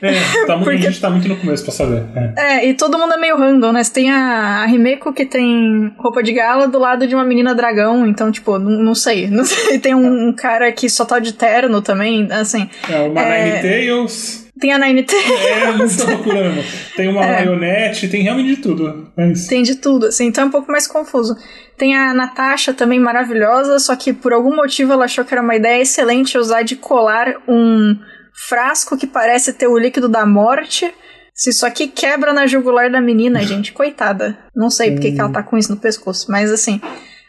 É, 0.00 0.12
tá 0.46 0.54
muito, 0.56 0.64
Porque- 0.70 0.86
a 0.86 0.90
gente 0.90 1.00
tá 1.00 1.10
muito 1.10 1.26
no 1.28 1.36
começo 1.36 1.64
pra 1.64 1.72
saber. 1.72 2.04
É. 2.14 2.58
É, 2.58 2.68
e 2.68 2.74
todo 2.74 2.96
mundo 2.98 3.14
é 3.14 3.16
meio 3.16 3.36
random, 3.36 3.72
né? 3.72 3.82
Você 3.82 3.92
tem 3.92 4.10
a, 4.12 4.62
a 4.62 4.68
Himeko 4.68 5.12
que 5.12 5.24
tem 5.26 5.92
roupa 5.98 6.22
de 6.22 6.32
gala 6.32 6.68
do 6.68 6.78
lado 6.78 7.06
de 7.06 7.14
uma 7.14 7.24
menina 7.24 7.54
dragão, 7.54 8.06
então, 8.06 8.30
tipo, 8.30 8.58
não, 8.58 8.70
não 8.82 8.94
sei. 8.94 9.28
Não 9.28 9.42
sei. 9.44 9.78
Tem 9.80 9.94
um, 9.94 10.28
um 10.28 10.32
cara 10.32 10.70
que 10.72 10.88
só 10.88 11.04
tá 11.04 11.18
de 11.18 11.32
terno 11.32 11.82
também, 11.82 12.28
assim. 12.30 12.68
É, 12.88 13.00
uma 13.02 13.20
É. 13.22 13.44
Nine 13.44 13.62
Tails. 13.62 14.43
Tem 14.60 14.72
a 14.72 14.78
Nine 14.78 15.02
Tails. 15.02 15.30
É, 15.30 15.72
muita 15.72 16.04
loucura 16.10 16.50
mesmo. 16.50 16.62
Tem 16.96 17.08
uma 17.08 17.24
É. 17.24 17.32
marionete, 17.32 18.08
tem 18.08 18.22
realmente 18.22 18.54
de 18.54 18.62
tudo. 18.62 19.10
É. 19.16 19.32
Tem 19.48 19.62
de 19.62 19.74
tudo, 19.76 20.06
assim, 20.06 20.26
então 20.26 20.44
é 20.44 20.46
um 20.46 20.50
pouco 20.50 20.70
mais 20.70 20.86
confuso. 20.86 21.36
Tem 21.76 21.96
a 21.96 22.14
Natasha 22.14 22.72
também 22.72 23.00
maravilhosa, 23.00 23.78
só 23.80 23.96
que 23.96 24.12
por 24.12 24.32
algum 24.32 24.54
motivo 24.54 24.92
ela 24.92 25.06
achou 25.06 25.24
que 25.24 25.34
era 25.34 25.42
uma 25.42 25.56
ideia 25.56 25.82
excelente 25.82 26.38
usar 26.38 26.62
de 26.62 26.76
colar 26.76 27.34
um 27.48 27.96
frasco 28.32 28.96
que 28.96 29.06
parece 29.06 29.52
ter 29.52 29.66
o 29.66 29.76
líquido 29.78 30.08
da 30.08 30.24
morte. 30.24 30.92
Se 31.34 31.50
isso 31.50 31.66
aqui 31.66 31.88
quebra 31.88 32.32
na 32.32 32.46
jugular 32.46 32.88
da 32.90 33.00
menina, 33.00 33.42
gente, 33.46 33.72
coitada. 33.72 34.38
Não 34.54 34.70
sei 34.70 34.92
porque 34.92 35.10
que 35.10 35.20
ela 35.20 35.30
tá 35.32 35.42
com 35.42 35.58
isso 35.58 35.72
no 35.74 35.80
pescoço, 35.80 36.30
mas 36.30 36.52
assim. 36.52 36.80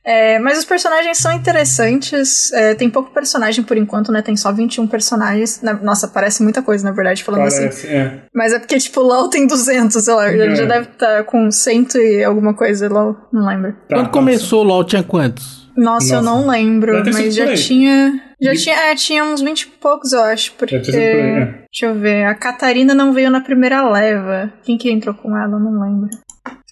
É, 0.05 0.39
mas 0.39 0.57
os 0.59 0.65
personagens 0.65 1.17
são 1.17 1.31
interessantes. 1.33 2.51
é, 2.53 2.75
tem 2.75 2.89
pouco 2.89 3.11
personagem 3.11 3.63
por 3.63 3.75
enquanto, 3.77 4.11
né? 4.11 4.21
Tem 4.21 4.35
só 4.35 4.51
21 4.51 4.87
personagens. 4.87 5.61
Na- 5.61 5.73
nossa, 5.73 6.07
parece 6.07 6.43
muita 6.43 6.61
coisa, 6.61 6.83
na 6.83 6.91
verdade, 6.91 7.23
falando 7.23 7.43
assim. 7.47 7.61
Parece, 7.61 7.87
é. 7.87 8.19
Mas 8.33 8.53
é 8.53 8.59
porque, 8.59 8.77
tipo, 8.77 9.01
LOL 9.01 9.29
tem 9.29 9.47
200, 9.47 10.03
sei 10.03 10.13
lá. 10.13 10.31
Ele 10.31 10.53
É. 10.53 10.55
já 10.55 10.65
deve 10.65 10.87
estar 10.89 11.23
com 11.25 11.49
100 11.51 11.87
e 11.95 12.23
alguma 12.23 12.53
coisa, 12.53 12.87
LOL. 12.87 13.15
Não 13.33 13.45
lembro. 13.47 13.73
Tá, 13.89 13.95
Quando 13.97 14.09
começou 14.09 14.61
o 14.61 14.67
LoL 14.67 14.83
tinha 14.83 15.03
quantos? 15.03 15.65
Nossa, 15.75 16.15
eu 16.15 16.21
Nossa. 16.21 16.39
não 16.39 16.47
lembro. 16.49 17.03
Mas 17.11 17.35
já 17.35 17.43
aí. 17.45 17.55
tinha. 17.57 18.21
Já 18.41 18.53
E- 18.53 18.57
tinha. 18.57 18.75
É, 18.75 18.95
tinha 18.95 19.23
uns 19.25 19.41
20 19.41 19.63
e 19.63 19.67
poucos, 19.67 20.13
eu 20.13 20.21
acho. 20.21 20.53
Porque. 20.53 20.79
Por 20.79 20.95
aí, 20.95 21.01
é. 21.01 21.45
Deixa 21.69 21.85
eu 21.87 21.95
ver. 21.95 22.25
A 22.25 22.33
Catarina 22.35 22.93
não 22.93 23.11
veio 23.11 23.29
na 23.29 23.41
primeira 23.41 23.87
leva. 23.89 24.53
Quem 24.63 24.77
que 24.77 24.89
entrou 24.89 25.13
com 25.13 25.35
ela? 25.37 25.51
Eu 25.51 25.59
não 25.59 25.81
lembro. 25.81 26.09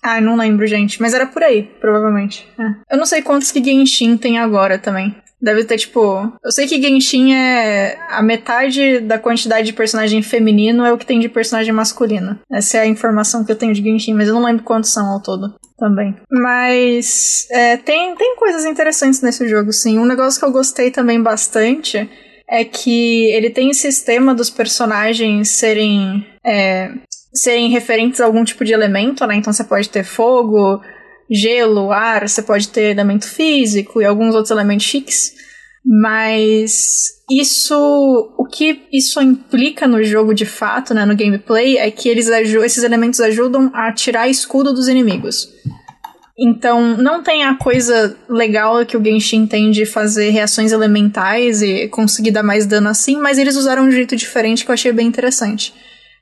Ah, 0.03 0.19
não 0.19 0.35
lembro, 0.35 0.67
gente. 0.67 1.01
Mas 1.01 1.13
era 1.13 1.25
por 1.25 1.41
aí, 1.41 1.63
provavelmente. 1.79 2.47
É. 2.59 2.93
Eu 2.93 2.97
não 2.97 3.05
sei 3.05 3.21
quantos 3.21 3.51
que 3.51 3.63
Genshin 3.63 4.17
tem 4.17 4.37
agora 4.37 4.77
também. 4.77 5.15
Deve 5.41 5.65
ter, 5.65 5.77
tipo. 5.77 6.31
Eu 6.43 6.51
sei 6.51 6.67
que 6.67 6.81
Genshin 6.81 7.33
é. 7.33 7.97
A 8.09 8.21
metade 8.21 8.99
da 8.99 9.17
quantidade 9.17 9.65
de 9.65 9.73
personagem 9.73 10.21
feminino 10.21 10.85
é 10.85 10.91
o 10.93 10.97
que 10.97 11.05
tem 11.05 11.19
de 11.19 11.27
personagem 11.27 11.73
masculino. 11.73 12.39
Essa 12.51 12.77
é 12.77 12.81
a 12.81 12.87
informação 12.87 13.43
que 13.43 13.51
eu 13.51 13.55
tenho 13.55 13.73
de 13.73 13.81
Genshin, 13.81 14.13
mas 14.13 14.27
eu 14.27 14.33
não 14.33 14.43
lembro 14.43 14.63
quantos 14.63 14.91
são 14.91 15.05
ao 15.07 15.21
todo 15.21 15.53
também. 15.77 16.15
Mas. 16.31 17.47
é, 17.51 17.77
tem, 17.77 18.15
tem 18.15 18.35
coisas 18.37 18.65
interessantes 18.65 19.21
nesse 19.21 19.47
jogo, 19.47 19.73
sim. 19.73 19.99
Um 19.99 20.05
negócio 20.05 20.39
que 20.39 20.45
eu 20.45 20.51
gostei 20.51 20.91
também 20.91 21.21
bastante 21.21 22.09
é 22.49 22.63
que 22.63 23.25
ele 23.31 23.49
tem 23.49 23.69
esse 23.69 23.81
sistema 23.81 24.33
dos 24.33 24.49
personagens 24.49 25.49
serem. 25.49 26.25
é, 26.45 26.91
serem 27.33 27.69
referentes 27.69 28.21
a 28.21 28.25
algum 28.25 28.43
tipo 28.43 28.63
de 28.63 28.73
elemento, 28.73 29.25
né? 29.25 29.35
Então 29.35 29.51
você 29.51 29.63
pode 29.63 29.89
ter 29.89 30.03
fogo, 30.03 30.81
gelo, 31.29 31.91
ar, 31.91 32.27
você 32.27 32.41
pode 32.41 32.67
ter 32.69 32.91
elemento 32.91 33.27
físico 33.27 34.01
e 34.01 34.05
alguns 34.05 34.35
outros 34.35 34.51
elementos 34.51 34.85
chiques. 34.85 35.33
Mas 35.85 37.23
isso, 37.29 37.75
o 38.37 38.45
que 38.45 38.83
isso 38.91 39.21
implica 39.21 39.87
no 39.87 40.01
jogo 40.03 40.33
de 40.33 40.45
fato, 40.45 40.93
né, 40.93 41.05
no 41.05 41.15
gameplay, 41.15 41.77
é 41.77 41.91
que 41.91 42.07
eles 42.07 42.27
esses 42.27 42.83
elementos 42.83 43.19
ajudam 43.19 43.69
a 43.73 43.91
tirar 43.91 44.29
escudo 44.29 44.73
dos 44.73 44.87
inimigos. 44.87 45.49
Então, 46.39 46.97
não 46.97 47.21
tem 47.21 47.43
a 47.43 47.55
coisa 47.55 48.17
legal 48.29 48.83
que 48.85 48.97
o 48.97 49.03
Genshin 49.03 49.45
tem 49.45 49.69
de 49.69 49.85
fazer 49.85 50.29
reações 50.29 50.71
elementais 50.71 51.61
e 51.61 51.87
conseguir 51.89 52.31
dar 52.31 52.43
mais 52.43 52.65
dano 52.65 52.89
assim, 52.89 53.17
mas 53.17 53.37
eles 53.37 53.55
usaram 53.55 53.83
um 53.83 53.91
jeito 53.91 54.15
diferente 54.15 54.65
que 54.65 54.71
eu 54.71 54.73
achei 54.73 54.91
bem 54.91 55.07
interessante. 55.07 55.73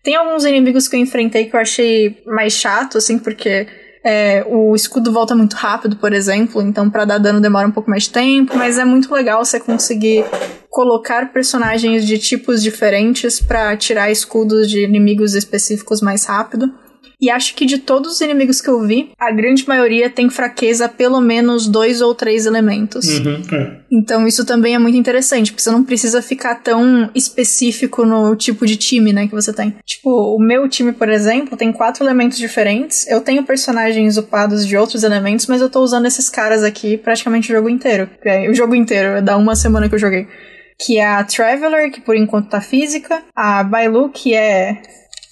Tem 0.04 0.16
alguns 0.16 0.46
inimigos 0.46 0.88
que 0.88 0.96
eu 0.96 1.00
enfrentei 1.00 1.46
que 1.46 1.56
eu 1.56 1.60
achei 1.60 2.22
mais 2.26 2.54
chato, 2.54 2.98
assim, 2.98 3.18
porque 3.20 3.68
É, 4.04 4.44
o 4.48 4.74
escudo 4.76 5.12
volta 5.14 5.36
muito 5.36 5.54
rápido, 5.56 5.96
por 5.96 6.12
exemplo, 6.12 6.60
então 6.60 6.90
para 6.90 7.06
dar 7.06 7.20
dano 7.20 7.40
demora 7.40 7.68
um 7.68 7.72
pouco 7.72 7.88
mais 7.88 8.06
de 8.06 8.10
tempo, 8.10 8.58
mas 8.58 8.80
é 8.80 8.84
muito 8.84 9.14
legal 9.14 9.46
você 9.46 9.60
conseguir 9.60 10.26
colocar 10.72 11.32
personagens 11.32 12.08
de 12.08 12.18
tipos 12.18 12.64
diferentes 12.64 13.40
para 13.40 13.78
tirar 13.78 14.10
escudos 14.10 14.68
de 14.68 14.80
inimigos 14.84 15.36
específicos 15.36 16.02
mais 16.02 16.26
rápido. 16.26 16.74
E 17.22 17.30
acho 17.30 17.54
que 17.54 17.66
de 17.66 17.78
todos 17.78 18.14
os 18.14 18.22
inimigos 18.22 18.60
que 18.60 18.70
eu 18.70 18.82
vi, 18.82 19.12
a 19.20 19.32
grande 19.32 19.68
maioria 19.68 20.10
tem 20.10 20.28
fraqueza 20.28 20.86
a 20.86 20.90
pelo 20.90 21.22
menos 21.22 21.68
dois 21.68 22.02
ou 22.02 22.16
três 22.16 22.48
elementos. 22.48 23.06
Uhum, 23.20 23.42
é. 23.54 23.82
Então 23.92 24.26
isso 24.26 24.44
também 24.44 24.74
é 24.74 24.80
muito 24.80 24.98
interessante, 24.98 25.52
porque 25.52 25.62
você 25.62 25.70
não 25.70 25.84
precisa 25.84 26.22
ficar 26.22 26.56
tão 26.56 27.12
específico 27.14 28.06
no 28.06 28.36
tipo 28.36 28.66
de 28.66 28.76
time, 28.76 29.14
né, 29.14 29.28
que 29.28 29.36
você 29.36 29.54
tem. 29.54 29.76
Tipo, 29.86 30.36
o 30.36 30.40
meu 30.40 30.68
time, 30.68 30.94
por 30.94 31.10
exemplo, 31.10 31.56
tem 31.56 31.72
quatro 31.72 32.04
elementos 32.04 32.40
diferentes. 32.40 33.08
Eu 33.08 33.22
tenho 33.22 33.44
personagens 33.44 34.18
upados 34.18 34.66
de 34.66 34.76
outros 34.76 35.04
elementos, 35.04 35.46
mas 35.46 35.62
eu 35.62 35.70
tô 35.70 35.82
usando 35.82 36.08
esses 36.08 36.28
caras 36.28 36.64
aqui 36.64 36.98
praticamente 36.98 37.52
o 37.52 37.56
jogo 37.56 37.70
inteiro. 37.70 38.10
É, 38.26 38.50
o 38.50 38.54
jogo 38.54 38.74
inteiro, 38.74 39.22
dá 39.22 39.38
uma 39.38 39.56
semana 39.56 39.88
que 39.88 39.94
eu 39.94 40.00
joguei. 40.00 40.28
Que 40.80 40.98
é 40.98 41.06
a 41.06 41.24
Traveler, 41.24 41.92
que 41.92 42.02
por 42.02 42.16
enquanto 42.16 42.50
tá 42.50 42.62
física. 42.62 43.22
A 43.36 43.64
Bailu, 43.64 44.10
que 44.10 44.34
é 44.34 44.82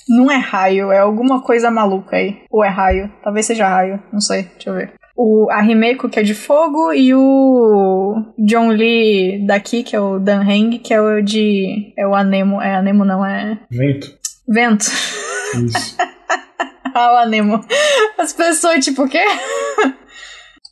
não 0.09 0.31
é 0.31 0.37
raio, 0.37 0.91
é 0.91 0.99
alguma 0.99 1.41
coisa 1.41 1.69
maluca 1.69 2.15
aí. 2.15 2.41
Ou 2.49 2.63
é 2.63 2.69
raio? 2.69 3.11
Talvez 3.23 3.45
seja 3.45 3.69
raio, 3.69 4.01
não 4.11 4.19
sei, 4.19 4.43
deixa 4.43 4.69
eu 4.71 4.73
ver. 4.73 4.93
O, 5.21 5.49
a 5.51 5.61
que 6.09 6.19
é 6.19 6.23
de 6.23 6.33
fogo, 6.33 6.93
e 6.93 7.13
o 7.13 8.23
John 8.37 8.69
Lee 8.69 9.45
daqui, 9.45 9.83
que 9.83 9.93
é 9.93 9.99
o 9.99 10.17
Dan 10.17 10.43
Heng, 10.43 10.79
que 10.79 10.93
é 10.93 11.01
o 11.01 11.21
de. 11.21 11.93
É 11.97 12.07
o 12.07 12.15
Anemo. 12.15 12.61
É 12.61 12.73
Anemo, 12.75 13.03
não, 13.03 13.25
é. 13.25 13.59
Vento. 13.69 14.17
Vento. 14.47 14.85
Isso. 14.85 15.97
ah, 16.95 17.13
o 17.13 17.17
Anemo. 17.17 17.65
As 18.17 18.31
pessoas, 18.31 18.83
tipo, 18.83 19.03
o 19.03 19.09
quê? 19.09 19.19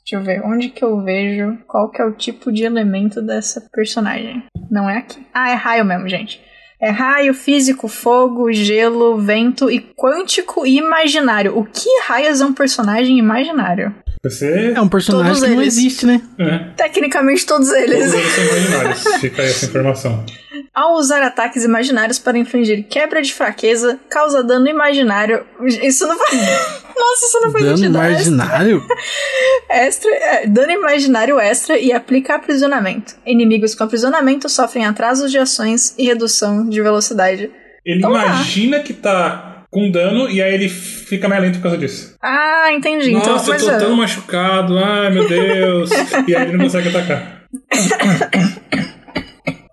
Deixa 0.10 0.16
eu 0.16 0.24
ver, 0.24 0.42
onde 0.46 0.70
que 0.70 0.82
eu 0.82 1.04
vejo 1.04 1.58
qual 1.68 1.92
que 1.92 2.02
é 2.02 2.06
o 2.06 2.14
tipo 2.14 2.50
de 2.50 2.64
elemento 2.64 3.22
dessa 3.22 3.60
personagem. 3.74 4.42
Não 4.72 4.90
é 4.90 5.00
aqui. 5.00 5.28
Ah, 5.34 5.52
é 5.52 5.56
raio 5.56 5.84
mesmo, 5.84 6.08
gente. 6.08 6.42
É 6.80 6.92
raio, 6.92 7.34
físico, 7.34 7.88
fogo, 7.88 8.52
gelo, 8.54 9.18
vento 9.18 9.70
e 9.70 9.80
quântico 9.80 10.66
e 10.66 10.78
imaginário. 10.78 11.58
O 11.58 11.66
que 11.66 11.90
raios 12.04 12.40
é 12.40 12.46
um 12.46 12.54
personagem 12.54 13.18
imaginário? 13.18 13.96
Você. 14.24 14.74
É 14.76 14.82
um 14.82 14.88
personagem 14.90 15.34
Todos 15.34 15.44
que 15.48 15.56
não 15.56 15.62
eles. 15.62 15.78
existe, 15.78 16.06
né? 16.06 16.22
É. 16.40 16.60
Tecnicamente 16.76 17.46
todos 17.46 17.68
Todos 17.70 17.82
eles. 17.84 18.14
eles 18.14 18.34
são 18.34 18.44
imaginários. 18.46 19.04
Fica 19.20 19.42
aí 19.42 19.50
essa 19.50 19.66
informação. 19.66 20.26
Ao 20.74 20.94
usar 20.96 21.22
ataques 21.24 21.64
imaginários 21.64 22.20
para 22.20 22.38
infligir 22.38 22.86
quebra 22.88 23.22
de 23.22 23.34
fraqueza, 23.34 24.00
causa 24.10 24.44
dano 24.44 24.68
imaginário. 24.68 25.46
Isso 25.82 26.06
não 26.08 26.18
faz. 26.18 26.34
Nossa, 26.98 27.26
isso 27.26 27.40
não 27.42 27.52
faz 27.52 27.64
Dano 27.64 27.86
imaginário? 27.86 28.84
Extra, 29.70 30.10
é, 30.12 30.48
dano 30.48 30.72
imaginário 30.72 31.40
extra 31.40 31.78
e 31.78 31.92
aplica 31.92 32.36
aprisionamento. 32.36 33.16
Inimigos 33.26 33.76
com 33.76 33.84
aprisionamento 33.84 34.50
sofrem 34.50 34.86
atrasos 34.86 35.30
de 35.30 35.38
ações 35.38 35.94
e 35.98 36.06
redução 36.06 36.68
de 36.68 36.82
velocidade. 36.82 37.52
Ele 37.86 38.00
Então 38.00 38.14
tá. 38.14 38.24
imagina 38.26 38.80
que 38.80 38.94
tá 38.94 39.47
com 39.72 39.92
dano 39.92 40.30
e 40.30 40.42
aí 40.42 40.54
ele 40.54 40.70
fica 40.70 41.28
mais 41.28 41.42
lento 41.42 41.56
por 41.56 41.64
causa 41.64 41.78
disso. 41.78 42.16
Ah, 42.22 42.70
entendi. 42.72 43.12
então, 43.12 43.34
Nossa, 43.34 43.50
eu 43.50 43.54
mas 43.54 43.64
tô 43.66 43.78
tão 43.78 43.96
machucado. 43.96 44.78
Ai, 44.78 45.12
meu 45.12 45.28
Deus. 45.28 45.90
e 46.28 46.36
aí 46.36 46.44
ele 46.44 46.58
não 46.58 46.66
consegue 46.66 46.90
atacar. 46.90 47.44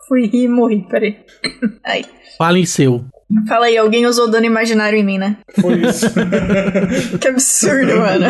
Fui 0.09 0.27
rir 0.27 0.45
e 0.45 0.49
morri, 0.49 0.87
peraí. 0.89 1.17
Aí. 1.83 2.05
Falem 2.39 2.67
seu. 2.67 3.05
Fala 3.49 3.67
aí, 3.67 3.77
alguém 3.77 4.07
usou 4.07 4.31
dano 4.31 4.47
imaginário 4.47 4.99
em 4.99 5.03
mim, 5.05 5.19
né? 5.19 5.39
Foi 5.61 5.81
isso. 5.81 6.07
Que 7.21 7.29
absurdo, 7.29 7.97
mano. 7.97 8.27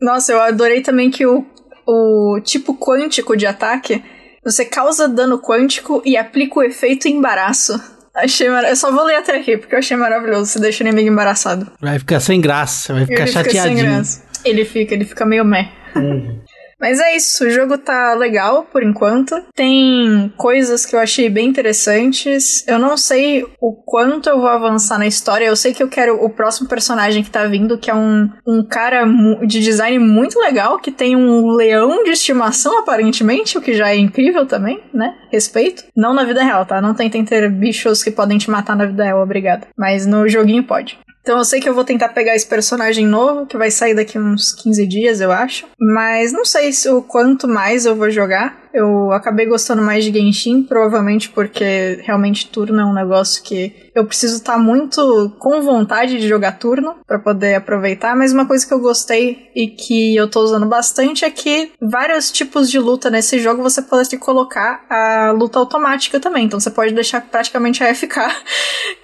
Nossa, 0.00 0.32
eu 0.32 0.40
adorei 0.40 0.82
também 0.82 1.10
que 1.10 1.26
o, 1.26 1.44
o 1.86 2.40
tipo 2.42 2.76
quântico 2.76 3.36
de 3.36 3.46
ataque, 3.46 4.02
você 4.44 4.64
causa 4.64 5.08
dano 5.08 5.40
quântico 5.40 6.02
e 6.04 6.16
aplica 6.16 6.60
o 6.60 6.62
efeito 6.62 7.08
embaraço. 7.08 7.80
Achei 8.18 8.48
maravilhoso. 8.48 8.72
Eu 8.72 8.76
só 8.76 8.90
vou 8.90 9.04
ler 9.04 9.16
até 9.16 9.36
aqui, 9.36 9.56
porque 9.56 9.74
eu 9.74 9.78
achei 9.78 9.96
maravilhoso. 9.96 10.46
Você 10.46 10.60
deixa 10.60 10.82
o 10.82 10.86
inimigo 10.86 11.08
embaraçado. 11.08 11.70
Vai 11.80 11.98
ficar 11.98 12.20
sem 12.20 12.40
graça, 12.40 12.92
vai 12.92 13.06
ficar 13.06 13.22
ele 13.22 13.26
fica 13.28 13.42
sem 13.44 13.52
chateadinho. 13.52 13.92
graça. 13.92 14.22
Ele 14.44 14.64
fica, 14.64 14.94
ele 14.94 15.04
fica 15.04 15.24
meio 15.24 15.44
meh. 15.44 15.70
Uhum. 15.94 16.40
Mas 16.80 17.00
é 17.00 17.16
isso, 17.16 17.44
o 17.44 17.50
jogo 17.50 17.76
tá 17.76 18.14
legal 18.14 18.64
por 18.64 18.82
enquanto. 18.82 19.34
Tem 19.54 20.32
coisas 20.36 20.86
que 20.86 20.94
eu 20.94 21.00
achei 21.00 21.28
bem 21.28 21.48
interessantes. 21.48 22.66
Eu 22.68 22.78
não 22.78 22.96
sei 22.96 23.44
o 23.60 23.72
quanto 23.72 24.28
eu 24.28 24.38
vou 24.38 24.48
avançar 24.48 24.98
na 24.98 25.06
história. 25.06 25.46
Eu 25.46 25.56
sei 25.56 25.74
que 25.74 25.82
eu 25.82 25.88
quero 25.88 26.22
o 26.22 26.30
próximo 26.30 26.68
personagem 26.68 27.22
que 27.22 27.30
tá 27.30 27.44
vindo, 27.46 27.78
que 27.78 27.90
é 27.90 27.94
um, 27.94 28.30
um 28.46 28.64
cara 28.64 29.04
de 29.46 29.60
design 29.60 29.98
muito 29.98 30.38
legal, 30.38 30.78
que 30.78 30.92
tem 30.92 31.16
um 31.16 31.50
leão 31.50 32.04
de 32.04 32.10
estimação, 32.10 32.78
aparentemente, 32.78 33.58
o 33.58 33.60
que 33.60 33.74
já 33.74 33.90
é 33.90 33.96
incrível 33.96 34.46
também, 34.46 34.80
né? 34.94 35.16
Respeito. 35.32 35.84
Não 35.96 36.14
na 36.14 36.24
vida 36.24 36.42
real, 36.42 36.64
tá? 36.64 36.80
Não 36.80 36.94
tentem 36.94 37.24
ter 37.24 37.50
bichos 37.50 38.02
que 38.02 38.10
podem 38.10 38.38
te 38.38 38.50
matar 38.50 38.76
na 38.76 38.86
vida 38.86 39.04
real, 39.04 39.22
obrigada. 39.22 39.66
Mas 39.76 40.06
no 40.06 40.28
joguinho 40.28 40.62
pode. 40.62 40.98
Então 41.20 41.38
eu 41.38 41.44
sei 41.44 41.60
que 41.60 41.68
eu 41.68 41.74
vou 41.74 41.84
tentar 41.84 42.08
pegar 42.10 42.34
esse 42.34 42.46
personagem 42.46 43.06
novo, 43.06 43.46
que 43.46 43.56
vai 43.56 43.70
sair 43.70 43.94
daqui 43.94 44.18
uns 44.18 44.52
15 44.52 44.86
dias, 44.86 45.20
eu 45.20 45.30
acho. 45.30 45.66
Mas 45.78 46.32
não 46.32 46.44
sei 46.44 46.72
se 46.72 46.88
o 46.88 47.02
quanto 47.02 47.46
mais 47.46 47.84
eu 47.84 47.94
vou 47.94 48.10
jogar. 48.10 48.67
Eu 48.72 49.12
acabei 49.12 49.46
gostando 49.46 49.82
mais 49.82 50.04
de 50.04 50.12
Genshin, 50.12 50.62
provavelmente 50.62 51.28
porque 51.30 52.00
realmente 52.04 52.48
turno 52.48 52.80
é 52.80 52.84
um 52.84 52.94
negócio 52.94 53.42
que 53.42 53.74
eu 53.94 54.04
preciso 54.04 54.36
estar 54.36 54.58
muito 54.58 55.34
com 55.38 55.60
vontade 55.60 56.18
de 56.18 56.28
jogar 56.28 56.52
turno 56.52 56.94
pra 57.06 57.18
poder 57.18 57.54
aproveitar. 57.56 58.14
Mas 58.16 58.32
uma 58.32 58.46
coisa 58.46 58.66
que 58.66 58.72
eu 58.72 58.78
gostei 58.80 59.48
e 59.56 59.66
que 59.68 60.14
eu 60.14 60.28
tô 60.28 60.40
usando 60.40 60.66
bastante 60.66 61.24
é 61.24 61.30
que 61.30 61.72
vários 61.80 62.30
tipos 62.30 62.70
de 62.70 62.78
luta 62.78 63.10
nesse 63.10 63.38
jogo 63.40 63.62
você 63.62 63.82
pode 63.82 64.16
colocar 64.18 64.84
a 64.88 65.32
luta 65.32 65.58
automática 65.58 66.20
também. 66.20 66.44
Então 66.44 66.60
você 66.60 66.70
pode 66.70 66.94
deixar 66.94 67.20
praticamente 67.22 67.82
a 67.82 67.94
FK. 67.94 68.16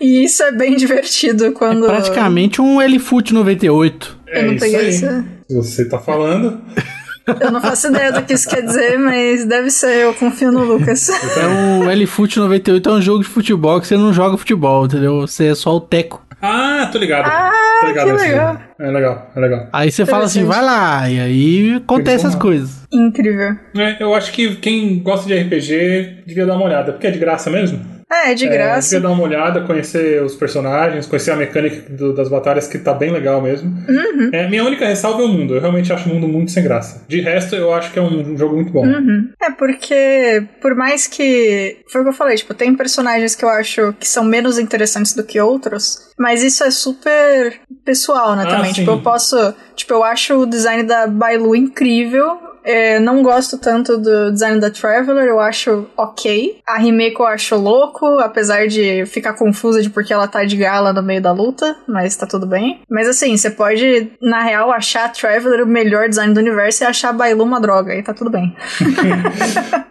E 0.00 0.24
isso 0.24 0.42
é 0.42 0.50
bem 0.50 0.74
divertido 0.76 1.52
quando. 1.52 1.84
É 1.84 1.88
praticamente 1.88 2.60
um 2.60 2.80
L-Foot 2.80 3.32
98. 3.32 4.18
Eu 4.26 4.34
É 4.34 4.42
não 4.42 4.52
isso 4.54 4.64
peguei 4.64 4.80
aí. 4.80 4.88
isso. 4.88 5.06
Se 5.48 5.54
você 5.54 5.88
tá 5.88 5.98
falando. 5.98 6.60
Eu 7.40 7.50
não 7.50 7.60
faço 7.60 7.88
ideia 7.88 8.12
do 8.12 8.22
que 8.22 8.34
isso 8.34 8.48
quer 8.48 8.62
dizer, 8.62 8.98
mas 8.98 9.44
deve 9.46 9.70
ser, 9.70 10.04
eu 10.04 10.14
confio 10.14 10.52
no 10.52 10.64
Lucas. 10.64 11.08
É 11.08 11.46
um 11.46 11.90
L-Foot 11.90 12.38
98 12.38 12.88
é 12.88 12.92
um 12.92 13.00
jogo 13.02 13.22
de 13.22 13.28
futebol 13.28 13.80
que 13.80 13.86
você 13.86 13.96
não 13.96 14.12
joga 14.12 14.36
futebol, 14.36 14.84
entendeu? 14.84 15.22
Você 15.22 15.46
é 15.46 15.54
só 15.54 15.74
o 15.74 15.80
teco. 15.80 16.22
Ah, 16.42 16.88
tô 16.92 16.98
ligado. 16.98 17.26
Ah, 17.26 17.52
tô 17.80 17.86
ligado 17.86 18.06
que 18.06 18.12
legal. 18.12 18.58
É 18.78 18.90
legal, 18.90 19.30
é 19.34 19.40
legal. 19.40 19.68
Aí 19.72 19.90
você 19.90 20.04
fala 20.04 20.24
assim, 20.24 20.44
vai 20.44 20.62
lá, 20.62 21.08
e 21.08 21.18
aí 21.18 21.74
acontece 21.76 22.26
as 22.26 22.32
Tem 22.32 22.40
que 22.40 22.46
coisas. 22.46 22.70
Incrível. 22.92 23.56
É, 23.74 24.02
eu 24.02 24.14
acho 24.14 24.30
que 24.30 24.56
quem 24.56 24.98
gosta 24.98 25.26
de 25.26 25.34
RPG 25.34 26.24
devia 26.26 26.44
dar 26.44 26.56
uma 26.56 26.66
olhada, 26.66 26.92
porque 26.92 27.06
é 27.06 27.10
de 27.10 27.18
graça 27.18 27.48
mesmo. 27.48 27.80
É, 28.24 28.34
de 28.34 28.46
É, 28.46 28.48
graça. 28.48 28.88
devia 28.90 29.00
dar 29.08 29.14
uma 29.14 29.22
olhada, 29.22 29.60
conhecer 29.62 30.22
os 30.22 30.34
personagens, 30.34 31.06
conhecer 31.06 31.30
a 31.32 31.36
mecânica 31.36 31.90
do- 31.92 32.12
das 32.14 32.28
batalhas, 32.28 32.66
que 32.66 32.78
tá 32.78 32.92
bem 32.94 33.10
legal 33.10 33.40
mesmo. 33.42 33.68
Uhum. 33.88 34.30
É, 34.32 34.48
minha 34.48 34.64
única 34.64 34.86
ressalva 34.86 35.22
é 35.22 35.24
o 35.24 35.28
mundo. 35.28 35.54
Eu 35.54 35.60
realmente 35.60 35.92
acho 35.92 36.08
o 36.08 36.12
mundo 36.14 36.26
muito 36.28 36.50
sem 36.50 36.62
graça. 36.62 37.04
De 37.08 37.20
resto, 37.20 37.54
eu 37.54 37.72
acho 37.74 37.92
que 37.92 37.98
é 37.98 38.02
um 38.02 38.36
jogo 38.36 38.54
muito 38.56 38.72
bom. 38.72 38.84
Uhum. 38.86 39.30
É 39.42 39.50
porque, 39.50 40.46
por 40.60 40.74
mais 40.74 41.06
que. 41.06 41.78
Foi 41.90 42.00
o 42.00 42.04
que 42.04 42.10
eu 42.10 42.14
falei, 42.14 42.36
tipo, 42.36 42.54
tem 42.54 42.74
personagens 42.74 43.34
que 43.34 43.44
eu 43.44 43.48
acho 43.48 43.92
que 43.98 44.06
são 44.08 44.24
menos 44.24 44.58
interessantes 44.58 45.14
do 45.14 45.24
que 45.24 45.40
outros, 45.40 45.98
mas 46.18 46.42
isso 46.42 46.62
é 46.64 46.70
super 46.70 47.60
pessoal, 47.84 48.36
né? 48.36 48.44
Ah, 48.46 48.50
também. 48.50 48.72
sim. 48.72 48.80
Tipo, 48.80 48.92
eu 48.92 49.00
posso. 49.02 49.54
Tipo, 49.74 49.94
eu 49.94 50.04
acho 50.04 50.34
o 50.34 50.46
design 50.46 50.82
da 50.84 51.06
Bailu 51.06 51.54
incrível. 51.56 52.38
É, 52.64 52.98
não 52.98 53.22
gosto 53.22 53.58
tanto 53.58 53.98
do 53.98 54.32
design 54.32 54.58
da 54.58 54.70
Traveler, 54.70 55.26
eu 55.26 55.38
acho 55.38 55.86
ok. 55.96 56.60
A 56.66 56.82
Himeko 56.82 57.22
eu 57.22 57.26
acho 57.26 57.56
louco, 57.56 58.06
apesar 58.20 58.66
de 58.66 59.04
ficar 59.06 59.34
confusa 59.34 59.82
de 59.82 59.90
porque 59.90 60.12
ela 60.12 60.26
tá 60.26 60.44
de 60.44 60.56
gala 60.56 60.92
no 60.92 61.02
meio 61.02 61.20
da 61.20 61.32
luta, 61.32 61.76
mas 61.86 62.16
tá 62.16 62.26
tudo 62.26 62.46
bem. 62.46 62.80
Mas 62.88 63.06
assim, 63.06 63.36
você 63.36 63.50
pode, 63.50 64.12
na 64.20 64.42
real, 64.42 64.72
achar 64.72 65.04
a 65.04 65.08
Traveler 65.08 65.62
o 65.62 65.66
melhor 65.66 66.08
design 66.08 66.32
do 66.32 66.40
universo 66.40 66.82
e 66.82 66.86
achar 66.86 67.10
a 67.10 67.12
Bailu 67.12 67.44
uma 67.44 67.60
droga, 67.60 67.94
e 67.94 68.02
tá 68.02 68.14
tudo 68.14 68.30
bem. 68.30 68.56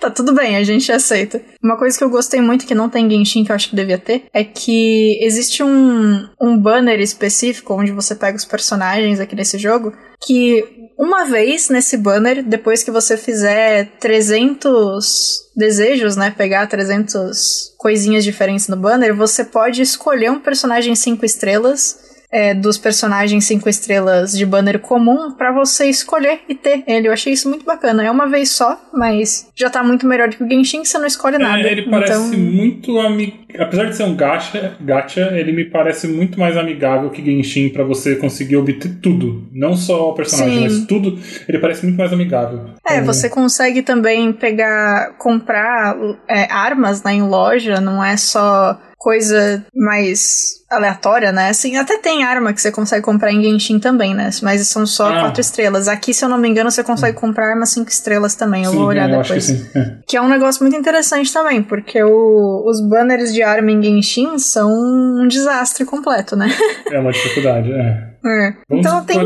Tá 0.00 0.10
tudo 0.10 0.32
bem, 0.32 0.56
a 0.56 0.62
gente 0.62 0.90
aceita. 0.92 1.40
Uma 1.62 1.76
coisa 1.76 1.96
que 1.96 2.04
eu 2.04 2.10
gostei 2.10 2.40
muito 2.40 2.66
que 2.66 2.74
não 2.74 2.88
tem 2.88 3.06
em 3.06 3.10
Genshin, 3.10 3.44
que 3.44 3.50
eu 3.50 3.56
acho 3.56 3.68
que 3.68 3.76
devia 3.76 3.98
ter, 3.98 4.24
é 4.32 4.44
que 4.44 5.18
existe 5.22 5.62
um, 5.62 6.28
um 6.40 6.56
banner 6.56 7.00
específico 7.00 7.74
onde 7.74 7.92
você 7.92 8.14
pega 8.14 8.36
os 8.36 8.44
personagens 8.44 9.20
aqui 9.20 9.34
nesse 9.34 9.58
jogo, 9.58 9.92
que 10.26 10.90
uma 10.98 11.24
vez 11.24 11.68
nesse 11.68 11.96
banner, 11.96 12.42
depois 12.42 12.82
que 12.82 12.90
você 12.90 13.16
fizer 13.16 13.92
300 14.00 15.50
desejos, 15.56 16.16
né, 16.16 16.34
pegar 16.36 16.66
300 16.66 17.74
coisinhas 17.78 18.24
diferentes 18.24 18.66
no 18.68 18.76
banner, 18.76 19.14
você 19.14 19.44
pode 19.44 19.80
escolher 19.80 20.30
um 20.30 20.40
personagem 20.40 20.94
5 20.94 21.24
estrelas 21.24 22.07
é, 22.30 22.54
dos 22.54 22.78
personagens 22.78 23.44
cinco 23.44 23.68
estrelas 23.68 24.36
de 24.36 24.44
banner 24.44 24.78
comum 24.78 25.32
para 25.32 25.52
você 25.52 25.86
escolher 25.86 26.40
e 26.48 26.54
ter 26.54 26.84
ele. 26.86 27.08
Eu 27.08 27.12
achei 27.12 27.32
isso 27.32 27.48
muito 27.48 27.64
bacana. 27.64 28.04
É 28.04 28.10
uma 28.10 28.28
vez 28.28 28.50
só, 28.50 28.78
mas 28.92 29.48
já 29.54 29.70
tá 29.70 29.82
muito 29.82 30.06
melhor 30.06 30.28
do 30.28 30.36
que 30.36 30.44
o 30.44 30.48
Genshin, 30.48 30.82
que 30.82 30.88
você 30.88 30.98
não 30.98 31.06
escolhe 31.06 31.38
nada. 31.38 31.60
É, 31.60 31.72
ele 31.72 31.82
parece 31.82 32.12
então... 32.12 32.38
muito 32.38 32.98
amigável. 32.98 33.48
Apesar 33.58 33.84
de 33.86 33.96
ser 33.96 34.02
um 34.04 34.14
gacha, 34.14 34.76
gacha, 34.80 35.30
ele 35.32 35.52
me 35.52 35.64
parece 35.64 36.06
muito 36.06 36.38
mais 36.38 36.56
amigável 36.56 37.08
que 37.10 37.24
Genshin 37.24 37.70
para 37.70 37.82
você 37.82 38.16
conseguir 38.16 38.56
obter 38.56 38.96
tudo. 39.00 39.48
Não 39.52 39.74
só 39.74 40.10
o 40.10 40.14
personagem, 40.14 40.56
Sim. 40.56 40.62
mas 40.64 40.86
tudo. 40.86 41.18
Ele 41.48 41.58
parece 41.58 41.84
muito 41.84 41.96
mais 41.96 42.12
amigável. 42.12 42.70
É, 42.86 42.94
Então, 42.94 43.06
você 43.06 43.30
consegue 43.30 43.82
também 43.82 44.32
pegar, 44.32 45.14
comprar 45.16 45.96
é, 46.28 46.52
armas 46.52 47.02
né, 47.02 47.14
em 47.14 47.22
loja, 47.22 47.80
não 47.80 48.04
é 48.04 48.16
só 48.16 48.78
coisa 48.98 49.64
mais 49.74 50.58
aleatória, 50.68 51.30
né? 51.32 51.48
Assim, 51.50 51.76
até 51.76 51.96
tem 51.98 52.24
arma 52.24 52.52
que 52.52 52.60
você 52.60 52.70
consegue 52.72 53.02
comprar 53.02 53.32
em 53.32 53.40
Genshin 53.42 53.78
também, 53.78 54.12
né? 54.14 54.28
Mas 54.42 54.66
são 54.68 54.84
só 54.84 55.08
Ah. 55.08 55.20
quatro 55.20 55.40
estrelas. 55.40 55.86
Aqui, 55.88 56.12
se 56.12 56.24
eu 56.24 56.28
não 56.28 56.36
me 56.36 56.48
engano, 56.48 56.70
você 56.70 56.82
consegue 56.84 57.16
comprar 57.16 57.50
arma 57.50 57.64
cinco 57.64 57.88
estrelas 57.90 58.34
também. 58.34 58.64
Eu 58.64 58.72
Sim, 58.72 58.76
vou 58.78 58.86
olhar 58.88 59.08
é, 59.08 59.14
eu 59.14 59.16
que 59.22 59.28
depois. 59.28 59.44
sim. 59.44 59.66
É. 59.74 59.94
Que 60.06 60.16
é 60.16 60.20
um 60.20 60.28
negócio 60.28 60.62
muito 60.62 60.76
interessante 60.76 61.32
também, 61.32 61.62
porque 61.62 62.02
o- 62.02 62.64
os 62.66 62.80
banners 62.80 63.32
de 63.32 63.42
arma 63.42 63.70
em 63.70 63.82
Genshin 63.82 64.38
são 64.38 64.70
um 64.72 65.26
desastre 65.28 65.84
completo, 65.84 66.34
né? 66.36 66.48
É 66.90 66.98
uma 66.98 67.12
dificuldade, 67.12 67.72
é. 67.72 68.08
É. 68.26 68.52
Então 68.68 69.04
tem. 69.04 69.16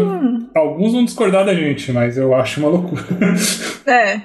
Alguns 0.55 0.93
vão 0.93 1.03
discordar 1.07 1.47
da 1.47 1.55
gente, 1.55 1.91
mas 1.93 2.19
eu 2.19 2.35
acho 2.35 2.61
uma 2.61 2.69
loucura. 2.69 3.03
É. 3.87 4.21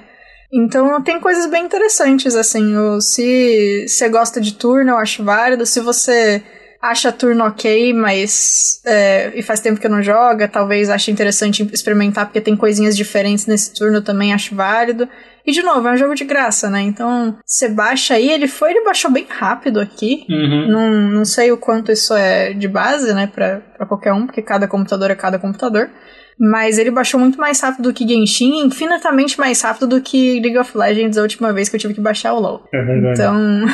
Então 0.52 1.02
tem 1.02 1.20
coisas 1.20 1.46
bem 1.46 1.64
interessantes, 1.64 2.34
assim. 2.34 2.76
o- 2.76 3.00
Se 3.00 3.86
você 3.88 4.08
gosta 4.08 4.40
de 4.40 4.54
turno, 4.54 4.90
eu 4.92 4.96
acho 4.98 5.22
válido. 5.22 5.66
Se 5.66 5.80
você 5.80 6.42
acha 6.80 7.10
turno 7.12 7.44
ok, 7.44 7.92
mas. 7.92 8.80
é, 8.86 9.32
e 9.34 9.42
faz 9.42 9.60
tempo 9.60 9.80
que 9.80 9.88
não 9.88 10.02
joga, 10.02 10.46
talvez 10.48 10.88
ache 10.88 11.10
interessante 11.10 11.68
experimentar, 11.72 12.26
porque 12.26 12.40
tem 12.40 12.56
coisinhas 12.56 12.96
diferentes 12.96 13.46
nesse 13.46 13.74
turno 13.74 14.00
também, 14.00 14.32
acho 14.32 14.54
válido. 14.54 15.08
E 15.46 15.50
de 15.52 15.62
novo, 15.62 15.86
é 15.88 15.92
um 15.92 15.96
jogo 15.96 16.14
de 16.14 16.24
graça, 16.24 16.68
né? 16.70 16.80
Então 16.82 17.36
você 17.44 17.68
baixa 17.68 18.14
aí, 18.14 18.30
ele 18.30 18.46
foi, 18.46 18.70
ele 18.70 18.84
baixou 18.84 19.10
bem 19.10 19.26
rápido 19.28 19.80
aqui. 19.80 20.24
Uhum. 20.28 20.68
Não, 20.70 20.90
não 20.90 21.24
sei 21.24 21.50
o 21.50 21.56
quanto 21.56 21.90
isso 21.90 22.14
é 22.14 22.52
de 22.52 22.68
base, 22.68 23.12
né, 23.14 23.26
pra, 23.26 23.60
pra 23.76 23.86
qualquer 23.86 24.12
um, 24.12 24.26
porque 24.26 24.42
cada 24.42 24.68
computador 24.68 25.10
é 25.10 25.14
cada 25.14 25.38
computador. 25.38 25.90
Mas 26.38 26.78
ele 26.78 26.90
baixou 26.90 27.18
muito 27.18 27.38
mais 27.38 27.60
rápido 27.60 27.84
do 27.84 27.92
que 27.92 28.06
Genshin, 28.06 28.62
e 28.62 28.66
infinitamente 28.66 29.38
mais 29.38 29.60
rápido 29.60 29.86
do 29.86 30.00
que 30.00 30.40
League 30.40 30.58
of 30.58 30.76
Legends 30.76 31.18
a 31.18 31.22
última 31.22 31.52
vez 31.52 31.68
que 31.68 31.76
eu 31.76 31.80
tive 31.80 31.94
que 31.94 32.00
baixar 32.00 32.32
o 32.34 32.40
LoL. 32.40 32.64
É 32.72 32.82
verdade. 32.82 33.20
Então. 33.20 33.66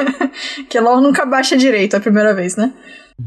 que 0.68 0.80
LoL 0.80 1.00
nunca 1.00 1.24
baixa 1.24 1.56
direito 1.56 1.96
a 1.96 2.00
primeira 2.00 2.34
vez, 2.34 2.56
né? 2.56 2.72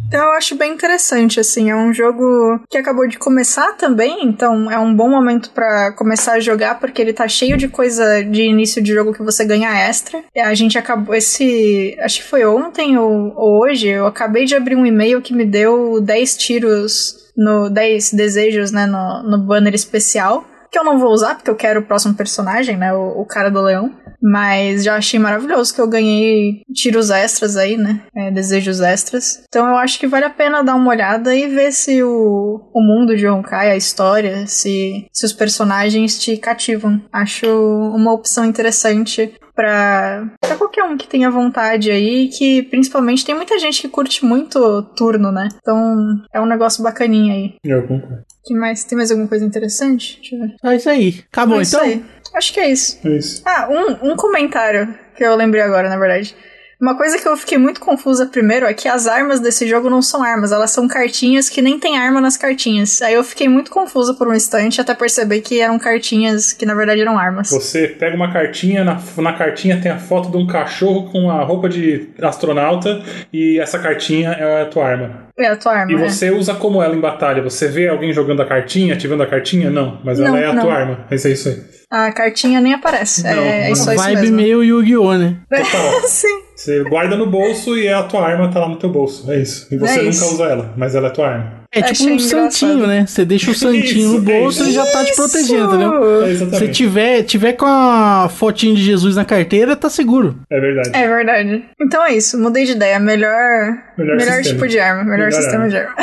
Então 0.07 0.25
eu 0.25 0.31
acho 0.31 0.55
bem 0.55 0.73
interessante, 0.73 1.39
assim, 1.39 1.69
é 1.69 1.75
um 1.75 1.93
jogo 1.93 2.59
que 2.69 2.77
acabou 2.77 3.07
de 3.07 3.17
começar 3.17 3.73
também, 3.73 4.25
então 4.25 4.71
é 4.71 4.77
um 4.77 4.93
bom 4.93 5.09
momento 5.09 5.51
pra 5.51 5.91
começar 5.91 6.33
a 6.33 6.39
jogar, 6.39 6.79
porque 6.79 7.01
ele 7.01 7.13
tá 7.13 7.27
cheio 7.27 7.57
de 7.57 7.67
coisa 7.67 8.23
de 8.23 8.43
início 8.43 8.81
de 8.81 8.93
jogo 8.93 9.13
que 9.13 9.23
você 9.23 9.45
ganha 9.45 9.71
extra. 9.87 10.23
E 10.35 10.39
A 10.39 10.53
gente 10.53 10.77
acabou, 10.77 11.13
esse, 11.13 11.95
acho 11.99 12.21
que 12.21 12.27
foi 12.27 12.45
ontem 12.45 12.97
ou, 12.97 13.33
ou 13.35 13.61
hoje, 13.63 13.87
eu 13.87 14.05
acabei 14.05 14.45
de 14.45 14.55
abrir 14.55 14.75
um 14.75 14.85
e-mail 14.85 15.21
que 15.21 15.33
me 15.33 15.45
deu 15.45 16.01
10 16.01 16.37
tiros, 16.37 17.22
no 17.35 17.69
10 17.69 18.13
desejos, 18.13 18.71
né, 18.71 18.85
no, 18.85 19.23
no 19.23 19.37
banner 19.45 19.73
especial. 19.73 20.45
Que 20.71 20.79
eu 20.79 20.83
não 20.83 20.97
vou 20.97 21.11
usar, 21.11 21.35
porque 21.35 21.51
eu 21.51 21.55
quero 21.55 21.81
o 21.81 21.85
próximo 21.85 22.15
personagem, 22.15 22.75
né? 22.75 22.91
O, 22.93 23.21
o 23.21 23.25
cara 23.25 23.51
do 23.51 23.61
leão. 23.61 23.91
Mas 24.19 24.83
já 24.83 24.95
achei 24.95 25.19
maravilhoso 25.19 25.75
que 25.75 25.81
eu 25.81 25.87
ganhei 25.87 26.61
tiros 26.73 27.11
extras 27.11 27.57
aí, 27.57 27.77
né? 27.77 28.01
é, 28.15 28.31
desejos 28.31 28.79
extras. 28.79 29.43
Então 29.47 29.67
eu 29.67 29.75
acho 29.75 29.99
que 29.99 30.07
vale 30.07 30.25
a 30.25 30.29
pena 30.29 30.63
dar 30.63 30.75
uma 30.75 30.89
olhada 30.89 31.35
e 31.35 31.47
ver 31.47 31.71
se 31.71 32.01
o, 32.01 32.69
o 32.73 32.81
mundo 32.81 33.15
de 33.15 33.27
Honkai, 33.27 33.71
a 33.71 33.75
história, 33.75 34.47
se, 34.47 35.07
se 35.11 35.25
os 35.25 35.33
personagens 35.33 36.17
te 36.17 36.37
cativam. 36.37 37.01
Acho 37.11 37.47
uma 37.93 38.13
opção 38.13 38.45
interessante 38.45 39.33
pra, 39.55 40.27
pra 40.41 40.55
qualquer 40.55 40.83
um 40.83 40.97
que 40.97 41.07
tenha 41.07 41.29
vontade 41.29 41.91
aí, 41.91 42.27
que 42.29 42.63
principalmente 42.63 43.25
tem 43.25 43.35
muita 43.35 43.57
gente 43.59 43.81
que 43.81 43.87
curte 43.89 44.25
muito 44.25 44.83
turno, 44.95 45.31
né? 45.31 45.49
Então 45.61 46.21
é 46.33 46.39
um 46.41 46.45
negócio 46.45 46.83
bacaninha 46.83 47.33
aí. 47.33 47.55
Eu 47.63 47.87
concordo. 47.87 48.23
Que 48.45 48.53
mais? 48.53 48.83
Tem 48.83 48.97
mais 48.97 49.09
alguma 49.11 49.27
coisa 49.29 49.45
interessante? 49.45 50.17
Deixa 50.19 50.35
eu 50.35 50.41
ver. 50.41 50.55
É 50.63 50.75
isso 50.75 50.89
aí. 50.89 51.23
Acabou, 51.31 51.59
É 51.59 51.61
isso 51.61 51.75
então? 51.75 51.87
aí. 51.87 52.05
Acho 52.35 52.53
que 52.53 52.59
é 52.59 52.69
isso. 52.71 52.99
É 53.07 53.09
isso. 53.17 53.41
Ah, 53.45 53.67
um, 53.69 54.11
um 54.11 54.15
comentário 54.15 54.93
que 55.15 55.23
eu 55.23 55.35
lembrei 55.35 55.61
agora, 55.61 55.87
na 55.89 55.97
verdade. 55.97 56.35
Uma 56.83 56.97
coisa 56.97 57.17
que 57.17 57.25
eu 57.25 57.37
fiquei 57.37 57.57
muito 57.57 57.79
confusa 57.79 58.25
primeiro 58.25 58.65
é 58.65 58.73
que 58.73 58.89
as 58.89 59.07
armas 59.07 59.39
desse 59.39 59.65
jogo 59.65 59.89
não 59.89 60.01
são 60.01 60.21
armas, 60.21 60.51
elas 60.51 60.69
são 60.71 60.85
cartinhas 60.85 61.47
que 61.47 61.61
nem 61.61 61.79
tem 61.79 61.97
arma 61.97 62.19
nas 62.19 62.35
cartinhas. 62.35 63.01
Aí 63.01 63.13
eu 63.13 63.23
fiquei 63.23 63.47
muito 63.47 63.71
confusa 63.71 64.13
por 64.13 64.27
um 64.27 64.33
instante 64.33 64.81
até 64.81 64.93
perceber 64.93 65.39
que 65.39 65.61
eram 65.61 65.79
cartinhas 65.79 66.51
que 66.51 66.65
na 66.65 66.73
verdade 66.73 66.99
eram 66.99 67.17
armas. 67.17 67.51
Você 67.51 67.87
pega 67.87 68.17
uma 68.17 68.33
cartinha, 68.33 68.83
na, 68.83 69.01
na 69.15 69.31
cartinha 69.31 69.79
tem 69.79 69.93
a 69.93 69.97
foto 69.97 70.29
de 70.29 70.35
um 70.35 70.45
cachorro 70.45 71.09
com 71.09 71.31
a 71.31 71.41
roupa 71.45 71.69
de 71.69 72.09
astronauta 72.21 73.01
e 73.31 73.57
essa 73.61 73.79
cartinha 73.79 74.31
é 74.31 74.63
a 74.63 74.65
tua 74.65 74.85
arma. 74.85 75.23
É 75.39 75.47
a 75.47 75.55
tua 75.55 75.71
arma. 75.71 75.89
E 75.93 75.95
é. 75.95 76.09
você 76.09 76.31
usa 76.31 76.53
como 76.53 76.83
ela 76.83 76.93
em 76.93 76.99
batalha? 76.99 77.41
Você 77.43 77.69
vê 77.69 77.87
alguém 77.87 78.11
jogando 78.11 78.41
a 78.41 78.45
cartinha, 78.45 78.93
ativando 78.93 79.23
a 79.23 79.27
cartinha? 79.27 79.69
Não, 79.69 80.01
mas 80.03 80.19
Não, 80.19 80.27
ela 80.27 80.37
é 80.37 80.47
a 80.47 80.53
não. 80.53 80.63
tua 80.63 80.73
arma. 80.73 81.07
Esse 81.09 81.29
é 81.29 81.31
isso 81.31 81.47
aí. 81.47 81.63
A 81.89 82.11
cartinha 82.11 82.59
nem 82.59 82.73
aparece. 82.73 83.23
Não, 83.23 83.41
é, 83.41 83.71
é 83.71 83.75
só 83.75 83.93
isso 83.93 84.03
Vibe 84.03 84.21
mesmo. 84.21 84.35
meio 84.35 84.63
Yu-Gi-Oh, 84.63 85.13
né? 85.13 85.37
Total. 85.49 86.01
Sim. 86.09 86.42
Você 86.63 86.83
guarda 86.83 87.15
no 87.17 87.25
bolso 87.25 87.77
e 87.77 87.89
a 87.89 88.03
tua 88.03 88.25
arma 88.25 88.49
tá 88.49 88.59
lá 88.59 88.69
no 88.69 88.77
teu 88.77 88.89
bolso. 88.89 89.29
É 89.31 89.39
isso. 89.41 89.67
E 89.69 89.77
você 89.77 89.93
É 89.95 89.97
nunca 89.97 90.09
isso. 90.11 90.33
usa 90.33 90.43
ela, 90.45 90.73
mas 90.77 90.95
ela 90.95 91.07
é 91.07 91.11
tua 91.11 91.27
arma. 91.27 91.63
É 91.75 91.81
tipo 91.81 91.91
Achei 91.91 92.05
um 92.07 92.09
engraçado. 92.13 92.51
santinho, 92.51 92.87
né? 92.87 93.05
Você 93.05 93.25
deixa 93.25 93.51
o 93.51 93.53
santinho 93.55 93.83
Isso, 93.83 94.21
no 94.21 94.31
é 94.31 94.39
bolso 94.39 94.61
isso. 94.61 94.69
e 94.69 94.73
já 94.73 94.85
tá 94.85 95.03
te 95.03 95.15
protegendo, 95.15 95.65
entendeu? 95.75 96.23
É 96.25 96.35
Se 96.59 96.67
tiver, 96.69 97.23
tiver 97.23 97.53
com 97.53 97.65
a 97.65 98.29
fotinho 98.29 98.75
de 98.75 98.83
Jesus 98.83 99.15
na 99.15 99.25
carteira, 99.25 99.75
tá 99.75 99.89
seguro. 99.89 100.37
É 100.49 100.59
verdade. 100.59 100.89
É 100.93 101.07
verdade. 101.07 101.65
Então 101.81 102.05
é 102.05 102.13
isso, 102.15 102.39
mudei 102.39 102.63
de 102.65 102.71
ideia. 102.73 102.99
Melhor, 102.99 103.77
Melhor 103.97 104.17
melhor, 104.17 104.41
tipo 104.43 104.67
de 104.67 104.79
arma, 104.79 105.03
melhor, 105.03 105.17
Melhor 105.17 105.31
sistema 105.33 105.63
arma. 105.65 105.69
de 105.69 105.77
arma. 105.77 105.95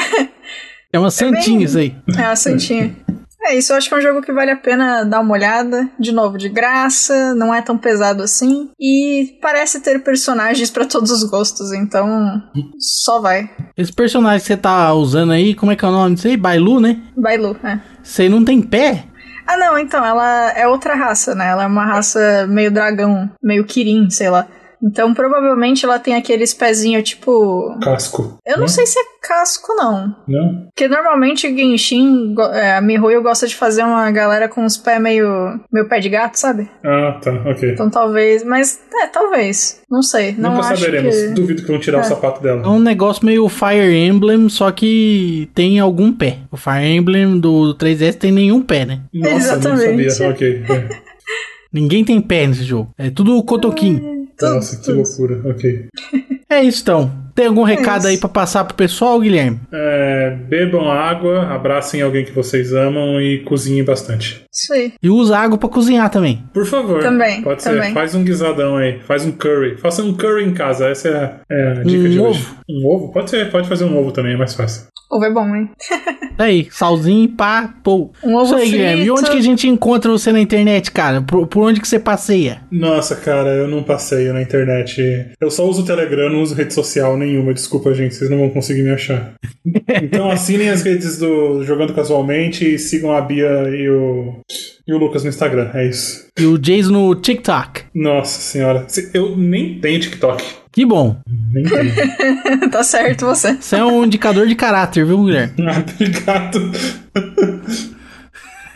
É 0.93 0.99
uma 0.99 1.11
santinha 1.13 1.65
isso 1.65 1.79
aí. 1.79 1.95
É 2.19 2.23
a 2.23 2.37
Santinha. 2.37 2.91
É 3.43 3.57
isso, 3.57 3.73
eu 3.73 3.77
acho 3.77 3.89
que 3.89 3.95
é 3.95 3.99
um 3.99 4.03
jogo 4.03 4.21
que 4.23 4.33
vale 4.33 4.51
a 4.51 4.57
pena 4.57 5.03
dar 5.03 5.21
uma 5.21 5.33
olhada. 5.33 5.89
De 5.99 6.13
novo, 6.13 6.37
de 6.37 6.49
graça, 6.49 7.35
não 7.35 7.55
é 7.55 7.63
tão 7.63 7.79
pesado 7.79 8.23
assim. 8.23 8.71
E 8.79 9.39
parece 9.41 9.81
ter 9.81 10.03
personagens 10.03 10.71
pra 10.71 10.85
todos 10.85 11.11
os 11.11 11.25
gostos, 11.25 11.73
então 11.73 12.43
só 12.79 13.21
vai. 13.21 13.51
Esse 13.77 13.93
personagem 13.93 14.41
que 14.41 14.47
você 14.47 14.57
tá 14.57 14.93
usando 14.93 15.33
aí, 15.33 15.55
como 15.55 15.73
é 15.73 15.77
que 15.77 15.85
é 15.85 15.89
o 15.89 15.93
nome 15.93 16.15
disso 16.15 16.29
aí? 16.29 16.37
Bailu, 16.37 16.81
né? 16.81 17.01
Bailu, 17.17 17.57
é. 17.65 17.81
Você 18.03 18.29
não 18.29 18.45
tem 18.45 18.61
pé? 18.61 19.05
Ah, 19.47 19.57
não, 19.57 19.77
então, 19.79 20.05
ela 20.05 20.53
é 20.53 20.69
outra 20.69 20.95
raça, 20.95 21.35
né? 21.35 21.49
Ela 21.49 21.65
é 21.65 21.67
uma 21.67 21.85
raça 21.85 22.47
meio 22.47 22.71
dragão, 22.71 23.29
meio 23.43 23.65
Kirin, 23.65 24.09
sei 24.11 24.31
lá. 24.31 24.47
Então, 24.83 25.13
provavelmente 25.13 25.85
ela 25.85 25.99
tem 25.99 26.15
aqueles 26.15 26.55
pezinhos 26.55 27.09
tipo. 27.09 27.77
Casco. 27.83 28.39
Eu 28.47 28.59
não 28.59 28.67
sei 28.69 28.87
se 28.87 28.99
é 28.99 29.03
casco, 29.23 29.75
não. 29.77 30.17
Não? 30.27 30.67
Porque 30.75 30.89
normalmente 30.89 31.47
o 31.47 31.55
Genshin, 31.57 32.35
é, 32.55 32.77
a 32.77 32.81
Mihoyo 32.81 33.23
gosta 33.23 33.47
de 33.47 33.55
fazer 33.55 33.83
uma 33.83 34.11
galera 34.11 34.49
com 34.49 34.65
os 34.65 34.77
pés 34.79 35.01
meio, 35.01 35.61
meio 35.71 35.87
pé 35.89 36.01
de 36.01 36.09
gato, 36.09 36.37
sabe? 36.37 36.69
Ah, 36.85 37.19
tá, 37.23 37.31
ok. 37.47 37.73
Então 37.73 37.91
talvez, 37.91 38.43
mas 38.43 38.81
é, 39.03 39.07
talvez. 39.09 39.83
Não 39.91 40.03
sei. 40.03 40.35
Não 40.39 40.55
Nunca 40.55 40.69
acho 40.69 40.83
saberemos. 40.85 41.15
que. 41.15 41.29
Duvido 41.29 41.63
que 41.63 41.69
vão 41.69 41.79
tirar 41.81 41.99
É. 41.99 42.01
o 42.01 42.05
sapato 42.05 42.43
dela. 42.43 42.63
É 42.65 42.69
um 42.69 42.81
negócio 42.81 43.27
meio 43.27 43.49
Fire 43.49 43.95
Emblem, 43.95 44.49
só 44.49 44.71
que 44.73 45.51
tem 45.55 45.79
algum 45.79 46.13
pé. 46.13 46.39
O 46.51 46.57
Fire 46.57 46.87
Emblem 46.87 47.39
do 47.39 47.75
3DS 47.77 48.15
tem 48.15 48.33
nenhum 48.33 48.63
pé, 48.63 48.87
né? 48.87 49.01
Nossa, 49.13 49.35
Exatamente. 49.37 50.03
não 50.05 50.11
sabia. 50.11 50.31
Ok. 50.31 50.63
é. 50.71 50.89
Ninguém 51.73 52.05
tem 52.05 52.21
pé 52.21 52.47
nesse 52.47 52.65
jogo. 52.65 52.91
É 52.99 53.11
tudo 53.11 53.41
cotoquinho. 53.45 54.20
Nossa, 54.43 54.77
que 54.81 54.93
loucura. 54.93 55.41
Ok. 55.51 55.87
É 56.49 56.63
isso 56.63 56.83
então. 56.83 57.11
Tem 57.33 57.47
algum 57.47 57.63
recado 57.63 58.01
isso. 58.01 58.09
aí 58.09 58.19
pra 58.19 58.29
passar 58.29 58.65
pro 58.65 58.75
pessoal, 58.75 59.21
Guilherme? 59.21 59.61
É, 59.73 60.37
bebam 60.49 60.91
água, 60.91 61.47
abracem 61.47 62.03
alguém 62.03 62.25
que 62.25 62.33
vocês 62.33 62.73
amam 62.75 63.21
e 63.21 63.39
cozinhem 63.45 63.85
bastante. 63.85 64.43
Isso 64.53 64.73
aí. 64.75 64.93
E 65.01 65.09
usa 65.09 65.39
água 65.39 65.57
pra 65.57 65.69
cozinhar 65.69 66.11
também. 66.11 66.43
Por 66.53 66.67
favor. 66.67 67.01
Também, 67.01 67.41
Pode 67.41 67.63
ser. 67.63 67.71
também. 67.71 67.95
Faz 67.95 68.15
um 68.17 68.25
guisadão 68.25 68.77
aí. 68.77 68.99
Faz 69.07 69.25
um 69.25 69.31
curry. 69.33 69.77
Faça 69.79 70.03
um 70.03 70.13
curry 70.13 70.45
em 70.45 70.53
casa. 70.53 70.89
Essa 70.89 71.09
é 71.09 71.15
a, 71.17 71.41
é 71.49 71.69
a 71.69 71.75
dica 71.85 71.87
Um 72.05 72.11
de 72.11 72.19
ovo? 72.19 72.29
hoje. 72.31 72.47
Um 72.69 72.87
ovo? 72.89 73.13
Pode 73.13 73.31
ser. 73.31 73.51
Pode 73.51 73.69
fazer 73.69 73.85
um 73.85 73.97
ovo 73.97 74.11
também. 74.11 74.35
É 74.35 74.37
mais 74.37 74.55
fácil. 74.55 74.87
Ovo 75.11 75.25
é 75.25 75.31
bom, 75.33 75.55
hein? 75.57 75.71
Tá 76.41 76.45
aí, 76.45 76.69
salzinho, 76.71 77.29
pá, 77.37 77.75
pô. 77.85 78.13
Um 78.25 78.35
ovo 78.35 78.45
Isso 78.45 78.55
aí, 78.55 78.71
Guilherme. 78.71 79.05
E 79.05 79.11
onde 79.11 79.31
que 79.31 79.37
a 79.37 79.43
gente 79.43 79.69
encontra 79.69 80.11
você 80.11 80.33
na 80.33 80.41
internet, 80.41 80.91
cara? 80.91 81.21
Por, 81.21 81.47
por 81.47 81.65
onde 81.65 81.83
que 81.83 81.87
você 81.87 81.99
passeia? 81.99 82.63
Nossa, 82.73 83.15
cara, 83.15 83.51
eu 83.51 83.69
não 83.69 83.83
passeio 83.83 84.33
na 84.33 84.41
internet. 84.41 85.03
Eu 85.39 85.51
só 85.51 85.69
uso 85.69 85.83
o 85.83 85.85
Telegram, 85.85 86.31
não 86.31 86.41
uso 86.41 86.55
rede 86.55 86.73
social 86.73 87.15
nenhuma. 87.19 87.53
Desculpa, 87.53 87.93
gente, 87.93 88.15
vocês 88.15 88.31
não 88.31 88.39
vão 88.39 88.49
conseguir 88.49 88.83
me 88.83 88.91
achar. 88.91 89.35
Então 90.03 90.31
assinem 90.31 90.71
as 90.71 90.83
redes 90.83 91.19
do 91.19 91.63
Jogando 91.65 91.93
Casualmente 91.93 92.65
e 92.75 92.79
sigam 92.79 93.13
a 93.13 93.21
Bia 93.21 93.69
e 93.69 93.89
o, 93.91 94.37
e 94.87 94.95
o 94.95 94.97
Lucas 94.99 95.23
no 95.25 95.29
Instagram. 95.29 95.71
É 95.75 95.87
isso. 95.87 96.29
E 96.39 96.47
o 96.47 96.57
Jason 96.57 96.93
no 96.93 97.15
TikTok. 97.17 97.83
Nossa 97.95 98.41
senhora. 98.41 98.85
Se- 98.89 99.11
Eu 99.13 99.37
nem 99.37 99.79
tenho 99.81 100.01
TikTok. 100.01 100.43
Que 100.73 100.85
bom. 100.87 101.17
Tá 102.71 102.85
certo 102.85 103.27
você. 103.27 103.55
Você 103.55 103.77
é 103.77 103.85
um 103.85 104.05
indicador 104.05 104.47
de 104.47 104.55
caráter, 104.55 105.05
viu, 105.05 105.25
Guilherme? 105.25 105.53
ah, 105.67 105.79
obrigado. 105.95 106.71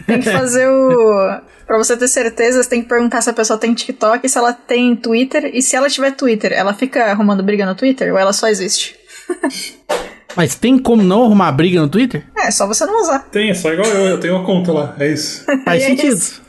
Tem 0.06 0.20
que 0.20 0.30
fazer 0.30 0.68
o. 0.68 1.40
Pra 1.66 1.78
você 1.78 1.96
ter 1.96 2.08
certeza, 2.08 2.62
você 2.62 2.68
tem 2.68 2.82
que 2.82 2.88
perguntar 2.88 3.22
se 3.22 3.30
a 3.30 3.32
pessoa 3.32 3.58
tem 3.58 3.72
TikTok, 3.72 4.28
se 4.28 4.36
ela 4.36 4.52
tem 4.52 4.94
Twitter, 4.96 5.50
e 5.54 5.62
se 5.62 5.76
ela 5.76 5.88
tiver 5.88 6.10
Twitter, 6.12 6.52
ela 6.52 6.74
fica 6.74 7.04
arrumando 7.06 7.42
briga 7.42 7.64
no 7.64 7.74
Twitter 7.74 8.12
ou 8.12 8.18
ela 8.18 8.32
só 8.32 8.48
existe? 8.48 8.96
Mas 10.36 10.56
tem 10.56 10.76
como 10.76 11.02
não 11.02 11.22
arrumar 11.24 11.52
briga 11.52 11.80
no 11.80 11.88
Twitter? 11.88 12.24
É, 12.36 12.50
só 12.50 12.66
você 12.66 12.84
não 12.84 13.00
usar. 13.00 13.20
Tem, 13.30 13.50
é 13.50 13.54
só 13.54 13.72
igual 13.72 13.86
eu. 13.88 14.06
Eu 14.08 14.20
tenho 14.20 14.34
uma 14.36 14.44
conta 14.44 14.72
lá. 14.72 14.96
É 14.98 15.08
isso. 15.12 15.44
Faz 15.64 15.80
É 15.84 15.86
sentido. 15.86 16.14
isso. 16.16 16.42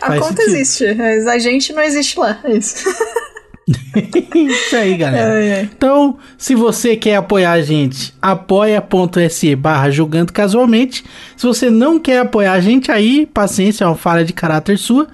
A 0.00 0.06
Faz 0.08 0.20
conta 0.20 0.42
sentido. 0.42 0.56
existe, 0.56 0.94
mas 0.94 1.26
a 1.26 1.38
gente 1.38 1.72
não 1.72 1.82
existe 1.82 2.18
lá. 2.18 2.40
É 2.42 2.52
isso. 2.52 2.84
Isso 4.34 4.76
aí, 4.76 4.96
galera. 4.96 5.34
Ai, 5.34 5.52
ai. 5.52 5.70
Então, 5.76 6.16
se 6.38 6.54
você 6.54 6.94
quer 6.94 7.16
apoiar 7.16 7.52
a 7.52 7.62
gente, 7.62 8.14
apoia.se 8.22 9.56
barra 9.56 9.90
jogando 9.90 10.32
casualmente. 10.32 11.04
Se 11.36 11.44
você 11.44 11.68
não 11.68 11.98
quer 11.98 12.20
apoiar 12.20 12.52
a 12.52 12.60
gente, 12.60 12.92
aí, 12.92 13.26
paciência, 13.26 13.84
é 13.84 13.86
uma 13.86 13.96
falha 13.96 14.24
de 14.24 14.32
caráter 14.32 14.78
sua. 14.78 15.08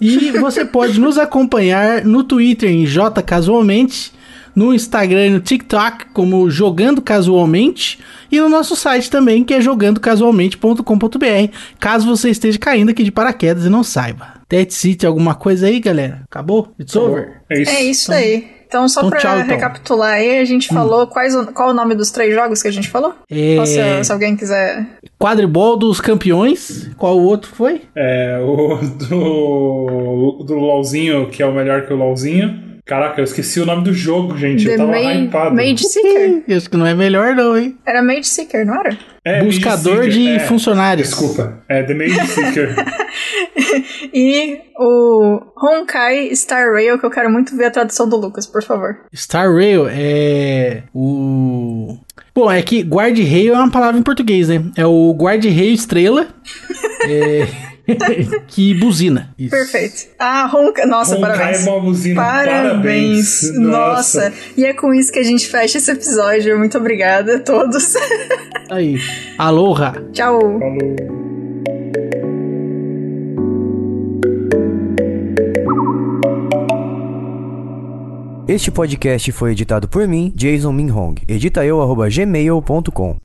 E 0.00 0.30
você 0.38 0.64
pode 0.64 1.00
nos 1.00 1.18
acompanhar 1.18 2.04
no 2.04 2.22
Twitter 2.22 2.70
em 2.70 2.86
J 2.86 3.20
Casualmente, 3.20 4.12
no 4.54 4.72
Instagram 4.72 5.26
e 5.26 5.30
no 5.30 5.40
TikTok 5.40 6.06
como 6.12 6.48
Jogando 6.48 7.02
Casualmente 7.02 7.98
e 8.30 8.40
no 8.40 8.48
nosso 8.48 8.76
site 8.76 9.10
também 9.10 9.42
que 9.44 9.54
é 9.54 9.60
jogandocasualmente.com.br, 9.60 11.52
caso 11.78 12.06
você 12.06 12.30
esteja 12.30 12.58
caindo 12.58 12.90
aqui 12.90 13.02
de 13.02 13.10
paraquedas 13.10 13.64
e 13.64 13.68
não 13.68 13.82
saiba. 13.82 14.37
Dead 14.48 14.70
City, 14.70 15.06
alguma 15.06 15.34
coisa 15.34 15.66
aí, 15.66 15.78
galera? 15.80 16.22
Acabou? 16.24 16.68
It's 16.80 16.94
over? 16.96 17.42
É 17.50 17.60
isso. 17.60 17.70
É 17.70 17.82
isso 17.82 18.12
aí. 18.12 18.58
Então, 18.66 18.86
só 18.86 19.00
então 19.00 19.10
pra 19.10 19.18
tchau, 19.18 19.36
então. 19.38 19.48
recapitular 19.48 20.12
aí, 20.12 20.38
a 20.40 20.44
gente 20.44 20.68
falou 20.68 21.06
quais, 21.06 21.34
o- 21.34 21.46
qual 21.52 21.70
o 21.70 21.74
nome 21.74 21.94
dos 21.94 22.10
três 22.10 22.34
jogos 22.34 22.60
que 22.60 22.68
a 22.68 22.70
gente 22.70 22.88
falou? 22.90 23.14
É... 23.30 23.56
Ou 23.58 23.64
se, 23.64 24.04
se 24.04 24.12
alguém 24.12 24.36
quiser. 24.36 24.86
Quadribol 25.18 25.74
dos 25.78 26.02
campeões. 26.02 26.90
Qual 26.98 27.18
o 27.18 27.22
outro 27.24 27.50
foi? 27.50 27.80
É, 27.96 28.38
o 28.42 28.76
do, 29.08 30.44
do 30.44 30.54
LOLzinho, 30.54 31.28
que 31.30 31.42
é 31.42 31.46
o 31.46 31.54
melhor 31.54 31.86
que 31.86 31.92
o 31.94 31.96
LOLzinho. 31.96 32.67
Caraca, 32.88 33.20
eu 33.20 33.24
esqueci 33.24 33.60
o 33.60 33.66
nome 33.66 33.84
do 33.84 33.92
jogo, 33.92 34.34
gente. 34.38 34.64
eu 34.64 34.70
The 34.70 34.76
tava 34.78 34.92
Mage, 34.92 35.24
hypado. 35.24 35.54
Mage 35.54 35.84
Seeker. 35.84 36.56
Acho 36.56 36.70
que 36.70 36.76
não 36.78 36.86
é 36.86 36.94
melhor 36.94 37.36
não, 37.36 37.54
hein? 37.54 37.76
Era 37.86 38.02
Mage 38.02 38.24
Seeker, 38.24 38.64
não 38.64 38.80
era? 38.80 38.96
É, 39.22 39.44
Buscador 39.44 40.08
de 40.08 40.26
é. 40.26 40.38
funcionários. 40.38 41.10
Desculpa. 41.10 41.62
É 41.68 41.82
The 41.82 41.92
Mage 41.92 42.26
Seeker. 42.26 42.74
E 44.14 44.60
o 44.78 45.40
Honkai 45.62 46.34
Star 46.34 46.72
Rail, 46.72 46.98
que 46.98 47.04
eu 47.04 47.10
quero 47.10 47.30
muito 47.30 47.54
ver 47.54 47.66
a 47.66 47.70
tradução 47.70 48.08
do 48.08 48.16
Lucas, 48.16 48.46
por 48.46 48.62
favor. 48.62 49.00
Star 49.14 49.52
Rail 49.52 49.86
é 49.90 50.84
o... 50.94 51.98
Bom, 52.34 52.50
é 52.50 52.62
que 52.62 52.82
guarda-rail 52.82 53.54
é 53.54 53.58
uma 53.58 53.70
palavra 53.70 54.00
em 54.00 54.02
português, 54.02 54.48
né? 54.48 54.64
É 54.76 54.86
o 54.86 55.12
guarda-rail 55.12 55.74
estrela 55.74 56.28
é... 57.06 57.67
que 58.46 58.74
buzina. 58.74 59.34
Isso. 59.38 59.50
Perfeito. 59.50 60.08
Ah, 60.18 60.50
Honkai. 60.52 60.86
Nossa, 60.86 61.16
Honkai 61.16 61.30
parabéns. 61.30 61.66
é 61.66 61.70
uma 61.70 61.80
buzina. 61.80 62.22
Parabéns. 62.22 63.40
Parabéns. 63.40 63.58
Nossa. 63.58 64.32
E 64.56 64.64
é 64.64 64.72
com 64.74 64.92
isso 64.92 65.12
que 65.12 65.18
a 65.18 65.24
gente 65.24 65.46
fecha 65.48 65.78
esse 65.78 65.90
episódio. 65.90 66.58
Muito 66.58 66.76
obrigada 66.78 67.36
a 67.36 67.40
todos. 67.40 67.94
Aí. 68.70 68.98
Aloha. 69.38 69.94
Tchau. 70.12 70.38
Falou. 70.40 71.18
Este 78.48 78.70
podcast 78.70 79.30
foi 79.30 79.52
editado 79.52 79.86
por 79.86 80.08
mim, 80.08 80.32
Jason 80.34 80.72
Minhong. 80.72 81.16
Edita 81.28 81.66
eu, 81.66 81.82
arroba 81.82 82.08
gmail.com. 82.08 83.16